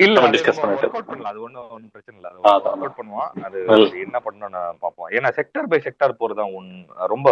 இல்ல 0.00 0.22
டிஸ்கஸ் 0.28 0.58
பண்ணிட்டு 0.60 1.28
அது 1.28 1.38
ஒன்றும் 1.42 1.70
ஒன்றும் 1.70 1.92
பிரச்சனை 1.92 2.16
இல்லை 2.16 2.30
அது 2.30 2.40
ஒர்க். 2.42 2.66
அவுட் 2.72 2.98
பண்ணுவோம். 2.98 3.30
அது 3.44 3.58
என்ன 4.00 4.18
பண்ணணும்னு 4.24 4.60
பார்ப்போம் 4.78 5.08
ஏன்னா 5.10 5.28
செக்டார் 5.38 5.70
பை 5.70 5.78
செக்டார் 5.80 6.18
போறதுதான் 6.20 6.52
ஒன் 6.54 6.68
ரொம்ப 7.06 7.28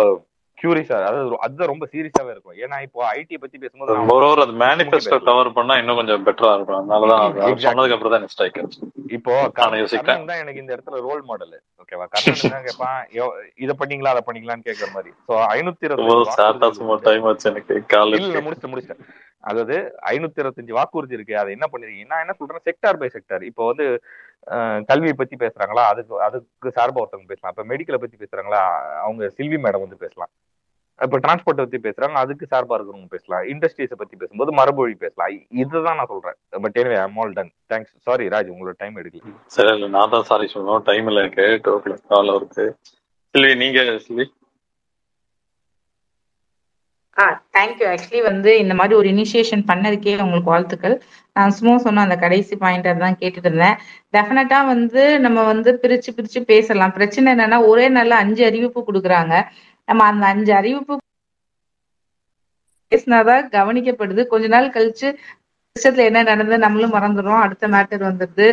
கியூரியஸா 0.61 0.97
அதாவது 1.01 1.39
அதுதான் 1.45 1.71
ரொம்ப 1.71 1.85
சீரியஸாவே 1.93 2.31
இருக்கும். 2.35 2.57
ஏன்னா 2.65 2.77
இப்போ 2.87 3.01
ஐடி 3.19 3.37
பத்தி 3.43 3.57
பேசும்போது 3.63 3.97
மோரோவர் 4.11 4.43
அது 4.45 4.55
மேனிஃபெஸ்டோ 4.65 5.19
கவர் 5.29 5.51
பண்ணா 5.57 5.75
இன்னும் 5.81 5.99
கொஞ்சம் 6.01 6.25
பெட்டரா 6.29 6.53
இருக்கும். 6.57 6.79
அதனாலதான் 6.81 7.25
சொன்னதுக்கு 7.67 7.97
அப்புறம் 7.97 8.15
தான் 8.15 8.33
ஸ்ட்ரைக் 8.35 8.61
இப்போ 9.17 9.33
நானும் 9.59 9.91
கர்ணன் 9.97 10.31
தான் 10.31 10.41
எனக்கு 10.43 10.63
இந்த 10.63 10.73
இடத்துல 10.77 11.01
ரோல் 11.09 11.23
மாடல் 11.31 11.57
ஓகேவா 11.83 12.07
கர்ணன் 12.15 12.55
தான் 12.55 12.67
கேட்பான் 12.69 12.99
இத 13.65 13.73
பண்ணீங்களா 13.81 14.15
அதை 14.15 14.23
பண்ணீங்களான்னு 14.29 14.67
கேட்கற 14.69 14.89
மாதிரி. 14.97 15.13
சோ 15.27 15.35
ஐநூத்தி 15.57 15.93
வந்து 15.93 17.05
டைம் 17.09 17.29
ஆச்சு 17.31 17.51
எனக்கு. 17.53 17.77
கால் 17.95 18.17
இல்ல 18.19 18.29
இல்ல 18.31 18.43
முடிச்சிட்டேன் 18.47 18.75
முடிச்சிட்டேன். 18.75 19.05
அதாவது 19.51 19.77
ஐநூத்தி 20.13 20.41
இருபத்தஞ்சு 20.43 20.77
வாக்குறுதி 20.79 21.17
இருக்கு. 21.17 21.35
அதை 21.41 21.51
என்ன 21.57 21.67
பண்ணிருக்கீங்க? 21.73 22.09
நான் 22.13 22.23
என்ன 22.25 22.35
சொல்றேன் 22.39 22.67
செக்டார் 22.69 23.01
பை 23.01 23.09
செக்டார் 23.17 23.43
இப்போ 23.51 23.65
வந்து 23.71 23.87
கல்வியை 24.87 25.15
பத்தி 25.17 25.37
பேசுறாங்களா? 25.37 25.85
அதுக்கு 25.93 26.21
அதுக்கு 26.21 26.71
சார்பாக 26.71 27.03
ஒருத்தவங்க 27.03 27.31
பேசலாம். 27.33 27.55
இப்ப 27.57 27.65
மெடிக்கலை 27.75 28.01
பத்தி 28.01 28.17
பேசுறாங்களா? 28.25 28.63
அவங்க 29.05 29.33
சில்வி 29.39 29.59
மேடம் 29.67 29.85
வந்து 29.87 29.97
பேசலாம். 29.97 30.33
இப்ப 31.05 31.19
டிரான்ஸ்போர்ட்டை 31.19 31.63
பத்தி 31.65 31.79
பேசுறாங்க 31.79 32.19
அதுக்கு 32.25 32.45
சார்பா 32.51 32.75
இருக்கிறவங்க 32.77 33.09
பேசலாம். 33.09 33.45
இண்டஸ்ட்ரீஸை 33.53 33.97
பத்தி 33.97 34.17
பேசும்போது 34.17 34.53
மரபொழி 34.53 34.95
பேசலாம். 34.95 35.41
இதுதான் 35.51 35.97
நான் 35.97 36.11
சொல்றேன். 36.13 36.37
பட் 36.65 36.77
எனவே 36.83 36.97
I'm 36.97 37.17
all 37.17 37.33
done 37.33 37.53
thanks 37.73 37.95
sorry 38.09 38.29
Raj 38.29 38.53
உங்களோட 38.55 38.75
டைம் 38.77 38.99
எடுக்கல. 39.03 39.33
சரி 39.47 39.89
நான் 39.89 40.11
தான் 40.11 40.29
சாரி 40.31 40.51
சொல்லணும். 40.55 40.83
டைம் 40.83 41.07
இல்லை 41.07 41.23
இருக்கு 41.23 41.61
டோக்கில் 41.63 41.99
கால் 42.09 42.35
வருது 42.37 42.67
சில்வி 43.35 43.57
நீங்க 43.57 43.81
சில்வி 44.07 44.27
ஆ 47.17 47.25
தேங்க்யூ 47.57 47.87
ஆக்சுவலி 47.91 48.21
வந்து 48.23 48.51
இந்த 48.59 48.75
மாதிரி 48.75 48.95
ஒரு 48.95 49.09
இனிஷியேஷன் 49.09 49.63
பண்ணதுக்கே 49.69 50.15
உங்களுக்கு 50.21 50.51
வாழ்த்துக்கள். 50.51 50.97
நான் 51.33 51.51
சும்மா 51.51 51.75
சொன்ன 51.79 52.03
அந்த 52.03 52.17
கடைசி 52.17 52.55
பாயிண்ட் 52.57 52.89
தான் 52.99 53.19
கேட்டுட்டு 53.21 53.51
இருந்தேன். 53.51 53.79
டெஃபினட்டா 54.13 54.59
வந்து 54.67 55.03
நம்ம 55.19 55.45
வந்து 55.45 55.73
பிரிச்சு 55.83 56.13
பிரிச்சு 56.17 56.43
பேசலாம். 56.53 56.93
பிரச்சனை 56.93 57.35
என்னன்னா 57.35 57.61
ஒரே 57.67 57.87
நாள்ல 57.89 58.21
அஞ்சு 58.25 58.45
அறிவிப்பு 58.45 58.83
கொடுக்குறாங்க. 58.89 59.35
நம்ம 59.89 60.05
அந்த 60.05 60.27
அஞ்சு 60.27 60.53
அறிவிப்பு 60.55 60.95
பேசினாதான் 62.93 63.49
கவனிக்கப்படுது. 63.53 64.23
கொஞ்ச 64.27 64.47
நாள் 64.49 64.75
கழிச்சு 64.75 65.09
விஷயத்துல 65.77 66.05
என்ன 66.05 66.23
நடந்தது 66.23 66.59
நம்மளும் 66.59 66.93
மறந்துடும் 66.93 67.43
அடுத்த 67.43 67.69
மேட்டர் 67.69 68.09
வந்துடுது. 68.09 68.47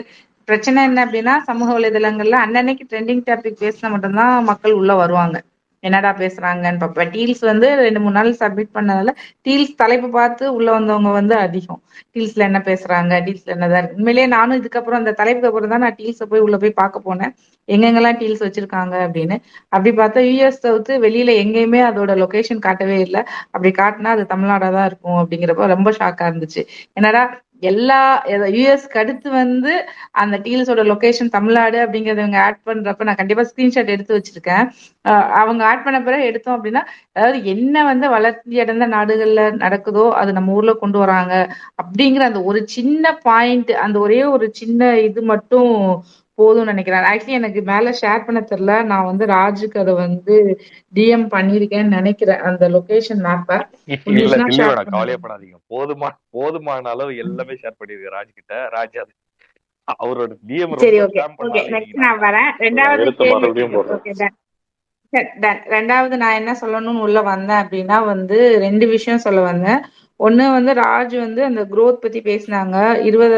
பிரச்சனை 0.47 0.83
என்ன 0.83 1.05
அப்படின்னா 1.05 1.33
சமூக 1.43 1.69
வலைதளங்கள்ல 1.79 2.41
அன்னன்னைக்கு 2.45 2.89
ட்ரெண்டிங் 2.91 3.25
டாபிக் 3.27 3.61
பேசினா 3.63 3.91
மட்டும்தான் 3.91 4.43
மக்கள் 4.43 4.73
உள்ள 4.73 4.93
வருவாங்க. 4.95 5.37
என்னடா 5.83 6.11
பேசுறாங்கன்னு 6.19 6.81
பார்ப்பேன் 6.83 7.11
டீல்ஸ் 7.15 7.43
வந்து 7.51 7.67
ரெண்டு 7.85 7.99
மூணு 8.03 8.15
நாள் 8.19 8.31
சப்மிட் 8.41 8.73
பண்ணதால 8.77 9.11
டீல்ஸ் 9.45 9.73
தலைப்பு 9.81 10.07
பார்த்து 10.17 10.43
உள்ள 10.57 10.69
வந்தவங்க 10.77 11.11
வந்து 11.19 11.35
அதிகம். 11.45 11.79
டீல்ஸ்ல 12.15 12.43
என்ன 12.49 12.59
பேசுறாங்க 12.69 13.13
டீல்ஸ்ல 13.27 13.53
என்னதான் 13.55 13.81
இருக்கு. 13.81 13.97
உண்மையிலேயே 13.99 14.27
நானும் 14.35 14.59
இதுக்கப்புறம் 14.61 15.01
அந்த 15.01 15.13
தலைப்புக்கு 15.21 15.49
அப்புறம் 15.51 15.73
தான் 15.73 15.83
நான் 15.85 15.97
டீல்ஸை 15.99 16.27
போய் 16.31 16.45
உள்ள 16.47 16.57
போய் 16.63 16.79
பார்க்க 16.81 17.07
போனேன். 17.07 17.33
எங்கெங்கெல்லாம் 17.67 18.19
டீல்ஸ் 18.21 18.43
வச்சிருக்காங்க 18.45 18.95
அப்படின்னு. 19.07 19.35
அப்படி 19.73 19.91
பார்த்தா 20.01 20.21
யூஎஸ் 20.29 20.63
தவிர்த்து 20.65 20.93
வெளியில 21.05 21.33
எங்கேயுமே 21.43 21.81
அதோட 21.89 22.11
லொகேஷன் 22.23 22.63
காட்டவே 22.67 22.97
இல்லை. 23.07 23.21
அப்படி 23.53 23.71
காட்டினா 23.81 24.11
அது 24.17 24.25
தமிழ்நாடா 24.33 24.69
தான் 24.77 24.87
இருக்கும் 24.91 25.19
அப்படிங்கிறப்ப 25.21 25.67
ரொம்ப 25.75 25.91
ஷாக்கா 25.99 26.25
இருந்துச்சு. 26.31 26.63
என்னடா 26.99 27.23
எல்லா 27.61 27.99
யூஎஸ்க்கு 28.55 28.99
அடுத்து 29.01 29.27
வந்து 29.35 29.73
அந்த 30.21 30.35
டீல்ஸோட 30.45 30.83
லொகேஷன் 30.91 31.33
தமிழ்நாடு 31.35 31.77
அப்படிங்கறத 31.83 32.23
இவங்க 32.23 32.39
ஆட் 32.45 32.59
பண்றப்ப 32.67 33.07
நான் 33.07 33.19
கண்டிப்பா 33.19 33.43
ஸ்கிரீன்ஷாட் 33.49 33.93
எடுத்து 33.95 34.17
வச்சிருக்கேன். 34.17 34.65
அவங்க 35.41 35.61
ஆட் 35.65 35.85
பண்ண 35.85 35.97
பிறகு 36.01 36.29
எடுத்தோம் 36.31 36.57
அப்படின்னா 36.57 36.83
அதாவது 37.15 37.37
என்ன 37.53 37.83
வந்து 37.83 38.07
வளர்ச்சி 38.15 38.61
அடைந்த 38.63 38.87
நாடுகள்ல 38.95 39.43
நடக்குதோ 39.63 40.05
அது 40.19 40.31
நம்ம 40.33 40.55
ஊர்ல 40.57 40.73
கொண்டு 40.83 40.99
வராங்க 40.99 41.33
அப்படிங்கிற 41.81 42.25
அந்த 42.29 42.41
ஒரு 42.51 42.61
சின்ன 42.75 43.13
பாயிண்ட் 43.25 43.71
அந்த 43.85 43.97
ஒரே 43.99 44.21
ஒரு 44.35 44.47
சின்ன 44.61 44.79
இது 45.07 45.21
மட்டும் 45.31 45.71
போதும்னு 46.41 46.71
நினைக்கிறேன். 46.71 47.07
ஆக்சுவலி 47.11 47.39
எனக்கு 47.39 47.61
மேல 47.71 47.93
ஷேர் 48.01 48.25
பண்ண 48.27 48.41
தெரியல. 48.51 48.75
நான் 48.91 49.09
வந்து 49.11 49.25
ராஜுக்கு 49.35 49.79
அதை 49.83 49.95
வந்து 50.03 50.35
டிஎம் 50.97 51.27
பண்ணிருக்கேன்னு 51.35 51.97
நினைக்கிறேன். 51.99 52.43
அந்த 52.49 52.69
லொகேஷன் 52.75 53.23
மேப்பை 53.27 53.57
கவலையப்படாதீங்க 54.95 55.57
போதுமா 55.73 56.11
போதுமான 56.37 56.89
அளவு 56.95 57.17
எல்லாமே 57.25 57.57
ஷேர் 57.63 57.79
பண்ணிருக்க 57.79 58.15
ராஜ் 58.17 58.37
கிட்ட 58.37 58.53
ராஜ் 58.77 58.97
அது 59.03 59.13
அவரோட 60.03 60.31
டிஎம் 60.49 60.73
சரி 60.85 60.99
ஓகே 61.05 61.21
ஓகே 61.45 61.61
நெக்ஸ்ட் 61.75 62.01
நான் 62.05 62.21
வரேன். 62.25 62.51
ரெண்டாவது. 62.65 63.05
ரெண்டாவது 65.75 66.15
நான் 66.21 66.37
என்ன 66.39 66.51
சொல்லணும்னு 66.61 67.01
உள்ள 67.05 67.19
வந்தேன் 67.29 67.61
அப்படின்னா 67.63 67.97
வந்து 68.11 68.37
ரெண்டு 68.65 68.85
விஷயம் 68.93 69.23
சொல்ல 69.25 69.39
வந்தேன். 69.47 69.81
ஒன்று 70.25 70.45
வந்து 70.57 70.71
ராஜ் 70.81 71.15
வந்து 71.25 71.41
அந்த 71.49 71.61
குரோத் 71.71 72.03
பத்தி 72.03 72.21
பேசினாங்க. 72.29 72.77
இருபது 73.09 73.37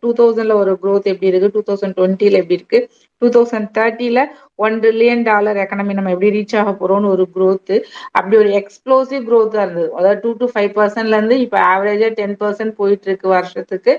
டூ 0.00 0.10
தௌசண்ட்ல 0.20 0.56
ஒரு 0.62 0.74
குரோத் 0.82 1.10
எப்படி 1.12 1.30
இருக்கு? 1.32 1.52
டூ 1.54 1.62
தௌசண்ட் 1.68 1.96
டுவெண்ட்டில 1.98 2.40
எப்படி 2.42 2.58
இருக்கு? 2.60 2.80
டூ 3.22 3.28
தௌசண்ட் 3.34 3.68
தேர்ட்டில 3.78 4.20
ஒன் 4.64 4.74
ட்ரில்லியன் 4.80 5.22
டாலர் 5.28 5.58
எக்கனமி 5.62 5.92
நம்ம 5.98 6.10
எப்படி 6.14 6.30
ரீச் 6.36 6.54
ஆக 6.60 6.70
போறோம்னு 6.80 7.08
ஒரு 7.14 7.24
growth. 7.36 7.70
அப்படி 8.10 8.36
ஒரு 8.36 8.50
எக்ஸ்ப்ளோசிவ் 8.58 9.22
க்ரோத்தாக 9.28 9.64
இருந்தது. 9.64 9.88
அதாவது 9.98 10.18
டூ 10.24 10.30
டு 10.40 10.46
ஃபைவ் 10.52 10.70
பர்சன்ட்ல 10.78 11.18
இருந்து 11.18 11.36
இப்போ 11.44 11.58
ஆவரேஜா 11.72 12.08
டென் 12.20 12.36
பர்சன்ட் 12.40 12.74
போயிட்டு 12.80 13.08
இருக்கு 13.08 13.28
வருஷத்துக்கு. 13.28 13.92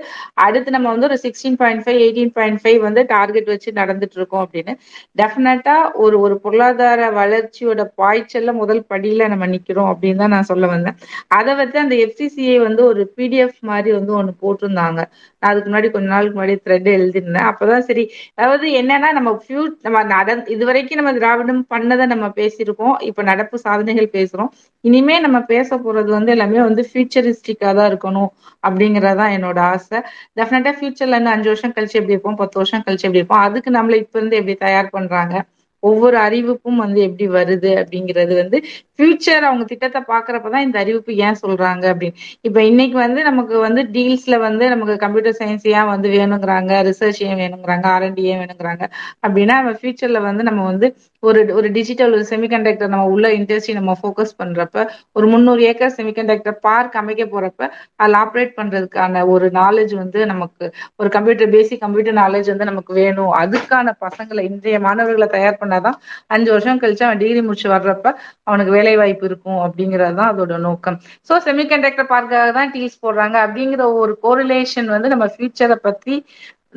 அடுத்து 0.45 0.71
நம்ம 0.75 0.89
வந்து 0.89 1.07
ஒரு 1.09 1.17
sixteen 1.23 1.57
point 1.61 1.83
five 1.85 1.99
eighteen 2.05 2.33
point 2.39 2.61
five 2.63 2.79
வந்து 2.87 3.03
டார்கெட் 3.13 3.51
வச்சு 3.53 3.71
நடந்துட்டு 3.81 4.19
இருக்கோம் 4.21 4.43
அப்படின்னு. 4.45 4.75
டெஃபினட்டா 5.21 5.75
ஒரு 6.05 6.19
ஒரு 6.19 6.37
பொருளாதார 6.45 7.09
வளர்ச்சியோட 7.19 7.85
பாய்ச்சல்ல 8.01 8.53
முதல் 8.61 8.83
படியில 8.93 9.29
நம்ம 9.33 9.47
நிக்கிறோம் 9.47 9.91
அப்படின்னு 9.93 10.21
தான் 10.23 10.35
நான் 10.37 10.49
சொல்ல 10.51 10.67
வந்தேன். 10.75 10.97
அதை 11.39 11.55
வச்சு 11.61 11.79
அந்த 11.85 11.95
எஃப்சிசிஐ 12.03 12.57
வந்து 12.61 12.85
ஒரு 12.85 13.13
பிடிஎஃப் 13.17 13.57
மாதிரி 13.61 13.91
வந்து 13.91 14.13
ஒன்னு 14.13 14.33
போட்டிருந்தாங்க. 14.41 14.99
நான் 15.41 15.51
அதுக்கு 15.51 15.69
முன்னாடி 15.69 15.89
கொஞ்ச 15.91 16.07
நாளுக்கு 16.07 16.37
முன்னாடி 16.39 16.55
த்ரெட் 16.65 16.89
எழுதிருந்தேன் 16.93 17.47
அப்பதான் 17.49 17.85
சரி. 17.87 18.03
அதாவது 18.35 18.67
என்னன்னா 18.81 19.11
நம்ம 19.11 19.31
ஃபியூ 19.39 19.61
நம்ம 19.81 20.03
நட 20.05 20.29
இது 20.47 20.65
வரைக்கும் 20.65 20.99
நம்ம 20.99 21.13
திராவிடம் 21.13 21.65
பண்ணதை 21.69 22.05
நம்ம 22.05 22.27
பேசியிருக்கோம். 22.35 22.95
இப்ப 23.01 23.23
நடப்பு 23.23 23.57
சாதனைகள் 23.59 24.09
பேசுறோம். 24.11 24.51
இனிமே 24.83 25.19
நம்ம 25.19 25.41
பேச 25.45 25.77
போறது 25.77 26.09
வந்து 26.09 26.31
எல்லாமே 26.31 26.61
வந்து 26.61 26.83
ஃபியூச்சரிஸ்டிக்கா 26.89 27.69
தான் 27.73 27.89
இருக்கணும் 27.91 28.29
அப்படிங்கறதான் 28.63 29.33
என்னோட 29.37 29.59
ஆசை. 29.71 29.99
டெஃபினட்டா 30.35 30.73
ஃபியூச்சர்ல 30.77 31.19
இன்னும் 31.19 31.33
அஞ்சு 31.33 31.49
வருஷம் 31.49 31.73
கழிச்சு 31.75 31.99
எப்படி 31.99 32.15
இருப்போம்? 32.15 32.35
பத்து 32.35 32.59
வருஷம் 32.59 32.83
கழிச்சு 32.85 33.07
எப்படி 33.07 33.21
இருப்போம்? 33.21 33.39
அதுக்கு 33.39 33.71
நம்மள 33.71 33.95
இப்ப 33.97 34.19
இருந்து 34.19 34.35
எப்படி 34.35 34.55
தயார் 34.57 34.89
பண்றாங்க? 34.89 35.35
ஒவ்வொரு 35.83 36.17
அறிவிப்பும் 36.19 36.81
வந்து 36.83 36.99
எப்படி 37.01 37.27
வருது 37.29 37.71
அப்படிங்கிறது 37.81 38.33
வந்து 38.35 38.57
ஃபியூச்சர் 38.93 39.43
அவங்க 39.43 39.63
திட்டத்தை 39.63 40.01
பாக்குறப்பதான் 40.07 40.65
இந்த 40.65 40.77
அறிவிப்பு 40.79 41.11
ஏன் 41.19 41.39
சொல்றாங்க 41.41 41.85
அப்படின்னு. 41.93 42.17
இப்ப 42.41 42.63
இன்னைக்கு 42.63 42.97
வந்து 42.97 43.21
நமக்கு 43.23 43.57
வந்து 43.59 43.83
டீல்ஸ்ல 43.93 44.39
வந்து 44.39 44.69
நமக்கு 44.69 44.95
கம்ப்யூட்டர் 44.97 45.37
சயின்ஸ் 45.39 45.67
ஏன் 45.73 45.85
வந்து 45.85 46.09
வேணுங்கிறாங்க 46.09 46.51
ரிசர்ச் 46.89 47.21
ஏன் 47.23 47.39
வேணுங்கிறாங்க 47.39 47.87
ஆர்என்டி 47.93 48.25
ஏன் 48.31 48.41
வேணுங்கிறாங்க 48.43 48.83
அப்படின்னா 49.23 49.55
நம்ம 49.59 49.73
ஃபியூச்சர்ல 49.79 50.21
வந்து 50.21 50.43
நம்ம 50.43 50.63
வந்து 50.65 50.87
ஒரு 51.27 51.41
ஒரு 51.57 51.67
டிஜிட்டல் 51.77 52.13
ஒரு 52.17 52.25
செமிகண்டக்டர் 52.31 52.91
நம்ம 52.93 53.05
உள்ள 53.13 53.27
இண்டஸ்ட்ரி 53.39 53.73
நம்ம 53.77 53.91
ஃபோக்கஸ் 53.99 54.33
பண்றப்ப 54.41 54.85
ஒரு 55.17 55.25
முந்நூறு 55.33 55.61
ஏக்கர் 55.69 55.93
செமிகண்டக்டர் 55.97 56.57
பார்க் 56.67 56.95
அமைக்க 57.01 57.23
போறப்ப 57.33 57.61
அதில் 58.01 58.17
ஆப்ரேட் 58.23 58.53
பண்றதுக்கான 58.59 59.23
ஒரு 59.33 59.47
நாலேஜ் 59.59 59.93
வந்து 60.01 60.19
நமக்கு 60.31 60.65
ஒரு 61.01 61.09
கம்ப்யூட்டர் 61.15 61.53
பேசிக் 61.55 61.83
கம்ப்யூட்டர் 61.85 62.17
நாலேஜ் 62.21 62.49
வந்து 62.53 62.69
நமக்கு 62.71 62.93
வேணும். 63.01 63.31
அதுக்கான 63.41 63.93
பசங்களை 64.05 64.43
இன்றைய 64.49 64.79
மாணவர்களை 64.87 65.27
தயார் 65.35 65.59
பண்ணாதான் 65.61 65.97
அஞ்சு 66.35 66.49
வருஷம் 66.55 66.81
கழிச்சு 66.83 67.05
அவன் 67.07 67.21
டிகிரி 67.23 67.43
முடிச்சு 67.47 67.67
வர்றப்ப 67.75 68.07
அவனுக்கு 68.49 68.75
வேலை 68.77 68.95
வாய்ப்பு 69.01 69.27
இருக்கும் 69.29 69.61
அப்படிங்கிறது 69.67 70.17
தான் 70.19 70.31
அதோட 70.33 70.57
நோக்கம். 70.67 70.97
ஸோ 71.29 71.35
செமிகண்டக்டர் 71.47 72.11
பார்க்காக 72.15 72.51
தான் 72.59 72.71
டீல்ஸ் 72.75 73.01
போடுறாங்க. 73.05 73.35
அப்படிங்கிற 73.45 73.85
ஒரு 74.03 74.15
கோரிலேஷன் 74.25 74.89
வந்து 74.95 75.13
நம்ம 75.15 75.27
ஃபியூச்சரை 75.35 75.79
பத்தி 75.87 76.15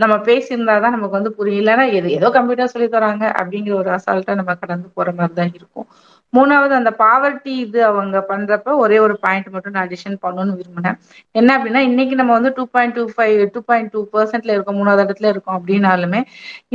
நம்ம 0.03 0.15
பேசியிருந்தாதான் 0.29 0.95
நமக்கு 0.97 1.19
வந்து 1.19 1.33
புரியும். 1.39 1.61
இல்லைன்னா 1.63 1.87
எது 1.99 2.09
ஏதோ 2.19 2.31
கம்ப்யூட்டர் 2.37 2.75
சொல்லி 2.75 2.89
தராங்க 2.97 3.25
அப்படிங்கிற 3.41 3.75
ஒரு 3.83 3.91
அசால்ட்டா 3.97 4.35
நம்ம 4.41 4.55
கடந்து 4.65 4.89
போற 4.99 5.11
மாதிரி 5.19 5.37
தான் 5.41 5.55
இருக்கும். 5.59 5.89
மூணாவது 6.33 6.73
அந்த 6.79 6.91
பாவர்ட்டி 7.03 7.53
இது 7.65 7.81
அவங்க 7.89 8.17
பண்றப்ப 8.31 8.71
ஒரே 8.85 8.97
ஒரு 9.05 9.15
பாயிண்ட் 9.25 9.49
மட்டும் 9.55 9.75
நான் 9.75 9.87
அடிஷன் 9.89 10.17
பண்ணணும்னு 10.25 10.57
விரும்பினேன். 10.61 10.97
என்ன 11.41 11.51
அப்படின்னா 11.57 11.81
இன்னைக்கு 11.89 12.15
நம்ம 12.21 12.33
வந்து 12.33 12.51
two 12.57 12.65
point 12.75 12.95
two 12.95 13.05
five 13.17 13.39
two 13.55 13.61
point 13.69 13.91
two 13.93 14.01
பர்சன்ட்ல 14.15 14.55
இருக்கோம் 14.57 14.79
மூணாவது 14.81 15.05
இடத்துல 15.07 15.31
இருக்கோம் 15.35 15.57
அப்படின்னாலுமே 15.59 16.21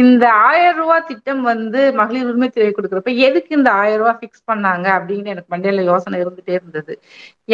இந்த 0.03 0.23
ஆயிரம் 0.47 0.79
ரூபாய் 0.81 1.05
திட்டம் 1.09 1.43
வந்து 1.51 1.81
மகளிர் 2.01 2.29
உரிமை 2.31 2.49
தேவை 2.49 2.71
கொடுக்குறப்ப 2.77 3.13
எதுக்கு 3.27 3.57
இந்த 3.59 3.71
ஆயிரம் 3.81 4.01
ரூபாய் 4.03 4.19
ஃபிக்ஸ் 4.21 4.47
பண்ணாங்க 4.51 4.87
அப்படின்னு 4.99 5.33
எனக்கு 5.35 5.53
மண்டையில 5.55 5.83
யோசனை 5.91 6.21
இருந்துட்டே 6.23 6.55
இருந்தது. 6.59 6.95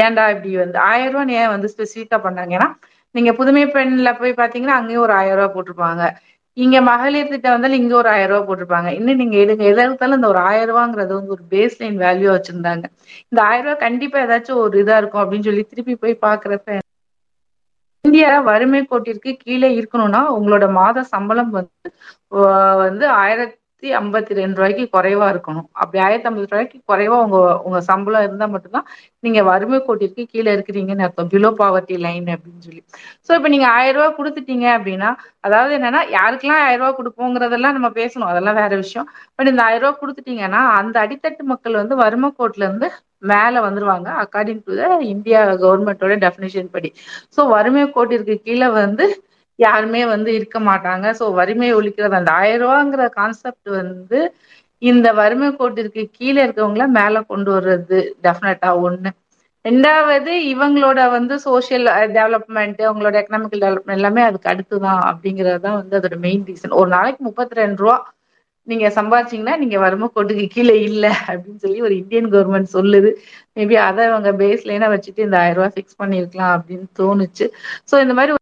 ஏன்டா 0.05 0.25
இப்படி 0.35 0.53
வந்து 0.63 0.79
ஆயிரம் 0.91 1.15
ரூபாய் 1.15 1.39
ஏன் 1.41 1.53
வந்து 1.55 1.71
ஸ்பெசிஃபிக்கா 1.75 2.19
பண்ணாங்க? 2.27 2.53
ஏன்னா 2.59 2.69
நீங்க 3.15 3.31
புதுமை 3.33 3.63
பெண்ல 3.69 4.09
போய் 4.17 4.39
பாத்தீங்கன்னா 4.39 4.77
அங்கேயும் 4.79 5.05
ஒரு 5.05 5.13
ஆயிரம் 5.15 5.37
ரூபாய் 5.39 5.55
போட்டிருப்பாங்க. 5.55 6.03
இங்க 6.57 6.77
மகளிர் 6.83 7.31
திட்டம் 7.31 7.53
வந்தாலும் 7.53 7.79
இங்க 7.79 7.93
ஒரு 7.95 8.09
ஆயிரம் 8.11 8.31
ரூபாய் 8.31 8.47
போட்டிருப்பாங்க. 8.47 8.89
இன்னும் 8.97 9.19
நீங்க 9.21 9.35
எடுங்க. 9.37 9.63
எதா 9.71 9.83
இருந்தாலும் 9.87 10.17
இந்த 10.19 10.29
ஒரு 10.29 10.41
ஆயிரம் 10.47 10.69
ரூபாங்கிறது 10.71 11.13
வந்து 11.17 11.35
ஒரு 11.35 11.43
பேஸ் 11.51 11.77
லைன் 11.81 11.97
வேல்யூ 12.03 12.29
வச்சிருந்தாங்க. 12.33 12.85
இந்த 13.25 13.39
ஆயிரம் 13.47 13.67
ரூபாய் 13.67 13.83
கண்டிப்பா 13.85 14.19
ஏதாச்சும் 14.25 14.63
ஒரு 14.63 14.75
இதா 14.83 14.97
இருக்கும் 15.01 15.23
அப்படின்னு 15.23 15.49
சொல்லி 15.49 15.65
திருப்பி 15.67 15.95
போய் 15.97 16.23
பாக்குறப்ப 16.25 16.79
இந்தியா 18.05 18.27
வறுமை 18.45 18.79
கோட்டிற்கு 18.85 19.31
கீழே 19.41 19.69
இருக்கணும்னா 19.77 20.21
உங்களோட 20.35 20.65
மாத 20.71 21.03
சம்பளம் 21.11 21.51
வந்து 21.53 21.89
வந்து 22.83 23.05
ஆயிரத்தி 23.17 23.57
ஐம்பத்தி 23.99 24.33
ரெண்டு 24.39 24.57
ரூபாய்க்கு 24.59 24.83
குறைவா 24.95 25.25
இருக்கணும். 25.33 25.67
அப்படி 25.81 25.97
ஆயிரத்தி 26.05 26.27
ஐம்பது 26.29 26.47
ரூபாய்க்கு 26.51 26.77
குறைவா 26.91 27.17
உங்க 27.25 27.39
உங்க 27.67 27.79
சம்பளம் 27.89 28.25
இருந்தா 28.27 28.47
மட்டும்தான் 28.53 28.87
நீங்க 29.25 29.39
வறுமை 29.49 29.79
கோட்டிற்கு 29.87 30.23
கீழே 30.33 30.51
இருக்கிறீங்கன்னு 30.57 31.05
அர்த்தம். 31.07 31.29
பிலோ 31.33 31.49
பாவர்ட்டி 31.61 31.97
லைன் 32.05 32.27
அப்படின்னு 32.35 32.63
சொல்லி. 32.67 32.81
சோ 33.27 33.31
இப்ப 33.39 33.49
நீங்க 33.55 33.67
ஆயிரம் 33.77 33.97
ரூபாய் 33.99 34.17
கொடுத்துட்டீங்க 34.19 34.67
அப்படின்னா 34.77 35.09
அதாவது 35.47 35.73
என்னன்னா 35.79 36.01
யாருக்கெல்லாம் 36.17 36.63
ஆயிரம் 36.67 36.83
ரூபாய் 36.83 36.97
கொடுப்போங்கிறதெல்லாம் 36.99 37.77
நம்ம 37.77 37.91
பேசணும். 38.01 38.29
அதெல்லாம் 38.31 38.59
வேற 38.61 38.71
விஷயம். 38.83 39.07
பட் 39.35 39.51
இந்த 39.53 39.63
ஆயிரம் 39.67 39.85
ரூபாய் 39.85 40.01
கொடுத்துட்டீங்கன்னா 40.03 40.63
அந்த 40.79 40.97
அடித்தட்டு 41.05 41.45
மக்கள் 41.53 41.81
வந்து 41.81 41.95
வறுமை 42.03 42.31
கோட்ல 42.39 42.67
இருந்து 42.69 42.89
மேல 43.31 43.61
வந்துருவாங்க 43.67 44.09
அக்கார்டிங் 44.23 44.59
டு 44.65 44.73
த 44.79 44.83
இந்தியா 45.13 45.39
கவர்மெண்டோட 45.63 46.15
டெபினிஷன் 46.25 46.73
படி. 46.75 46.89
சோ 47.35 47.41
வறுமை 47.55 47.83
கோட்டிற்கு 47.95 48.35
கீழே 48.47 48.67
வந்து 48.81 49.05
யாருமே 49.59 50.01
வந்து 50.11 50.29
இருக்க 50.37 50.57
மாட்டாங்க. 50.67 51.05
ஸோ 51.19 51.25
வறுமை 51.39 51.69
ஒழிக்கிறது 51.77 52.19
அந்த 52.19 52.31
ஆயிரம் 52.39 52.63
ரூபாங்கிற 52.65 53.05
கான்செப்ட் 53.17 53.69
வந்து 53.77 54.19
இந்த 54.81 55.07
வறுமை 55.19 55.47
கோட்டிற்கு 55.53 56.03
கீழே 56.17 56.39
இருக்கவங்கள 56.45 56.85
மேல 56.97 57.21
கொண்டு 57.31 57.49
வர்றது 57.55 57.97
டெஃபினட்டா 58.25 58.69
ஒண்ணு. 58.85 59.11
ரெண்டாவது 59.65 60.33
இவங்களோட 60.51 60.99
வந்து 61.11 61.35
சோசியல் 61.45 61.87
டெவலப்மெண்ட் 62.13 62.81
அவங்களோட 62.87 63.15
எக்கனாமிக்கல் 63.21 63.63
டெவலப்மெண்ட் 63.63 63.99
எல்லாமே 63.99 64.21
அதுக்கு 64.27 64.51
அடுத்துதான் 64.51 65.01
அப்படிங்கிறது 65.09 65.59
தான் 65.65 65.79
வந்து 65.79 65.97
அதோட 65.99 66.17
மெயின் 66.25 66.45
ரீசன் 66.49 66.77
ஒரு 66.81 66.89
நாளைக்கு 66.95 67.21
முப்பத்தி 67.27 67.59
ரெண்டு 67.61 67.81
ரூபா 67.83 67.97
நீங்க 68.67 68.87
சம்பாதிச்சீங்கன்னா 68.95 69.55
நீங்க 69.59 69.77
வறுமை 69.83 70.07
கோட்டுக்கு 70.09 70.45
கீழே 70.55 70.75
இல்ல 70.87 71.05
அப்படின்னு 71.27 71.61
சொல்லி 71.65 71.79
ஒரு 71.87 71.95
இந்தியன் 72.01 72.31
கவர்மெண்ட் 72.33 72.73
சொல்லுது. 72.73 73.09
மேபி 73.57 73.75
அதை 73.85 74.03
அவங்க 74.09 74.31
பேஸ்லைனா 74.41 74.89
வச்சுட்டு 74.93 75.25
இந்த 75.27 75.37
ஆயிரம் 75.41 75.59
ரூபாய் 75.59 75.75
ஃபிக்ஸ் 75.75 75.99
பண்ணிருக்கலாம் 76.01 76.55
அப்படின்னு 76.57 76.87
தோணுச்சு. 76.99 77.47
சோ 77.89 77.95
இந்த 78.05 78.15
மாதிரி 78.19 78.33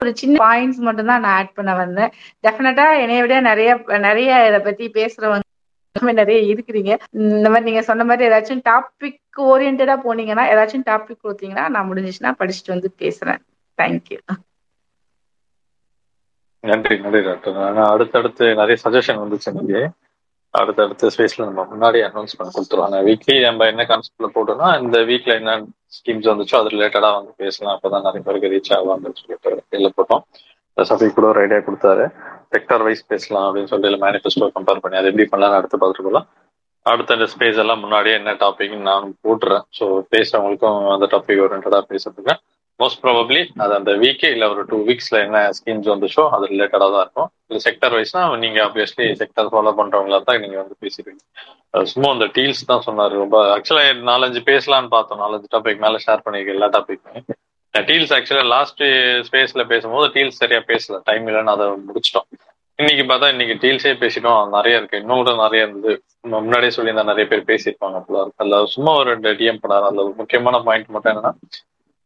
ஒரு 0.00 0.10
சின்ன 0.20 0.34
பாயிண்ட்ஸ் 0.44 0.80
மட்டும் 0.86 1.08
தான் 1.10 1.22
நான் 1.24 1.36
ஆட் 1.38 1.54
பண்ண 1.54 1.70
வந்தேன். 1.74 2.10
டெஃபினட்டா 2.44 2.84
என்னைய 3.02 3.22
விட 3.22 3.36
நிறைய 3.50 3.70
நிறைய 4.06 4.32
இதை 4.48 4.58
பத்தி 4.66 4.84
பேசுறவங்க 4.98 6.12
நிறைய 6.20 6.38
இருக்கிறீங்க. 6.52 6.92
இந்த 7.12 7.48
மாதிரி 7.50 7.66
நீங்க 7.68 7.82
சொன்ன 7.88 8.04
மாதிரி 8.10 8.26
ஏதாச்சும் 8.28 8.62
டாபிக் 8.68 9.40
ஓரியன்டா 9.52 9.96
போனீங்கன்னா 10.04 10.44
ஏதாச்சும் 10.52 10.86
டாபிக் 10.90 11.24
கொடுத்தீங்கன்னா 11.24 11.64
நான் 11.74 11.88
முடிஞ்சிச்சுன்னா 11.90 12.32
படிச்சுட்டு 12.40 12.74
வந்து 12.74 12.90
பேசுறேன். 13.02 13.40
தேங்க்யூ 13.78 14.18
நன்றி 16.64 16.94
நன்றி 17.02 17.20
டாக்டர். 17.26 17.58
ஆனா 17.66 17.82
அடுத்தடுத்து 17.94 18.44
நிறைய 18.60 18.76
சஜஷன் 18.84 19.20
வந்துச்சு 19.22 19.50
நீங்க 19.58 19.76
அடுத்தடுத்த 20.54 21.10
ஸ்பேஸ்ல 21.14 21.46
நம்ம 21.48 21.64
முன்னாடி 21.72 21.98
அனௌன்ஸ்மெண்ட் 22.08 22.54
கொடுத்துருவாங்க 22.56 22.98
வீக்லி 23.08 23.34
நம்ம 23.46 23.66
என்ன 23.72 23.82
கான்செப்ட்ல 23.90 24.28
போட்டோம்னா 24.36 24.68
இந்த 24.82 24.98
வீக்ல 25.10 25.32
என்ன 25.40 25.52
ஸ்கீம்ஸ் 25.96 26.28
வந்துச்சோ 26.30 26.56
அது 26.60 26.72
ரிலேட்டடா 26.74 27.10
வந்து 27.18 27.32
பேசலாம். 27.42 27.74
அப்பதான் 27.76 28.06
நிறைய 28.06 28.22
பேருக்கு 28.26 28.52
ரீச் 28.54 28.72
ஆகும்னு 28.76 29.12
சொல்லிட்டு 29.20 29.62
வெளில 29.74 29.90
போட்டோம். 29.98 30.22
சஃபி 30.76 31.06
கூட 31.14 31.26
ஒரு 31.28 31.40
ஐடியா 31.44 31.60
கொடுத்தாரு. 31.68 32.04
செக்டர் 32.54 32.84
வைஸ் 32.86 33.08
பேசலாம் 33.12 33.46
அப்படின்னு 33.46 33.70
சொல்லிட்டு 33.70 34.02
மேனிஃபெஸ்டோ 34.04 34.48
கம்பேர் 34.56 34.82
பண்ணி 34.82 34.98
அதை 34.98 35.08
எப்படி 35.10 35.26
பண்ணலாம் 35.32 35.58
அடுத்து 35.58 35.78
பார்த்துட்டு 35.80 36.06
போகலாம் 36.08 36.28
அடுத்த 36.86 37.16
இந்த 37.18 37.26
ஸ்பேஸ் 37.32 37.58
எல்லாம் 37.62 37.82
முன்னாடியே 37.84 38.14
என்ன 38.18 38.32
டாபிக் 38.42 38.76
நான் 38.90 39.06
போட்டுறேன். 39.26 39.64
ஸோ 39.78 39.84
பேசுறவங்களுக்கும் 40.14 40.78
அந்த 40.94 41.06
டாபிக் 41.14 41.42
ஓரியன்டா 41.44 41.80
பேசுறதுக்கு 41.92 42.34
மோஸ்ட் 42.82 43.00
ப்ராபப்ளி 43.04 43.40
அது 43.62 43.72
அந்த 43.78 43.92
வீக்கே 44.02 44.28
இல்லை 44.34 44.46
ஒரு 44.52 44.62
டூ 44.70 44.76
வீக்ஸ்ல 44.88 45.16
என்ன 45.26 45.38
ஸ்கீம்ஸ் 45.58 45.88
வந்துச்சோ 45.92 46.24
அது 46.34 46.44
ரிலேட்டடாக 46.52 46.90
தான் 46.94 47.04
இருக்கும். 47.04 47.30
இல்லை 47.48 47.60
செக்டர் 47.66 47.94
வைஸ்னா 47.96 48.22
நீங்க 48.44 48.58
ஆப்வியஸ்லி 48.66 49.06
செக்டர் 49.22 49.50
ஃபாலோ 49.52 49.72
பண்றவங்களா 49.80 50.20
தான் 50.28 50.42
நீங்க 50.44 50.56
வந்து 50.62 50.76
பேசிருக்கீங்க 50.84 51.84
சும்மா 51.92 52.08
அந்த 52.16 52.26
டீல்ஸ் 52.36 52.62
தான் 52.70 52.84
சொன்னாரு. 52.88 53.14
ரொம்ப 53.22 53.38
ஆக்சுவலா 53.56 53.84
நாலஞ்சு 54.10 54.42
பேசலாம்னு 54.50 54.90
பார்த்தோம். 54.96 55.22
நாலஞ்சு 55.24 55.48
டாபிக் 55.54 55.82
மேல 55.86 55.98
ஷேர் 56.06 56.24
பண்ணிருக்கேன் 56.26 56.58
எல்லா 56.58 56.68
டாபிக்குமே 56.76 57.22
டீல்ஸ் 57.74 58.12
ஆக்சுவலா 58.16 58.44
லாஸ்ட் 58.52 58.82
ஸ்பேஸ்ல 59.26 59.64
பேசும்போது 59.72 60.06
டீல்ஸ் 60.14 60.40
சரியா 60.42 60.60
பேசல. 60.70 60.96
டைம் 61.08 61.26
இல்லைன்னு 61.30 61.54
அதை 61.56 61.66
முடிச்சிட்டோம். 61.88 62.28
இன்னைக்கு 62.78 63.04
பார்த்தா 63.10 63.28
இன்னைக்கு 63.34 63.54
டீல்ஸே 63.62 63.92
பேசிட்டோம். 64.02 64.40
நிறைய 64.56 64.78
இருக்கு. 64.80 65.00
இன்னும் 65.02 65.20
கூட 65.20 65.32
நிறைய 65.42 65.66
இருந்தது. 65.66 65.94
முன்னாடியே 66.34 66.72
சொல்லியிருந்தா 66.76 67.10
நிறைய 67.10 67.26
பேர் 67.32 67.48
பேசியிருப்பாங்க 67.50 67.98
போல 68.06 68.22
இருக்கு. 68.22 68.40
அதில் 68.42 68.72
சும்மா 68.74 68.92
ஒரு 69.00 69.12
டிஎம் 69.40 69.60
பண்ணாரு 69.62 69.86
அதுல 69.88 70.04
முக்கியமான 70.20 70.60
பாயிண்ட் 70.68 70.94
மட்டும் 70.96 71.12
என்னன்னா 71.12 71.32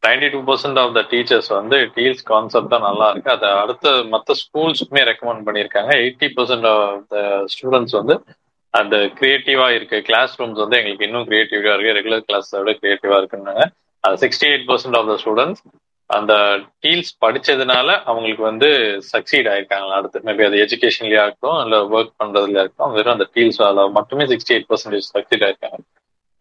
ninety 0.05 0.27
two 0.31 0.39
percent 0.47 0.79
of 0.81 0.93
the 0.97 1.01
teachers 1.11 1.49
வந்து 1.57 1.77
டீல்ஸ் 1.97 2.23
கான்செப்ட் 2.31 2.71
தான் 2.73 2.87
நல்லா 2.87 3.07
இருக்கு. 3.11 3.29
அதை 3.35 3.49
அடுத்த 3.63 3.91
மற்ற 4.13 4.33
ஸ்கூல்ஸுக்குமே 4.41 5.03
ரெக்கமெண்ட் 5.09 5.45
பண்ணியிருக்காங்க. 5.47 5.91
Eighty 6.03 6.27
percent 6.37 6.67
of 6.71 7.05
the 7.13 7.21
students 7.53 7.95
வந்து 7.99 8.15
அந்த 8.73 8.95
கிரியேட்டிவா 9.19 9.67
இருக்கு. 9.77 9.97
கிளாஸ் 10.09 10.35
ரூம்ஸ் 10.39 10.61
வந்து 10.63 10.77
எங்களுக்கு 10.79 11.07
இன்னும் 11.07 11.27
கிரியேட்டிவா 11.29 11.73
இருக்கு. 11.75 11.95
ரெகுலர் 11.99 12.27
கிளாஸ் 12.29 12.51
விட 12.59 12.73
கிரியேட்டிவா 12.81 13.17
இருக்குன்னாங்க. 13.21 13.65
Sixty 14.23 14.47
eight 14.51 14.67
percent 14.71 14.97
of 14.99 15.09
the 15.11 15.15
students 15.23 15.63
அந்த 16.09 16.33
டீல்ஸ் 16.83 17.11
படிச்சதுனால 17.23 17.89
அவங்களுக்கு 18.09 18.43
வந்து 18.49 18.69
சக்சீட் 19.13 19.47
ஆயிருக்காங்க 19.51 19.93
அடுத்து. 19.97 20.19
மேபி 20.27 20.43
அது 20.47 20.57
எஜுகேஷன்லயா 20.65 21.23
இருக்கட்டும் 21.25 21.59
இல்ல 21.65 21.77
ஒர்க் 21.95 22.13
பண்றதுலயா 22.21 22.63
இருக்கட்டும் 22.63 22.95
வெறும் 22.97 23.15
அந்த 23.17 23.27
டீல்ஸ் 23.35 23.59
மட்டுமே 23.99 24.25
சிக்ஸ்டி 24.33 24.55
எயிட் 24.55 24.69
பர்சன்டேஜ் 24.71 25.07
சக்சீட் 25.15 25.45
ஆயிருக்காங்க. 25.47 25.79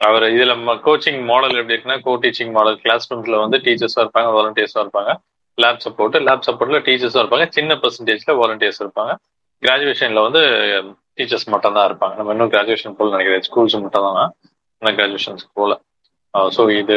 அவர் 0.06 0.24
இதுல 0.34 0.52
கோச்சிங் 0.86 1.20
மாடல் 1.30 1.58
எப்படி 1.58 1.74
இருக்குன்னா 1.74 1.98
கோ 2.06 2.12
டீச்சிங் 2.22 2.52
மாடல் 2.56 2.78
கிளாஸ் 2.84 3.08
ரூம்ஸ்ல 3.10 3.36
வந்து 3.44 3.58
டீச்சர்ஸா 3.66 4.00
இருப்பாங்க 4.04 4.30
வாலண்டியர்ஸா 4.36 4.80
இருப்பாங்க. 4.84 5.12
லேப் 5.58 5.82
சப்போர்ட் 5.84 6.16
லேப் 6.28 6.46
சப்போர்ட்ல 6.48 6.78
டீச்சர்ஸா 6.88 7.20
இருப்பாங்க. 7.22 7.46
சின்ன 7.56 7.74
பெர்சன்டேஜ்ல 7.82 8.34
வாலண்டியர்ஸ் 8.40 8.80
இருப்பாங்க. 8.84 9.12
கிராஜுவேஷன்ல 9.62 10.22
வந்து 10.26 10.42
டீச்சர்ஸ் 11.18 11.46
மட்டும் 11.54 11.76
தான் 11.76 11.88
இருப்பாங்க. 11.90 12.14
நம்ம 12.18 12.32
இன்னும் 12.34 12.52
கிராஜுவேஷன் 12.54 12.96
போல 12.98 13.14
நினைக்கிறேன். 13.14 13.46
ஸ்கூல்ஸ் 13.48 13.76
மட்டும் 13.84 14.06
தான் 14.08 14.30
இன்னும் 14.82 14.98
கிராஜுவேஷன்ஸ் 15.00 15.44
போல. 15.58 15.72
ஸோ 16.56 16.62
இது 16.80 16.94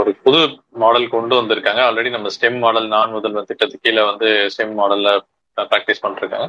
ஒரு 0.00 0.10
புது 0.24 0.40
மாடல் 0.82 1.06
கொண்டு 1.14 1.34
வந்திருக்காங்க. 1.40 1.80
ஆல்ரெடி 1.88 2.10
நம்ம 2.16 2.30
ஸ்டெம் 2.36 2.58
மாடல் 2.64 2.88
நான் 2.94 3.14
முதல்வர் 3.16 3.48
திட்டத்துக்கு 3.50 3.86
கீழே 3.86 4.02
வந்து 4.10 4.28
ஸ்டெம் 4.54 4.74
மாடல்ல 4.80 5.10
ப்ராக்டிஸ் 5.56 6.02
பண்ணிருக்காங்க 6.04 6.46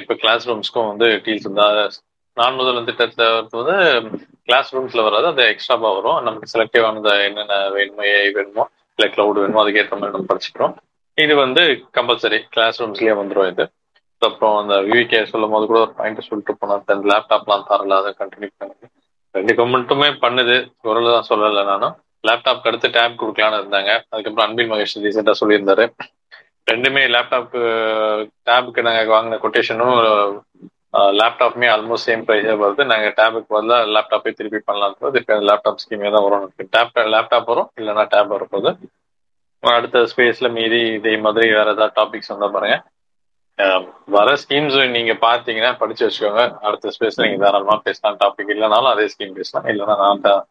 இப்போ 0.00 0.14
கிளாஸ் 0.22 0.46
ரூம்ஸ்க்கும் 0.50 0.90
வந்து 0.92 1.06
டீல்ஸ் 1.26 1.48
தான் 1.60 1.78
நான் 2.38 2.56
முதல் 2.60 2.86
திட்டத்தை 2.86 3.26
வந்து 3.58 3.76
கிளாஸ் 4.46 4.70
ரூம்ஸ்ல 4.74 5.02
வராது 5.06 5.26
அது 5.32 5.42
எக்ஸ்ட்ராவா 5.52 5.90
வரும். 5.96 6.18
நமக்கு 6.26 6.46
செலக்டிவ் 6.54 6.86
ஆனது 6.88 7.12
என்னென்ன 7.26 7.56
வேணுமோ 7.74 8.02
ஏஐ 8.14 8.30
வேணுமோ 8.38 8.64
இல்லை 8.96 9.08
கிளவுட் 9.14 9.40
வேணுமோ 9.42 9.60
அதுக்கேற்ற 9.62 9.96
மாதிரி 10.00 10.14
நம்ம 10.16 10.28
படிச்சுக்கிறோம். 10.30 10.74
இது 11.24 11.34
வந்து 11.44 11.62
கம்பல்சரி 11.98 12.38
கிளாஸ் 12.54 12.80
ரூம்ஸ்லயே 12.82 13.14
வந்துடும் 13.20 13.50
இது. 13.52 13.64
அப்புறம் 14.22 14.56
அந்த 14.62 14.74
விவிகே 14.88 15.20
சொல்லும் 15.30 15.54
போது 15.54 15.64
கூட 15.70 15.78
ஒரு 15.86 15.92
பாயிண்ட் 15.98 16.26
சொல்லிட்டு 16.28 16.54
போனா 16.60 16.76
லேப்டாப்லாம் 17.12 17.66
தரல 17.70 17.96
அதை 18.02 18.10
கண்டினியூ 18.20 18.50
பண்ணுது 18.60 18.86
ரெண்டு 19.34 19.52
கவர்மெண்ட்டுமே 19.58 20.08
பண்ணுது. 20.24 20.56
குரல் 20.84 21.08
தான் 21.16 21.28
சொல்லலை 21.30 21.64
நானும் 21.70 21.94
லேப்டாப்க்கு 22.28 22.70
அடுத்து 22.70 22.88
டேப் 22.96 23.20
கொடுக்கலான்னு 23.20 23.60
இருந்தாங்க. 23.62 23.92
அதுக்கப்புறம் 24.12 24.46
அன்பில் 24.46 24.70
மகேஷ் 24.72 24.96
ரீசெண்டாக 25.06 25.40
சொல்லியிருந்தாரு. 25.42 25.84
ரெண்டுமே 26.72 27.02
லேப்டாப் 27.14 27.54
டேபுக்கு 28.48 28.86
நாங்கள் 28.88 29.12
வாங்கின 29.14 29.38
கொட்டேஷனும் 29.44 29.96
லேப்டாப்புமே 31.18 31.68
ஆல்மோஸ்ட் 31.74 32.08
சேம் 32.08 32.24
ப்ரைஸே 32.26 32.54
வருது. 32.62 32.82
நாங்கள் 32.92 33.14
டேபுக்கு 33.20 33.48
பதிலாக 33.54 33.90
லேப்டாப்பே 33.96 34.32
திருப்பி 34.38 34.60
பண்ணலாம் 34.68 34.96
திருப்பி 35.14 35.34
அந்த 35.36 35.46
லேப்டாப் 35.50 35.82
ஸ்கீமே 35.84 36.10
தான் 36.16 36.26
வரும். 36.26 36.44
டேப் 36.76 37.00
லேப்டாப் 37.14 37.50
வரும் 37.52 37.70
இல்லைன்னா 37.80 38.04
டேப் 38.14 38.34
வரப்போகுது. 38.36 38.72
அடுத்த 39.62 39.98
ஸ்பேஸ்ல 40.12 40.48
மீதி 40.58 40.80
இதே 40.98 41.12
மாதிரி 41.26 41.46
வேற 41.58 41.68
ஏதாவது 41.76 41.96
டாபிக்ஸ் 42.00 42.32
வந்தா 42.32 42.48
பாருங்க. 42.56 42.76
வர 44.16 44.28
ஸ்கீம்ஸ் 44.42 44.76
நீங்க 44.96 45.12
பாத்தீங்கன்னா 45.26 45.72
படிச்சு 45.82 46.04
வச்சுக்கோங்க. 46.06 46.44
அடுத்த 46.68 46.92
ஸ்பேஸ்ல 46.96 47.26
நீங்க 47.26 47.40
தாராளமா 47.44 47.76
பேசலாம். 47.86 48.18
டாபிக் 48.24 48.52
இல்லைனாலும் 48.54 48.92
அதே 48.94 49.06
ஸ்கீம் 49.14 49.36
பேசலாம். 49.38 49.68
இல்லைன்னா 49.72 49.96
நான் 50.04 50.44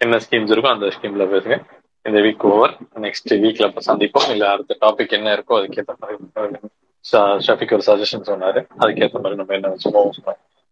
என்ன 0.00 0.16
ஸ்கீம்ஸ் 0.24 0.52
இருக்கோ 0.54 0.70
அந்த 0.74 0.88
ஸ்கீம்ல 0.96 1.24
பேசுங்க. 1.34 1.56
இந்த 2.04 2.18
வீக் 2.26 2.44
ஓவர் 2.50 2.74
நெக்ஸ்ட் 3.04 3.32
வீக்ல 3.44 3.66
சந்திப்போம். 3.88 4.28
இல்ல 4.34 4.44
அடுத்த 4.54 4.76
டாபிக் 4.84 5.16
என்ன 5.18 5.34
இருக்கோ 5.36 5.56
அதுக்கேற்ற 5.60 5.94
மாதிரி 6.02 6.16
ஷஃபிக் 7.12 7.72
ஒரு 7.72 7.82
சஜஷன் 7.86 8.28
சொன்னாரு. 8.28 8.60
அதுக்கேற்ற 8.78 9.16
மாதிரி 9.22 9.34
நம்ம 9.34 9.54
என்ன 9.54 9.68
வச்சுமோ 9.68 10.02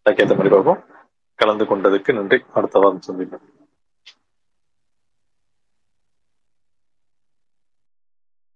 அதுக்கேற்ற 0.04 0.28
மாதிரி 0.28 0.48
பார்ப்போம். 0.48 0.84
கலந்து 1.34 1.64
கொண்டதுக்கு 1.64 2.12
நன்றி. 2.12 2.42
அடுத்த 2.54 2.78
வாரம் 2.78 3.00
சந்திப்போம். 3.06 3.55